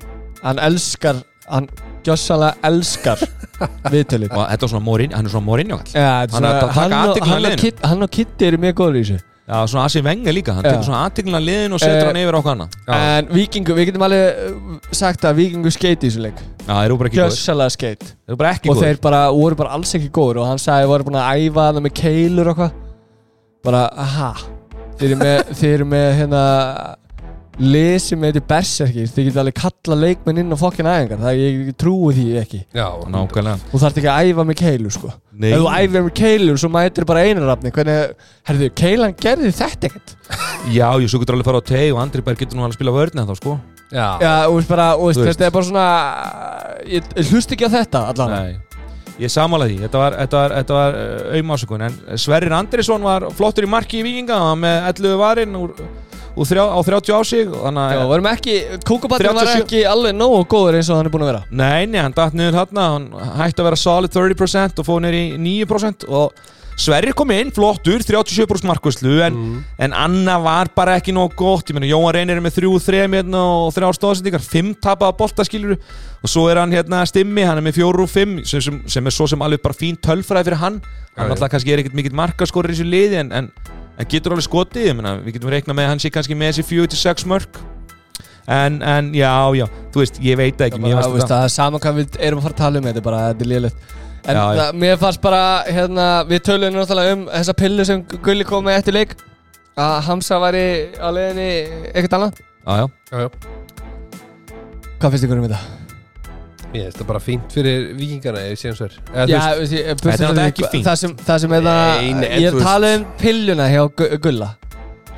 Hann 0.41 0.57
elskar, 0.65 1.19
hann 1.45 1.67
gjössalega 2.07 2.57
elskar 2.65 3.21
viðtölið. 3.93 4.33
Og 4.33 4.47
þetta 4.49 4.65
er 4.65 4.73
svona 4.73 4.87
morin, 4.87 5.13
hann 5.13 5.29
er 5.29 5.35
svona 5.35 5.49
morinjó 5.51 5.77
kall 5.83 5.93
Já, 5.93 6.07
þetta 6.25 6.39
er 6.39 6.39
Hann 6.39 6.49
að 6.49 6.71
hann 6.79 6.95
hann 7.29 7.83
hann 7.91 8.07
og 8.07 8.15
Kitty 8.17 8.49
eru 8.49 8.63
mjög 8.63 8.79
góður 8.81 8.97
í 8.97 9.03
þessu 9.05 9.19
Já, 9.51 9.57
svona 9.67 9.85
Asi 9.89 9.99
Venga 10.07 10.31
líka, 10.31 10.55
hann 10.55 10.63
tekur 10.63 10.85
svona 10.87 11.01
aðtiklina 11.09 11.41
liðin 11.43 11.73
og 11.75 11.81
setur 11.83 11.97
Eh, 11.97 12.07
hann 12.07 12.19
yfir 12.21 12.37
á 12.39 12.41
annað. 12.53 12.77
En 12.95 13.31
vikingu, 13.35 13.75
við 13.75 13.89
getum 13.89 14.05
alveg 14.07 14.45
uh, 14.47 14.77
sagt 14.95 15.25
að 15.27 15.41
vikingu 15.41 15.73
skeiti 15.75 16.07
í 16.07 16.13
þessu 16.13 16.23
leik. 16.23 16.39
Já, 16.61 16.71
þeir 16.71 16.85
eru 16.87 16.99
bara 17.01 17.11
ekki 17.11 17.19
góður 17.19 17.33
Gjössalega 17.35 17.75
skeit 17.75 18.05
Þeir 18.07 18.31
eru 18.31 18.39
bara 18.45 18.53
ekki 18.55 18.71
Og 18.71 18.77
góður 18.77 18.87
þeir 18.87 19.01
bara, 19.09 19.21
voru 19.35 19.59
bara 19.59 19.75
alls 19.75 19.95
ekki 19.99 20.11
góður 20.15 20.43
Og 20.45 20.47
hann 20.53 20.63
sagði, 20.63 20.87
voru 20.93 21.09
búin 21.09 21.19
að 21.19 21.43
æfa 21.49 21.67
það 21.67 21.83
með 21.89 21.95
keilur 21.99 22.53
og 22.53 22.61
hvað 22.61 22.79
Bara, 23.67 23.83
aha. 24.07 24.31
Þeir 25.01 25.09
eru 25.09 25.19
með, 25.25 25.53
þeir 25.59 25.75
eru 25.81 25.89
með 25.91 26.09
hérna 26.21 26.43
Lið 27.61 27.97
sem 28.01 28.23
heitir 28.25 28.45
Berserkir 28.49 29.09
Þið 29.11 29.27
getur 29.27 29.41
alveg 29.43 29.57
kalla 29.59 29.97
leikmenn 30.05 30.39
inn 30.41 30.55
á 30.55 30.59
fokkin 30.61 30.87
æfingar 30.89 31.19
Það 31.21 31.41
ég, 31.41 31.57
ég 31.71 31.77
trúi 31.81 32.13
því 32.17 32.27
ekki. 32.41 32.61
Já, 32.77 32.87
Nákvæmlega. 33.11 33.57
Þú 33.73 33.81
þarf 33.83 33.99
ekki 34.01 34.11
að 34.13 34.31
æfa 34.31 34.45
með 34.49 34.59
keilur 34.63 34.95
sko. 34.95 35.11
Nei. 35.41 35.51
Ef 35.51 35.61
þú 35.61 35.69
æfir 35.75 36.05
með 36.07 36.15
keilur 36.21 36.61
svo 36.63 36.71
mætir 36.73 37.09
bara 37.11 37.25
einarrafni 37.27 37.73
Hvernig, 37.75 38.25
herðu, 38.49 38.71
keilan 38.81 39.15
gerði 39.21 39.53
þetta 39.61 39.91
ekkert? 39.91 40.15
Já, 40.73 40.87
ég 41.03 41.11
svo 41.13 41.21
getur 41.21 41.37
alveg 41.37 41.45
að 41.47 41.51
fara 41.51 41.61
á 41.61 41.71
teg 41.73 41.93
og 41.93 42.01
Andri 42.05 42.25
bara 42.25 42.41
getur 42.41 42.57
nú 42.61 42.65
alveg 42.65 42.77
að 42.77 42.81
spila 42.81 42.97
vörðni 42.97 43.27
þá 43.29 43.37
sko. 43.43 43.59
Já, 43.91 44.07
Já, 44.23 44.33
og 44.47 44.57
veist 44.61 44.71
bara, 44.71 44.89
og 44.97 45.09
veist, 45.11 45.19
Þú 45.21 45.27
veist. 45.27 45.37
þetta 45.41 45.47
er 45.51 45.55
bara 45.59 45.69
svona 45.69 45.87
Ég, 46.87 47.09
ég 47.19 47.31
hlust 47.35 47.55
ekki 47.57 47.67
á 47.67 47.71
þetta 47.75 48.05
allan 48.13 48.35
Nei. 48.37 48.59
Ég 49.21 49.29
samála 49.35 49.67
því, 49.69 49.81
þetta 49.85 49.99
var, 50.01 50.15
þetta 50.23 50.39
var, 50.39 50.53
þetta 50.61 50.77
var 50.79 50.95
uh, 50.97 51.33
auðmásökun 51.37 51.83
en 51.85 51.97
Sverrir 52.23 52.55
Andrisson 52.57 53.03
var 53.05 53.27
flottur 53.37 53.67
í 53.67 53.69
marki 53.69 53.99
í 54.01 54.05
Víkinga 54.07 54.39
hann 54.39 54.55
var 54.55 54.61
með 54.63 54.87
11 54.95 55.19
varinn 55.21 55.59
úr, 55.61 55.75
þrjá, 56.37 56.63
á 56.71 56.79
30 56.87 57.17
á 57.17 57.21
sig 57.27 57.51
þannig 57.51 57.97
Já, 57.97 58.01
að 58.01 58.13
varum 58.13 58.31
ekki, 58.31 58.55
kúkubattin 58.87 59.35
var 59.35 59.51
37. 59.51 59.65
ekki 59.65 59.83
alveg 59.91 60.17
nógu 60.17 60.45
góður 60.51 60.79
eins 60.79 60.91
og 60.93 61.01
hann 61.01 61.11
er 61.11 61.15
búin 61.15 61.27
að 61.27 61.33
vera. 61.33 61.43
Nei, 61.51 61.91
nei, 61.91 62.01
hann 62.01 62.17
datt 62.17 62.39
niður 62.39 62.61
þarna 62.61 62.87
hann 62.95 63.11
hætti 63.41 63.63
að 63.63 63.69
vera 63.71 63.83
solid 63.83 64.15
30% 64.15 64.81
og 64.83 64.89
fóð 64.89 65.05
niður 65.05 65.21
í 65.21 65.27
9% 65.67 66.09
og 66.09 66.41
Sverrir 66.81 67.13
kom 67.13 67.29
inn, 67.35 67.51
flottur, 67.53 68.01
37% 68.01 68.65
markvæslu 68.65 69.19
en, 69.27 69.35
en 69.85 69.93
Anna 69.97 70.39
var 70.41 70.71
bara 70.73 70.95
ekki 70.97 71.13
nóg 71.13 71.35
gott, 71.37 71.69
ég 71.69 71.77
meina 71.77 71.91
Jóhann 71.91 72.15
Reynir 72.17 72.39
er 72.39 72.45
með 72.45 72.57
3-3 72.63 73.03
hérna 73.03 73.43
og 73.67 73.75
3 73.77 73.91
stóðsendingar 73.99 74.41
5 74.41 74.71
tapaða 74.81 75.19
boltaskilur 75.19 75.77
og 75.77 76.31
svo 76.31 76.47
er 76.49 76.63
hann 76.63 76.73
hérna 76.73 77.03
stimmi, 77.09 77.45
hann 77.45 77.61
er 77.61 77.67
með 77.67 77.83
4-5 77.83 78.39
sem, 78.49 78.65
sem, 78.65 78.81
sem 78.97 79.11
er 79.11 79.17
svo 79.17 79.29
sem 79.29 79.45
alveg 79.45 79.61
bara 79.67 79.77
fín 79.77 79.99
tölfræði 80.01 80.49
fyrir 80.49 80.63
hann, 80.63 80.81
hann 81.19 81.35
alltaf 81.35 81.53
kannski 81.53 81.75
er 81.75 81.85
ekkert 81.85 82.01
mikill 82.01 82.17
markaskorur 82.17 82.73
í 82.73 82.79
þessu 82.79 82.89
liði 82.89 83.21
en, 83.27 83.35
en, 83.43 83.53
en 84.01 84.09
getur 84.09 84.35
alveg 84.35 84.47
skotið, 84.49 84.87
ég 84.91 84.97
meina 84.99 85.15
við 85.21 85.37
getum 85.37 85.53
reiknað 85.53 85.77
með 85.79 85.87
að 85.87 85.93
hann 85.95 86.03
sé 86.03 86.11
kannski 86.15 86.37
með 86.39 86.55
þessi 86.55 86.67
4-6 86.71 87.27
mörk 87.31 87.61
en, 88.51 88.81
en 88.83 89.11
já, 89.15 89.33
já, 89.61 89.67
þú 89.95 90.03
veist, 90.03 90.21
ég 90.25 90.39
veit 90.41 90.63
ekki 90.67 90.81
mér 90.81 90.97
Það 90.97 91.03
fannst 91.05 91.17
veist 91.19 91.33
það 91.35 91.45
er 91.47 91.53
sama 91.55 91.81
hvað 91.83 91.99
við 92.01 92.21
erum 92.29 92.41
að 92.41 92.47
fara 92.49 92.57
að 92.57 92.63
tala 92.65 92.81
um 92.81 92.89
þetta 92.89 93.03
er 93.03 93.07
bara, 93.11 93.25
þetta 93.31 93.47
er 93.47 93.53
liðlegt 93.55 93.97
En 94.21 94.37
Já, 94.37 94.41
já. 94.41 94.59
það, 94.61 94.79
mér 94.83 94.99
fannst 95.01 95.21
bara, 95.25 95.43
hérna, 95.65 96.07
við 96.29 96.43
töluðum 96.45 96.75
náttúrulega 96.77 97.13
um 97.17 97.23
þessa 97.31 97.55
pillu 97.57 97.87
sem 97.89 98.03
Gulli 98.21 98.45
kom 98.45 98.67
með 98.67 98.81
eftir 98.83 98.97
leik 98.99 99.15
að 99.81 99.95
Hamza 100.11 100.41
væri 100.43 100.65
á 101.01 101.09
leiðinni 101.09 101.51
eitthvað 101.95 102.19
annað 102.19 102.43
Já, 102.43 102.73
já 102.77 102.87
Já, 103.11 103.23
já. 103.25 103.31
Hvað 105.01 105.15
finnst 105.15 105.25
ykkur 105.25 105.41
um 105.41 105.47
þetta? 105.49 105.80
Ég 106.71 106.85
veist 106.87 106.99
það 107.01 107.07
bara 107.09 107.21
fínt 107.25 107.51
fyrir 107.55 107.89
vikingarna 107.99 108.43
ef 108.47 108.53
ég 108.55 108.61
sé 108.61 108.69
hans 108.71 108.81
verð 108.85 108.99
Þetta 109.11 109.81
er 109.81 110.35
frá 110.37 110.45
ekki 110.47 110.69
fínt. 110.71 110.85
Það 110.87 110.99
sem, 111.01 111.15
það 111.27 111.41
sem 111.45 111.55
er 111.57 111.65
það 111.67 111.81
Nei, 112.01 112.13
nei, 112.21 112.29
en 112.31 112.43
Ég 112.45 112.55
þú 112.55 112.61
tala 112.63 112.91
um 112.99 113.07
pilluna 113.19 113.67
hjá 113.73 113.81
Gu- 113.99 114.11
Gulla. 114.23 114.51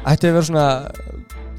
Ætti 0.09 0.31
að 0.31 0.39
vera 0.39 0.47
svona 0.49 0.67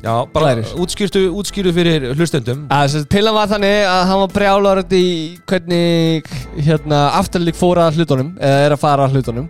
Já, 0.03 0.15
bara 0.33 0.49
Glærir. 0.49 0.71
útskýrtu, 0.83 1.19
útskýrtu 1.31 1.71
fyrir 1.71 2.09
hlustendum. 2.17 2.65
Að, 2.67 2.87
sem 2.91 2.99
sagt, 3.05 3.09
Pillan 3.13 3.37
var 3.37 3.47
þannig 3.47 3.85
að 3.87 4.01
hann 4.09 4.19
var 4.19 4.33
brjálar 4.33 4.81
í 4.91 5.03
hvernig 5.47 6.27
hérna, 6.59 6.97
afturlík 7.21 7.55
fóra 7.55 7.85
að 7.87 8.01
hlutunum 8.01 8.33
eða 8.35 8.65
er 8.65 8.75
að 8.75 8.81
fara 8.81 9.07
hlutunum. 9.13 9.45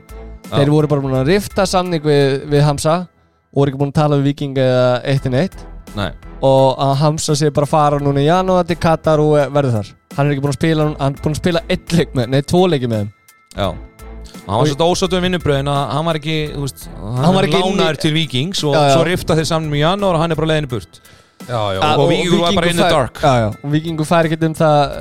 Já. 0.51 0.59
Þeir 0.59 0.69
voru 0.75 0.91
bara 0.91 1.01
búin 1.01 1.17
að 1.17 1.31
rifta 1.31 1.65
samning 1.65 2.03
við, 2.05 2.43
við 2.51 2.61
Hamza 2.67 2.99
og 3.07 3.57
voru 3.63 3.71
ekki 3.73 3.81
búin 3.81 3.89
að 3.95 3.97
tala 4.03 4.19
við 4.21 4.27
Viking 4.29 4.59
eða 4.61 4.85
eitt 5.09 5.25
en 5.25 5.39
eitt 5.41 5.57
Nei, 5.97 6.11
og 6.45 6.77
að 6.85 6.93
Hamza 7.01 7.35
sé 7.39 7.49
bara 7.53 7.65
að 7.65 7.73
fara 7.73 7.99
núna 8.03 8.21
í 8.21 8.27
janúar 8.27 8.67
til 8.69 8.77
Katar 8.77 9.21
og 9.23 9.33
verður 9.53 9.79
þar 9.79 9.91
hann 10.17 10.27
er 10.27 10.35
ekki 10.35 10.43
búin 10.45 10.53
að 10.53 10.59
spila, 10.59 10.85
hann 10.99 11.17
er 11.17 11.23
búin 11.25 11.35
að 11.35 11.41
spila 11.41 11.63
eitt 11.73 11.95
leik 11.97 12.13
með, 12.17 12.29
nei, 12.33 12.41
tvo 12.53 12.63
leiki 12.69 12.89
með 12.91 13.09
já 13.57 13.67
og 14.43 14.49
hann 14.51 14.59
var 14.59 14.67
svolítið 14.67 14.91
ósáttu 14.91 15.17
um 15.19 15.25
vinnubröðin 15.27 15.69
að 15.71 15.81
hann 15.93 16.05
var 16.09 16.19
ekki, 16.19 16.37
þú 16.53 16.61
veist, 16.65 16.85
hann, 16.99 17.17
Hann 17.23 17.35
var 17.37 17.47
ekki 17.47 17.59
lánaður 17.63 17.99
til 18.03 18.13
Vikings 18.15 18.63
og 18.67 18.73
Já, 18.75 18.81
já. 18.83 18.93
svo 18.97 19.03
rifta 19.07 19.37
þeir 19.39 19.47
saman 19.49 19.75
í 19.77 19.81
janúar 19.83 20.17
og 20.17 20.23
hann 20.23 20.35
er 20.35 20.39
bara 20.39 20.49
leiðinu 20.51 20.71
burt 20.73 20.99
Já, 21.43 21.59
já, 21.75 21.79
Að- 21.83 21.99
og 21.99 22.07
Víkingur 22.11 22.39
var 22.43 22.55
bara 22.55 22.69
in 22.71 22.77
the 22.79 22.89
dark. 22.89 23.19
já, 23.19 23.33
já, 23.43 23.47
og 23.63 23.71
Vikingur 23.71 24.07
fær 24.07 24.29
ekkert 24.29 24.45
um 24.47 24.55
það 24.55 24.95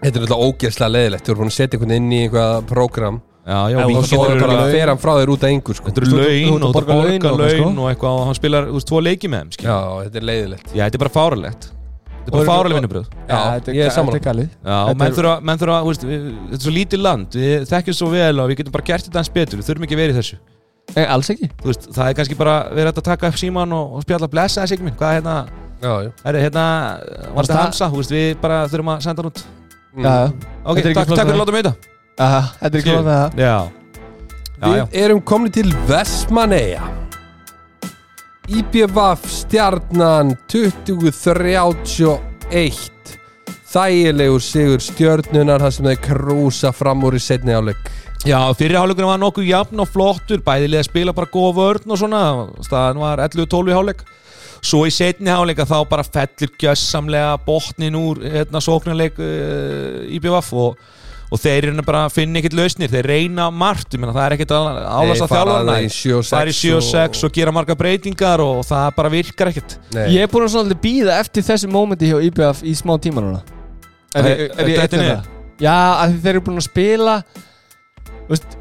Þetta 0.00 0.16
er 0.16 0.22
alltaf 0.24 0.44
ógeðslega 0.46 0.90
leðilegt 0.94 1.26
Þú 1.26 1.32
eru 1.34 1.40
búin 1.42 1.50
að 1.50 1.56
setja 1.58 1.76
einhvern 1.78 1.96
inn 1.96 2.12
í 2.14 2.20
einhvað 2.24 2.54
prógram 2.70 3.18
Já, 3.50 3.58
já, 3.72 3.76
Já, 3.80 3.84
og 3.98 4.06
svo 4.06 4.24
er 4.28 4.42
fer 4.70 4.90
hann 4.92 5.00
frá 5.00 5.12
þér 5.16 5.30
út 5.32 5.44
að 5.46 5.52
engur 5.54 5.74
sko. 5.78 5.88
Þetta 5.90 6.02
eru 6.04 6.10
laun 6.20 6.20
og 6.20 6.56
ert 6.60 6.66
að 6.68 6.74
borga 6.76 6.96
borga 7.00 7.30
laun 7.30 7.40
og 7.40 7.40
eitthvað, 7.40 7.54
sko. 7.56 7.70
og 7.82 7.88
eitthvað 7.90 8.18
og 8.20 8.26
hann 8.28 8.36
spilar, 8.38 8.66
þú 8.68 8.76
veist, 8.76 8.88
tvo 8.90 9.00
leiki 9.02 9.30
með 9.32 9.40
þeim. 9.40 9.64
Já, 9.64 9.78
þetta 10.04 10.20
er 10.20 10.26
leiðilegt 10.28 10.66
Já, 10.76 10.82
þetta 10.84 10.98
er 10.98 11.02
bara 11.02 11.14
fáralegt 11.16 11.68
Þetta 12.20 12.30
er 12.30 12.36
bara 12.36 12.50
fáraleg 12.50 12.76
vinnubröð 12.78 13.06
Já, 13.10 13.36
þetta 13.56 13.74
ég 13.74 13.80
er. 13.80 13.90
Þetta 13.90 14.34
Þetta 14.60 14.94
menn 15.00 15.58
þurfa, 15.60 15.78
við, 16.10 16.24
þetta 16.50 16.58
er 16.58 16.64
svo 16.64 16.74
lítið 16.74 17.00
land. 17.04 17.36
Við 17.40 17.64
þekkjum 17.70 17.96
svo 17.96 18.10
vel 18.12 18.34
og 18.42 18.50
við 18.50 18.60
getum 18.60 18.74
bara 18.76 18.86
gert 18.90 19.06
þetta 19.08 19.20
hans 19.22 19.32
betur. 19.34 19.60
Við 19.60 19.70
þurfum 19.70 19.86
ekki 19.88 19.96
að 19.96 20.02
vera 20.04 20.12
í 20.12 20.18
þessu. 20.20 20.38
Nei, 20.96 21.04
alls 21.06 21.30
ekki. 21.32 21.48
Veist, 21.64 21.88
það 21.94 22.08
er 22.10 22.14
kannski 22.18 22.36
bara 22.38 22.54
verið 22.74 22.90
hægt 22.90 23.00
að 23.00 23.08
taka 23.08 23.30
upp 23.30 23.38
síman 23.40 23.72
og, 23.76 23.96
og 23.96 24.04
spjalla 24.04 24.28
blessa 24.30 24.64
þessi 24.64 24.76
ekki 24.76 24.86
minn 24.88 24.96
Hvað 24.98 25.10
er 25.12 25.18
hérna, 25.20 25.36
Já, 25.80 25.92
já. 26.04 26.10
Er 26.28 26.38
hérna, 26.44 26.64
var 27.34 27.46
þetta 27.48 27.60
það- 27.72 27.92
þú 27.94 28.00
veist, 28.02 28.10
við 28.12 28.40
bara 28.42 28.56
þurfum 28.68 28.90
að 28.92 29.04
senda 29.06 29.22
hann 29.22 29.30
út. 29.30 29.42
Mm. 29.90 30.04
Já, 30.04 30.10
já. 30.10 30.26
Ok, 30.64 30.76
Þetta 30.80 30.94
takk, 30.94 31.08
fyrir 31.10 31.34
að 31.34 31.40
láta 31.40 31.52
mig 31.52 31.64
þetta 31.64 31.74
Aha, 32.20 32.40
Þetta 32.60 32.74
er 32.76 32.80
ekki 32.80 32.90
Skilur. 32.90 33.00
lóðið 33.00 33.14
það 33.16 33.38
Við 34.60 34.98
erum 35.04 35.20
komin 35.24 35.52
til 35.56 35.70
Vestmanneia 35.88 36.82
IBVF 38.50 39.28
stjarnan 39.30 40.32
2031 40.50 43.14
Þægilegur 43.70 44.42
sigur 44.42 44.82
stjörnunar 44.82 45.62
þar 45.62 45.74
sem 45.76 45.86
þeir 45.86 46.00
krúsa 46.08 46.72
fram 46.74 47.06
úr 47.06 47.14
í 47.14 47.22
setni 47.22 47.54
áleik 47.54 47.78
Já, 48.26 48.50
fyrirháleikurinn 48.58 49.12
var 49.12 49.22
nokkuð 49.22 49.46
jafn 49.48 49.80
og 49.80 49.88
flottur. 49.88 50.42
Bæðilega 50.44 50.84
spila 50.84 51.14
bara 51.16 51.32
góð 51.32 51.54
vörn 51.56 51.94
og 51.94 51.98
svona. 52.02 52.22
Staðan 52.66 53.00
var 53.00 53.22
11-12 53.24 53.70
í 53.70 53.76
háleik 53.78 54.02
Svo 54.60 54.82
í 54.84 54.92
setni 54.92 55.32
háleika 55.32 55.64
þá 55.64 55.78
bara 55.88 56.04
fellir 56.04 56.50
gjössamlega 56.60 57.38
botnin 57.46 57.96
úr 57.96 58.20
hérna, 58.26 58.60
sóknarleik 58.60 59.16
uh, 59.16 60.04
IBVF 60.12 60.50
og, 60.52 60.76
og 61.30 61.38
þeir 61.38 61.68
eru 61.68 61.84
bara 61.86 62.04
að 62.08 62.14
finna 62.16 62.40
ekkert 62.40 62.56
lausnir 62.58 62.90
Þeir 62.90 63.06
reyna 63.06 63.46
margt, 63.54 63.94
ég 63.94 64.02
meina 64.02 64.14
það 64.16 64.24
er 64.26 64.34
ekkert 64.36 64.54
álast 64.56 65.24
að 65.26 65.34
7-6 65.94 66.30
Það 66.32 66.40
er 66.40 66.50
í 66.50 66.54
7-6 66.58 67.24
og 67.28 67.34
gera 67.36 67.54
marga 67.54 67.76
breytingar 67.78 68.42
og 68.42 68.62
það 68.66 68.86
bara 68.98 69.12
virkar 69.12 69.52
ekkert 69.52 69.76
Nei. 69.94 70.06
Ég 70.16 70.26
er 70.26 70.32
búin 70.32 70.48
að 70.48 70.74
býða 70.82 71.20
eftir 71.22 71.46
þessu 71.46 71.70
mómenti 71.70 72.10
hjá 72.10 72.18
IBF 72.26 72.64
í 72.66 72.74
smá 72.78 72.96
tíma 73.02 73.22
núna 73.22 73.42
Er, 74.10 74.26
ég 74.26 74.56
einn 74.58 74.74
niður? 74.74 74.98
með 74.98 75.12
það? 75.12 75.28
Já, 75.60 75.76
að 76.02 76.16
þeir 76.24 76.32
eru 76.32 76.42
búin 76.48 76.58
að 76.58 76.66
spila 76.66 77.16
veist 78.30 78.58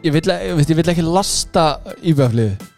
Ég 0.00 0.14
vill, 0.16 0.24
ég, 0.32 0.54
veist, 0.56 0.70
ég 0.72 0.78
vill 0.80 0.90
ekki 0.90 1.04
lasta 1.06 1.66
IBF 2.00 2.34
liði 2.34 2.70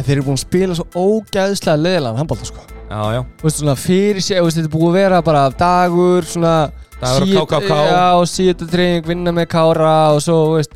Þeir 0.00 0.12
eru 0.14 0.26
búin 0.28 0.38
að 0.38 0.44
spila 0.44 0.76
svo 0.78 0.86
ógæðslega 0.94 1.80
leðilegan 1.80 2.20
handbólta 2.20 2.46
sko 2.46 2.62
Já, 2.90 3.02
já, 3.14 3.20
veist 3.42 3.60
svona 3.60 3.76
fyrir 3.78 4.22
sig, 4.22 4.38
veist, 4.42 4.58
þetta 4.58 4.66
er 4.66 4.72
búið 4.74 4.88
að 4.88 4.96
vera 4.98 5.18
bara 5.22 5.42
dagur, 5.54 6.26
svona 6.26 6.54
Á 7.00 7.10
síð- 7.16 7.36
KKK. 7.40 7.80
Já, 7.90 8.06
síðan 8.28 8.70
treyning, 8.70 9.06
vinna 9.08 9.32
með 9.32 9.46
kára 9.54 10.14
og 10.14 10.22
svo, 10.24 10.38
veist 10.56 10.74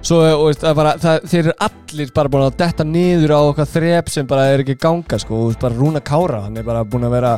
Svo, 0.00 0.16
veist, 0.46 0.62
það 0.64 0.76
bara, 0.78 0.92
það, 0.96 1.24
þeir 1.28 1.40
eru 1.42 1.52
allir 1.66 2.12
bara 2.16 2.30
búin 2.32 2.44
að 2.46 2.54
detta 2.62 2.84
niður 2.88 3.34
á 3.36 3.40
okkar 3.50 3.68
þrep 3.68 4.08
sem 4.08 4.28
bara 4.30 4.46
er 4.48 4.62
ekki 4.62 4.78
að 4.78 4.84
ganga, 4.86 5.18
sko, 5.20 5.40
veist, 5.50 5.60
bara 5.60 5.76
Rúna 5.76 6.00
Kára, 6.00 6.40
hann 6.46 6.56
er 6.56 6.64
bara 6.64 6.84
búin 6.88 7.04
að 7.04 7.12
vera 7.18 7.34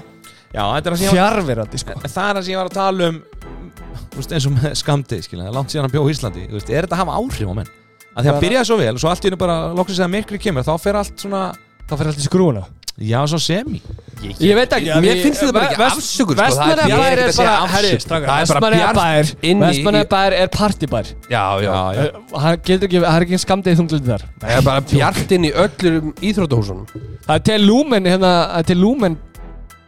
er 0.79 0.87
það 0.87 1.03
fjarverandi, 1.11 1.81
sko. 1.83 1.97
Það 2.05 2.29
er 2.29 2.39
það 2.39 2.43
sem 2.47 2.53
ég 2.53 2.61
var 2.61 2.71
að 2.71 2.77
tala 2.77 3.09
um 3.11 3.19
veist, 4.15 4.35
eins 4.37 4.47
og 4.47 4.55
með 4.61 4.77
skamdið, 4.79 5.27
það 5.33 5.57
langt 5.57 5.75
síðan 5.75 5.89
hann 5.89 5.95
bjó 5.97 6.05
í 6.07 6.15
Íslandi 6.15 6.45
er 6.47 6.87
þetta 6.87 6.95
að 6.95 7.03
hafa 7.03 7.19
áhrif 7.19 7.51
á 7.51 7.55
menn? 7.59 7.73
Að 8.13 8.23
því 8.23 8.31
að 8.33 8.41
byrjaði 8.45 8.69
svo 8.69 8.79
vel 8.79 8.93
og 8.95 9.03
svo 9.03 9.11
allt 9.11 9.25
í 9.25 9.31
hennu 9.31 9.41
bara 9.41 9.59
loksins 9.75 10.05
að 10.05 10.13
myrkri 10.13 10.39
kemur, 10.39 10.67
þá 10.69 10.75
fer 10.79 11.01
allt 11.01 11.17
svona 11.19 11.43
Það 11.89 11.99
fyrir 11.99 12.13
alltaf 12.13 12.23
í 12.23 12.29
skrúuna 12.29 12.63
já, 12.99 13.19
svo 13.27 13.39
semi. 13.41 13.81
Ég 14.23 14.55
veit 14.55 14.71
ekki 14.77 14.93
Mér 15.03 15.19
finnst 15.25 15.41
þetta 15.43 15.53
bara 15.57 15.67
ekki 15.73 15.83
afsökun, 15.83 16.37
sko, 16.37 16.37
það 16.37 16.43
er- 16.43 16.51
Vestmanna 16.53 16.83
ég 16.87 16.93
er 16.93 17.33
bara, 17.37 17.67
herri, 17.73 17.97
strákar, 17.99 18.29
Það 18.29 18.43
er 18.43 18.47
bara 18.47 18.61
Vestmanna 18.61 18.77
bjart 18.77 18.97
bær 19.01 19.33
inn 19.51 19.59
í- 19.59 19.67
Vestmanna 19.67 20.03
bær 20.13 20.37
partybær. 20.57 21.07
Já, 21.33 21.45
já, 21.65 21.73
já. 21.97 22.05
Uh, 22.05 22.39
Hann 22.39 22.57
getur 22.63 22.87
ekki, 22.89 23.01
það 23.03 23.17
er 23.17 23.27
ekki 23.27 23.41
skamdegi 23.43 23.79
þunglindi 23.81 24.13
þar. 24.13 24.23
Það 24.45 24.57
er 24.59 24.63
bara 24.63 24.81
bjart 24.93 25.33
inn 25.33 25.45
í 25.45 25.53
öllum 25.53 26.13
íþróttahúsunum. 26.23 26.87
Það 27.27 27.35
er 27.35 27.39
til 27.51 27.61
Lumen, 27.67 28.05
hérna, 28.05 28.33
það 28.53 28.59
er 28.59 28.63
til 28.71 28.79
Lumen 28.79 29.19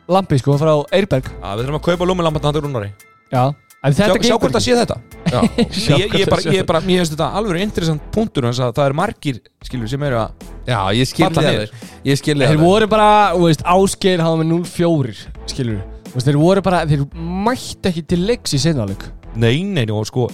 lampi, 0.08 0.38
sko, 0.38 0.58
frá 0.58 0.74
Eirberg. 0.92 1.24
Já, 1.30 1.54
við 1.54 1.64
þurfum 1.64 1.78
að 1.78 1.86
kaupa 1.86 2.04
lúmilambatna 2.10 2.50
hann 2.50 2.54
til 2.58 2.62
Rúnari. 2.66 2.90
Já, 3.32 3.54
Sjá, 3.84 4.36
hvort 4.40 4.54
það 4.54 4.64
sé 4.64 4.76
þetta. 4.78 4.96
Já, 5.34 5.40
ég, 5.98 6.14
ég, 6.14 6.22
er 6.22 6.30
bara, 6.30 6.52
ég, 6.54 6.66
bara, 6.68 6.80
mér 6.84 7.02
finnst 7.02 7.14
þetta 7.16 7.26
alveg 7.40 7.64
interessant 7.64 8.04
punktur 8.14 8.46
hans 8.48 8.60
að 8.62 8.72
það 8.76 8.86
eru 8.90 8.96
margir, 9.00 9.40
skilur, 9.66 9.90
sem 9.90 10.04
eru 10.06 10.20
að 10.20 10.46
já 10.68 10.78
ég 10.94 11.10
það 11.18 11.48
niður. 11.48 11.74
Ég 12.06 12.20
skilði 12.20 12.48
Þeir 12.48 12.60
það 12.60 12.64
voru 12.68 12.88
bara, 12.92 13.08
þú 13.34 13.48
veist, 13.48 13.64
Ásgeir 13.74 14.22
hafa 14.24 14.40
með 14.40 14.52
0-4 14.52 15.16
skilur 15.50 15.82
Þú 16.06 16.14
veist, 16.14 16.28
þeir 16.28 16.40
voru 16.40 16.64
bara, 16.64 16.82
þeir 16.88 17.04
mætti 17.48 17.90
ekki 17.90 18.04
til 18.14 18.20
leiks 18.28 18.54
í 18.54 18.62
senáleik 18.62 19.08
nei, 19.34 19.64
nei, 19.66 19.84
og 19.90 20.06
sko 20.08 20.28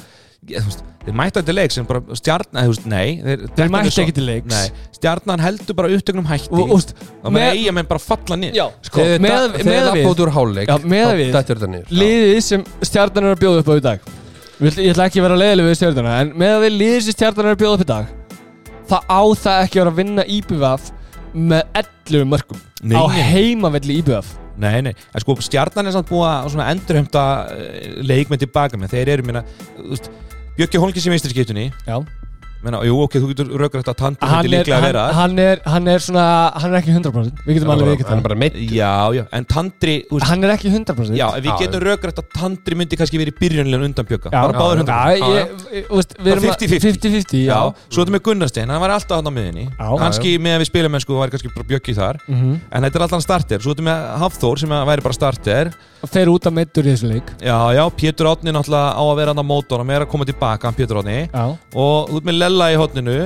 ég, 0.49 0.65
veist, 0.65 0.85
þeir 1.05 1.17
mættu 1.21 1.43
til 1.45 1.57
leik 1.57 1.75
sem 1.75 1.89
bara 1.89 2.17
stjarnan, 2.17 2.63
þú 2.65 2.73
veist, 2.73 2.87
nei 2.91 3.09
þeir, 3.25 3.45
Þeir 3.59 3.75
mætti 3.75 3.93
ekki 4.05 4.15
til 4.17 4.27
leiks. 4.29 4.49
Nei, 4.53 4.87
stjarnan 4.97 5.45
heldur 5.45 5.77
bara 5.79 5.91
upptöknum 5.97 6.31
hætti. 6.31 6.55
Og, 6.55 6.73
úst, 6.79 6.95
Það 7.21 7.37
með 7.37 7.51
eiga 7.51 7.75
menn 7.77 7.91
bara 7.91 8.05
falla 8.05 8.41
niður. 8.41 8.57
Já, 8.57 8.67
sko, 8.89 9.05
Þegar 9.05 9.91
það 9.91 10.25
úr 10.25 10.35
háleik. 10.39 10.73
Þetta 10.73 11.45
er 11.45 11.51
þetta 11.53 11.71
niður. 11.75 11.87
Já. 11.91 12.01
Liðið 12.05 12.41
sem 12.49 12.67
stjarnan 12.89 13.29
er 13.29 13.37
að 13.37 13.45
bjóða 13.45 13.63
upp 13.65 13.71
á 13.71 13.75
í 13.77 13.85
dag. 13.91 14.11
Ég 14.61 14.93
ætla- 14.93 15.07
ekki 15.09 15.21
að 15.21 15.25
vera 15.25 15.37
leiðileg 15.41 15.69
við 15.71 15.77
stjarnana 15.79 16.17
En 16.21 16.33
með 16.37 16.51
að 16.53 16.65
við 16.67 16.75
liðið 16.77 17.05
sem 17.07 17.15
stjarnan 17.17 17.47
er 17.47 17.55
að 17.55 17.61
bjóða 17.63 17.77
upp 17.79 17.81
í 17.81 17.89
dag 17.89 18.11
Það 18.91 19.07
á 19.09 19.23
það 19.41 19.63
ekki 19.65 19.79
að 19.79 19.81
vera 19.81 19.91
að 19.91 20.01
vinna 20.01 20.25
IBVF 20.37 20.91
Með 21.33 21.63
11 21.81 22.29
mörgum 22.29 22.61
Nei, 22.83 22.97
Á 23.01 23.03
heimavelli 23.09 23.97
IBVF 24.03 24.35
Nei, 24.61 24.83
nei, 24.85 24.93
en 24.93 25.23
sko 25.23 25.37
stjarnan 25.41 25.89
er 25.89 25.95
samt 25.95 26.11
búið 26.11 26.27
að 26.29 26.49
svona 26.53 26.67
endurheimta 26.75 27.23
uh, 27.49 27.77
leikmenn 28.05 28.43
tilbaka 28.43 28.77
með. 28.77 28.93
Þeir 28.93 29.11
eru 29.15 29.25
minna, 29.25 29.41
þú 29.79 29.87
veist 29.95 30.11
Bjöggi 30.61 30.77
Holmqvist 30.77 31.09
í 31.09 31.13
meistarskiptunni. 31.15 31.63
Já 31.87 31.95
Menna, 32.61 32.81
jú, 32.85 32.97
ok, 33.07 33.15
þú 33.23 33.29
getur 33.31 33.51
rökrætt 33.57 33.89
að 33.89 33.97
Tandri 33.97 34.29
hann 34.29 34.45
myndi 34.45 34.57
er, 34.59 34.65
líklega 34.67 34.77
að 34.77 34.83
hann, 34.85 34.91
vera 34.93 35.05
hann, 35.17 35.39
er, 35.41 35.61
hann 35.73 35.87
er 35.89 36.03
svona 36.05 36.25
hann 36.61 36.75
er 36.75 36.79
ekki 36.83 36.93
100% 36.93 37.39
við 37.47 37.57
getum 37.57 37.71
alveg 37.73 38.03
Hann 38.11 38.21
er 38.21 38.35
það 38.35 38.59
Já, 38.77 38.91
já, 39.17 39.23
en 39.39 39.47
Tandri 39.49 39.95
úst, 40.13 40.27
hann 40.29 40.45
er 40.45 40.53
ekki 40.55 40.69
100% 40.75 41.17
Já, 41.17 41.27
ef 41.39 41.45
við 41.47 41.49
Já, 41.49 41.57
getum 41.63 41.85
rökrætt 41.87 42.21
að 42.21 42.29
Tandri 42.37 42.77
myndi 42.77 42.99
kannski 43.01 43.21
verið 43.21 43.33
í 43.33 43.39
byrjunlega 43.41 43.89
undan 43.89 44.09
Bjögga 44.11 44.33
Já, 44.35 44.41
Bara 44.45 44.59
báður 44.61 44.77
já, 44.77 44.83
hundar 44.83 45.09
já, 45.09 45.17
Já, 45.17 45.31
ég, 45.41 45.55
ég, 45.81 45.89
þú 45.89 46.01
veist, 46.03 46.13
við 46.21 46.33
erum 46.35 46.45
að- 46.45 46.61
50-50. 46.61 46.85
50-50, 47.01 47.41
Já, 47.41 47.49
já 47.49 47.61
svo 47.89 48.05
þetta 48.05 48.15
með 48.19 48.25
Gunnarstein, 48.29 48.69
hann 48.75 48.85
var 48.85 48.95
alltaf 48.99 49.17
hann 49.23 49.31
á 49.31 49.33
miðinni 49.41 49.65
Já. 49.71 49.89
Kannski 50.05 50.35
með 50.41 50.57
að 50.59 50.61
við 50.61 50.71
spilum 50.71 50.95
mennsku 50.99 51.17
var 51.17 51.33
kannski 51.33 51.55
bara 51.57 51.69
Bjöggi 51.73 51.97
þar 51.97 52.21
Mhm. 52.29 52.61
En 52.71 52.83
þetta 52.85 52.97
er 53.01 53.07
alltaf 53.07 53.23
starter, 53.25 53.59
svo 53.65 53.73
þetta 53.73 53.89
með 53.89 54.05
Hafþór 54.21 54.59
sem 54.61 54.71
að 54.71 54.87
væri 54.87 55.03
bara 55.03 55.17
starter. 55.17 55.73
Fer 56.11 56.27
út 56.33 56.47
af 56.47 56.53
meittur 56.53 56.85
í 56.87 56.95
þessu 56.95 57.09
leik. 57.11 57.27
Já, 57.41 57.57
já, 57.77 57.83
Pétur 57.93 58.27
Átni 58.31 58.53
náttúrulega 58.55 58.97
á 58.97 59.03
að 59.05 59.17
vera 59.21 59.35
er 62.51 62.55
að 62.55 62.59
með 62.59 62.59
Lella 62.59 62.69
í 62.73 62.79
hotninu 62.81 63.17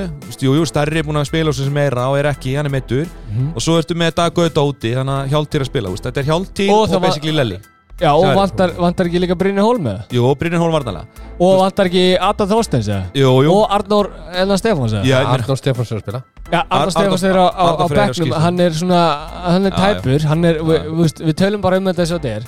jú, 0.41 0.55
jú, 0.59 0.65
Starri 0.69 0.99
er 1.01 1.05
búin 1.05 1.17
að 1.21 1.27
spila 1.31 1.53
sem 1.53 1.73
meira 1.73 2.09
og 2.11 2.17
er 2.19 2.29
ekki, 2.33 2.55
hann 2.57 2.67
er 2.67 2.71
meittur 2.75 3.07
Mhm. 3.31 3.53
og 3.57 3.61
svo 3.63 3.79
ertu 3.81 3.95
með 3.97 4.15
Dag 4.15 4.35
Gauta 4.35 4.61
úti, 4.61 4.95
þannig 4.95 5.25
að 5.25 5.31
Hjáltýr 5.33 5.61
að 5.61 5.67
spila 5.71 5.89
þetta 6.11 6.21
er 6.21 6.25
Hjáltýr 6.29 6.71
Og 6.71 6.79
og, 6.83 6.89
það 6.89 7.01
var- 7.01 7.09
basically 7.09 7.33
Lelli. 7.33 7.59
Já 8.01 8.11
og 8.13 8.25
vantar, 8.35 8.73
vantar 8.75 9.07
ekki 9.07 9.21
líka 9.23 9.37
Brynni 9.39 9.61
Hólm 9.63 9.85
eða? 9.87 10.03
Jú, 10.11 10.25
og 10.27 10.37
Brynir 10.37 10.59
Hólm 10.59 10.73
varnalega 10.73 11.07
og 11.39 11.61
vantar 11.61 11.87
ekki 11.87 12.19
Adam 12.21 12.49
Þorsteins 12.49 12.89
eða? 12.89 13.05
Jú, 13.15 13.45
jú, 13.45 13.53
og 13.55 13.71
Arnór 13.71 14.11
Elna 14.35 14.57
Stefáns 14.59 14.93
eða? 14.93 15.05
Arnór 15.31 15.57
Stefánsson 15.57 15.99
að 15.99 16.03
spila. 16.03 16.23
Já, 16.51 16.59
Ar- 16.59 16.67
Arnór 16.89 16.91
Stefáns 16.91 17.23
er 17.23 17.35
á, 17.39 17.47
á, 17.55 17.67
á 17.79 17.87
skýrslu. 18.11 18.35
hann 18.35 18.59
er 18.61 18.71
svona, 18.71 19.19
hann 19.47 19.67
er 19.67 19.71
tæpur. 19.71 20.21
Hann 20.27 20.45
er, 20.45 20.55
við, 20.59 21.15
tölum 21.35 21.61
bara 21.63 21.77
um 21.77 21.85
þetta 21.85 22.01
eins 22.03 22.13
og 22.13 22.21
þetta 22.21 22.37
er. 22.37 22.43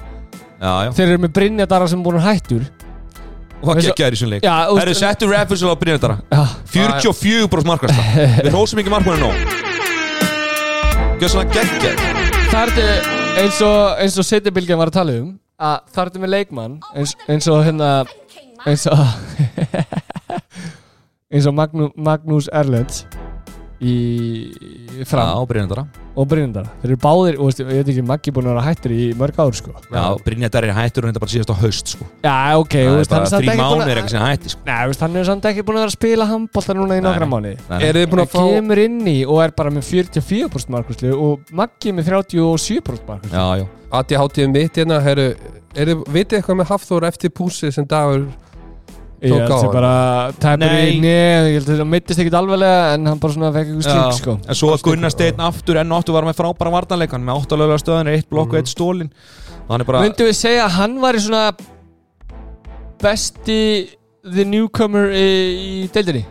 Já, 0.60 0.84
já. 0.84 0.90
Þeir 0.92 1.08
eru 1.12 1.18
með 1.18 1.32
Brynja 1.32 1.66
Dara 1.68 1.86
sem 1.86 2.02
búin 2.02 2.18
hættur 2.26 2.66
og 3.62 3.70
það 3.70 3.82
geggjaður 3.88 4.16
í 4.16 4.20
svona 4.20 4.34
leik. 4.36 4.46
Það 4.46 4.82
eru 4.84 4.94
settu 5.00 5.30
reference 5.30 5.64
á 5.64 5.74
Brynir 5.80 6.00
Dara 6.02 6.16
já, 6.30 6.42
44% 6.76 7.70
markasta 7.70 8.02
Við 8.44 8.52
rósum 8.54 8.82
ekki 8.82 8.92
markmanni 8.92 9.20
nóg. 9.24 9.34
Gjör 11.20 11.32
svona 11.32 11.48
geggjaður 11.54 13.24
eins 13.36 13.58
og 13.64 13.98
eins 14.00 14.16
og 14.16 14.24
Sittibilgjan 14.24 14.78
var 14.80 14.88
að 14.92 14.96
tala 14.96 15.16
um 15.20 15.34
að 15.56 15.76
það 15.92 16.08
er 16.08 16.22
með 16.22 16.32
leikmann 16.32 16.78
eins, 16.96 17.12
eins 17.28 17.48
og 17.52 17.62
hérna 17.64 17.90
eins 18.66 18.86
og 18.88 19.02
eins 21.32 21.48
og 21.48 21.56
Magnú, 21.56 21.90
Magnús 21.96 22.48
Erlends 22.52 23.04
í 23.82 25.04
fram. 25.04 25.28
Já, 25.28 25.46
Brynir 25.50 25.68
Dara 25.70 25.86
og 26.16 26.24
Brynjandar 26.30 26.68
þeir 26.80 26.88
eru 26.88 26.96
báðir, 27.02 27.34
og 27.44 27.50
ég 27.52 27.66
veit 27.68 27.88
ekki, 27.92 28.02
Maggi 28.08 28.32
búin 28.32 28.46
að 28.48 28.54
vera 28.54 28.62
hættur 28.64 28.92
í 28.96 29.06
mörg 29.20 29.40
ár 29.42 29.56
sko. 29.58 29.74
Já, 29.92 30.04
Brynir 30.24 30.52
Dara 30.52 30.70
er 30.70 30.78
hættur 30.78 31.04
og 31.04 31.10
þetta 31.10 31.22
bara 31.24 31.32
síðast 31.34 31.52
á 31.52 31.56
haust 31.60 31.92
sko. 31.92 32.06
já, 32.24 32.36
ok, 32.56 32.76
Það 32.76 32.88
þú 32.88 33.02
er 33.02 33.10
bara 33.10 33.26
er 33.26 33.34
þrý 33.34 33.50
ekki 33.50 33.60
mánuðir 33.60 33.82
að 33.84 33.92
eitthvað 33.92 34.14
sem 34.14 34.24
hætti 34.24 34.52
sko. 34.54 34.62
Nei, 34.64 34.80
veist, 34.88 35.04
hann 35.04 35.16
er 35.20 35.28
samt 35.28 35.48
ekki 35.50 35.64
búin 35.66 35.76
að 35.76 35.84
vera 35.84 35.92
að 35.92 35.96
spila 35.98 36.28
handbólta 36.30 36.76
núna 36.78 36.96
í 36.96 37.04
nokkra 37.04 37.28
nei. 37.44 37.52
Eru 37.76 38.00
þið 38.00 38.08
búin 38.14 38.24
að 38.24 38.32
fá 38.32 38.40
kemur 38.46 38.82
inn 38.86 38.96
í 39.12 39.16
og 39.26 39.42
er 39.44 39.54
bara 39.60 39.74
með 39.76 39.84
44% 39.90 40.72
markvæslu 40.72 41.12
og 41.12 41.52
Maggi 41.52 41.92
með 41.92 42.08
37% 42.14 43.12
markvæslu 43.12 43.36
Já, 43.36 43.46
já. 43.60 43.66
Ati 44.00 44.16
hátíðum 44.18 44.56
mitt 44.56 44.80
hérna 44.80 45.02
heru, 45.04 45.28
er 45.76 45.92
þið, 45.92 46.00
vitið 46.16 46.40
eitthvað 46.40 46.60
með 46.62 46.70
Hafþór 46.72 47.06
eftir 47.12 47.30
púsi 47.36 47.68
sem 47.76 47.84
dagur 47.86 48.24
Ég 49.16 49.32
tók 49.32 49.38
held 49.40 49.52
á 49.52 49.56
sem 49.56 49.64
hann. 49.64 49.74
bara 49.76 49.92
tæpur 50.36 50.60
Nei. 50.66 50.90
í 50.90 50.96
neð, 51.00 51.46
ég 51.48 51.54
held 51.56 51.70
að 51.70 51.78
það 51.80 51.88
mittist 51.88 52.20
ekkit 52.20 52.34
alveglega 52.36 52.80
en 52.92 53.08
hann 53.08 53.20
bara 53.22 53.36
svona 53.36 53.52
fekk 53.54 53.70
eitthvað 53.70 53.86
slík 53.86 54.18
sko. 54.18 54.34
En 54.44 54.58
svo 54.60 54.72
að 54.74 54.82
Gunnar 54.84 55.14
Steinn 55.14 55.44
aftur 55.46 55.80
enn 55.80 55.94
áttu 55.96 56.16
var 56.16 56.26
með 56.28 56.36
frábæra 56.42 56.72
varnarleikan 56.74 57.24
með 57.24 57.40
áttalögulega 57.40 57.80
stöðan, 57.80 58.10
eitt 58.12 58.28
blokk 58.28 58.52
og 58.52 58.60
eitt 58.60 58.68
stólin 58.68 59.08
og 59.66 59.72
hann 59.72 59.84
er 59.84 59.88
bara 59.88 60.02
Myndum 60.04 60.28
við 60.28 60.36
segja 60.36 60.66
að 60.66 60.76
hann 60.76 60.98
var 61.00 61.16
í 61.16 61.22
svona 61.24 61.44
besti 63.00 63.60
the 64.26 64.44
newcomer 64.44 65.08
í, 65.16 65.28
í 65.86 65.88
deildinni? 65.94 66.26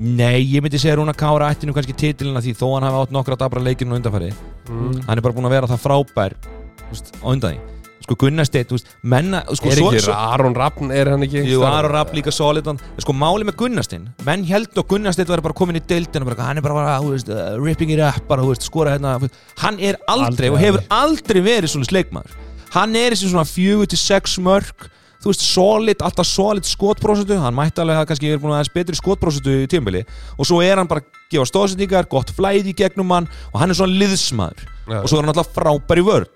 Nei, 0.00 0.40
ég 0.48 0.64
myndi 0.64 0.80
segja 0.80 0.96
Rúna 0.96 1.12
Kára 1.12 1.50
ætti 1.52 1.68
nú 1.68 1.74
kannski 1.76 1.92
titilina 1.92 2.40
því 2.40 2.54
þó 2.56 2.70
hann 2.78 2.88
hafi 2.88 3.02
átt 3.02 3.12
nokkra 3.12 3.36
dabra 3.36 3.60
leikinu 3.60 3.98
undanfæri 3.98 4.30
mm. 4.32 5.04
hann 5.04 5.18
er 5.18 5.24
bara 5.26 5.36
búin 5.36 5.50
að 5.50 5.58
vera 5.58 5.68
það 5.68 5.84
frábær 5.84 6.38
á 6.40 7.26
undan 7.28 7.58
því 7.58 7.79
sko 8.10 8.18
Gunnar 8.18 8.46
Steinn, 8.48 8.66
þú 8.66 8.74
veist, 8.74 8.88
menna 9.06 9.40
sko, 9.54 9.70
Er 9.70 9.80
ekki 9.84 10.02
Aron 10.10 10.56
Rappn, 10.58 10.90
er 10.90 11.12
hann 11.12 11.22
ekki 11.22 11.44
Jú, 11.46 11.62
Aron 11.66 11.94
Rapp 11.94 12.10
líka 12.16 12.34
solidan 12.34 12.80
Sko, 12.98 13.14
máli 13.14 13.46
með 13.46 13.58
Gunnarstein 13.62 14.08
Menn 14.26 14.42
held 14.48 14.74
og 14.82 14.88
Gunnarstein 14.90 15.30
var 15.30 15.44
bara 15.44 15.56
komin 15.56 15.78
í 15.78 15.84
deildina 15.86 16.26
bara, 16.26 16.48
Hann 16.50 16.58
er 16.58 16.66
bara, 16.66 16.74
bara 16.80 16.96
þú 17.04 17.14
veist, 17.14 17.30
uh, 17.30 17.54
ripping 17.62 17.94
it 17.94 18.02
up 18.02 18.26
bara, 18.26 18.42
þú 18.42 18.54
veist, 18.54 18.66
skora 18.66 18.96
hérna. 18.96 19.16
Hann 19.62 19.78
er 19.78 20.00
aldrei, 20.10 20.50
Aldrei, 20.50 20.50
og 20.50 20.62
hefur 20.64 20.86
aldrei 20.90 21.44
verið 21.46 21.74
svona 21.76 21.90
sleikmaður 21.90 22.34
Hann 22.74 22.96
er 22.98 23.14
þessi 23.14 23.30
svona 23.30 23.46
fjögur 23.46 23.90
til 23.90 24.00
sex 24.00 24.40
mörg 24.42 24.88
Þú 25.20 25.28
veist, 25.28 25.42
solid, 25.44 26.00
alltaf 26.00 26.24
solid 26.26 26.64
skotprósentu 26.64 27.36
Hann 27.42 27.56
mætti 27.56 27.82
alveg 27.82 27.98
að 28.00 28.06
kannski 28.08 28.30
er 28.32 28.38
búin 28.40 28.54
aðeins 28.56 28.72
betri 28.72 28.96
skotprósentu 28.96 29.52
í 29.52 29.68
tímbili 29.68 30.00
Og 30.40 30.48
svo 30.48 30.62
er 30.64 30.80
hann 30.80 30.88
bara 30.88 31.02
að 31.04 31.10
gefa 31.34 31.44
stóðsendingar 31.50 32.08
Gott 32.08 32.32
flæði 32.32 32.72
gegnum 32.78 33.12
hann 33.12 33.28
Og 33.52 33.58
hann 33.60 33.74
er 33.74 33.76
svona 33.76 33.98
liðsmaður 34.00 34.64
Já. 34.64 35.02
Og 35.02 35.10
svo 35.12 35.18
er 35.18 35.26
hann 35.26 35.34
alltaf 35.34 35.52
frábær 35.52 36.00
í 36.00 36.06
vörð 36.08 36.30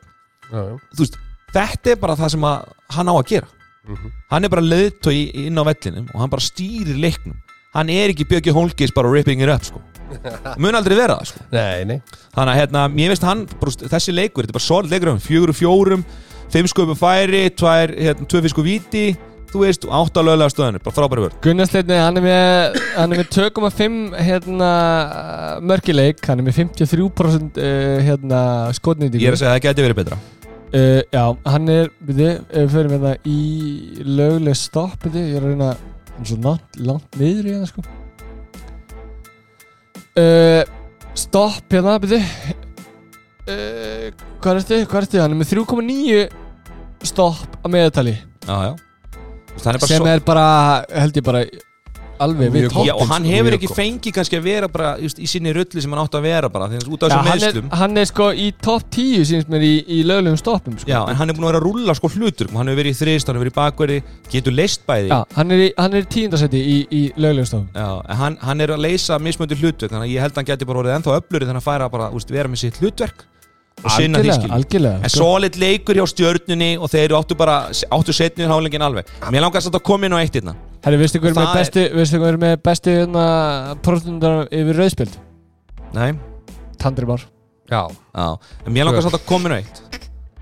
Já, 0.53 0.59
já. 0.61 0.75
Þú 0.93 1.01
veist, 1.01 1.17
þetta 1.55 1.95
er 1.95 2.01
bara 2.03 2.17
það 2.19 2.35
sem 2.37 2.47
að 2.51 2.69
hann 2.99 3.11
á 3.11 3.15
að 3.17 3.27
gera 3.35 3.51
Mhm. 3.85 4.13
hann 4.33 4.45
er 4.47 4.49
bara 4.49 4.63
leiðtói 4.65 5.19
inn 5.45 5.59
á 5.61 5.63
vellinum 5.69 6.07
og 6.15 6.21
hann 6.23 6.31
bara 6.33 6.41
stýrir 6.41 6.97
leiknum 6.97 7.35
hann 7.75 7.91
er 7.93 8.09
ekki 8.15 8.25
Björki 8.31 8.53
Hólkis 8.57 8.95
bara 8.97 9.11
ripping 9.13 9.43
it 9.45 9.51
up 9.53 9.61
sko. 9.67 9.83
mun 10.63 10.73
aldrei 10.79 10.97
vera 10.97 11.19
það 11.19 11.29
sko. 11.29 11.43
Nei, 11.53 11.85
nei 11.85 11.99
þannig 12.33 12.53
að 12.55 12.59
hérna, 12.63 12.85
mér 12.89 13.13
veist 13.13 13.27
hann 13.29 13.43
bara, 13.61 13.75
þessi 13.93 14.15
leikur, 14.17 14.47
þetta 14.47 14.55
er 14.55 14.57
bara 14.57 14.65
solid 14.65 14.95
leikur 14.95 15.21
fjögur 15.21 15.53
og 15.53 15.59
fjórum 15.59 16.05
fimm 16.55 16.71
sköpu 16.71 16.97
færi, 16.97 17.43
tvær 17.53 17.93
hérna, 17.99 18.25
tvö 18.31 18.43
fisku 18.47 18.65
víti, 18.65 19.05
þú 19.53 19.65
veist 19.67 19.85
og 19.85 19.93
átta 20.01 20.25
lögulega 20.25 20.55
stöðinu, 20.55 20.81
bara 20.85 20.97
frábæri 20.97 21.25
vörð 21.27 21.37
Gunnarsleitni, 21.45 21.99
hann 22.01 22.21
er 22.23 22.25
með, 22.25 22.81
hann 22.97 23.13
er 23.13 23.21
með 23.21 23.29
2,5 23.37 24.17
hérna, 24.31 24.71
mörkileik, 25.61 26.25
hann 26.25 26.41
er 26.41 26.49
með 26.49 26.63
53% 26.63 27.61
uh, 27.61 28.01
hérna, 28.09 28.41
skotnýtingu. 28.81 29.23
ég 29.25 29.33
er 29.33 29.37
að 29.37 29.43
segja 29.45 29.53
að 29.53 29.59
það 29.61 29.67
geti 29.69 29.87
verið 29.89 30.01
betra 30.01 30.21
Uh, 30.75 31.05
já, 31.07 31.23
hann 31.47 31.71
er, 31.71 31.91
við 32.03 32.17
þið, 32.19 32.55
fyrir 32.73 32.89
með 32.91 33.05
það 33.07 33.27
í 33.31 33.41
lögleg 34.11 34.57
stopp, 34.59 35.05
ég 35.07 35.37
er 35.39 35.45
að 35.45 35.53
reyna, 35.53 35.69
hann 36.09 36.25
er 36.25 36.31
svo 36.33 36.55
langt, 36.89 37.19
niður 37.21 37.47
í 37.47 37.53
hérna, 37.53 37.69
sko. 37.71 37.85
Uh, 40.19 40.63
stopp, 41.15 41.69
hérna, 41.71 41.95
þið, 42.03 42.27
uh, 43.47 44.09
hvað 44.43 44.51
er 44.51 44.65
þetta, 44.65 44.81
hvað 44.91 44.99
er 44.99 45.07
þetta, 45.07 45.23
hann 45.23 45.37
er 45.37 45.41
með 45.45 45.53
3,9 45.53 47.07
stopp 47.07 47.55
að 47.61 47.75
meðtali, 47.77 48.17
já, 48.19 48.57
já. 48.67 48.75
Er 49.55 49.79
bara 49.79 49.87
sem 49.87 50.03
svo 50.03 50.11
er 50.11 50.27
bara, 50.27 50.49
held 50.91 51.23
ég 51.23 51.29
bara, 51.31 51.45
alveg 52.25 52.53
við 52.55 52.67
Já, 52.87 52.93
og 52.95 53.07
hann 53.11 53.25
sko. 53.25 53.33
hefur 53.35 53.57
ekki 53.57 53.71
fengið 53.75 54.15
kannski 54.19 54.39
að 54.39 54.47
vera 54.47 54.69
bara 54.71 54.93
just, 55.03 55.19
í 55.19 55.29
sinni 55.31 55.53
rulli 55.55 55.83
sem 55.83 55.95
hann 55.95 56.03
átt 56.03 56.17
að 56.19 56.27
vera 56.29 56.51
bara 56.53 56.69
því 56.71 56.81
að 56.81 56.91
út 56.95 57.07
af 57.07 57.11
Já, 57.11 57.15
þessum 57.15 57.29
hann, 57.29 57.35
er, 57.35 57.45
meðslum 57.45 57.73
hann 57.81 58.03
er 58.03 58.09
sko 58.11 58.29
í 58.33 58.47
topp 58.65 58.87
10 58.97 59.27
síns 59.31 59.49
mér 59.51 59.67
í, 59.67 59.73
í 59.89 59.99
löglegum 60.07 60.39
stoppum 60.41 60.79
sko. 60.79 60.91
Já, 60.91 61.01
en 61.11 61.19
hann 61.21 61.33
er 61.33 61.39
búin 61.39 61.49
að 61.49 61.53
vera 61.53 61.63
að 61.63 61.67
rúlla 61.69 61.97
sko 61.99 62.11
hlutur. 62.15 62.51
Hann 62.55 62.71
hefur 62.71 62.81
verið 62.83 62.95
í 62.95 62.99
þrist, 63.01 63.29
hann 63.29 63.39
hefur 63.39 63.47
verið 63.47 63.55
í 63.55 63.59
bakverði 63.59 63.99
getur 64.33 64.57
leist 64.57 64.87
bæði. 64.89 65.11
Já, 65.13 65.21
hann 65.37 65.55
er 65.55 65.65
í, 65.67 65.69
hann 65.79 65.99
er 65.99 66.07
í 66.07 66.11
tíundasetti 66.17 66.63
í, 66.63 66.79
í 66.89 67.03
löglegum 67.19 67.51
stoppum. 67.51 67.69
Já, 67.75 67.91
en 68.09 68.21
hann, 68.23 68.41
hann 68.45 68.65
er 68.65 68.75
að 68.77 68.85
leysa 68.87 69.21
mismöndi 69.23 69.59
hlutverk 69.61 69.93
þannig 69.93 70.09
að 70.09 70.15
ég 70.15 70.25
held 70.27 70.35
að 70.35 70.43
hann 70.43 70.51
geti 70.53 70.69
bara 70.71 70.83
orðið 70.85 70.99
ennþá 70.99 71.21
öfluri 71.21 71.49
þannig 71.51 71.65
að 71.65 71.69
færa 71.71 71.93
bara, 71.93 72.11
úst, 72.15 72.35
vera 72.35 72.51
með 72.51 72.65
sitt 72.67 72.81
hlutverk 72.83 73.27
og 73.83 73.91
sinna 73.97 74.21
því 74.23 74.85
En 74.95 75.11
solid 75.13 75.59
leikur 75.61 75.99
hjá 75.99 76.07
stjörnunni 76.09 76.71
og 76.79 76.93
þeir 76.93 77.17
áttu 77.19 77.37
bara, 77.39 77.59
áttu 77.71 78.15
setnið 78.15 78.53
hálfingin 78.53 78.85
alveg. 78.87 79.11
Mér 79.33 79.47
langast 79.47 79.73
að 79.73 79.83
koma 79.85 80.07
inn 80.09 80.17
á 80.17 80.21
eitt 80.23 80.39
hérna. 80.39 80.55
Herri, 80.85 80.99
veistu 81.01 81.21
hver 81.21 81.33
er 81.33 81.41
er- 81.41 81.55
bestu 81.57 81.83
Veistu 81.97 82.19
hver 82.21 82.35
er 82.35 82.41
með 82.41 82.57
bestu 82.63 82.93
hérna, 82.93 83.25
Próstundar 83.85 84.45
yfir 84.53 84.77
rauðspild 84.77 85.15
Nei, 85.95 86.13
Tandri 86.79 87.07
Már. 87.07 87.23
Já, 87.71 87.89
já, 87.89 88.37
en 88.67 88.75
mér 88.75 88.89
langast 88.89 89.09
að 89.09 89.25
koma 89.25 89.49
inn 89.49 89.55
á 89.57 89.59
eitt. 89.63 89.79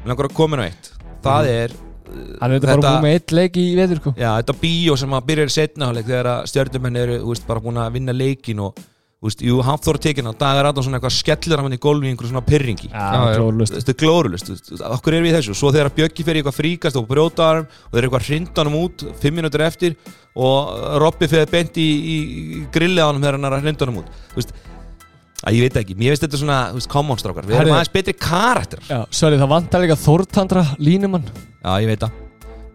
Mér 0.02 0.10
langar 0.10 0.26
að 0.30 0.34
koma 0.34 0.56
inn 0.56 0.62
á 0.64 0.66
eitt. 0.66 0.88
Það 1.22 1.50
er 1.52 1.74
uh, 1.76 2.22
Hann 2.40 2.50
er 2.50 2.58
þetta 2.58 2.72
bara 2.72 2.94
búið 2.96 3.04
með 3.04 3.14
eitt 3.18 3.34
leik 3.36 3.58
í 3.60 3.66
veður 3.78 4.00
sko. 4.00 4.14
Já, 4.18 4.30
þetta 4.40 4.56
bíó 4.64 4.96
sem 4.98 5.14
að 5.14 5.28
byrja 5.28 5.44
í 5.44 5.54
setna 5.54 5.90
þegar 6.00 6.30
að 6.32 6.48
stjörnumenn 6.50 6.98
eru, 7.04 7.18
þú 7.22 7.34
veist, 7.34 7.46
bara 7.46 7.62
búin 7.62 7.78
að 7.84 7.92
vinna 7.98 8.16
leikin 8.16 8.64
og, 8.64 8.82
þú 9.22 9.28
veist, 9.28 9.42
jú, 9.46 9.58
Hafþór 9.62 9.98
tekin 10.02 10.26
á 10.26 10.34
dagar 10.34 10.66
aðeins 10.66 10.88
svona 10.88 10.98
eitthvað 10.98 11.14
skellir 11.14 11.60
hann 11.62 11.76
í 11.76 11.78
gólfi 11.78 12.08
í 12.08 12.10
einhverju 12.10 12.32
svona 12.32 12.42
pyrringi 12.42 12.88
Já, 12.90 13.36
glórlust 13.38 13.76
þetta 13.76 13.94
er 13.94 13.98
glórulust, 14.02 14.50
þú 14.50 14.56
veist, 14.74 14.82
okkur 14.96 15.14
er 15.14 15.22
við 15.22 15.36
þessu. 15.38 15.54
Svo 15.60 15.70
þegar 15.70 15.92
Bjöggi 15.94 16.26
fer 16.26 16.34
í 16.34 16.42
eitthvað 16.42 16.58
fríkast 16.58 16.98
og 16.98 17.06
brjótaðarum 17.06 17.68
og 17.70 17.94
þeir 17.94 18.00
eru 18.02 18.10
eitthvað 18.10 18.26
hrindanum 18.32 18.78
út 18.80 19.06
fimm 19.22 19.38
minútur 19.38 19.62
eftir 19.68 19.94
og 20.34 20.74
Robby 21.04 21.30
fer 21.30 21.46
beint 21.54 21.78
í, 21.78 21.86
í 21.86 22.16
í 22.58 22.60
grillið 22.74 23.04
á 23.04 23.08
hann 23.12 23.22
þegar 23.22 23.38
hann 23.38 23.48
er 23.48 23.56
að 23.60 23.66
hrindanum 23.68 24.02
út. 24.02 24.10
Þú 24.32 24.40
veist, 24.40 24.54
að 25.42 25.56
ég 25.58 25.68
veit 25.68 25.78
ekki, 25.82 25.96
mér 25.98 26.14
veist 26.16 26.26
þetta 26.26 26.42
svona 26.42 26.58
þú 26.72 26.80
veist, 26.80 26.90
common 26.92 27.22
strákar, 27.22 27.46
við 27.46 27.60
erum 27.60 27.76
aðeins 27.76 27.94
betri 27.94 28.14
karakter. 28.18 28.82
Já, 28.90 29.00
sorry, 29.14 29.38
það 29.40 29.54
vantar 29.54 29.82
líka 29.84 29.98
Þórtandra 30.02 30.66
línumann 30.82 31.26
já, 31.30 31.72
ég 31.82 31.90
veit 31.90 32.04
það, 32.04 32.20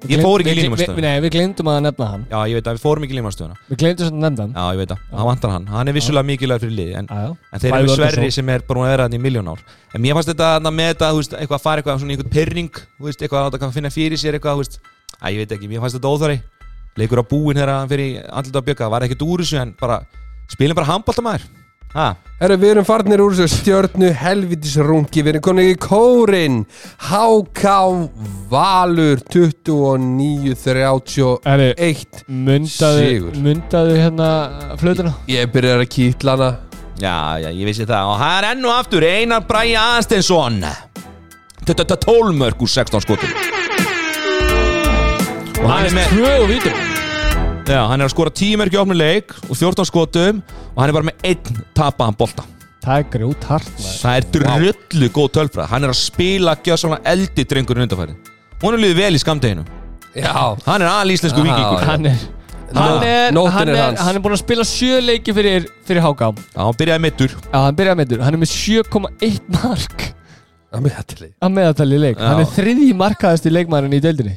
Ég 0.05 0.21
fór 0.21 0.39
ekki 0.45 0.51
í 0.61 0.69
við- 0.69 0.99
Nei, 1.01 1.19
við 1.25 1.31
glemdum 1.33 1.65
að 1.71 1.81
nefna 1.81 2.05
hann. 2.11 2.25
Já, 2.29 2.37
ég 2.45 2.53
veit 2.53 2.65
það, 2.67 2.75
við 2.77 2.81
fórum 2.85 3.03
ekki 3.03 3.13
í 3.15 3.17
límastöðuna 3.17 3.55
Við 3.71 3.77
glemdum 3.81 4.05
að 4.07 4.11
nefna 4.21 4.41
hann. 4.43 4.53
Já, 4.53 4.63
ég 4.73 4.77
veit 4.77 4.89
það, 4.93 4.99
hann 5.17 5.25
vantar 5.27 5.49
hann, 5.51 5.65
hann 5.67 5.87
er 5.87 5.93
vissulega 5.97 6.25
mikilvæg 6.27 6.59
fyrir 6.61 6.75
lið 6.77 6.91
en, 6.97 7.07
en 7.09 7.59
þeir 7.59 7.73
eru 7.73 7.87
Sverri 7.95 8.31
sem 8.31 8.49
er 8.49 8.59
búin 8.67 8.85
að 8.85 8.91
vera 8.93 9.03
hann 9.07 9.13
í 9.17 9.21
miljón 9.23 9.47
ár. 9.49 9.59
En 9.95 10.01
mér 10.01 10.13
fannst 10.13 10.29
þetta 10.29 10.49
með 10.69 10.87
þetta, 10.93 11.09
þú 11.09 11.17
veist, 11.17 11.33
eitthvað 11.33 11.57
að 11.57 11.65
fara 11.65 11.81
eitthvað 11.81 11.99
svona 11.99 12.13
einhvern 12.13 12.29
pyrring, 12.29 12.69
þú 12.99 13.03
veist, 13.09 13.21
eitthvað 13.25 13.39
að 13.41 13.45
láta 13.49 13.71
finna 13.73 13.89
fyrir 13.89 14.17
sér 14.21 14.33
eitthvað, 14.37 14.53
þú 14.53 14.61
veist, 14.61 14.79
að 15.17 15.31
ég 15.33 15.37
veit 15.41 15.51
ekki, 15.57 15.67
mér 15.67 15.81
fannst 15.81 15.97
þetta 15.97 16.13
óþari 16.13 16.37
leikur 16.97 17.17
á 17.17 17.25
búin 17.25 17.57
þegar 17.57 17.73
hann 17.73 17.89
fyrir 17.89 18.21
Herru, 22.37 22.53
við 22.61 22.69
erum 22.75 22.85
farnir 22.85 23.21
úr 23.23 23.33
þessu 23.33 23.63
stjörnu 23.63 24.11
helvitisrungi, 24.13 25.23
við 25.25 25.31
erum 25.31 25.43
konið 25.47 25.69
í 25.71 25.77
kórin 25.81 26.57
HK 27.07 27.63
Valur 28.51 29.17
29-31 29.33 31.41
Herri, 31.47 31.71
mundaðu, 32.29 33.07
Sigur. 33.07 33.33
mundaðu 33.41 33.95
hérna 33.97 34.29
flötuna. 34.77 35.15
Ég 35.31 35.49
byrjar 35.53 35.81
að 35.81 35.89
kýtla 35.95 36.31
hana. 36.37 36.51
Já, 36.97 37.37
já, 37.41 37.49
ég 37.53 37.65
vissi 37.69 37.85
það. 37.89 38.03
Og 38.11 38.17
það 38.21 38.33
er 38.37 38.43
enn 38.51 38.67
og 38.67 38.73
aftur 38.75 39.03
Einar 39.05 39.43
Bræi 39.49 39.73
Aðsteinsson 39.77 40.61
12 41.67 42.31
mörg 42.37 42.61
úr 42.61 42.69
16 42.71 43.01
skotum. 43.03 43.31
Og 45.57 45.67
hann 45.71 45.85
er 45.89 45.93
með 45.97 46.07
Já, 47.67 47.81
hann 47.89 47.99
er 47.99 48.07
að 48.07 48.13
skora 48.13 48.31
10 48.31 48.55
mörg 48.61 48.71
í 48.71 48.77
opnu 48.79 48.95
leik 48.95 49.27
og 49.49 49.55
14 49.57 49.85
skotum 49.89 50.37
og 50.77 50.83
hann 50.83 50.91
er 50.91 50.95
bara 50.99 51.09
með 51.09 51.25
einn 51.25 51.59
tapaðan 51.75 52.17
bolta. 52.19 52.45
Það 52.87 53.01
er 53.01 53.07
grjót 53.11 53.45
hart 53.49 53.79
Það 53.83 54.13
er 54.13 54.25
drullu 54.31 55.07
góð 55.11 55.31
tölfræð 55.35 55.65
Hann 55.73 55.83
er 55.83 55.91
að 55.91 55.97
spila 55.99 56.53
gjöð 56.63 56.77
svona 56.79 56.99
eldi 57.11 57.43
drengurinn 57.49 57.83
undanfæri 57.83 58.13
Hún 58.61 58.77
er 58.77 58.79
liðið 58.79 58.99
vel 59.01 59.17
í 59.17 59.19
skamdeginu 59.19 59.65
Já, 60.15 60.55
Hann 60.63 60.85
er 60.85 60.91
alíslensku 60.93 61.43
vikingur. 61.43 61.83
Hann 61.83 62.07
er 62.13 62.21
Hann 62.77 63.03
er, 63.03 63.35
hann, 63.35 63.71
er 63.73 63.79
er, 63.81 63.97
hann 63.99 64.17
er 64.19 64.23
búin 64.23 64.37
að 64.37 64.41
spila 64.43 64.63
sjö 64.67 65.01
leiki 65.03 65.35
fyrir, 65.35 65.67
fyrir 65.87 66.03
HK 66.05 66.29
Já, 66.29 66.61
hann 66.61 66.79
byrjaði 66.79 67.03
mittur 67.03 67.35
Já, 67.35 67.57
hann 67.57 67.77
byrjaði 67.81 67.99
með 68.03 68.23
Hann 68.23 68.37
er 68.37 68.41
með 68.45 68.53
7,1 68.53 69.51
mark 69.57 70.07
það 70.77 70.83
með 70.83 70.95
þetta 70.97 71.17
leik 71.21 71.33
að 71.47 71.53
meðaltali 71.57 71.95
í 71.97 72.01
leik. 72.03 72.17
Já. 72.19 72.27
Hann 72.27 72.41
er 72.43 72.49
þriðji 72.51 72.87
markaðasti 72.99 73.53
leikmærin 73.53 73.95
í 73.95 74.01
deildinni. 74.03 74.35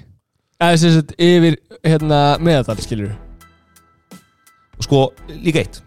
Eða 0.61 0.79
sem 0.79 0.95
sagt 0.95 1.15
yfir 1.19 1.57
hérna, 1.83 2.21
meðaltal 2.45 2.79
skilur 2.85 3.15
Og 4.81 4.87
sko, 4.87 5.01
líka 5.43 5.65
eitt 5.65 5.81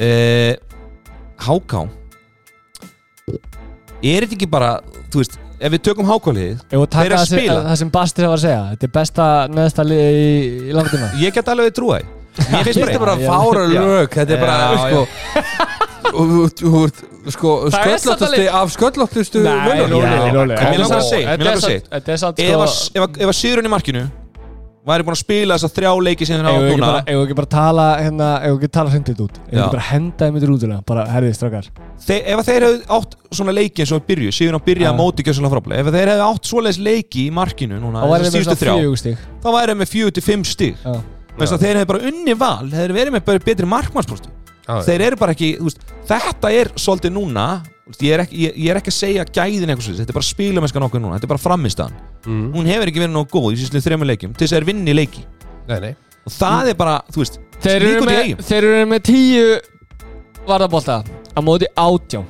uh, 0.00 0.52
HK 1.46 1.72
Er 4.06 4.26
þetta 4.26 4.36
ekki 4.36 4.48
bara 4.50 4.70
Þú 5.12 5.22
veist, 5.22 5.38
ef 5.56 5.72
við 5.72 5.82
tökum 5.88 6.10
við 6.36 6.52
Þeir 6.70 6.82
eru 6.82 7.16
að 7.16 7.22
það 7.22 7.30
spila. 7.30 7.60
það 7.70 7.80
sem 7.80 7.90
Bastir 7.94 8.26
var 8.26 8.36
að 8.36 8.44
segja. 8.44 8.62
Þetta 8.72 8.86
er 8.88 8.92
besta 8.98 9.24
neðsta 9.52 9.86
lið 9.86 10.20
í, 10.20 10.28
í 10.68 10.76
landina 10.76 11.08
Ég 11.24 11.36
get 11.36 11.48
alveg 11.52 11.72
trúa 11.78 12.00
því. 12.02 12.12
Mér 12.36 12.66
finnst 12.68 12.80
Þetta 12.82 12.92
er 12.92 13.04
bara 13.06 13.16
fára 13.22 13.62
lög 13.72 14.18
Þetta 14.18 14.36
er 14.36 14.40
bara, 14.44 14.56
sko 14.84 15.00
Sko, 17.26 17.52
Það 17.72 17.96
sköllóttustu 17.96 18.44
af 18.54 18.70
sköllóttustu 18.76 19.40
Nei, 19.42 19.80
En 19.80 19.90
mér 19.90 20.78
langar 20.78 21.00
að 21.00 21.08
segja, 21.08 21.32
er 21.32 21.42
Ef 21.42 22.22
sko 22.22 22.28
að, 22.28 22.44
ef 22.44 22.60
að, 22.62 23.18
ef 23.18 23.26
að 23.32 23.36
Sigurinn 23.40 23.66
í 23.66 23.72
markinu 23.72 24.04
væri 24.86 25.06
búin 25.06 25.16
að 25.16 25.20
spila 25.20 25.56
þessa 25.56 25.70
þrjá 25.76 25.90
leiki 26.06 26.26
sem 26.28 26.38
við 26.38 26.48
ekki 26.50 26.76
núna. 26.76 26.86
bara, 26.86 27.00
ef 27.02 27.16
við 27.16 27.24
ekki 27.26 27.36
bara 27.40 27.50
tala 27.54 27.86
hérna, 28.00 28.28
ef 28.38 28.52
við 28.52 28.56
ekki 28.56 28.70
tala 28.76 28.92
hreindið 28.92 29.22
út? 29.24 29.40
Ef 29.40 29.50
við 29.50 29.56
Já. 29.56 29.62
ekki 29.64 29.74
bara 29.76 29.86
henda 29.90 30.28
þeim 30.28 30.38
yfir 30.40 30.52
útuna 30.54 30.78
Bara 30.86 31.06
herðið 31.10 31.34
strákar. 31.38 31.70
Þe, 32.06 32.16
ef 32.22 32.42
að 32.42 32.50
þeir 32.50 32.66
hefðu 32.66 32.80
átt 32.96 33.16
svona 33.40 33.56
leiki 33.56 33.82
eins 33.82 33.92
og 33.92 34.00
við 34.00 34.06
byrju 34.12 34.36
Sigurinn 34.36 34.60
á 34.60 34.66
byrja 34.68 34.92
að 34.92 35.00
móti 35.00 35.24
ekki 35.24 35.36
svona 35.36 35.52
frábælega 35.52 35.82
Ef 35.82 35.90
að 35.90 35.98
þeir 35.98 36.12
hefðu 36.12 36.26
átt 36.30 36.50
svoleiðis 36.52 36.80
leiki 36.86 37.26
í 37.26 37.34
markinu 37.34 37.82
núna 37.82 38.04
Þá 38.04 38.08
væri 38.12 38.30
þessar 38.30 38.32
þeim 38.32 38.36
síðustu 38.36 38.54
þess 38.54 38.56
að 38.56 38.62
þrjá 38.62 38.74
fjög 38.76 38.96
stík 39.02 39.26
þá 39.42 39.48
væri 39.56 39.72
þeir 39.72 39.80
með 39.82 39.92
fjögur 39.92 40.16
til 40.16 40.26
fimm 40.26 40.46
stig. 40.46 40.80
Já. 40.86 40.96
Veist 41.36 41.52
að 41.52 41.66
þeir 41.66 41.76
hefðu 41.80 41.90
bara 41.92 42.10
unni 42.10 42.34
val 42.38 42.64
þeir 42.70 42.80
hefðu 42.80 42.96
verið 42.96 43.16
með 43.16 43.24
betri 43.26 43.66
já. 44.66 44.82
þeir 44.86 45.06
eru 45.10 45.20
bara 45.20 45.34
ekki, 45.36 45.52
þú 45.60 45.70
veist, 45.70 45.82
þetta 46.08 46.52
er 46.54 46.70
svolítið 46.80 47.14
núna, 47.16 47.46
þú 47.62 47.75
ég 48.02 48.12
er 48.16 48.22
ekki, 48.24 48.36
ég, 48.42 48.56
ég 48.64 48.70
er 48.72 48.80
ekki 48.80 48.90
að 48.92 48.96
segja 48.98 49.24
gæðin 49.30 49.70
eitthvað 49.70 49.84
svolítið, 49.86 50.00
þetta 50.02 50.12
er 50.14 50.18
bara 50.18 50.28
spilamennskan 50.30 50.86
okkur 50.88 51.02
núna, 51.04 51.18
þetta 51.18 51.28
er 51.28 51.34
bara 51.36 51.44
framistaðan 51.44 51.98
Mm. 52.26 52.48
hún 52.56 52.66
hefur 52.66 52.90
ekki 52.90 52.98
verið 53.04 53.12
nógu 53.14 53.28
góð 53.30 53.52
í 53.54 53.58
síslu 53.60 53.78
þrejum 53.84 54.02
leikjum 54.08 54.32
til 54.34 54.42
þess 54.48 54.52
að 54.52 54.58
þeir 54.58 54.64
vinni 54.66 54.94
leiki. 54.96 55.20
Nei, 55.68 55.76
nei. 55.84 55.92
Og 56.26 56.32
það 56.34 56.70
er 56.72 56.74
bara, 56.80 56.94
þú 57.14 57.20
veist, 57.22 57.36
Þeir 57.62 57.76
eru 57.76 57.90
í 57.92 58.06
með, 58.08 58.40
þeir 58.48 58.64
eru 58.66 58.86
með 58.90 59.02
tíu 59.06 59.44
varðabólta 60.48 60.96
á 61.06 61.40
móti 61.46 61.68
átján 61.78 62.26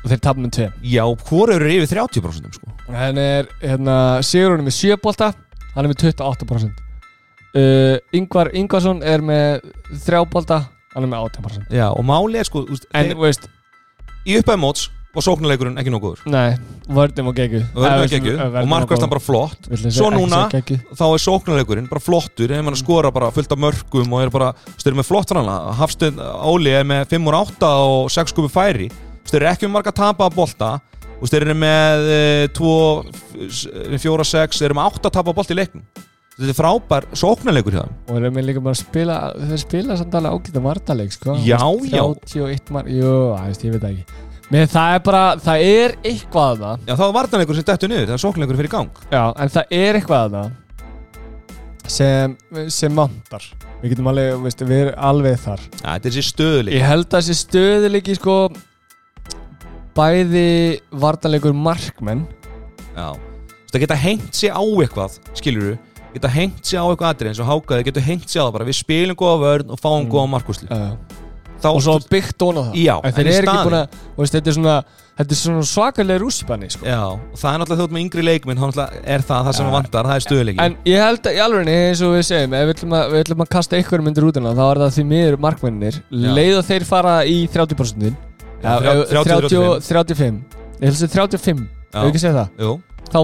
og 0.00 0.06
þeir 0.12 0.20
tapum 0.24 0.44
með 0.44 0.52
tveim 0.58 0.74
já, 0.92 1.02
hvort 1.24 1.54
eru 1.56 1.70
yfir 1.72 1.90
30% 1.96 2.58
sko. 2.58 2.74
Hann 2.92 3.18
er, 3.20 3.48
hérna, 3.62 3.96
Sigurinn 4.26 4.60
er 4.60 4.68
með 4.68 4.76
7 4.76 4.98
bolta 5.04 5.30
Hann 5.74 5.86
er 5.86 5.92
með 5.92 6.04
28% 6.10 6.84
uh, 7.54 7.96
Ingvar 8.20 8.50
Ingvarsson 8.58 9.02
er 9.06 9.22
með 9.24 9.64
3 10.04 10.22
bolta 10.32 10.60
Hann 10.94 11.06
er 11.06 11.10
með 11.12 11.28
18% 11.30 11.76
já, 11.80 11.86
og 11.94 12.04
máli 12.08 12.40
er 12.40 12.48
sko, 12.48 12.64
þú 12.66 12.74
veist, 12.76 12.88
En, 12.92 13.08
þeir, 13.12 13.20
veist, 13.24 13.48
í 14.26 14.40
upphæði 14.40 14.60
móts 14.60 14.88
var 15.10 15.24
sóknarleikurinn 15.26 15.78
ekki 15.80 15.90
góður. 15.90 16.20
Nei, 16.30 16.54
vörðum 16.86 17.30
og 17.32 17.38
geggu 17.38 17.60
og 17.64 17.80
verðum 17.82 18.04
ekki 18.04 18.18
ekki, 18.20 18.34
og 18.60 18.68
markværslan 18.70 19.10
bara 19.10 19.22
flott. 19.22 19.66
Svo 19.90 20.10
núna, 20.14 20.44
þá 20.52 21.04
er 21.08 21.22
sóknarleikurinn 21.24 21.88
bara 21.90 22.02
flottur, 22.04 22.52
ef 22.54 22.62
mann 22.66 22.78
skora 22.78 23.10
bara 23.14 23.32
fullt 23.34 23.50
af 23.50 23.58
mörgum 23.58 24.14
og 24.14 24.22
er 24.22 24.30
bara, 24.30 24.52
eru 24.84 25.00
með 25.00 25.08
flott 25.08 25.32
framlega 25.34 25.74
Hafstöð 25.80 26.20
Óli 26.46 26.76
er 26.78 26.86
með 26.86 27.08
5 27.16 27.26
úr 27.26 27.38
8 27.40 27.72
og 27.88 28.12
6 28.14 28.34
skupi 28.34 28.52
færi. 28.54 28.86
Eru 29.30 29.50
ekki 29.50 29.66
með 29.66 29.76
marga 29.78 29.94
tapa 29.94 30.26
að 30.26 30.38
bolta. 30.38 30.70
Þeir 31.20 31.44
eru 31.48 31.58
með 31.58 32.06
2, 32.56 32.70
4, 33.98 34.30
6 34.30 34.62
þeir 34.62 34.70
eru 34.70 34.78
með 34.78 34.94
8 34.94 35.12
tapa 35.18 35.34
að 35.34 35.36
bolta 35.42 35.54
í 35.54 35.58
leiknum 35.58 35.84
þetta 36.40 36.52
er 36.52 36.58
frábær 36.58 37.06
sóknarleikur 37.20 37.76
hjá 37.76 37.82
þeim. 37.84 37.98
Og 38.06 38.10
þeir 38.14 38.24
eru 38.24 38.32
með 38.36 38.46
líka 38.48 38.62
bara 38.64 38.76
að 38.76 38.80
spila 38.80 39.18
Þeir 39.36 39.62
spila 39.62 39.98
samt 40.00 40.16
alveg 40.18 40.36
ágæta 40.36 40.62
vartaleik 40.64 41.14
sko. 41.14 41.36
Já, 41.44 41.60
já. 41.90 42.02
31 42.32 42.74
mark, 42.74 42.90
jú, 42.90 43.14
að, 43.36 43.46
veist, 43.50 43.66
ég 43.66 43.76
veit 43.76 43.84
það 43.84 43.94
ekki. 43.94 44.26
Men 44.50 44.70
það 44.72 44.94
er 44.96 45.02
bara, 45.06 45.22
það 45.38 45.64
er 45.68 45.92
eitthvað 46.10 46.48
að 46.48 46.64
það 46.64 46.88
já, 46.88 46.94
þá 46.98 47.04
er 47.06 47.12
vartanleikur 47.20 47.58
sem 47.60 47.66
dettur 47.68 47.92
niður, 47.92 48.08
það 48.08 48.16
er 48.16 48.22
sóknarleikur 48.24 48.60
fyrir 48.60 48.72
gang. 48.72 49.04
Já, 49.12 49.22
en 49.30 49.52
það 49.54 49.76
er 49.78 50.00
eitthvað 50.00 50.24
að 50.24 50.38
það 50.38 51.90
sem, 51.90 52.34
sem 52.70 52.98
vantar. 52.98 53.46
Við 53.80 53.94
getum 53.94 54.10
alveg, 54.10 54.34
veist, 54.44 54.64
við 54.66 54.82
erum 54.84 54.98
alveg 55.10 55.38
þar. 55.40 55.62
Ja, 55.78 55.94
þetta 55.94 56.10
er 56.10 56.10
þessi 56.10 56.26
stöðuleik 56.26 56.74
Ég 56.76 56.84
held 56.84 57.06
að 57.06 57.14
þessi 57.22 57.36
stöðuleiki 57.38 58.16
sko 58.18 58.34
bæði 59.96 60.80
vartanleikur 61.02 61.54
markmenn 61.56 62.26
Já, 62.94 63.14
þú 63.14 63.72
það 63.72 63.82
geta 63.84 63.98
hengt 63.98 64.36
sig 64.36 64.52
á 64.52 64.62
eitthvað 64.62 65.16
skilur 65.38 65.78
geta 66.14 66.28
hengt 66.34 66.64
sig 66.66 66.78
á 66.80 66.84
eitthvað 66.90 67.12
atrið 67.14 67.32
eins 67.32 67.40
og 67.44 67.50
hákaði 67.50 67.88
geta 67.90 68.00
hengt 68.06 68.28
sig 68.28 68.40
á 68.40 68.44
það 68.46 68.54
bara. 68.58 68.68
Við 68.70 68.78
spilum 68.82 69.16
góða 69.20 69.38
vörn 69.44 69.70
og 69.74 69.80
fáum 69.82 70.04
Mm. 70.06 70.10
góða 70.14 70.28
markusli 70.34 70.68
uh, 70.70 70.94
þá, 71.60 71.68
og 71.74 71.82
svo 71.84 71.98
byggt 72.10 72.40
á 72.40 72.46
það. 72.56 72.72
Já, 72.80 72.94
en 73.04 73.12
þeir 73.12 73.26
en 73.26 73.32
eru 73.36 73.46
ekki 73.50 73.68
búin 73.68 73.78
að 73.80 73.96
veist, 74.16 74.34
þetta 74.34 74.50
er 74.50 74.56
svona, 74.56 74.76
er 75.20 75.34
svona 75.36 75.64
svakalega 75.68 76.22
rússipanni 76.22 76.70
sko. 76.72 76.86
já, 76.88 77.00
og 77.12 77.36
það 77.36 77.50
er 77.52 77.58
náttúrulega 77.60 77.80
þjótt 77.82 77.92
með 77.96 78.04
yngri 78.06 78.22
leikminn 78.24 78.62
er 79.04 79.20
það 79.28 79.44
það 79.44 79.52
sem 79.58 79.66
Já. 79.66 79.72
vantar, 79.74 80.08
það 80.08 80.16
er 80.16 80.24
stöðuleiki 80.24 80.64
en 80.64 80.76
ég 80.88 81.02
held 81.04 81.28
að 81.28 81.36
í 81.36 81.42
alveg 81.44 81.68
eins 81.74 82.00
og 82.06 82.14
við 82.16 82.24
segjum 82.30 82.54
ef 82.56 82.64
við 82.64 82.72
ætlum 82.74 82.96
að, 82.96 83.04
við 83.12 83.20
ætlum 83.26 83.44
að 83.44 83.50
kasta 83.52 83.76
einhverjum 83.76 84.08
myndir 84.08 84.24
út 84.30 84.40
hana 84.40 84.54
þá 84.56 84.64
er 84.70 84.80
það 84.80 84.94
því 84.96 85.04
miður 85.12 85.36
markmennir 85.44 86.00
leið 86.10 86.56
og 86.62 86.64
þeir 86.70 86.88
fara 86.88 87.14
í 87.28 87.36
30% 87.52 88.10
Já, 88.60 88.72
30, 89.12 89.84
35 89.84 90.40
ég 90.80 90.88
held 90.88 90.96
að 90.96 91.12
35 91.12 91.68
það. 92.32 92.48
Jú, 92.60 92.72
þá 93.12 93.18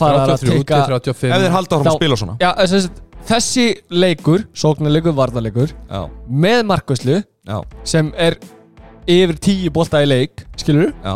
fara 0.00 0.22
að 0.22 0.32
33 0.36 0.56
tekka 0.60 0.80
til 0.80 0.94
35 0.94 1.36
ef 1.36 1.44
þeir 1.44 1.54
halda 1.56 1.78
áfram 1.78 1.90
að 1.92 1.98
spila 1.98 2.18
svona. 2.20 2.36
Já, 2.42 2.50
þessi, 2.62 2.90
þessi 3.30 3.66
leikur, 4.04 4.46
sóknarleikur, 4.64 5.16
varnarleikur 5.16 5.74
Já, 5.74 6.00
með 6.46 6.62
markvæslu 6.72 7.20
sem 7.86 8.10
er 8.16 8.38
yfir 9.06 9.38
tíu 9.42 9.72
bolta 9.74 10.02
í 10.02 10.08
leik 10.10 10.46
skilur, 10.58 10.90
já, 11.04 11.14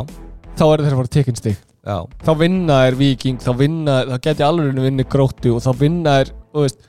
þá 0.59 0.65
er 0.69 0.85
þeir 0.85 0.93
að 0.93 1.01
fara 1.01 1.15
tekinn 1.17 1.41
stig. 1.41 1.59
Já. 1.81 1.97
Þá 2.27 2.33
vinna 2.43 2.83
er 2.87 2.97
viking, 2.99 3.41
þá 3.41 3.51
vinna 3.57 4.01
þá 4.11 4.17
geti 4.27 4.45
alveg 4.45 4.83
vinni 4.85 5.07
gróttu 5.09 5.55
og 5.57 5.63
þá 5.65 5.71
vinna 5.81 6.19
er, 6.23 6.33
veist 6.55 6.83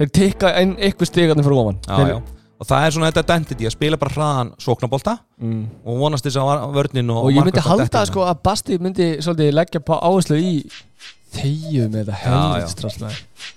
þeir 0.00 0.12
tekka 0.16 0.54
einn 0.58 0.74
eitthvað 0.78 1.10
stigarnir 1.10 1.46
fyrir 1.46 1.60
ofan. 1.60 1.82
Já, 1.84 1.98
þeir, 1.98 2.14
já, 2.14 2.43
og 2.64 2.70
það 2.70 2.86
er 2.86 2.94
svona 2.96 3.10
þetta 3.10 3.24
identity 3.28 3.68
að 3.68 3.74
spila 3.76 3.98
bara 4.00 4.14
hraðan 4.14 4.52
sóknabolta 4.64 5.18
mm. 5.42 5.62
og 5.84 5.98
vonast 6.00 6.24
þess 6.24 6.40
að 6.40 6.64
vörnin 6.78 7.12
og 7.12 7.26
og 7.26 7.34
ég 7.34 7.44
myndi 7.44 7.64
halda 7.66 7.86
detti 7.90 8.10
sko 8.10 8.24
að 8.24 8.40
Basti 8.48 8.78
myndi 8.80 9.08
svolítið 9.24 9.56
leggja 9.58 9.82
på 9.84 9.98
áherslu 10.00 10.38
í 10.40 10.54
þegju 11.36 11.90
með 11.92 12.14
þetta 12.14 12.72
strasslega 12.72 13.52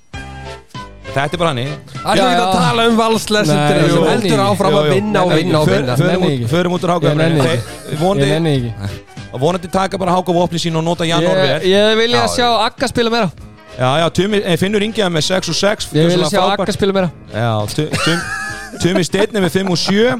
Þetta 1.08 1.34
er 1.34 1.40
bara 1.40 1.50
hannig 1.54 1.70
Það 1.94 2.20
er 2.20 2.20
ekki 2.28 2.42
að 2.44 2.58
tala 2.60 2.84
um 2.92 2.98
valslesendur 3.00 3.86
sem 3.94 4.04
heldur 4.12 4.42
áfram 4.44 4.74
Jú, 4.76 4.80
að 4.82 4.90
vinna 4.92 5.22
og 5.24 5.32
vinna 5.34 5.62
og 5.64 5.70
vinna. 5.72 5.96
för- 5.98 6.50
Förum 6.52 6.76
út- 6.76 6.84
úr 6.84 6.92
Ég 7.08 7.16
nenni 7.18 7.40
háka 7.40 7.54
ekki. 7.54 7.94
ég 7.94 8.00
Vonandi 8.02 8.28
nenni 8.30 8.54
ekki 8.58 9.40
vonandi 9.40 9.72
taka 9.72 9.98
bara 9.98 10.12
háka 10.12 10.34
vopni 10.36 10.60
sín 10.60 10.76
og 10.78 10.84
nota 10.84 11.06
Janor 11.08 11.32
ég, 11.32 11.48
vel 11.48 11.62
ég 11.72 11.98
vilja 11.98 12.22
Já, 12.22 12.28
sjá 12.36 12.50
Akka 12.68 12.88
spila 12.88 13.10
meira. 13.10 13.32
Já, 13.78 13.90
já, 14.02 14.42
eh, 14.44 14.58
Finnur 14.58 14.82
Ingiða 14.82 15.10
með 15.10 15.22
6 15.22 15.50
og 15.50 15.56
6 15.56 15.90
ég 15.94 16.08
vilja 16.10 16.30
sjá. 16.30 16.42
Akka 16.54 16.72
spila 16.74 16.94
meira. 16.94 17.12
Já, 17.32 17.76
Tu- 17.76 17.90
Tum- 17.90 18.47
Tumi 18.82 19.04
Steinn 19.08 19.34
er 19.38 19.44
með 19.48 19.56
5 19.60 19.74
og 19.74 19.80
7 19.82 20.12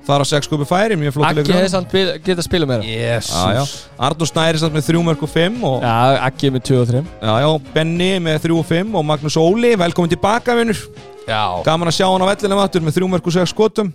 Það 0.00 0.14
er 0.16 0.22
á 0.24 0.28
6 0.30 0.46
skupi 0.48 0.66
færi, 0.66 0.96
mjög 0.98 1.12
flott 1.14 1.28
Akki 1.28 1.52
hefði 1.54 1.70
samt 1.70 1.90
bil- 1.92 2.14
getað 2.24 2.46
spila 2.46 2.66
meira. 2.66 2.82
Jesus 2.82 3.30
Já, 3.36 3.58
já, 3.58 3.64
Arnur 4.08 4.30
Snæri 4.30 4.60
samt 4.62 4.74
með 4.74 4.86
3 4.88 5.02
mörg 5.06 5.24
og 5.26 5.30
5 5.30 5.58
og, 5.68 5.84
Já, 5.84 5.96
Akki 6.26 6.48
er 6.48 6.54
með 6.56 6.64
2 6.70 6.80
og 6.80 6.88
3 6.90 7.02
já, 7.04 7.34
já, 7.44 7.48
Benni 7.74 8.10
með 8.24 8.38
3 8.46 8.56
og 8.56 8.66
5 8.70 8.96
og 8.96 9.06
Magnús 9.10 9.36
Óli, 9.38 9.74
velkomin 9.78 10.10
tilbaka 10.14 10.56
vinnur 10.58 10.80
Já, 11.28 11.42
Gaman 11.66 11.90
að 11.90 11.98
sjá 12.00 12.06
hann 12.08 12.24
á 12.24 12.30
vellinum 12.32 12.62
aftur 12.64 12.82
með 12.86 12.96
3 12.98 13.10
mörg 13.12 13.28
og 13.28 13.36
6 13.36 13.52
skotum. 13.52 13.92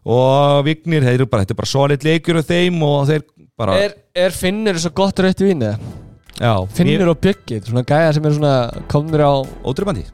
Og 0.00 0.64
Vignir, 0.64 1.04
þeir 1.04 1.18
eru 1.20 1.26
bara, 1.28 1.44
þetta 1.44 1.54
er 1.54 1.60
bara 1.60 1.70
solid 1.70 2.04
leikur 2.04 2.38
af 2.40 2.48
þeim 2.48 2.78
og 2.84 3.02
þeir 3.10 3.24
bara 3.60 3.76
er, 3.76 3.94
er 4.16 4.34
Finnur 4.34 4.78
svo 4.80 4.92
gott 4.96 5.20
rautt 5.20 5.42
í 5.44 5.50
vinni? 5.50 5.74
Já, 6.40 6.54
Finnur 6.72 7.12
og 7.12 7.26
er 7.28 7.60
svona 7.68 7.84
gæja 7.84 8.14
sem 8.16 8.24
er 8.26 8.36
svona 8.36 8.54
komnir 8.88 9.20
á 9.24 9.32
Ótrybandi 9.64 10.06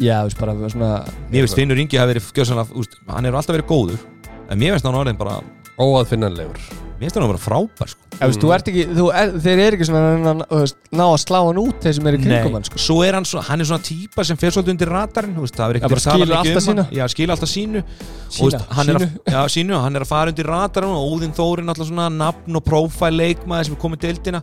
Já, 0.00 0.16
þú 0.24 0.30
veist 0.30 0.40
bara 0.40 0.54
svona 0.72 0.90
Mér 1.30 1.44
finnst 1.44 1.58
Finnur 1.60 1.80
Ingi 1.82 1.98
hafi 2.00 2.14
verið 2.14 2.30
gjössanlega, 2.40 2.76
úst, 2.80 2.94
hann 3.10 3.28
hefur 3.28 3.40
alltaf 3.42 3.56
verið 3.58 3.70
góður 3.70 4.04
En 4.50 4.60
mér 4.60 4.76
finnst 4.76 4.88
hann 4.88 5.00
orðin 5.00 5.18
bara 5.20 5.40
Óaðfinnanlegur 5.80 6.60
Mér 7.00 7.08
finnst 7.08 7.16
hann 7.16 7.30
bara 7.30 7.40
frábær 7.40 7.88
sko. 7.88 8.02
Ef, 8.12 8.26
veist, 8.28 8.42
þú 8.42 8.48
ert 8.52 8.66
ekki, 8.68 8.82
þú 8.92 9.04
er, 9.16 9.30
þeir 9.40 9.60
eru 9.64 9.76
ekki 9.78 9.86
svona 9.88 10.00
að 10.12 10.26
að, 10.28 10.40
veist, 10.60 10.76
ná 10.92 11.02
að 11.06 11.14
slá 11.22 11.38
hann 11.46 11.60
út 11.62 11.78
þeir 11.80 11.94
sem 11.96 12.08
eru 12.10 12.18
í 12.18 12.24
kringum 12.26 12.56
hann 12.58 12.66
sko. 12.68 12.80
Svo 12.84 12.96
er 13.06 13.16
hann, 13.16 13.24
svo, 13.30 13.40
hann 13.46 13.64
er 13.64 13.68
svona 13.70 13.86
típa 13.86 14.26
sem 14.28 14.36
fer 14.42 14.52
svolítið 14.52 14.74
undir 14.74 14.92
radarinn 14.92 15.32
þú 15.38 15.46
veist, 15.46 15.56
Það 15.56 15.72
er 15.72 15.78
Já, 15.78 15.80
ekkert 15.80 15.96
að 15.96 16.04
tala 16.10 16.40
alltaf 16.42 16.50
um 16.50 16.52
hann. 16.52 16.66
sínu. 16.66 16.84
Já, 16.98 17.04
skilur 17.14 17.32
alltaf 17.32 17.52
sínu 17.54 17.80
Og, 17.80 17.88
Sína, 18.36 18.50
veist, 18.50 18.68
hann 18.76 18.92
er 18.92 18.98
sínu. 19.00 19.08
að, 19.08 19.32
já, 19.32 19.40
sínu, 19.56 19.78
hann 19.86 19.96
er 19.96 20.04
að 20.04 20.10
fara 20.12 20.34
undir 20.34 20.50
radarinn 20.52 20.92
og 20.98 21.08
Óðinn 21.14 21.34
Þórin 21.40 21.72
alltaf 21.72 21.88
svona 21.88 22.10
nafn 22.20 22.60
og 22.60 22.66
prófæl 22.68 23.12
leikmaði 23.16 23.70
sem 23.70 23.78
er 23.78 23.82
komið 23.86 24.04
deildina 24.04 24.42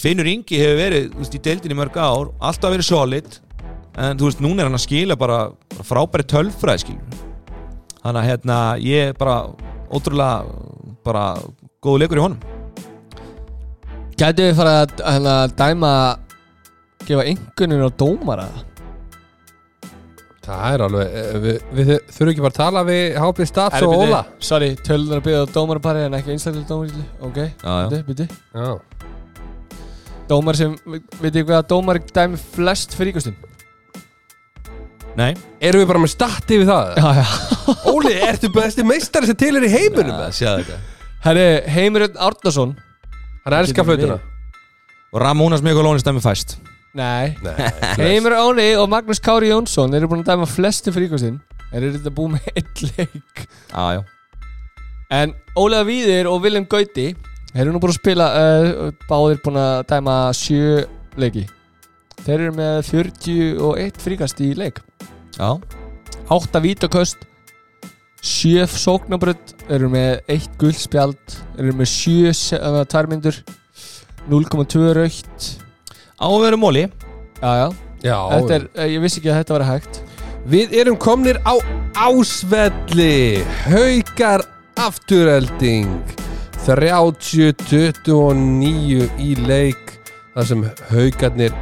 Finnur 0.00 0.32
Ingi 0.32 0.56
hefur 0.62 0.80
verið 0.80 1.08
þú 1.12 1.20
veist, 1.20 1.36
í 1.36 1.44
deildinni 1.44 1.76
í 1.76 1.80
mörg 1.82 2.00
ár 2.00 2.32
alltaf 2.40 2.72
verið 2.72 2.88
solid 2.88 3.40
en 3.96 4.18
þú 4.20 4.28
veist, 4.28 4.40
núna 4.44 4.62
er 4.62 4.70
hann 4.70 4.78
að 4.78 4.84
skila 4.86 5.16
bara, 5.18 5.40
bara 5.74 5.86
frábæri 5.88 6.26
tölfræði 6.30 6.84
skilur 6.84 7.20
þannig 8.00 8.20
að 8.22 8.28
hérna, 8.30 8.58
ég 8.80 9.10
er 9.10 9.18
bara 9.18 9.36
ótrúlega 9.90 10.44
bara 11.04 11.24
góðu 11.82 12.02
leikur 12.02 12.20
í 12.20 12.24
honum. 12.24 12.40
Gætu 14.20 14.44
við 14.44 14.58
fara 14.58 14.74
að 14.84 14.98
hérna, 15.04 15.36
dæma 15.56 15.92
gefa 17.08 17.24
engunum 17.30 17.86
á 17.88 17.90
dómara? 18.00 18.48
Það 20.40 20.74
er 20.74 20.82
alveg 20.86 21.16
eh, 21.20 21.34
Við, 21.40 21.56
við 21.76 21.90
þurfum 22.10 22.30
ekki 22.32 22.42
bara 22.44 22.52
að 22.54 22.58
tala 22.58 22.82
við 22.88 23.02
Hápið 23.20 23.48
Stats 23.50 23.82
og 23.84 23.92
Óla. 23.94 24.20
Sorry, 24.42 24.70
tölunar 24.86 25.20
að 25.20 25.26
byggja 25.28 25.42
á 25.44 25.52
dómarapari 25.52 26.04
en 26.06 26.16
ekki 26.16 26.32
einstaklega 26.34 26.68
dómari 26.70 27.04
Ok, 27.28 27.38
já, 27.44 27.74
já. 27.84 27.88
byrju, 27.92 28.04
byrju 28.08 28.26
Já. 28.56 28.70
Dómar 30.30 30.56
sem, 30.58 30.74
veit 31.20 31.36
ég 31.36 31.44
hvað 31.44 31.60
að 31.60 31.68
dómar 31.74 32.00
dæmi 32.16 32.40
flest 32.56 32.96
fríkustin 32.96 33.36
Nei, 35.18 35.32
Erum 35.60 35.82
við 35.82 35.88
bara 35.90 36.00
með 36.04 36.12
stati 36.14 36.58
við 36.60 36.68
það? 36.70 36.90
Já, 36.96 37.08
já. 37.18 37.26
Óli, 37.92 38.12
ertu 38.24 38.48
besti 38.54 38.84
meistari 38.86 39.28
sem 39.28 39.36
til 39.38 39.52
er 39.58 39.66
í 39.66 39.70
heiminum? 39.72 40.14
Ja. 40.14 40.28
séð 40.34 40.60
þetta. 40.62 40.78
Herri, 41.26 41.46
Heimurinn 41.74 42.14
Árnason. 42.16 42.76
Hann 43.44 43.56
elskar 43.58 43.84
Getur 43.84 43.90
flautuna. 43.90 44.18
og 45.12 45.20
Ramónas 45.24 45.64
Mikulónis 45.66 46.06
dæmi 46.06 46.22
fæst. 46.24 46.56
Nei. 46.96 47.34
Nei, 47.44 47.56
Heimur 48.00 48.34
Áni 48.38 48.70
og 48.80 48.88
Magnús 48.90 49.20
Kári 49.22 49.50
Jónsson 49.52 49.92
eru 49.98 50.08
búin 50.10 50.24
að 50.24 50.32
dæma 50.32 50.46
flestu 50.50 50.90
fríkustin 50.94 51.36
En 51.70 51.84
eru 51.84 51.92
þetta 51.94 52.10
búið 52.16 52.32
með 52.34 52.48
eitt 52.58 52.80
leik? 52.88 53.44
Já, 53.70 53.84
já, 53.94 54.00
En 55.14 55.36
Ólega 55.54 55.86
Víðir 55.86 56.26
og 56.30 56.40
Willem 56.42 56.66
Gauti 56.66 57.12
Þeir 57.52 57.60
eru 57.62 57.76
nú 57.76 57.82
búin 57.82 57.92
að 57.94 58.00
spila 58.00 58.26
uh, 58.34 58.90
Báðir 59.06 59.38
búin 59.44 59.60
að 59.62 59.84
dæma 59.92 60.16
sjö 60.34 60.80
leiki 61.20 61.44
Þeir 62.26 62.36
eru 62.36 62.52
með 62.56 62.76
41 62.90 64.00
fríkast 64.02 64.40
í 64.44 64.48
leik. 64.58 64.76
Já, 65.38 65.50
8 66.30 66.60
vítaköst 66.62 67.18
7 68.20 68.66
sóknabrödd 68.68 69.54
Eru 69.72 69.88
með 69.88 70.20
1 70.28 70.58
guldspjald 70.60 71.16
Eru 71.56 71.72
með 71.78 71.88
7 71.88 72.58
uh, 72.58 72.82
tværmyndur 72.90 73.36
0,2 74.28 74.92
raukt 74.98 75.40
á 76.20 76.28
að 76.28 76.42
vera 76.44 76.58
móli. 76.60 76.84
Já, 77.40 77.50
já. 77.56 77.68
Já, 78.04 78.18
Þetta 78.28 78.84
Ég 78.90 79.00
vissi 79.00 79.16
ekki 79.22 79.32
að 79.32 79.38
þetta 79.40 79.56
var 79.56 79.64
hægt. 79.70 79.94
Við 80.52 80.68
erum 80.82 80.98
komnir 81.00 81.40
á 81.48 81.56
ásvelli. 81.96 83.40
Haukar 83.64 84.44
afturelding. 84.76 85.88
30-29 86.60 89.08
í 89.16 89.32
leik 89.48 89.96
Það 90.34 90.44
sem 90.50 90.60
haugarnir 90.92 91.52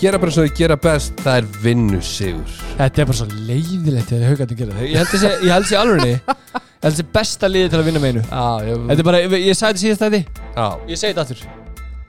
gera 0.00 0.20
bara 0.22 0.34
svo 0.34 0.44
þau 0.44 0.56
gera 0.58 0.76
best 0.80 1.20
Það 1.24 1.40
er 1.40 1.48
vinnu 1.64 2.00
sigur 2.04 2.54
Þetta 2.78 3.02
er 3.02 3.08
bara 3.10 3.18
svo 3.20 3.26
leiðilegt 3.48 4.10
þegar 4.12 4.32
haugandi 4.32 4.58
gera 4.58 4.76
það. 4.76 4.86
Ég 4.90 5.00
held 5.00 5.12
þessi, 5.12 5.30
ég 5.44 5.52
held 5.54 5.68
þessi 5.68 5.78
alvegni 5.80 6.14
Ég 6.14 6.88
held 6.88 6.96
þessi 6.98 7.06
besta 7.16 7.48
liði 7.50 7.70
til 7.72 7.78
að 7.80 7.86
vinna 7.88 8.00
með 8.02 8.10
einu. 8.12 8.22
Já, 8.28 8.66
ég, 8.68 8.80
Þetta 8.90 9.04
er 9.04 9.08
bara, 9.08 9.20
ég, 9.24 9.36
ég 9.40 9.56
sagði 9.56 9.70
þetta 9.70 9.84
síðast 9.84 10.02
þetta 10.04 10.18
já. 10.58 10.66
Ég 10.90 11.00
segi 11.00 11.14
þetta 11.14 11.22
aftur. 11.24 11.44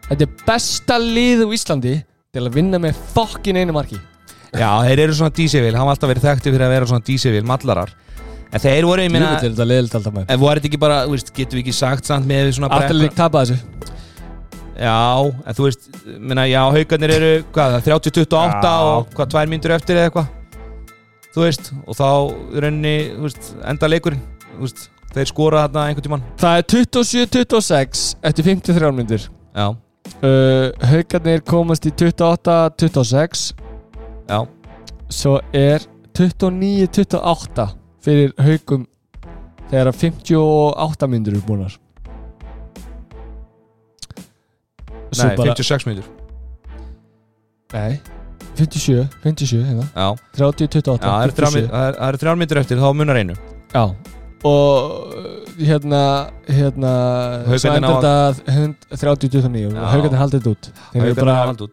Þetta 0.09 0.25
er 0.25 0.33
besta 0.49 0.97
lið 0.99 1.43
úr 1.45 1.53
Íslandi 1.55 1.93
til 2.35 2.43
að 2.43 2.57
vinna 2.59 2.81
með 2.83 2.99
fokkin 3.15 3.61
einu 3.61 3.75
marki. 3.77 4.01
Já, 4.51 4.69
þeir 4.83 5.03
eru 5.05 5.15
svona 5.15 5.35
dísivil, 5.35 5.71
hann 5.75 5.87
var 5.87 5.95
alltaf 5.95 6.11
verið 6.11 6.27
þekkti 6.27 6.51
fyrir 6.51 6.65
að 6.67 6.75
vera 6.75 6.89
svona 6.91 7.07
dísivil, 7.07 7.45
mallarar. 7.47 7.95
En 8.55 8.61
þeir 8.63 8.87
voru, 8.87 9.03
ég 9.03 9.11
meina, 9.11 9.33
þetta 9.41 9.63
er 9.63 9.71
leiðilegt 9.71 9.97
alltaf 9.99 10.19
en 10.21 10.39
voru 10.39 10.59
þetta 10.61 10.69
ekki 10.69 10.79
bara, 10.79 10.99
veist, 11.11 11.31
getum 11.35 11.57
við 11.57 11.65
ekki 11.65 11.75
sagt 11.75 12.07
samt 12.07 12.27
með 12.29 12.53
svona 12.55 12.69
Afturlík 12.75 13.15
tapaði 13.17 13.55
þessu 13.55 13.95
Já, 14.75 15.23
en 15.23 15.55
þú 15.55 15.67
veist, 15.69 15.85
meina, 16.19 16.43
já, 16.51 16.59
haugarnir 16.67 17.13
eru, 17.15 17.29
hvað, 17.55 17.77
það 17.77 17.93
er 17.93 18.01
30-28 18.09 18.65
Já. 18.65 18.73
og 18.83 19.13
hvað, 19.15 19.29
tvær 19.31 19.51
myndur 19.51 19.73
eftir 19.75 19.99
eða 19.99 20.09
eitthvað 20.09 20.33
Þú 21.35 21.43
veist, 21.43 21.69
og 21.83 21.95
þá 21.95 22.09
í 22.55 22.61
rauninni, 22.63 22.93
þú 23.15 23.23
veist, 23.25 23.47
enda 23.71 23.89
leikurinn, 23.91 24.21
þú 24.53 24.65
veist, 24.65 24.83
þeir 25.15 25.31
skora 25.31 25.63
þarna 25.65 25.85
einhvern 25.89 26.05
tímann. 26.05 26.25
Það 26.39 26.59
er 26.59 26.67
27-26 26.73 28.03
eftir 28.29 28.47
53 28.49 28.91
myndir 28.95 29.27
Já, 29.55 29.65
uh, 29.71 30.67
Haukarnir 30.91 31.43
komast 31.47 31.87
í 31.87 31.93
28-26 31.95 33.45
já, 34.27 34.39
Svo 35.11 35.37
er 35.55 35.87
29-28 36.15 37.69
fyrir 38.05 38.35
haugum 38.43 38.85
þegar 39.71 39.91
að 39.91 39.99
58 40.03 41.11
myndir 41.11 41.35
eru 41.35 41.47
búinar 41.47 41.79
nei, 45.23 45.35
bara, 45.39 45.55
56 45.55 45.85
myndur 45.89 46.07
Nei, 47.73 47.99
57, 48.55 49.07
57 49.23 49.63
hérna. 49.67 49.85
Já, 49.95 50.15
30, 50.37 50.67
28, 50.67 51.03
já, 51.03 51.11
það 51.11 51.23
eru 51.25 51.33
þrjár 51.35 51.51
57 51.51 51.55
mynd- 51.55 51.71
það 51.75 52.07
eru- 52.07 52.19
þrjár 52.21 52.37
myndur 52.41 52.59
eftir, 52.61 52.77
þá 52.79 52.87
munar 52.95 53.17
einu. 53.19 53.35
Já. 53.73 53.83
Og 54.45 55.15
hérna 55.57 56.01
Hérna 56.47 56.91
endur 57.49 57.81
ná 57.81 57.89
þetta 57.95 58.15
30-29 59.01 59.73
Já. 59.73 59.81
og 59.81 59.89
haugarnir 59.91 60.19
haldið 60.21 60.39
þetta 60.39 60.51
út. 60.53 60.69
Þeir 60.93 61.03
eru 61.09 61.15
bara 61.15 61.33
ná 61.33 61.39
haldið 61.41 61.65
út. 61.65 61.71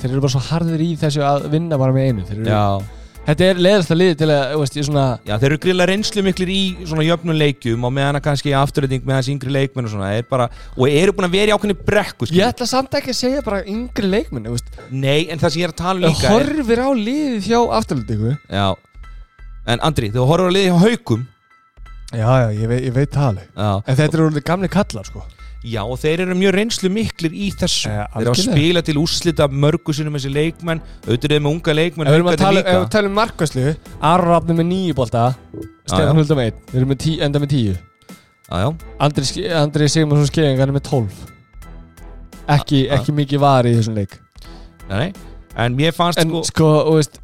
Þeir 0.00 0.10
eru 0.14 0.20
bara 0.24 0.32
svo 0.36 0.42
harðir 0.48 0.80
í 0.86 0.90
þessu 1.00 1.20
að 1.26 1.48
vinna 1.50 1.78
bara 1.80 1.92
með 1.96 2.06
einu. 2.08 2.22
Þeir 2.30 2.38
eru, 2.38 2.46
Já, 2.46 2.64
Þetta 3.20 3.44
er 3.46 3.58
leiðast 3.62 3.92
að 3.92 3.98
liði 4.00 4.14
til 4.18 4.26
að 4.32 4.52
veist, 4.58 4.76
ég 4.80 4.86
svona 4.88 5.02
já, 5.28 5.34
þeir 5.38 5.46
eru 5.50 5.58
grilla 5.62 5.86
reynslu 5.86 6.22
miklir 6.24 6.50
í 6.50 6.60
svona 6.88 7.04
jöfnum 7.04 7.36
leikjum 7.36 7.84
og 7.86 7.92
meðan 7.94 8.16
að 8.18 8.24
kannski 8.24 8.54
afturreiting 8.56 9.04
með 9.06 9.18
þessi 9.18 9.34
yngri 9.34 9.52
leikmenn 9.54 9.86
og 9.86 9.92
svona, 9.92 10.08
er 10.16 10.24
bara, 10.30 10.46
og 10.74 10.88
eru 10.88 11.12
búin 11.14 11.28
að 11.28 11.34
vera 11.36 11.52
í 11.52 11.54
ákveðni 11.54 11.76
brekku, 11.86 12.26
Ég 12.26 12.32
skilur. 12.32 12.46
ætla 12.48 12.66
samt 12.70 12.96
ekki 12.98 13.12
að 13.12 13.18
segja 13.20 13.42
bara 13.46 13.60
yngri 13.70 14.10
leikmenn 14.10 14.48
þú 14.48 14.54
veist, 14.56 14.72
Nei, 14.90 15.28
en 15.30 15.38
það 15.42 15.52
sem 15.54 15.60
ég 15.62 15.68
er 15.68 15.74
að 15.74 15.78
tala 15.82 16.00
um 16.00 16.06
líka 16.16 16.26
er, 16.26 16.34
Horfir 16.38 16.82
á 16.82 16.88
liðið 16.96 17.50
hjá 17.50 17.58
afturlendingu 17.78 18.32
Já. 18.48 18.66
En 19.70 19.84
Andri, 19.86 20.10
þú 20.16 20.24
horfður 20.32 20.48
að 20.50 20.56
liði 20.56 20.72
hjá 20.72 20.80
haukum? 20.88 21.26
Já, 22.10 22.26
já, 22.26 22.48
ég 22.56 22.72
veit, 22.72 22.82
ég 22.88 22.96
veit 22.96 23.12
það 23.14 23.28
alveg. 23.28 23.50
Já, 23.54 23.70
En 23.86 24.00
þetta 24.00 24.18
eru 24.18 24.42
gamli 24.50 24.72
kallar 24.72 25.06
sko 25.06 25.22
já 25.62 25.82
og 25.84 25.98
þeir 26.00 26.22
eru 26.24 26.34
mjög 26.40 26.54
reynslu 26.56 26.88
miklir 26.92 27.34
í 27.36 27.50
þessu. 27.52 27.90
Eh, 27.90 28.06
Þeir 28.14 28.22
eru 28.22 28.30
að 28.32 28.42
spila 28.46 28.82
til 28.86 28.94
úrslita 29.00 29.48
mörgu 29.52 29.92
sinum 29.92 30.14
þessi 30.16 30.30
leikmenn 30.32 30.80
Auðvitað 31.04 31.34
þeir 31.34 31.42
með 31.44 31.50
unga 31.52 31.74
leikmenn 31.76 32.08
Ef 32.08 32.14
við 32.16 32.30
að 32.30 32.38
tala, 32.40 32.60
haukarnir 32.60 32.60
ef 32.60 32.72
við 32.72 32.80
líka. 32.80 32.92
tala 32.94 33.10
um 33.10 33.14
markvæslu 33.20 33.76
Aron 34.00 34.30
Rafni 34.30 34.56
með 34.56 34.68
nýju 34.70 34.94
bolta. 34.96 35.24
Já. 35.52 35.68
Stefán 35.92 36.16
Hulda 36.20 36.38
með 36.38 36.46
einn 36.48 36.60
Við 36.72 36.78
erum 36.80 36.92
með 36.94 37.00
tí, 37.04 37.12
enda 37.26 37.42
með 37.44 37.52
tíu. 37.52 37.74
Já, 38.50 38.64
Andri, 39.06 39.24
Ske- 39.28 39.50
Andri 39.60 39.88
Sigmarsson 39.92 40.26
Skeving 40.32 40.58
hann 40.58 40.72
er 40.72 40.78
með 40.80 40.86
12 40.88 41.20
ekki, 42.50 42.80
Ah, 42.88 42.94
ah. 42.94 42.98
ekki 42.98 43.12
mikið 43.14 43.38
var 43.44 43.68
í 43.68 43.74
þessum 43.76 43.94
leik. 44.00 44.16
Nei, 44.90 45.12
En 45.56 45.76
mér 45.76 45.92
fannst 45.94 46.18
En 46.18 46.30
sko 46.30 46.42
sko, 46.48 46.94
veist 46.96 47.20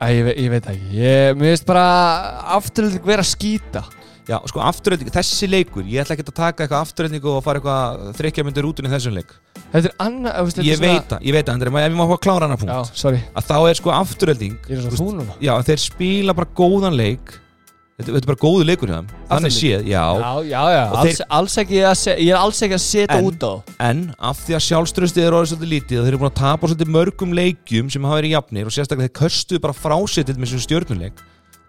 Æ, 0.00 0.06
ég, 0.16 0.24
ve 0.24 0.32
ég 0.40 0.48
veit 0.50 0.64
ekki. 0.64 0.86
Ég, 0.96 1.34
Mér 1.36 1.50
veist 1.52 1.66
bara 1.68 1.82
afturölding 2.56 3.04
vera 3.04 3.20
að 3.22 3.28
skýta 3.34 3.82
Já, 4.30 4.36
sko 4.46 4.60
afturreiting, 4.62 5.10
þessi 5.10 5.48
leikur 5.50 5.82
Ég 5.90 6.04
ætla 6.04 6.14
ekki 6.14 6.22
að 6.28 6.34
taka 6.38 6.62
eitthvað 6.64 6.84
afturreitingu 6.86 7.30
og 7.34 7.42
fara 7.42 7.58
eitthvað 7.58 8.14
þrykkja 8.20 8.44
myndir 8.46 8.68
út 8.68 8.78
í 8.78 8.82
þessum 8.86 9.14
leik. 9.16 9.30
Þetta 9.72 9.86
er 9.90 9.94
annað 10.04 10.32
þú 10.36 10.44
veist, 10.46 10.56
þetta 10.56 10.62
er 10.62 10.70
Ég 10.70 10.76
svona- 10.78 10.92
veit 10.92 11.08
það, 11.10 11.20
ég 11.26 11.32
veit 11.34 11.46
það 11.46 11.54
Andri, 11.54 11.68
ef 11.70 11.74
ég 11.74 11.98
má 11.98 12.06
fá 12.06 12.14
að 12.14 12.24
klára 12.26 12.44
hana 12.46 12.56
punkt. 12.56 12.70
Já, 12.70 12.80
sorry. 12.94 13.20
Að 13.34 13.44
þá 13.50 13.56
er 13.70 13.74
sko 13.74 13.90
afturreiting 13.90 14.56
Ég 14.68 14.76
er 14.78 14.82
svo 14.86 14.90
þú 15.00 15.08
núna. 15.18 15.32
Já, 15.40 15.54
þeir 15.66 15.78
spila 15.78 16.32
bara 16.34 16.48
góðan 16.54 16.94
leik. 16.96 17.26
Þetta, 18.00 18.10
þetta 18.16 18.24
er 18.24 18.30
bara 18.30 18.40
góðu 18.40 18.64
leikur 18.64 18.88
hjá 18.88 18.96
þeim. 19.00 19.08
Þannig 19.28 19.52
séð, 19.52 19.80
já, 19.84 20.04
Já, 20.16 20.32
já, 20.48 20.62
já 20.72 20.84
alls, 20.96 21.20
alls 21.28 21.54
ekki 21.58 21.78
að 21.84 21.96
se, 21.96 22.16
Ég 22.16 22.30
er 22.30 22.36
alls 22.40 22.62
ekki 22.62 22.74
að 22.78 22.80
setja 22.80 23.20
út 23.20 23.42
á. 23.44 23.52
En 23.80 24.14
af 24.18 24.38
því 24.46 24.54
að 24.56 24.64
sjálfströstið 24.70 25.24
er 25.26 25.34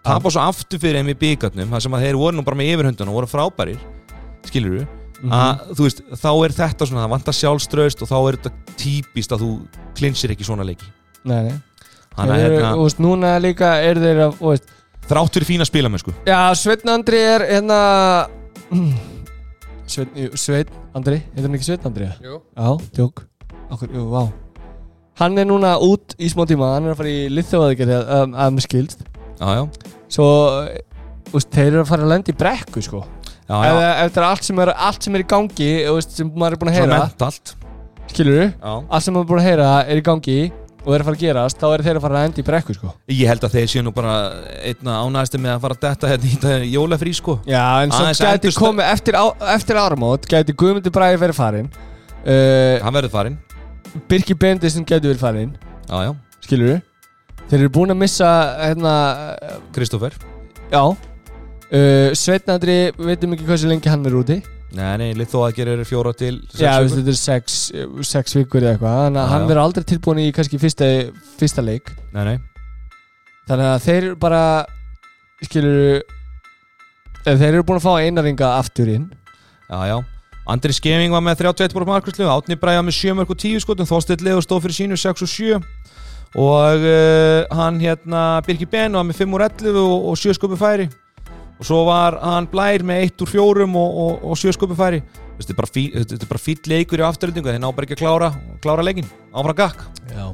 og 0.02 0.08
að 0.10 0.16
tapa 0.16 0.26
og 0.26 0.26
með 0.26 0.34
svo 0.34 0.42
aftur 0.48 0.78
fyrir 0.82 0.98
þeim 1.00 1.12
í 1.12 1.18
byggarnum 1.22 1.70
þar 1.76 1.82
sem 1.84 1.94
að 1.94 2.02
þeir 2.06 2.16
voru 2.18 2.36
nú 2.36 2.44
bara 2.44 2.56
með 2.58 2.70
yfirhundun 2.74 3.08
og 3.12 3.16
voru 3.20 3.30
frábærir 3.30 3.78
skilur 4.48 4.82
þú 4.82 4.86
Mhm. 5.22 5.30
að 5.30 5.60
þú 5.78 5.82
veist, 5.86 6.00
þá 6.18 6.30
er 6.44 6.52
þetta 6.56 6.86
svona, 6.88 7.02
það 7.04 7.10
vantar 7.12 7.34
sjálfströst 7.38 8.00
og 8.02 8.08
þá 8.10 8.16
er 8.26 8.36
þetta 8.36 8.50
típist 8.76 9.30
að 9.30 9.42
þú 9.44 9.50
klinsir 9.94 10.30
ekki 10.34 10.42
svona 10.48 10.64
leiki. 10.66 10.88
Nei, 11.24 11.42
nei. 11.46 11.52
Þannig 12.16 12.32
að 12.32 12.40
Þeir 12.40 12.46
eru, 12.48 12.56
hérna, 12.56 12.72
Þú 12.74 12.82
veist, 12.88 12.98
núna 12.98 13.30
líka 13.40 13.68
er 13.86 13.94
þeir 14.02 14.18
að 14.26 14.34
þú 14.40 14.48
veist, 14.50 14.66
þrátt 15.06 15.32
fyrir 15.38 15.46
fína 15.46 15.64
spilamennsku 15.70 16.12
Já, 16.26 16.40
Sveitn 16.58 16.88
Andri 16.90 17.20
er 17.22 17.40
hérna 17.46 17.78
Sveitn, 19.86 20.10
jú, 20.16 20.30
Sveitn 20.34 20.74
Andri 20.96 21.20
Heitir 21.22 21.46
hann 21.46 21.54
ekki 21.58 21.68
Sveitn 21.70 21.86
Andri? 21.90 22.08
Jú. 22.24 22.40
Já, 22.56 22.68
tjók 22.98 23.22
Okkur, 23.72 23.88
jú, 23.94 24.04
vá. 24.10 24.24
Hann 25.22 25.38
er 25.38 25.46
núna 25.48 25.76
út 25.80 26.14
í 26.18 26.28
smá 26.32 26.44
tíma 26.50 26.74
Hann 26.74 26.86
er 26.90 26.94
að 26.96 27.00
fara 27.00 27.12
í 27.14 27.28
litþjóðaðgerð 27.32 27.94
að 28.18 28.36
að 28.42 28.54
mér 28.58 28.66
skilst. 28.66 29.06
Já, 29.38 29.46
já, 29.58 29.62
Svo, 30.12 30.28
þú 31.30 31.36
veist, 31.38 31.50
þeir 31.54 31.68
eru 31.72 31.82
að 31.84 31.90
fara 31.92 32.04
að 32.06 32.12
lenda 32.12 32.32
í 32.32 32.36
brekku 32.42 32.82
sko. 32.84 33.02
Já, 33.48 33.56
Ef, 33.58 33.76
já. 33.82 33.90
ef 34.06 34.12
það 34.14 34.18
er 34.22 34.26
allt 34.28 34.46
sem 34.46 34.58
er, 34.62 34.70
allt 34.88 35.06
sem 35.06 35.14
er 35.18 35.22
í 35.24 35.28
gangi 35.28 35.70
þú 35.86 35.94
veist, 35.98 36.12
sem 36.16 36.28
maður 36.32 36.54
er 36.56 36.60
búin 36.62 36.70
að 36.72 36.76
heyra. 36.78 36.98
mentalt 37.02 37.54
Skilur 38.12 38.42
Já. 38.44 38.72
Allt 38.88 39.04
sem 39.06 39.14
maður 39.16 39.24
er 39.26 39.30
búin 39.32 39.40
að 39.42 39.48
heyra 39.48 39.70
er 39.88 39.98
í 40.00 40.04
gangi 40.06 40.36
og 40.82 40.94
er 40.96 41.02
að 41.02 41.06
fara 41.06 41.16
að 41.16 41.20
gerast 41.22 41.60
Þá 41.62 41.66
eru 41.76 41.84
þeir 41.86 41.98
að 41.98 42.04
fara 42.04 42.16
að 42.18 42.24
lenda 42.26 42.40
í 42.42 42.46
brekku 42.46 42.74
sko. 42.76 42.92
Ég 43.12 43.28
held 43.30 43.44
að 43.46 43.52
þeir 43.56 43.68
séu 43.72 43.82
nú 43.86 43.92
bara 43.94 44.14
einna 44.66 44.96
ánægasti 45.06 45.40
með 45.42 45.52
að 45.56 45.60
fara 45.66 45.76
að 45.78 45.82
detta 45.86 46.10
hérna 46.12 46.26
í 46.26 46.32
þetta 46.36 46.70
jólafrí 46.72 47.12
sko. 47.18 47.36
Já, 47.46 47.62
en 47.84 47.92
svo 47.94 48.02
Aðeins 48.02 48.20
að 48.22 48.30
gæti 48.32 48.40
endursta- 48.40 48.64
komið 48.66 48.90
eftir, 48.92 49.18
á, 49.18 49.24
eftir 49.56 49.80
áramót 49.82 50.26
Gæti 50.32 50.56
Guðmundur 50.62 50.94
Bræði 50.96 51.20
verið 51.22 51.38
farinn 51.38 51.68
uh, 51.72 52.78
Hann 52.82 52.96
verður 52.98 53.14
farinn. 53.14 53.38
Birki 54.08 54.34
Bendisson 54.38 54.84
gæti 54.88 55.06
verið 55.10 55.22
farinn. 55.22 55.52
Já, 55.90 55.96
já, 56.08 56.12
Skilur 56.46 56.80
Þeir 57.50 57.58
eru 57.60 57.72
búin 57.74 57.92
að 57.92 58.00
missa 58.00 58.28
hérna, 58.62 58.92
Kristoffer 59.76 60.14
Já. 60.72 60.82
Uh, 61.72 62.12
Sveitnandri, 62.16 62.76
veitum 63.00 63.34
ekki 63.36 63.46
hversu 63.48 63.68
lengi 63.68 63.90
hann 63.92 64.04
er 64.08 64.16
úti. 64.16 64.38
Nei, 64.72 64.92
nei, 65.00 65.10
lið 65.16 65.28
þó 65.34 65.38
að 65.44 65.58
gera 65.58 65.84
fjóra 65.84 66.14
til 66.16 66.38
sex 66.48 66.62
Já, 66.62 66.72
vikur. 66.80 66.94
þetta 66.96 67.12
er 67.12 67.18
sex, 67.20 67.56
sex 68.08 68.36
vikur 68.38 68.64
eða 68.64 68.70
eitthvað 68.72 68.94
Þannig 69.02 69.20
að 69.20 69.26
Já, 69.26 69.32
hann 69.34 69.44
verður 69.50 69.62
aldrei 69.66 69.84
tilbúin 69.90 70.20
í 70.22 70.30
kannski 70.32 70.60
fyrsta, 70.62 70.88
fyrsta 71.40 71.64
leik. 71.64 71.92
Nei, 72.14 72.22
nei. 72.30 72.38
Þannig 73.50 73.68
að 73.68 73.84
þeir 73.84 73.98
eru 74.06 74.16
bara 74.22 74.42
Skilur 75.42 76.00
Þeir 77.26 77.48
eru 77.50 77.66
búin 77.68 77.78
að 77.78 77.84
fá 77.84 77.92
einaringa 78.00 78.48
aftur 78.56 78.88
inn. 78.90 79.04
Já, 79.68 79.78
já. 79.92 79.96
Andri 80.52 80.74
Skeming 80.74 81.12
var 81.14 81.22
með 81.22 81.44
31 81.44 81.76
búin 81.76 81.86
markværslu 81.92 82.26
Átni 82.32 82.56
Bræða 82.58 82.82
með 82.82 82.96
7 82.96 83.14
mörg 83.18 83.30
og 83.30 83.38
10 83.38 83.62
skotum 83.62 83.86
Þorsteinn 83.86 84.24
Leður 84.26 84.42
stóð 84.42 84.64
fyrir 84.64 84.78
sínu 84.80 84.98
6 84.98 85.22
og 85.22 85.30
7 85.30 85.60
Og 86.38 86.84
uh, 86.88 87.44
hann 87.52 87.80
hérna 87.82 88.40
Birki 88.46 88.66
Ben 88.68 88.96
var 88.96 89.04
með 89.04 89.24
5 89.24 89.34
úr 89.36 89.44
11 89.50 89.80
og, 89.82 90.06
og 90.12 90.20
7 90.20 90.36
sköpu 90.38 90.56
færi. 90.60 90.88
Og 91.60 91.66
svo 91.68 91.82
var 91.86 92.16
hann 92.22 92.48
Blær 92.50 92.84
með 92.86 93.10
1 93.10 93.26
úr 93.26 93.32
4 93.34 93.66
og, 93.68 93.76
og, 93.76 94.24
og 94.30 94.40
7 94.40 94.56
sköpu 94.56 94.78
færi. 94.78 95.02
Þetta 95.42 96.16
er 96.16 96.28
bara 96.30 96.40
fýll 96.40 96.70
leikur 96.70 97.00
í 97.00 97.04
afturöndingu 97.06 97.50
Þeir 97.50 97.62
ná 97.62 97.70
bara 97.74 97.86
ekki 97.86 97.96
að 97.96 98.02
klára, 98.02 98.28
klára 98.62 98.84
leikin 98.84 99.08
Áfram 99.32 99.56
gakk. 99.58 99.80
Já. 100.12 100.26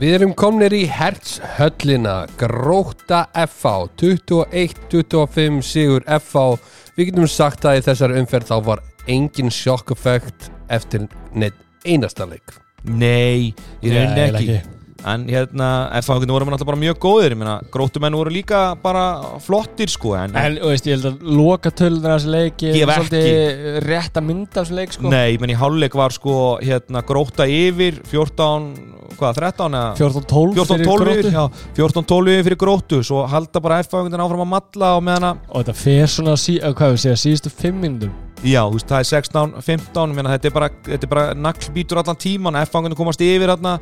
Við 0.00 0.16
erum 0.18 0.34
komnir 0.36 0.74
í 0.74 0.82
Hertshöllina 0.90 2.16
Gróta 2.36 3.24
FH 3.46 3.74
21-25 4.02 5.62
sigur 5.64 6.04
FH 6.18 6.58
Við 6.98 7.10
getum 7.10 7.30
sagt 7.30 7.64
að 7.64 7.78
í 7.78 7.86
þessar 7.86 8.16
umferð 8.18 8.50
þá 8.50 8.56
var 8.66 8.84
engin 9.10 9.52
sjokkeffekt 9.54 10.50
eftir 10.72 11.08
neitt 11.34 11.56
einasta 11.84 12.26
leik. 12.28 12.54
Nei, 12.84 13.52
í 13.84 13.92
rauninni 13.92 14.14
Nei, 14.14 14.28
ekki 14.28 14.73
En 15.04 15.26
hérna, 15.28 15.68
F-fangunni 16.00 16.32
voru 16.32 16.46
náttúrulega 16.48 16.68
bara 16.70 16.80
mjög 16.80 16.98
góðir? 17.02 17.34
Ég 17.34 17.40
meina, 17.40 17.54
grótumenn 17.72 18.16
voru 18.16 18.32
líka 18.32 18.60
bara 18.80 19.02
flottir 19.44 19.90
sko 19.92 20.14
En, 20.16 20.32
En, 20.40 20.56
veist, 20.64 20.86
ég 20.88 20.96
held 20.96 21.08
að 21.10 21.26
loka 21.28 21.72
tölunar 21.76 22.14
af 22.14 22.22
þessu 22.22 22.32
leiki 22.32 22.70
var 22.88 23.02
svolítið 23.02 23.78
rétt 23.84 24.16
að 24.16 24.26
mynda 24.30 24.62
þessu 24.62 24.78
leik, 24.78 24.94
sko. 24.96 25.12
Nei, 25.12 25.36
menn 25.42 25.52
í 25.52 25.58
háluleik 25.60 25.96
var 25.98 26.14
sko 26.16 26.36
hérna 26.64 27.02
gróta 27.04 27.44
yfir 27.44 28.00
14, 28.08 28.70
hvað, 29.18 29.42
13 29.42 29.76
eða? 29.80 29.92
14-12 30.00 30.56
fyrir 30.56 30.88
14-12 30.88 31.04
Gróttu. 31.04 31.18
yfir, 31.18 31.30
já, 31.36 31.44
14-12 31.76 32.32
yfir 32.38 32.48
fyrir 32.48 32.60
grótu 32.64 33.02
Svo 33.04 33.26
halda 33.28 33.60
bara 33.60 33.82
F-fangunni 33.84 34.24
áfram 34.24 34.46
að 34.46 34.52
matla 34.54 34.94
og 34.96 35.04
meðan 35.04 35.28
að, 35.34 35.44
Og 35.50 35.60
þetta 35.60 35.76
fer 35.84 36.14
svona, 36.16 36.38
sí, 36.40 36.56
hvað 36.64 36.96
við 36.96 37.04
segja, 37.04 37.20
síðustu 37.26 37.52
5 37.52 37.84
minnum 37.84 38.16
já, 38.44 38.60
þú 38.64 38.78
veist, 38.78 38.88
það 38.88 39.04
er 39.04 39.12
16-15 39.12 40.16
Menn 40.16 40.32
þetta 40.32 40.48
er 40.50 40.56
bara, 40.56 40.72
þetta 40.88 41.06
er 41.06 41.12
bara 41.12 41.28
naglbítur 41.36 42.00
allan 42.00 42.18
tíman 42.24 42.58
F-fangunni 42.64 42.96
komast 42.98 43.22
yfir 43.24 43.52
hérna 43.52 43.78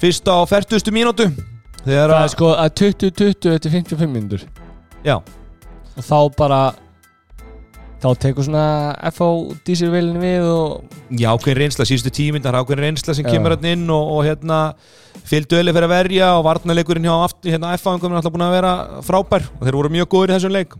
fyrsta 0.00 0.36
á 0.36 0.40
40. 0.48 0.94
mínútu 0.94 1.28
Þegar 1.84 2.14
Það 2.14 2.22
er 2.22 2.32
sko 2.32 2.52
að 2.56 2.70
20-20 2.80 3.52
eftir 3.58 3.74
55 3.74 4.14
minnur 4.14 4.46
já, 5.04 5.18
Og 5.94 6.06
þá 6.06 6.18
bara 6.38 6.62
Þá 8.04 8.10
tekur 8.20 8.44
svona 8.44 8.64
FH 9.08 9.26
dísilveilin 9.64 10.18
við 10.20 10.42
og 10.44 10.96
já, 11.16 11.30
ákveðin 11.32 11.62
reynsla 11.62 11.86
síðustu 11.88 12.10
er 12.36 12.58
ákveðin 12.58 12.82
reynsla 12.84 13.14
sem 13.16 13.24
Já. 13.24 13.30
kemur 13.32 13.54
hérna 13.54 13.70
inn 13.72 13.86
og, 13.88 14.10
og 14.18 14.26
hérna 14.26 14.58
fylgdu 15.24 15.56
öli 15.56 15.72
fyrir 15.72 15.86
að 15.88 15.94
verja 15.94 16.26
og 16.36 16.44
varnarleikurinn 16.44 17.08
hjá 17.08 17.14
aftur, 17.24 17.54
hérna 17.54 17.72
F-fangum 17.78 18.12
er 18.12 18.20
alltaf 18.20 18.34
búin 18.34 18.44
að 18.44 18.56
vera 18.58 18.72
frábær 19.06 19.46
og 19.56 19.64
þeir 19.64 19.78
voru 19.78 19.92
mjög 19.94 20.10
góður 20.12 20.34
í 20.34 20.36
þessum 20.36 20.52
leik 20.52 20.76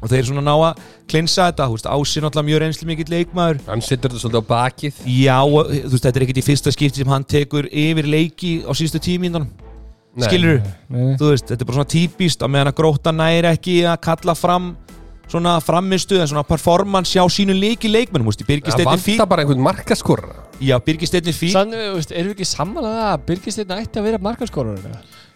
og 0.00 0.12
þeir 0.12 0.28
svona 0.30 0.44
ná 0.44 0.52
að 0.56 0.84
klinsa 1.10 1.48
þetta, 1.50 1.68
þú 1.68 1.76
veist, 1.76 1.88
Ási 1.90 2.24
náttúrulega 2.24 2.48
mjög 2.50 2.62
reynslu 2.64 2.90
mikill 2.90 3.10
leikmaður. 3.12 3.64
Hann 3.68 3.84
setur 3.84 4.10
þetta 4.10 4.22
svolítið 4.24 4.40
á 4.40 4.50
bakið. 4.50 5.00
Já, 5.06 5.38
þú 5.44 5.94
veist, 5.94 6.04
þetta 6.06 6.16
er 6.16 6.26
ekkert 6.26 6.40
í 6.40 6.46
fyrsta 6.46 6.74
skipti 6.76 7.02
sem 7.02 7.12
hann 7.12 7.26
tekur 7.28 7.68
yfir 7.68 8.08
leiki 8.08 8.54
á 8.64 8.72
síðustu 8.72 9.02
tímíndan 9.10 9.50
skilur 10.18 10.60
þú 10.90 11.30
veist, 11.30 11.46
þetta 11.50 11.62
er 11.62 11.68
bara 11.68 11.78
svona 11.78 11.90
típist 11.92 12.42
að 12.42 12.52
meðan 12.54 12.70
að 12.72 12.78
gróta 12.80 13.12
næri 13.14 13.50
ekki 13.52 13.76
að 13.86 14.00
kalla 14.06 14.34
fram 14.38 14.70
svona 15.30 15.52
framistu 15.62 16.18
en 16.18 16.26
svona 16.26 16.42
performance 16.46 17.14
hjá 17.14 17.22
sínu 17.30 17.54
leiki 17.54 17.90
leikmennum, 17.90 18.26
þú 18.26 18.46
veist, 18.48 18.72
Það 18.74 18.88
vantar 18.90 19.30
bara 19.30 19.44
einhvern 19.44 19.62
markaskorra 19.62 20.34
já, 20.58 20.74
Birgir 20.82 21.10
Steinn 21.10 21.30
fí 21.36 21.52
Sann, 21.54 21.70
þú 21.70 21.94
veist, 22.00 22.14
erum 22.14 22.32
við 22.32 22.40
ekki 22.40 22.50
sammalað 22.50 22.98
að 23.06 23.26
Birgisteinn 23.30 23.76
ætti 23.76 24.00
að 24.02 24.08
vera 24.10 24.22
markaskorur 24.26 24.80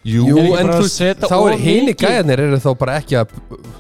jú, 0.05 0.25
Er 0.29 0.45
en 0.45 0.69
bara 0.69 0.77
þú 0.77 0.77
að 0.77 0.85
veist, 0.85 0.99
setja 1.01 1.31
þá 1.31 1.37
er 1.39 1.59
hini 1.63 1.87
mikið? 1.91 2.05
gæðanir 2.05 2.43
eru 2.45 2.59
þá 2.61 2.69
bara 2.81 2.97
ekki 3.01 3.19
að 3.21 3.35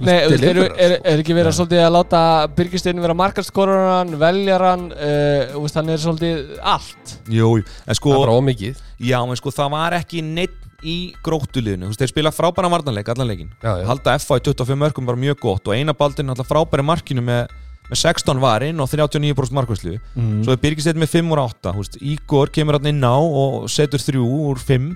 Nei, 0.05 0.15
er, 0.15 0.33
er, 0.35 0.59
sko. 0.59 0.67
er 0.81 1.23
ekki 1.23 1.37
verið 1.37 1.57
svolítið 1.59 1.83
að 1.85 1.95
láta 1.95 2.21
Birgisteinn 2.57 3.03
vera 3.05 3.17
markaskorur 3.19 4.15
veljar 4.21 4.65
hann 4.71 4.85
uh, 4.93 5.55
þú 5.55 5.65
veist, 5.67 5.79
hann 5.79 5.93
er 5.95 6.03
svolítið 6.03 6.43
allt. 6.75 7.15
Jú, 7.29 7.51
jú, 7.61 7.65
en 7.87 7.99
sko 7.99 8.13
Það 8.15 8.19
er 8.19 8.25
bara 8.27 8.39
ómikið 8.41 8.83
Já, 9.05 9.19
en 9.23 9.41
sko 9.41 9.53
það 9.55 9.75
var 9.77 9.99
ekki 10.01 10.25
neitt 10.27 10.61
í 10.85 10.97
gróttuliðinu, 11.25 11.87
þú 11.87 11.93
veist, 11.95 12.03
þeir 12.03 12.11
spila 12.13 12.33
frábæra 12.35 12.69
varnarleik 12.73 13.09
allan 13.09 13.31
leikin, 13.31 13.53
halda 13.63 14.19
FA 14.21 14.37
í 14.37 14.43
25 14.45 14.77
mörgum 14.83 15.07
var 15.09 15.17
mjög 15.17 15.39
gott 15.41 15.71
og 15.71 15.79
eina 15.79 15.95
baldin 15.97 16.29
alltaf 16.29 16.51
frábæri 16.51 16.85
markinu 16.85 17.23
með, 17.25 17.49
með 17.89 18.01
16 18.03 18.43
varinn 18.43 18.83
og 18.85 18.91
39% 18.93 19.57
markvæslu 19.57 19.95
mm. 19.97 20.43
svo 20.45 20.53
er 20.53 20.61
Birgisteyt 20.61 21.01
með 21.01 21.15
5 21.15 21.33
úr 21.33 21.41
8 21.47 21.73
þú 21.73 21.85
veist, 21.87 21.97
Ígor 22.05 22.53
kemur 22.53 22.77
hann 22.77 22.91
inn 22.93 23.01
á 23.01 23.17
og 23.17 23.65
setur 23.73 24.03
3 24.05 24.21
úr 24.21 24.61
5 24.61 24.93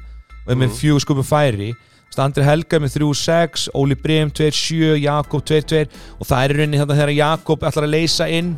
og 0.48 0.54
er 0.54 0.60
með 0.64 0.70
Mhm. 0.72 0.78
4 0.80 1.04
skupum 1.04 1.24
færi 1.28 1.74
Andri 2.18 2.42
Helga 2.42 2.78
með 2.82 2.96
3 2.96 3.04
úr 3.06 3.14
6 3.14 3.68
Óli 3.78 3.94
Brem 3.94 4.30
2 4.34 4.48
7, 4.50 4.96
Jakob 4.98 5.44
2 5.46 5.60
2 5.70 5.84
og 6.18 6.26
það 6.26 6.40
er 6.48 6.54
rauninni 6.56 6.78
þetta 6.80 6.96
þegar 6.98 7.12
Jakob 7.14 7.60
ætlar 7.68 7.84
að 7.86 7.92
leysa 7.94 8.26
inn 8.34 8.48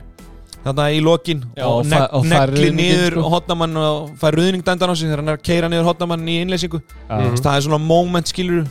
þarna 0.65 0.87
í 0.95 1.01
lokin 1.05 1.43
Já, 1.59 1.65
og, 1.67 1.85
og 1.85 1.85
og 2.13 2.25
ruðninginn, 2.25 2.79
niður 2.79 3.19
sko. 3.19 3.29
hotnamann 3.35 3.77
og 3.77 4.11
fær 4.21 4.33
ruðning 4.39 4.65
dændan 4.65 4.93
á 4.93 4.95
sig 4.97 5.09
þegar 5.11 5.21
hann 5.21 5.29
er 5.29 5.37
að 5.37 5.45
keira 5.45 5.69
niður 5.69 5.85
hotnamann 5.91 6.25
í 6.29 6.39
innleysingu. 6.41 6.81
Mhm. 6.81 7.37
það 7.37 7.57
er 7.57 7.61
svona 7.67 7.81
moment 7.85 8.27
skilur 8.33 8.67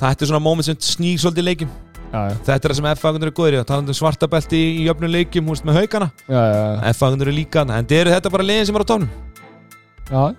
þetta 0.00 0.22
er 0.22 0.26
svona 0.32 0.42
moment 0.42 0.64
sem 0.66 0.76
snýr 0.76 1.18
svolítið 1.22 1.44
leikim 1.46 1.68
Já, 2.12 2.28
já, 2.28 2.34
þetta 2.44 2.64
er 2.64 2.72
það 2.72 2.76
sem 2.76 2.88
F-fagundur 2.96 3.26
er 3.30 3.36
góðir 3.38 3.54
í 3.60 3.64
það 3.64 3.88
er 3.88 3.98
svartabelti 4.00 4.58
í, 4.58 4.66
í 4.82 4.88
jöfnum 4.88 5.10
leikjum 5.14 5.46
húst, 5.48 5.64
með 5.64 5.78
haugana 5.80 6.10
F-fagundur 6.92 7.28
er 7.30 7.36
líka 7.38 7.62
en 7.62 7.86
þetta 7.86 8.10
þetta 8.16 8.30
bara 8.34 8.42
liðin 8.44 8.66
sem 8.66 8.76
er 8.76 8.82
á 8.82 8.90
tónum 8.90 9.08
já. 10.10 10.34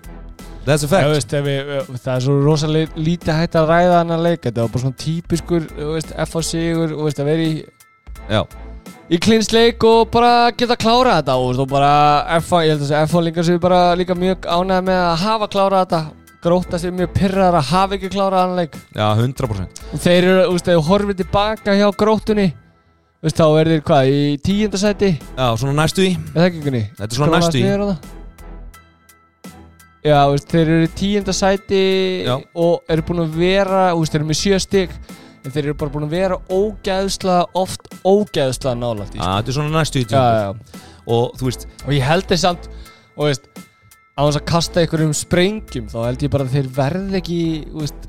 That's 0.64 0.84
a 0.84 0.88
fact. 0.88 1.08
Veist, 1.12 1.32
ef 1.36 1.44
við, 1.46 1.72
það 1.94 2.12
er 2.14 2.24
svo 2.24 2.36
rosalega 2.42 3.04
lítið 3.06 3.38
hægt 3.38 3.58
að 3.60 3.70
ræða 3.70 3.98
hann 4.00 4.14
að 4.16 4.24
leika 4.28 4.48
þetta 4.48 4.64
var 4.64 4.74
bara 4.74 4.84
svona 4.84 5.00
típiskur 5.04 5.66
þú 5.70 5.90
veist, 5.94 6.14
F 6.24 6.36
á 6.36 6.40
sigur 6.48 6.94
og 6.96 7.06
veist, 7.08 7.20
að 7.22 7.30
vera 7.30 7.44
í, 7.44 7.54
já, 8.32 8.40
í 9.12 9.20
klinsleik 9.26 9.86
og 9.88 10.10
bara 10.14 10.32
geta 10.56 10.78
klárað 10.80 11.20
þetta. 11.20 11.38
Og, 11.38 11.46
veist, 11.52 11.62
og 11.64 11.70
bara 11.72 11.92
F 12.40 12.50
á, 12.54 12.58
ég 12.64 12.74
held 12.74 12.82
að 12.82 12.84
þessi 12.88 12.98
F 13.04 13.16
á 13.16 13.20
líka 13.28 13.46
sér 13.46 13.62
bara 13.62 13.80
líka 14.00 14.18
mjög 14.18 14.48
ánægð 14.48 14.90
með 14.90 15.00
að 15.04 15.16
hafa 15.24 15.50
klárað 15.54 15.86
þetta. 15.86 16.02
Gróta 16.44 16.76
sér 16.76 16.92
mjög 16.92 17.14
pyrrar 17.16 17.54
að 17.56 17.70
hafa 17.70 17.96
ekki 17.96 18.10
klárað 18.12 18.42
hann 18.42 18.58
leik. 18.58 18.74
Já, 18.92 19.06
100% 19.16 19.80
og 19.94 20.02
þeir 20.04 20.26
eru, 20.26 20.42
þú 20.44 20.56
veist, 20.58 20.68
ef 20.68 20.76
þú 20.76 20.82
horfir 20.90 21.16
tilbaka 21.22 21.76
hjá 21.78 21.86
grótunni 22.02 22.50
þú 22.52 23.30
veist, 23.30 23.38
þá 23.38 23.46
er 23.62 23.70
þeir 23.72 23.84
hvað, 23.88 24.10
í 24.12 24.26
tíundasæti 24.44 25.10
já, 25.14 25.46
svona 25.56 25.72
næstu 25.78 26.04
í. 26.04 26.10
Þetta 26.34 27.08
er 27.08 27.16
svona 27.16 27.40
næstu 27.40 27.62
í 27.62 27.64
Já, 30.04 30.18
veist, 30.28 30.50
þeir 30.52 30.68
eru 30.68 30.84
í 30.84 30.88
tíunda 30.92 31.32
sæti 31.32 31.78
Já. 32.26 32.34
og 32.60 32.90
eru 32.92 33.04
búin 33.08 33.22
að 33.24 33.36
vera, 33.40 33.84
veist, 33.96 34.12
þeir 34.12 34.20
eru 34.20 34.28
með 34.28 34.40
sjö 34.42 34.58
stygg 34.60 34.96
en 35.44 35.52
þeir 35.54 35.62
eru 35.70 35.76
bara 35.80 35.94
búin 35.94 36.04
að 36.04 36.16
vera 36.18 36.36
ógæðslega, 36.52 37.46
oft 37.56 37.88
ógæðslega 38.04 38.76
nálægt 38.82 39.16
í 39.16 39.22
Já, 39.22 39.28
þetta 39.38 39.52
er 39.54 39.56
svona 39.56 39.72
næstu 39.78 40.02
í 40.02 40.06
já. 40.10 40.52
og 41.08 41.38
þú 41.40 41.48
veist, 41.48 41.64
Og 41.86 41.94
ég 41.96 42.04
held 42.04 42.28
þeir 42.28 42.42
samt, 42.44 42.68
og 43.16 43.30
veist, 43.30 43.48
á 44.14 44.20
þess 44.28 44.40
að 44.42 44.46
kasta 44.52 44.84
ykkur 44.84 45.06
um 45.06 45.16
sprengjum 45.16 45.88
þá 45.88 45.98
held 46.04 46.26
ég 46.26 46.34
bara 46.36 46.44
að 46.46 46.54
þeir 46.58 46.70
verð 46.76 47.18
ekki, 47.22 47.40
veist, 47.80 48.06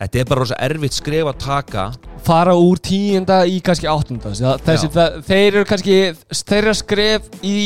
þetta 0.00 0.22
er 0.22 0.30
bara 0.30 0.44
rosa 0.44 0.62
erfitt 0.62 0.96
skref 0.96 1.28
að 1.34 1.42
taka 1.42 1.90
fara 2.24 2.54
úr 2.56 2.78
tíunda 2.80 3.42
í 3.50 3.58
kannski 3.64 3.90
áttunda 3.90 4.30
þessi, 4.30 4.88
það, 4.94 5.18
þeir 5.26 5.48
eru 5.50 5.66
kannski 5.68 5.98
þeirra 6.40 6.74
skref 6.78 7.26
í 7.42 7.58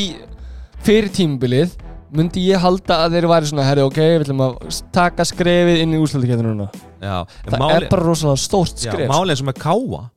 fyrir 0.85 1.13
tímabilið 1.13 1.77
myndi 2.13 2.43
ég 2.51 2.59
halda 2.61 2.99
að 3.05 3.15
þeir 3.17 3.27
væri 3.31 3.49
svona 3.49 3.65
herri 3.65 3.81
ok, 3.85 3.97
við 3.97 4.25
ætlum 4.25 4.43
að 4.45 4.81
taka 4.93 5.25
skrefið 5.25 5.81
inn 5.83 5.93
í 5.95 6.01
úrslæðiketinu 6.03 6.51
núna. 6.53 6.67
Já, 7.01 7.15
en 7.45 7.51
það 7.53 7.59
máli- 7.63 7.75
er 7.81 7.87
bara 7.89 8.03
rosalega 8.05 8.37
stórt 8.45 8.77
já, 8.85 8.91
skref. 8.91 9.09
málið 9.09 9.37
sem 9.41 9.49
er 9.49 9.53
káa 9.53 10.09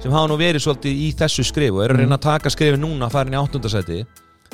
sem 0.00 0.12
hafa 0.12 0.28
nú 0.28 0.36
verið 0.36 0.60
svolítið 0.64 1.02
í 1.06 1.14
þessu 1.16 1.44
skrif 1.44 1.72
og 1.72 1.84
eru 1.84 1.94
að 1.94 2.00
reyna 2.04 2.16
að 2.18 2.24
taka 2.26 2.50
skrifi 2.52 2.76
núna 2.80 3.06
að 3.08 3.12
fara 3.12 3.26
inn 3.30 3.34
í 3.36 3.40
áttundasæti 3.40 4.06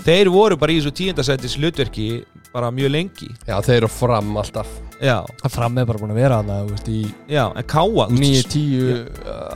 þeir 0.02 0.30
voru 0.30 0.56
bara 0.56 0.72
í 0.72 0.78
þessu 0.80 0.92
tíundasættis 0.98 1.56
hlutverki 1.58 2.24
bara 2.52 2.70
mjög 2.70 2.90
lengi. 2.92 3.28
Já, 3.48 3.56
þeir 3.64 3.76
eru 3.82 3.88
fram 3.88 4.34
alltaf. 4.36 4.66
Já, 5.00 5.24
Það 5.42 5.50
fram 5.50 5.78
er 5.78 5.84
bara 5.88 5.98
búin 5.98 6.10
að 6.12 6.18
vera 6.20 6.36
hana, 6.42 6.58
þú 6.66 6.70
veist, 6.70 6.88
í 6.88 7.14
já, 7.32 7.46
en 7.56 7.64
káa 7.64 8.06
þú 8.06 8.18
9, 8.18 8.18
veist, 8.20 8.50
10, 8.52 9.08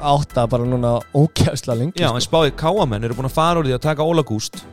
8 0.02 0.46
bara 0.50 0.64
núna 0.64 0.94
ókjæsla 1.14 1.76
lengi 1.78 2.00
já, 2.00 2.08
sko. 2.08 2.16
en 2.16 2.24
spáðið 2.24 2.56
káamenn 2.56 3.04
eru 3.04 3.14
búin 3.14 3.28
að 3.28 3.36
fara 3.36 3.60
úr 3.60 3.64
því 3.68 3.74
að 3.76 3.84
taka 3.86 4.02
Óla 4.02 4.22
Gúst 4.26 4.64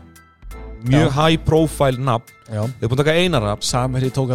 mjög 0.88 1.06
Já. 1.08 1.14
high 1.18 1.40
profile 1.48 2.00
já. 2.48 2.64
þeir 2.80 2.90
búin 2.90 2.98
að 2.98 3.04
taka 3.04 3.16
Einar 3.20 3.46
nafn 3.48 3.68
Samherji 3.68 4.12
tók 4.16 4.34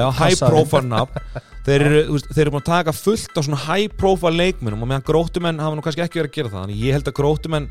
já, 0.00 0.08
high 0.20 0.38
profile 0.40 0.88
nafn 0.90 1.20
þeir 1.66 1.86
þeir 2.28 2.42
eru 2.44 2.54
búin 2.54 2.62
að 2.62 2.68
taka 2.70 2.94
fullt 2.96 3.36
á 3.36 3.40
svona 3.40 3.62
high 3.66 3.88
profile 4.00 4.36
leikmennum 4.36 4.84
og 4.84 4.90
meðan 4.90 5.06
gróttumenn 5.06 5.62
hafa 5.62 5.78
nú 5.78 5.84
kannski 5.84 6.04
ekki 6.04 6.22
verið 6.22 6.32
að 6.32 6.38
gera 6.38 6.52
það 6.52 6.64
þannig 6.64 6.84
ég 6.84 6.98
held 6.98 7.10
að 7.10 7.18
gróttumenn, 7.20 7.70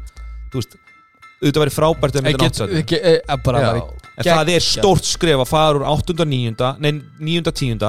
þú 0.54 0.62
veist 0.62 0.78
auðvitað 1.44 1.64
verið 1.66 1.76
frábært 1.78 2.18
ef 2.18 2.28
Já. 3.64 3.72
var 3.80 4.04
En 4.14 4.28
það 4.30 4.52
er 4.54 4.64
stórt 4.64 5.08
skref 5.10 5.42
að 5.42 5.50
fara 5.50 5.80
úr 5.80 5.86
8. 5.90 6.14
9. 6.30 6.70
Nei, 6.84 6.92
9. 7.20 7.52
10. 7.52 7.88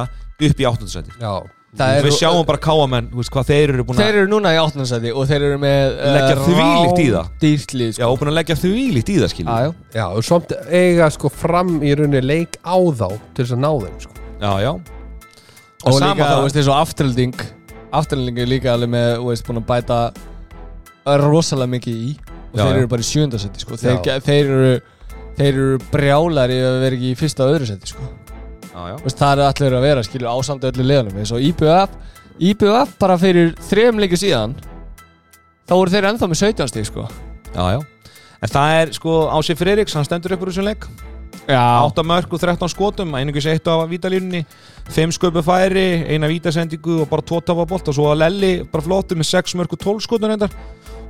upp 0.48 0.62
í 0.62 0.66
8. 0.70 0.88
seti 0.90 1.14
Já, 1.20 1.34
Það 1.44 1.63
Við 1.74 2.12
sjáum 2.14 2.44
bara 2.46 2.60
káamenn, 2.62 3.08
hvað 3.10 3.48
þeir 3.48 3.72
eru 3.74 3.84
búin 3.88 3.98
Þeir 3.98 4.06
að 4.12 4.18
eru 4.20 4.28
núna 4.30 4.52
í 4.54 4.58
áttundarsæti 4.62 5.10
og 5.10 5.24
þeir 5.26 5.46
eru 5.48 5.56
með 5.58 5.96
Leggja 6.14 6.36
þvílíkt 6.44 7.00
í 7.02 7.06
það. 7.10 7.30
Dýrtlið 7.42 7.98
Já, 7.98 8.04
og 8.06 8.18
búin 8.20 8.30
að 8.30 8.36
leggja 8.38 8.56
þvílíkt 8.60 9.10
í 9.10 9.16
það, 9.16 9.24
já, 9.26 9.32
skiljum 9.32 9.58
já. 9.64 9.72
já, 9.98 10.04
og 10.14 10.26
samt 10.28 10.54
eiga 10.70 11.08
sko 11.16 11.30
fram 11.34 11.72
í 11.82 11.94
rauninni 11.98 12.22
leik 12.22 12.60
á 12.62 12.76
þá 12.78 13.08
til 13.34 13.42
þess 13.42 13.56
að 13.56 13.62
ná 13.64 13.70
þeim 13.82 13.98
sko. 14.06 14.14
Já, 14.38 14.52
já 14.62 14.72
Og 15.84 15.98
sama 15.98 16.14
líka, 16.14 16.24
það- 16.24 16.38
þú 16.38 16.46
veist, 16.46 16.56
eins 16.62 16.70
og 16.70 16.78
afturhalding 16.78 17.44
Afturhalding 17.94 18.38
er 18.38 18.46
líka 18.54 18.72
alveg 18.74 18.90
með, 18.94 19.10
þú 19.18 19.28
veist, 19.32 19.46
búin 19.50 19.60
að 19.60 19.66
bæta 19.74 19.98
rosalega 21.20 21.70
mikið 21.74 21.94
í 21.94 22.10
og 22.14 22.58
Já, 22.58 22.62
þeir 22.64 22.74
já. 22.74 22.78
eru 22.78 22.88
bara 22.94 23.02
í 23.02 23.10
sjöndarsæti, 23.10 23.60
sko 23.66 23.76
þeir, 23.82 23.98
Já. 24.06 24.20
þeir 24.22 24.44
eru 24.46 24.74
Þeir 25.34 25.48
eru 25.50 25.78
brjálari 25.90 26.60
að 26.62 26.76
vera 26.84 26.94
ekki 26.94 27.08
í 27.10 27.14
fyrsta 27.18 27.42
og 27.42 27.56
öðru 27.56 27.66
seti, 27.66 27.88
sko 27.90 28.04
Veist, 28.74 29.18
það 29.20 29.38
er 29.38 29.46
allir 29.46 29.76
að 29.78 29.84
vera, 29.86 30.02
skilju, 30.02 30.28
ásamt 30.28 30.64
öllu 30.66 30.84
liðanum 30.88 31.18
eins 31.22 31.32
og 31.34 31.42
IBF, 31.46 31.92
IBF 32.42 32.94
bara 32.98 33.16
fyrir 33.20 33.52
þrejum 33.68 34.00
leikir 34.02 34.18
síðan 34.18 34.56
þá 35.68 35.74
voru 35.76 35.92
þeir 35.92 36.08
ennþá 36.10 36.28
með 36.30 36.40
17 36.42 36.72
stík, 36.72 36.88
sko. 36.90 37.08
Já, 37.54 37.64
já. 37.76 37.80
En 38.42 38.52
það 38.52 38.78
er, 38.80 38.94
sko, 38.98 39.18
Ási 39.32 39.56
Freiriks, 39.56 39.94
hann 39.96 40.06
stendur 40.06 40.34
upp 40.34 40.42
úr 40.44 40.50
þessum 40.50 40.66
leik. 40.66 40.88
Já, 41.44 41.60
8 41.84 42.04
mörg 42.08 42.32
og 42.32 42.40
13 42.40 42.72
skotum, 42.72 43.14
einungis 43.18 43.46
eitt 43.52 43.68
á 43.68 43.76
vítalínunni 43.88 44.42
5 44.94 45.14
sköpu 45.16 45.42
færi, 45.44 46.04
eina 46.08 46.28
vítasendingu 46.30 47.02
og 47.04 47.10
bara 47.10 47.24
2 47.24 47.40
tapa 47.44 47.66
bolt 47.68 47.90
og 47.92 47.96
svo 47.96 48.08
að 48.12 48.22
Lelli 48.22 48.52
bara 48.64 48.84
flottur 48.84 49.20
með 49.20 49.28
6 49.30 49.56
mörg 49.60 49.76
og 49.76 49.82
12 49.82 50.06
skotum 50.06 50.32
reyndar. 50.32 50.54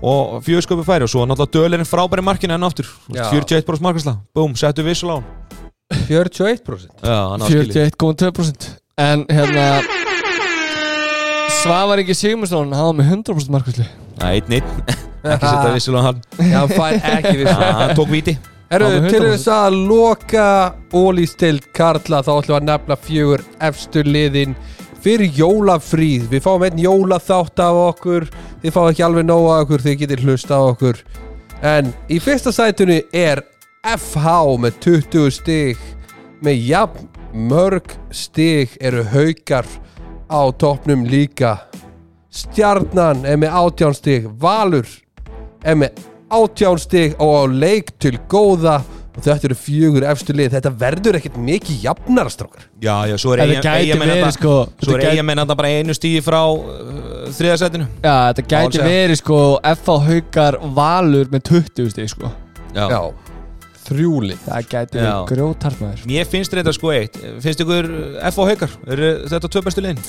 Og 0.02 0.40
4 0.44 0.66
sköpu 0.66 0.84
færi 0.86 1.06
og 1.06 1.12
svo 1.12 1.22
náttúrulega 1.24 1.54
dölirinn 1.54 1.88
frábæri 1.88 2.26
markinu 2.26 2.58
enn 2.58 2.66
Já. 3.14 3.30
41% 3.30 3.80
markasla, 3.80 4.18
búm, 4.34 4.58
settu 4.58 4.82
vissul 4.82 5.14
á 5.14 5.16
hann 5.22 5.43
41% 6.08 7.04
Já, 7.04 7.18
hann 7.32 7.42
á 7.42 7.46
skilið. 7.48 7.76
41,2% 7.98 8.70
En 9.04 9.24
hérna 9.28 9.66
Svavar 11.62 12.02
ekki 12.02 12.14
Sigmundsson 12.16 12.72
hann 12.76 12.90
var 12.90 12.96
með 13.00 13.12
100% 13.18 13.52
markvæslu 13.54 13.86
Nei, 14.20 14.38
ekki 15.24 15.48
setja 15.48 15.70
vissul 15.74 15.96
á 15.98 16.02
hann. 16.10 16.18
Já, 16.38 16.58
hann 16.60 16.72
fær 16.74 16.98
ekki 17.16 17.32
við 17.40 17.48
Já, 17.48 17.56
hann 17.80 17.94
tók 17.98 18.10
víti. 18.12 18.34
Herru, 18.70 18.88
til 19.08 19.20
100%. 19.20 19.30
þess 19.32 19.48
að 19.54 19.76
loka 19.88 20.44
ólístild 20.94 21.66
Karla 21.76 22.20
þá 22.24 22.30
ætlum 22.34 22.52
við 22.52 22.56
að 22.58 22.66
nefna 22.68 22.96
fjögur 23.00 23.42
efstu 23.68 24.04
liðin 24.06 24.54
fyrir 25.04 25.32
jólafríð. 25.36 26.28
Við 26.32 26.44
fáum 26.46 26.64
einn 26.68 26.80
jólaþátt 26.80 27.60
af 27.64 27.80
okkur. 27.88 28.28
Þið 28.62 28.76
fáum 28.76 28.90
ekki 28.92 29.04
alveg 29.08 29.26
nóg 29.28 29.48
af 29.50 29.64
okkur 29.66 29.84
þið 29.84 29.98
getur 30.04 30.24
hlusta 30.28 30.60
á 30.60 30.62
okkur. 30.70 31.02
En 31.64 31.90
í 32.12 32.20
fyrsta 32.22 32.52
sætunni 32.54 33.00
er 33.16 33.42
FH 33.84 34.38
með 34.62 34.78
20 34.86 35.34
stig 35.40 35.80
með 36.44 36.64
jafn 36.68 37.08
mörg 37.34 37.94
stig 38.14 38.76
eru 38.80 39.04
haukar 39.10 39.66
á 40.30 40.40
toppnum 40.58 41.04
líka. 41.08 41.56
Stjarnan 42.34 43.24
er 43.28 43.38
með 43.38 43.54
18 43.54 43.96
stig 43.98 44.28
Valur 44.40 44.88
er 45.64 45.78
með 45.78 46.04
18 46.34 46.82
stig 46.82 47.16
og 47.22 47.34
á 47.34 47.42
leik 47.50 47.94
til 48.02 48.18
góða. 48.28 48.82
Og 49.14 49.22
þetta 49.22 49.46
eru 49.46 49.54
fjögur 49.54 50.04
efstu 50.10 50.34
lið. 50.34 50.56
Þetta 50.56 50.72
verður 50.74 51.20
ekkert 51.20 51.36
mikið 51.38 51.84
jafnara 51.84 52.32
strákar. 52.34 52.64
Já, 52.82 53.06
já, 53.06 53.14
svo 53.22 53.36
er 53.36 53.52
gæti 53.52 53.94
þetta 53.94 54.30
sko. 54.34 54.54
Svo 54.82 54.96
er 54.96 55.04
gæti, 55.04 55.12
eigamenn 55.12 55.42
þetta 55.44 55.56
bara 55.60 55.70
einu 55.70 55.94
stíði 55.94 56.22
frá 56.26 56.40
uh, 56.50 57.28
þriðasettinu 57.36 57.86
já, 58.02 58.16
þetta 58.32 58.46
gæti 58.50 58.82
verið 58.82 59.20
sko 59.22 59.38
FH 59.70 60.00
haukar 60.08 60.58
valur 60.74 61.30
með 61.30 61.46
20 61.52 61.94
stig 61.94 62.10
sko. 62.10 62.32
Já. 62.74 62.88
já, 62.90 63.00
þrjúlið 63.88 64.38
Það 64.46 64.68
gæti 64.74 64.98
Já. 64.98 65.04
verið 65.04 65.28
grjótart 65.32 65.80
maður 65.82 66.04
Mér 66.10 66.28
finnst 66.30 66.54
þetta 66.56 66.72
sko 66.76 66.92
eitt 66.94 67.18
Finnst 67.44 67.60
ykkur 67.64 67.88
F 68.30 68.38
og 68.42 68.48
haukar 68.52 68.76
Eru 68.88 69.10
þetta 69.30 69.50
tvö 69.54 69.64
bestu 69.68 69.84
liðin? 69.84 70.00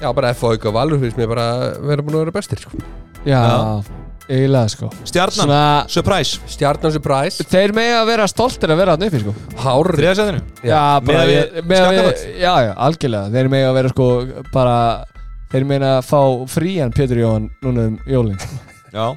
já, 0.00 0.08
bara 0.12 0.32
FH 0.34 0.56
og 0.66 0.72
Valur 0.74 0.98
finnst 0.98 1.16
mér 1.20 1.28
bara 1.30 1.44
vera 1.78 2.02
búin 2.02 2.16
að 2.18 2.24
vera 2.24 2.32
bestir 2.34 2.58
sko. 2.58 2.80
Já, 3.24 3.38
Já. 3.38 3.84
eiginlega 4.26 4.68
sko 4.74 4.88
Stjarnan, 5.06 5.36
Svona 5.38 5.60
surprise 5.94 6.40
Stjarnan 6.50 6.92
surprise 6.96 7.46
Þeir 7.46 7.72
mega 7.78 8.00
að 8.02 8.10
vera 8.10 8.26
stoltir 8.28 8.74
að 8.74 8.80
vera 8.82 8.96
að 8.98 9.06
uppi 9.06 9.20
sko 9.22 9.34
Hár 9.62 9.92
Þriðasettinu 9.94 10.42
Já, 10.66 10.80
bara 11.06 11.24
við 11.30 11.36
ég- 11.38 11.68
miðað 11.70 11.88
við- 11.94 12.00
Skaftafells? 12.02 12.26
Já, 12.42 12.52
já, 12.66 12.72
algjörlega 12.88 13.32
Þeir 13.38 13.52
mega 13.54 13.70
að 13.70 13.78
vera 13.78 13.94
sko 13.94 14.08
bara 14.52 14.76
Þeir 15.54 15.68
meina 15.70 15.92
að 16.00 16.06
fá 16.10 16.20
frían 16.50 16.90
Pétur 16.96 17.20
Jóhann 17.22 17.50
núna 17.62 17.86
um 17.92 17.98
jólin. 18.10 18.38
Já 18.90 19.12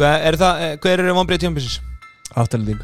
Hver 0.00 0.22
er 0.26 0.36
það, 0.40 0.62
eh, 0.66 0.76
hver 0.82 0.98
eru 1.04 1.14
vonbreið 1.14 1.44
tímabilsins? 1.46 1.78
Komið 2.34 2.80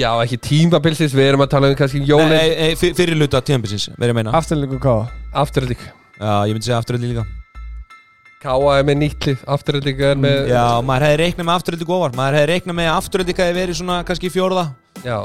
já, 0.00 0.10
ekki 0.24 0.38
tímabilsins, 0.46 1.14
við 1.16 1.28
erum 1.32 1.42
að 1.44 1.50
tala 1.56 1.70
um 1.70 1.76
kannski 1.78 2.00
jólin. 2.06 2.30
Nei, 2.30 2.50
nei, 2.54 2.74
fyr- 2.78 2.94
fyrir 2.98 3.18
luta 3.18 3.40
tímabilsins 3.42 3.88
Verið 3.98 4.12
að 4.14 4.18
meina. 4.20 4.34
Afturlending 4.38 4.78
og 4.78 4.84
káa 4.84 5.42
afturölding 5.44 5.82
Já, 6.20 6.32
ég 6.46 6.52
myndi 6.54 6.66
segja 6.68 6.78
afturöldi 6.82 7.10
líka. 7.10 7.24
Káa 8.40 8.74
er 8.78 8.84
með 8.88 8.96
nýttlið, 9.02 9.42
afturölding 9.56 10.00
er 10.10 10.20
með 10.20 10.50
Já, 10.52 10.64
maður 10.84 11.06
hefði 11.08 11.18
reiknað 11.24 11.48
með 11.50 11.56
afturöldi 11.58 11.88
góðar 11.90 12.14
Maður 12.16 12.38
hefði 12.38 12.52
reiknað 12.54 12.78
með 12.78 12.88
að 12.90 13.00
afturöldi 13.00 13.34
hefði 13.40 13.56
verið 13.58 13.78
svona 13.80 13.98
kannski 14.08 14.30
fjórða 14.32 14.64
já, 15.04 15.18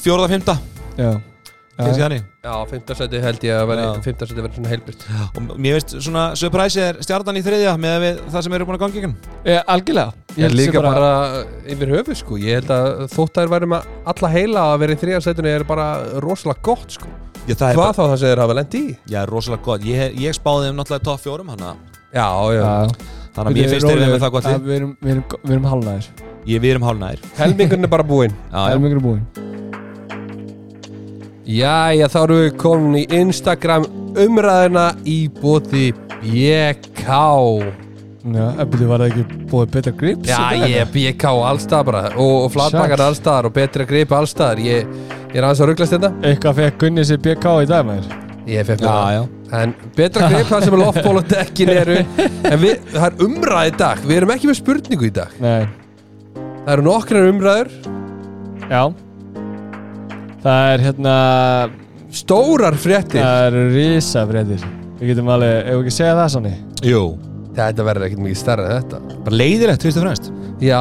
Fjórða, 0.00 0.28
fymta 0.34 0.58
Já. 0.98 1.10
Kannski 1.14 1.33
Já, 1.74 1.86
þannig? 1.98 2.26
Já, 2.44 2.52
fimmtarsæti 2.70 3.20
held 3.24 3.44
ég 3.48 3.56
að 3.58 3.64
vera 3.72 3.84
Já. 3.84 3.92
fimmtarsæti 4.04 4.42
verður 4.44 4.58
svona 4.58 4.70
heilbritt 4.70 5.06
Og 5.24 5.48
mér 5.58 5.74
veist 5.74 5.94
svona 5.96 6.24
surprise 6.38 6.84
er 6.84 7.00
stjarnan 7.02 7.40
í 7.40 7.42
þriðja 7.42 7.72
með 7.82 7.96
við 8.04 8.20
það 8.34 8.44
sem 8.46 8.54
eru 8.58 8.68
búin 8.68 8.78
að 8.78 8.84
gangi 8.84 9.00
ykkur 9.00 9.14
Já, 9.50 9.58
algjörlega. 9.74 10.12
Ég 10.34 10.46
held 10.46 10.58
líka 10.60 10.84
bara, 10.84 11.10
yfir 11.74 11.94
höfu 11.96 12.16
sko. 12.18 12.38
Ég 12.38 12.60
held 12.60 12.70
að 12.74 12.86
þótt 13.14 13.34
að 13.34 13.42
þeir 13.42 13.52
væri 13.56 13.70
með 13.74 13.88
alla 14.14 14.30
heila 14.36 14.66
að 14.70 14.78
vera 14.84 14.94
í 14.94 15.00
þriðarsætunni 15.02 15.54
er 15.54 15.66
bara 15.66 15.88
rosalega 16.22 16.64
gott 16.70 16.94
sko. 16.94 17.10
Já, 17.44 17.54
það 17.54 17.66
er 17.68 17.80
Hvað 17.80 17.90
þá 17.90 18.02
það 18.04 18.14
sem 18.14 18.30
þeir 18.30 18.44
hafa 18.44 18.56
lent 18.60 18.78
í? 18.78 18.84
Já, 19.10 19.20
rosalega 19.30 19.66
gott. 19.66 19.84
Ég, 19.90 20.14
ég 20.22 20.38
spáði 20.38 20.70
þeim 20.70 20.78
náttúrulega 20.78 21.02
í 21.02 21.08
topp 21.10 21.26
fjórum 21.26 21.52
hana. 21.54 21.74
Já, 22.14 22.28
já, 22.54 22.62
Já, 22.62 22.94
Þannig 23.34 23.50
að 23.50 23.56
mér 23.58 23.72
finnst 23.72 23.88
þeir 23.90 24.02
með 24.04 24.20
það 24.22 24.34
gott 24.36 24.46
Við 24.46 24.74
erum, 24.76 24.92
við 25.02 25.14
erum, 25.16 25.24
við 25.42 25.54
erum 25.56 25.64
hálnaðir 25.72 26.06
við 26.44 26.70
erum 26.70 26.84
hálnaðir 26.86 27.24
helmingurinn 27.38 27.88
er 27.88 27.90
bara 27.90 28.06
búinn 28.06 28.34
Jæja, 31.44 32.06
þá 32.08 32.18
erum 32.22 32.38
við 32.40 32.54
komin 32.56 32.94
í 33.02 33.04
Instagram 33.20 33.84
umræðina 34.16 34.84
í 35.04 35.18
bóði 35.42 35.90
BK 36.22 37.08
Já, 38.24 38.44
en 38.56 38.68
byrju 38.72 38.86
var 38.88 39.02
það 39.02 39.10
ekki 39.10 39.38
búið 39.50 39.72
betra 39.74 39.92
grips? 40.00 40.30
Já, 40.30 40.38
ég 40.64 40.78
er 40.80 40.88
BK 40.94 41.26
allstað 41.44 41.82
bara. 41.90 42.00
Og, 42.16 42.46
og 42.46 42.54
flatbakar 42.54 42.96
Sæll. 42.96 43.08
allstaðar 43.10 43.48
og 43.50 43.54
betri 43.58 43.84
grip 43.90 44.14
allstaðar. 44.16 44.62
Ég, 44.64 44.88
ég 45.28 45.36
er 45.36 45.44
aðeins 45.44 45.60
að 45.60 45.68
rugglast 45.68 45.96
þetta 45.98 46.12
Eitthvað 46.30 46.58
fekk 46.62 46.80
Gunni 46.80 47.04
sér 47.04 47.20
BK 47.26 47.54
í 47.66 47.68
dag 47.68 47.84
maður? 47.90 48.08
Ég 48.48 48.68
fekk 48.70 48.88
já 48.88 49.22
En 49.54 49.76
betra 49.96 50.32
grip 50.32 50.48
þar 50.48 50.64
sem 50.64 50.78
loftbóludekkin 50.80 51.74
eru 51.82 52.00
En 52.00 52.58
við, 52.64 52.78
það 52.96 53.06
er 53.10 53.24
umræð 53.28 53.68
í 53.68 53.78
dag. 53.84 54.04
Við 54.08 54.22
erum 54.22 54.32
ekki 54.38 54.48
með 54.54 54.60
spurningu 54.62 55.10
í 55.10 55.14
dag. 55.20 55.36
Nei, 55.44 55.64
Það 56.64 56.76
eru 56.78 56.88
nokkrar 56.88 57.28
umræður. 57.28 57.74
Já 58.72 58.82
Það 60.44 60.70
er 60.74 60.82
hérna 60.84 61.14
Stórar 62.14 62.76
fréttir. 62.78 63.22
Það 63.24 63.46
eru 63.48 63.62
risa 63.74 64.24
fréttir 64.28 64.66
Við 65.00 65.10
getum 65.10 65.30
alveg, 65.34 65.54
ef 65.64 65.78
við 65.78 65.80
ekki 65.82 65.94
segja 65.96 66.16
það 66.18 66.28
sannig 66.36 66.84
Jú. 66.84 67.00
Þetta 67.54 67.86
verður 67.86 68.06
ekkert 68.08 68.22
mikið 68.24 68.38
stærra 68.40 68.66
en 68.68 68.76
þetta. 68.82 69.18
Bara 69.24 69.38
leiðilegt, 69.40 69.84
fyrst 69.86 69.98
og 70.00 70.04
fremst. 70.04 70.30
Já, 70.62 70.80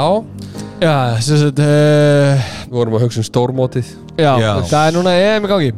Já, 0.84 0.94
sem 1.24 1.38
sagt 1.40 1.60
uh, 1.64 2.48
við 2.66 2.74
vorum 2.76 2.98
að 2.98 3.04
hugsa 3.06 3.22
um 3.22 3.28
stórmótið. 3.28 3.92
Já, 4.18 4.32
Já. 4.42 4.50
það 4.68 4.88
er 4.90 4.96
núna 4.98 5.14
EM 5.22 5.46
í 5.46 5.52
gangi. 5.52 5.70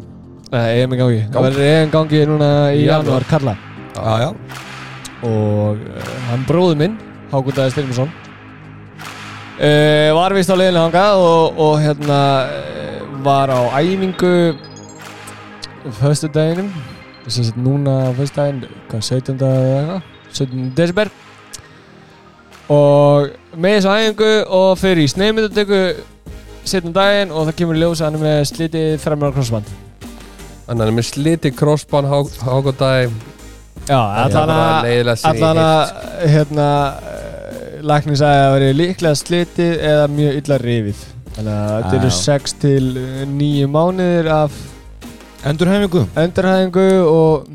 Nei, 0.54 0.64
EM 0.80 0.96
í 0.96 1.00
gangi. 1.02 1.20
Það 1.34 1.46
verður 1.46 1.68
EM 1.68 1.90
í 1.90 1.92
gangi 1.94 2.22
núna 2.32 2.50
í 2.72 2.80
Í 2.80 2.88
janúar, 2.88 3.04
janúar. 3.04 3.28
Karla. 3.30 3.54
Já, 3.96 4.14
já. 4.24 4.30
Og 5.26 5.84
uh, 5.84 6.08
hann 6.30 6.48
bróður 6.48 6.80
minn 6.80 6.96
Hákon 7.32 7.56
Dæði 7.56 7.72
Styrmisson 7.74 8.10
uh, 8.12 10.10
Var 10.18 10.36
vist 10.38 10.52
á 10.52 10.56
leiðinu 10.60 10.82
hangað 10.84 11.24
og, 11.24 11.62
og 11.66 11.78
hérna 11.82 12.20
uh, 12.46 13.05
Var 13.26 13.50
á 13.50 13.60
æfingu 13.82 14.56
Föstudeginum 15.98 16.70
Sem 17.28 17.44
sagt 17.44 17.58
núna 17.58 17.94
á 18.06 18.14
föstudaginn 18.14 18.66
Hvað, 18.90 19.02
17. 19.02 19.40
eða 19.42 19.80
eitthvað 19.80 20.02
17. 20.34 20.74
desember 20.78 21.10
Og 22.70 23.32
með 23.58 23.80
þessu 23.80 23.96
æfingu 23.96 24.30
og 24.60 24.78
fyrir 24.78 25.04
í 25.06 25.10
sneiðmyndatöku 25.10 25.82
setjum 26.66 26.94
daginn 26.94 27.34
og 27.34 27.48
það 27.48 27.58
kemur 27.60 27.78
í 27.78 27.82
ljós 27.84 28.02
að 28.02 28.08
hann 28.08 28.20
er 28.20 28.24
með 28.26 28.40
slitið 28.52 28.94
Þannig 29.06 29.28
að 29.30 29.74
hann 30.70 30.86
er 30.88 30.94
með 30.98 31.10
sliti 31.10 31.52
crossband 31.54 32.10
hákótaði 32.10 33.10
Já, 33.86 34.00
allan 34.02 34.50
að 34.50 35.12
allan 35.30 35.60
að 35.62 35.82
hérna 36.26 36.70
eh, 37.06 37.84
læknir 37.86 38.18
sagði 38.18 38.40
að 38.40 38.46
það 38.46 38.56
veri 38.56 38.78
líklega 38.80 39.20
slitið 39.20 39.76
eða 39.92 40.08
mjög 40.10 40.40
illa 40.42 40.58
rifið 40.64 41.04
þannig 41.36 41.52
að 41.56 41.76
þetta 41.76 42.00
eru 42.00 42.12
Já. 42.12 42.18
6 42.22 42.56
til 42.64 42.88
9 43.36 43.70
mánuðir 43.76 44.32
af 44.34 44.64
Endurhæfingu 45.46 46.02
endurhæðingu 46.18 46.88
og 47.06 47.52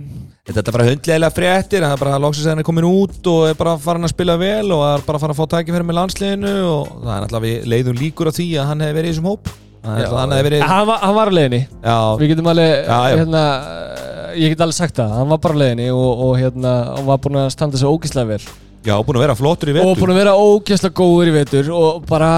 Þetta 0.51 0.62
er 0.66 0.74
bara 0.74 0.86
hundlega 0.89 1.28
fréttir 1.31 1.85
það 1.85 1.93
er 1.94 2.01
bara 2.01 2.12
að 2.16 2.39
hann 2.48 2.61
er 2.62 2.66
komin 2.66 2.86
út 2.89 3.27
og 3.31 3.43
er 3.51 3.57
bara 3.59 3.74
farin 3.78 4.07
að 4.07 4.12
spila 4.15 4.35
vel 4.40 4.73
og 4.74 4.81
er 4.82 5.02
bara 5.07 5.19
að 5.19 5.24
fara 5.24 5.35
að 5.35 5.39
fá 5.39 5.51
tækifæri 5.52 5.86
með 5.86 5.98
landsliðinu 5.98 6.55
og 6.66 6.89
það 7.05 7.11
er 7.12 7.24
náttúrulega 7.24 7.44
við 7.44 7.69
leiðum 7.70 8.01
líkur 8.01 8.31
á 8.31 8.32
því 8.35 8.47
að 8.59 8.70
hann 8.70 8.85
hefði 8.85 8.97
verið 8.98 9.11
í 9.11 9.15
þessum 9.15 9.28
hóp 9.31 9.52
Það 9.81 9.97
er 9.97 10.05
Já. 10.05 10.16
hann 10.19 10.35
verið 10.48 10.65
hann 10.69 10.86
var, 10.90 10.98
hann 11.05 11.16
var 11.16 11.32
Já, 11.32 11.98
við 12.20 12.32
getum 12.32 12.51
alveg 12.52 12.73
Já, 12.74 12.98
já. 13.01 13.16
hérna 13.20 13.44
eh, 13.61 14.35
ég 14.43 14.52
get 14.52 14.65
alveg 14.66 14.77
sagt 14.77 15.01
það, 15.01 15.15
hann 15.16 15.31
var 15.31 15.40
bara 15.47 15.57
á 15.57 15.61
leiðinni 15.62 15.89
og, 15.94 16.24
og 16.27 16.36
hérna, 16.40 16.74
hann 16.97 17.09
var 17.09 17.20
búin 17.24 17.40
að 17.40 17.51
standa 17.55 17.81
svo 17.81 17.94
ógislega 17.97 18.35
vel 18.35 18.43
já, 18.85 18.94
búin 19.01 19.20
að 19.20 19.27
vera 19.27 19.39
flottur 19.39 19.73
í 19.73 19.77
og 19.77 19.81
vetur 19.81 20.02
búin 20.02 20.15
að 20.15 20.23
vera 20.24 20.36
ógislega 20.36 20.97
góður 21.01 21.31
í 21.32 21.36
vetur 21.39 21.73
og 21.78 22.05
bara 22.11 22.32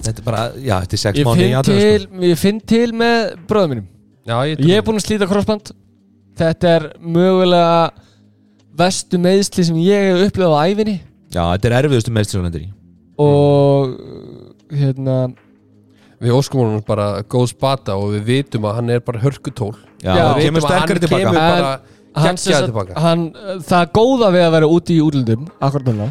Þetta 0.00 0.22
er 0.22 0.26
bara, 0.26 0.44
já, 0.56 0.74
þetta 0.84 0.96
er 0.96 1.02
sex 1.04 1.18
ég 1.20 1.26
mánu 1.28 1.40
í 1.40 1.44
finn 1.44 1.56
aðtöðu 1.60 1.80
til, 1.84 2.28
ég 2.30 2.38
finn 2.40 2.60
til 2.72 2.86
með 2.96 3.18
bróðum 3.50 3.72
mínum. 3.74 3.86
Já, 4.30 4.36
ég, 4.48 4.62
Ég 4.70 4.80
er 4.80 4.86
búinn 4.86 5.00
að 5.00 5.04
slíta 5.06 5.28
crossband. 5.28 5.72
Þetta 6.40 6.72
er 6.78 6.86
mögulega 7.00 7.90
vestu 8.80 9.20
meðsli 9.20 9.64
sem 9.68 9.78
ég 9.82 10.06
hef 10.14 10.30
upplifað 10.30 10.56
á 10.56 10.60
æfinni 10.70 10.94
Já, 11.30 11.42
þetta 11.52 11.68
er 11.68 11.74
erfiðustu 11.82 12.12
meðsli 12.16 12.36
sem 12.38 12.46
hann 12.46 12.56
er 12.56 12.64
í. 12.64 12.70
Og 13.20 13.94
hérna 14.80 15.16
Við 16.20 16.34
óskum 16.36 16.60
honum 16.64 16.82
bara 16.84 17.22
góð 17.32 17.46
spata 17.54 17.94
og 17.96 18.10
við 18.12 18.24
vitum 18.28 18.66
að 18.68 18.74
hann 18.76 18.90
er 18.92 19.00
bara 19.04 19.20
hörkutól. 19.22 19.72
Já, 20.04 20.12
Já, 20.16 20.24
Við 20.36 20.48
kemur 20.48 20.60
vitum 20.60 20.70
að 20.70 20.80
hann 20.80 21.00
tilbaka 21.00 21.20
kemur 21.22 21.38
bara 21.40 21.70
hann, 22.20 22.40
tilbaka. 22.40 22.96
hann, 23.00 23.22
það 23.68 23.78
er 23.84 23.92
góða 23.96 24.28
við 24.34 24.44
að 24.44 24.52
vera 24.56 24.68
úti 24.76 24.96
í 24.96 25.04
útlundum 25.04 25.46
akkurat 25.60 25.88
núna 25.88 26.08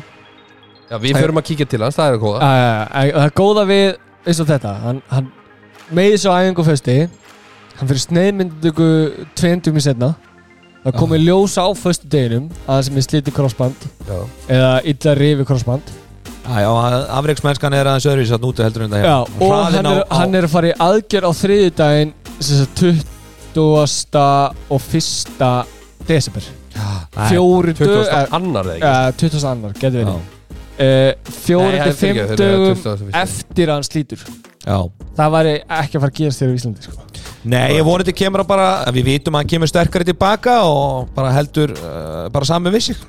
Já, 0.90 0.98
við 1.03 1.20
förum 1.20 1.38
að 1.41 1.48
kíkja 1.52 1.68
til 1.70 1.82
hans, 1.86 1.95
það 1.99 2.14
er 2.16 2.22
góða 2.24 2.40
Æ, 2.41 3.02
það 3.14 3.26
er 3.28 3.34
góða 3.38 3.66
við 3.70 3.86
eins 4.26 4.40
og 4.44 4.48
þetta 4.49 4.72
hann, 4.84 5.02
hann 5.14 5.28
meði 5.95 6.18
svo 6.22 6.34
æfingu 6.34 6.66
fösti 6.66 6.95
hann 7.80 7.88
fyrir 7.91 8.02
sneiðmyndugu 8.07 8.88
tveintum 9.40 9.78
í 9.80 9.84
setna 9.86 10.10
það 10.84 10.98
komið 10.99 11.26
ljós 11.28 11.56
á 11.60 11.66
föstu 11.78 12.10
deginum 12.11 12.49
að 12.66 12.74
það 12.74 12.84
sem 12.88 12.98
er 13.02 13.06
slítið 13.07 13.36
crossband 13.38 13.88
Já, 14.10 14.20
eða 14.57 14.72
illa 14.94 15.16
rifi 15.20 15.45
crossband 15.49 15.94
Já, 16.49 16.64
já, 16.66 16.70
afreiksmennskan 17.20 17.76
er 17.78 17.86
aðeins 17.91 18.07
öðruvísi 18.10 18.34
að 18.34 18.45
núti 18.48 18.64
heldur 18.66 18.86
en 18.88 18.94
það 18.95 19.03
Já, 19.06 19.18
hérna. 19.20 19.45
og 19.45 19.52
hann 19.60 19.76
er, 19.76 19.86
á- 19.86 20.02
á- 20.10 20.18
hann 20.18 20.36
er 20.40 20.48
að 20.48 20.53
fara 20.56 20.72
í 20.72 20.78
aðgjör 20.88 21.28
á 21.30 21.32
þriðjudaginn 21.44 22.14
sem 22.40 22.61
sagt 22.64 22.82
20. 23.53 24.24
og 24.70 24.82
1. 24.90 25.66
desember 26.10 26.48
Æ, 26.80 27.30
fjóri 27.30 27.74
dög 27.76 27.86
20. 27.86 28.10
eh, 28.10 28.28
annar 28.40 28.66
eða 28.72 28.76
ekki 28.80 28.88
ja, 28.88 29.11
20. 29.20 29.48
annar, 29.52 29.74
getur 29.84 30.07
Já, 30.07 30.18
verið 30.80 31.34
fjóri 31.43 31.76
Nei, 31.76 31.80
til 31.80 31.89
það 31.89 31.99
5 31.99 32.01
fyrirgefið, 32.01 32.30
þeir 32.30 32.47
eru 32.49 32.64
dögum 32.64 32.80
21. 32.84 33.11
eftir 33.22 33.69
að 33.69 33.76
hann 33.76 33.88
slítur. 33.88 34.23
Já. 34.60 34.77
Það 35.19 35.34
væri 35.35 35.53
ekki 35.60 35.97
að 35.97 36.03
fara 36.03 36.11
að 36.11 36.18
gerast 36.19 36.43
þér 36.43 36.49
í 36.49 36.60
Íslandi 36.60 36.85
sko. 36.85 37.07
Nei, 37.49 37.68
ég 37.76 37.88
vonandi 37.88 38.14
kemur 38.15 38.43
að 38.43 38.49
bara 38.51 38.69
við 38.95 39.10
vitum 39.10 39.35
að 39.35 39.43
hann 39.43 39.51
kemur 39.53 39.72
sterkari 39.72 40.07
tilbaka 40.07 40.60
og 40.68 41.11
bara 41.15 41.34
heldur 41.35 41.73
uh, 41.80 42.27
bara 42.34 42.47
sami 42.47 42.73
við 42.76 42.89
sig. 42.89 43.03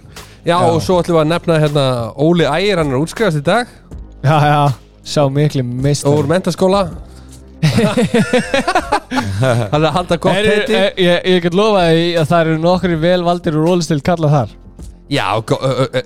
Já, 0.47 0.57
og 0.57 0.81
svo 0.83 1.01
ætlum 1.03 1.19
við 1.19 1.25
að 1.25 1.33
nefna 1.35 1.59
hérna 1.61 1.85
Óli 2.17 2.47
Ægir, 2.49 2.81
hann 2.81 2.95
er 2.95 3.03
útskrifast 3.03 3.43
í 3.43 3.45
dag. 3.45 3.69
Já, 4.25 4.37
já, 4.45 4.63
sá 5.05 5.23
miklu 5.33 5.63
mist 5.65 6.05
úr 6.09 6.27
mentaskóla 6.29 6.91
Hann 9.41 9.81
er 9.81 9.87
að 9.89 9.95
halda 9.95 10.17
gott 10.21 10.37
heiti. 10.37 10.73
ég, 10.75 10.99
ég, 11.01 11.27
ég 11.29 11.43
get 11.45 11.57
lofa 11.57 11.87
að 11.89 12.27
það 12.29 12.41
eru 12.43 12.59
nokkri 12.61 12.97
velvaldir 13.01 13.57
og 13.57 13.67
rólistil 13.69 14.01
kallað 14.05 14.37
þar 14.37 14.55
Já, 15.11 15.27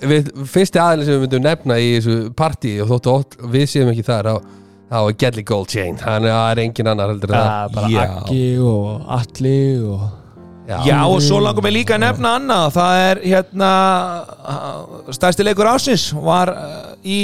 við, 0.01 0.31
fyrsti 0.49 0.81
aðeins 0.81 1.05
sem 1.05 1.17
við 1.17 1.25
myndum 1.27 1.45
nefna 1.45 1.77
í 1.77 1.89
þessu 1.99 2.15
partí 2.37 2.75
og 2.81 2.89
þóttu 2.89 3.11
ótt, 3.13 3.35
við 3.53 3.67
séum 3.69 3.91
ekki 3.91 4.05
þar 4.07 4.31
þá 4.89 4.97
er 5.01 5.17
Gedli 5.21 5.43
Gold 5.45 5.71
Chain 5.73 5.97
hann 6.01 6.25
er 6.29 6.61
engin 6.63 6.89
annar 6.89 7.11
heldur 7.13 7.33
en 7.33 7.41
það 7.41 7.75
bara 7.75 7.91
Já. 7.93 8.05
Aggi 8.21 8.45
og 8.61 9.09
Atli 9.19 9.57
og 9.85 10.05
Já, 10.65 10.97
og 11.05 11.19
svo 11.21 11.37
langum 11.45 11.65
við 11.67 11.75
líka 11.75 11.93
að 11.99 12.01
nefna 12.07 12.31
annað 12.39 12.71
það 12.73 12.99
er 13.03 13.19
hérna 13.29 13.71
stærsti 15.13 15.45
leikur 15.45 15.69
ásins 15.69 16.07
var 16.17 16.49
uh, 16.55 16.95
í 17.05 17.19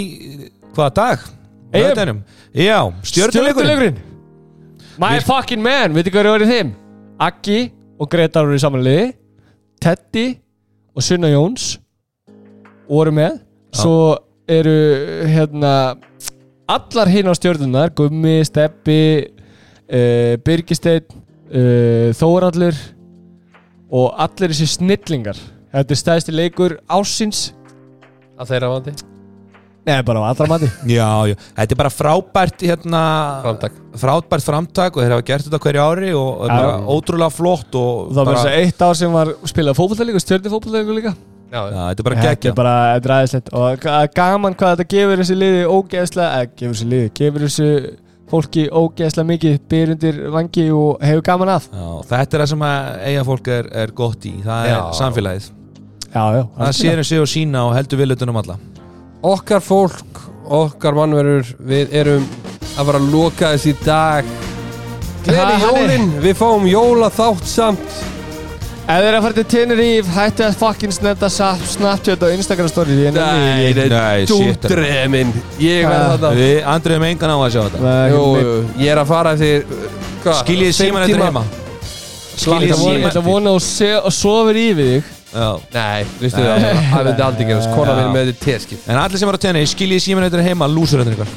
hvaða 0.75 0.93
dag? 0.99 1.23
Laugardeginum. 1.71 2.19
Já, 2.53 2.77
Stjörnuleikurinn. 3.07 3.97
My 5.01 5.15
Við- 5.15 5.25
fucking 5.25 5.63
man, 5.63 5.95
hvað 5.95 6.19
er 6.21 6.29
orðið 6.35 6.53
þeim? 6.53 6.71
Aggi 7.21 7.59
og 7.97 8.09
Gretar 8.11 8.45
voru 8.45 8.59
í 8.59 8.61
samanliði. 8.61 9.07
Teddy 9.81 10.25
og 10.35 10.50
Sunna 10.99 11.29
Jóns 11.31 11.77
voru 12.89 13.13
með. 13.15 13.39
Svo 13.71 14.17
eru 14.51 14.73
hérna 15.31 15.95
allar 16.67 17.11
hinn 17.11 17.29
á 17.31 17.33
stjörnunar 17.37 17.93
Gummi, 17.95 18.41
Steppi 18.43 18.99
uh, 19.23 20.35
Birgisteinn 20.43 21.07
uh, 21.07 22.11
Þórallur 22.17 22.75
og 23.91 24.11
allir 24.19 24.51
þessi 24.51 24.67
snillingar. 24.75 25.39
Þetta 25.71 25.95
er 25.95 26.03
stæðsti 26.03 26.35
leikur 26.35 26.77
ásins 26.91 27.51
að 28.35 28.51
þeirra 28.51 28.73
vandi 28.75 29.10
Nei, 29.81 29.97
bara 30.05 30.21
á 30.21 30.29
allra 30.29 30.45
mati. 30.45 30.67
Já, 30.85 31.07
já, 31.25 31.35
þetta 31.57 31.73
er 31.73 31.77
bara 31.79 31.89
frábært 31.89 32.61
hérna, 32.61 32.99
framtak. 33.41 33.77
frábært 33.97 34.45
framtak 34.45 34.97
og 34.97 35.01
þeir 35.01 35.13
hafa 35.15 35.25
gert 35.25 35.47
þetta 35.47 35.59
hverju 35.63 35.81
ári 35.81 36.11
og 36.13 36.43
er 36.45 36.51
Já. 36.51 36.57
bara 36.59 36.75
ótrúlega 36.93 37.31
flott 37.33 37.77
og 37.79 38.11
Það 38.11 38.19
var 38.19 38.29
bara, 38.29 38.43
bara 38.43 38.59
eitt 38.61 38.83
ár 38.85 38.93
sem 38.99 39.11
var 39.15 39.31
spilað 39.49 39.79
fótbollleikur, 39.79 40.21
stjörni 40.21 40.51
fótbollleikur 40.53 40.97
líka. 40.99 41.13
Já, 41.51 41.61
já, 41.65 41.79
þetta 41.89 41.99
er 41.99 42.07
bara 42.07 42.21
Þetta 42.21 42.47
er 42.51 42.53
bara 42.61 42.75
þetta 42.93 43.09
er 43.09 43.15
aðeinslegt. 43.17 43.49
Og 43.57 43.79
ga- 43.81 44.07
gaman 44.21 44.53
hvað 44.55 44.75
þetta 44.77 44.87
gefur 44.93 45.23
þessi 45.23 45.37
liði 45.41 45.63
ógeðslega, 45.73 46.29
eða 46.37 46.51
gefur 46.61 46.75
þessi 46.77 46.89
liði, 46.93 47.09
gefur 47.17 47.45
þessu 47.47 47.69
fólki 48.31 48.67
ógeðslega 48.69 49.27
mikið 49.33 49.57
byrjundir 49.73 50.19
vangi 50.31 50.67
og 50.71 51.01
hefur 51.03 51.25
gaman 51.25 51.55
að. 51.57 51.65
Já, 51.73 51.87
þetta 52.13 52.37
er 52.37 52.43
það 52.45 52.51
sem 52.53 52.67
að 52.69 52.91
eiga 53.09 53.25
fólk 53.27 53.49
er, 53.57 53.71
er 53.81 53.91
gott 53.97 54.29
í, 54.29 54.35
það 54.45 54.69
er 54.69 54.75
Já. 54.77 54.81
samfélagið. 55.01 55.49
Já, 56.13 56.23
já, 56.37 56.43
það 56.61 56.77
sér 56.83 56.97
um 57.01 57.03
sig 57.09 57.19
og 57.25 57.27
sína 57.33 57.65
og 57.65 57.73
heldur 57.75 57.97
vilutunum 58.05 58.37
alla 58.37 58.59
okkar 59.23 59.61
fólk, 59.61 60.21
okkar 60.51 60.95
mannverður 60.97 61.51
við 61.67 61.93
erum 62.01 62.23
að 62.77 62.85
fara 62.87 62.99
að 63.01 63.11
loka 63.13 63.51
þessi 63.55 63.75
dag. 63.85 64.25
Gleði 65.25 65.37
Ha, 65.37 65.51
hann 65.51 65.75
er- 65.77 65.83
jólin, 65.91 66.07
við 66.23 66.35
fáum 66.39 66.65
jóla 66.65 67.11
þátt 67.13 67.45
samt. 67.45 67.99
Ef 68.91 68.97
þið 68.97 69.05
er 69.07 69.15
að 69.15 69.21
fara 69.23 69.33
til 69.37 69.43
Tenerife, 69.45 70.07
hætti 70.11 70.43
að 70.43 70.55
fucking 70.59 70.91
snetta 70.91 71.29
Snapchat 71.29 72.23
og 72.25 72.31
Instagram 72.33 72.67
story 72.67 72.95
Nei, 72.97 73.11
Nei, 73.11 73.73
nei, 73.73 74.25
shit. 74.25 74.61
dúdreið 74.65 75.09
minn 75.13 75.31
Ég 75.59 75.85
verð 75.85 76.07
Ha. 76.09 76.17
þarna. 76.17 76.31
Við 76.35 76.65
andriðum 76.65 77.05
engan 77.11 77.29
á 77.29 77.37
að 77.37 77.51
sjá 77.53 77.61
þetta. 77.69 77.93
Jú, 78.11 78.23
jú, 78.41 78.65
ég 78.81 78.91
er 78.91 78.97
að 78.97 79.07
fara 79.07 79.33
eftir 79.33 79.63
hvað, 80.23 80.41
Skiljið 80.43 80.73
síman 80.75 81.03
eftir 81.05 81.21
heima? 81.23 81.43
Skiljið 82.35 82.51
vona- 82.51 82.67
ég 82.67 82.97
síman 82.97 83.11
ætla 83.11 83.21
að 83.21 83.29
vona 83.31 83.49
og, 83.51 84.05
og 84.05 84.11
sofir 84.11 84.55
yfir 84.55 84.89
þig. 84.89 85.03
Nei, 85.31 86.03
vistu 86.19 86.43
það, 86.43 86.65
það 86.91 87.05
myndi 87.07 87.23
aldrei 87.23 87.45
gerast 87.47 87.71
Kona 87.75 87.93
minn 87.95 88.11
með 88.15 88.31
þetta 88.33 88.45
teskip 88.49 88.89
En 88.91 88.99
allir 88.99 89.21
sem 89.21 89.31
eru 89.31 89.39
á 89.39 89.43
tenni, 89.45 89.63
skiljið 89.71 90.03
síman 90.03 90.27
eftir 90.27 90.43
heima 90.43 90.67
lúsur 90.67 91.05
eftir 91.05 91.15
ykkur 91.15 91.29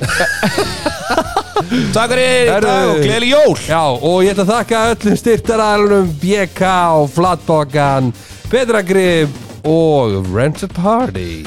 Takk 1.94 2.12
fyrir 2.12 2.48
í 2.48 2.60
dag 2.60 2.88
og 2.90 2.98
gleðileg 3.00 3.30
jól. 3.30 3.54
Já, 3.66 3.80
og 3.80 4.16
ég 4.24 4.34
ætla 4.34 4.44
að 4.44 4.50
þakka 4.52 4.80
öllum 4.92 5.18
styrtaræðlunum 5.20 6.10
BK, 6.22 6.72
Flatbokan, 7.14 8.10
Betragrip 8.52 9.64
og 9.64 10.28
Rent 10.34 10.66
a 10.66 10.70
Party. 10.74 11.44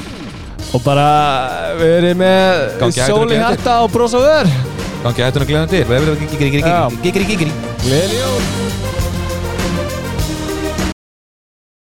Og 0.74 0.82
bara 0.84 1.06
verið 1.78 2.18
með 2.20 2.64
Gangi 2.82 3.00
hægt 3.00 3.70
og 3.72 3.86
og 3.86 3.94
brosa 3.94 4.20
vör 4.20 4.50
Gangi 5.06 5.24
hættun. 5.24 5.46
Gigri, 5.48 6.50
gigri, 7.06 7.24
gigri 7.30 7.52
Gleðileg 7.86 8.20
jól 8.20 8.87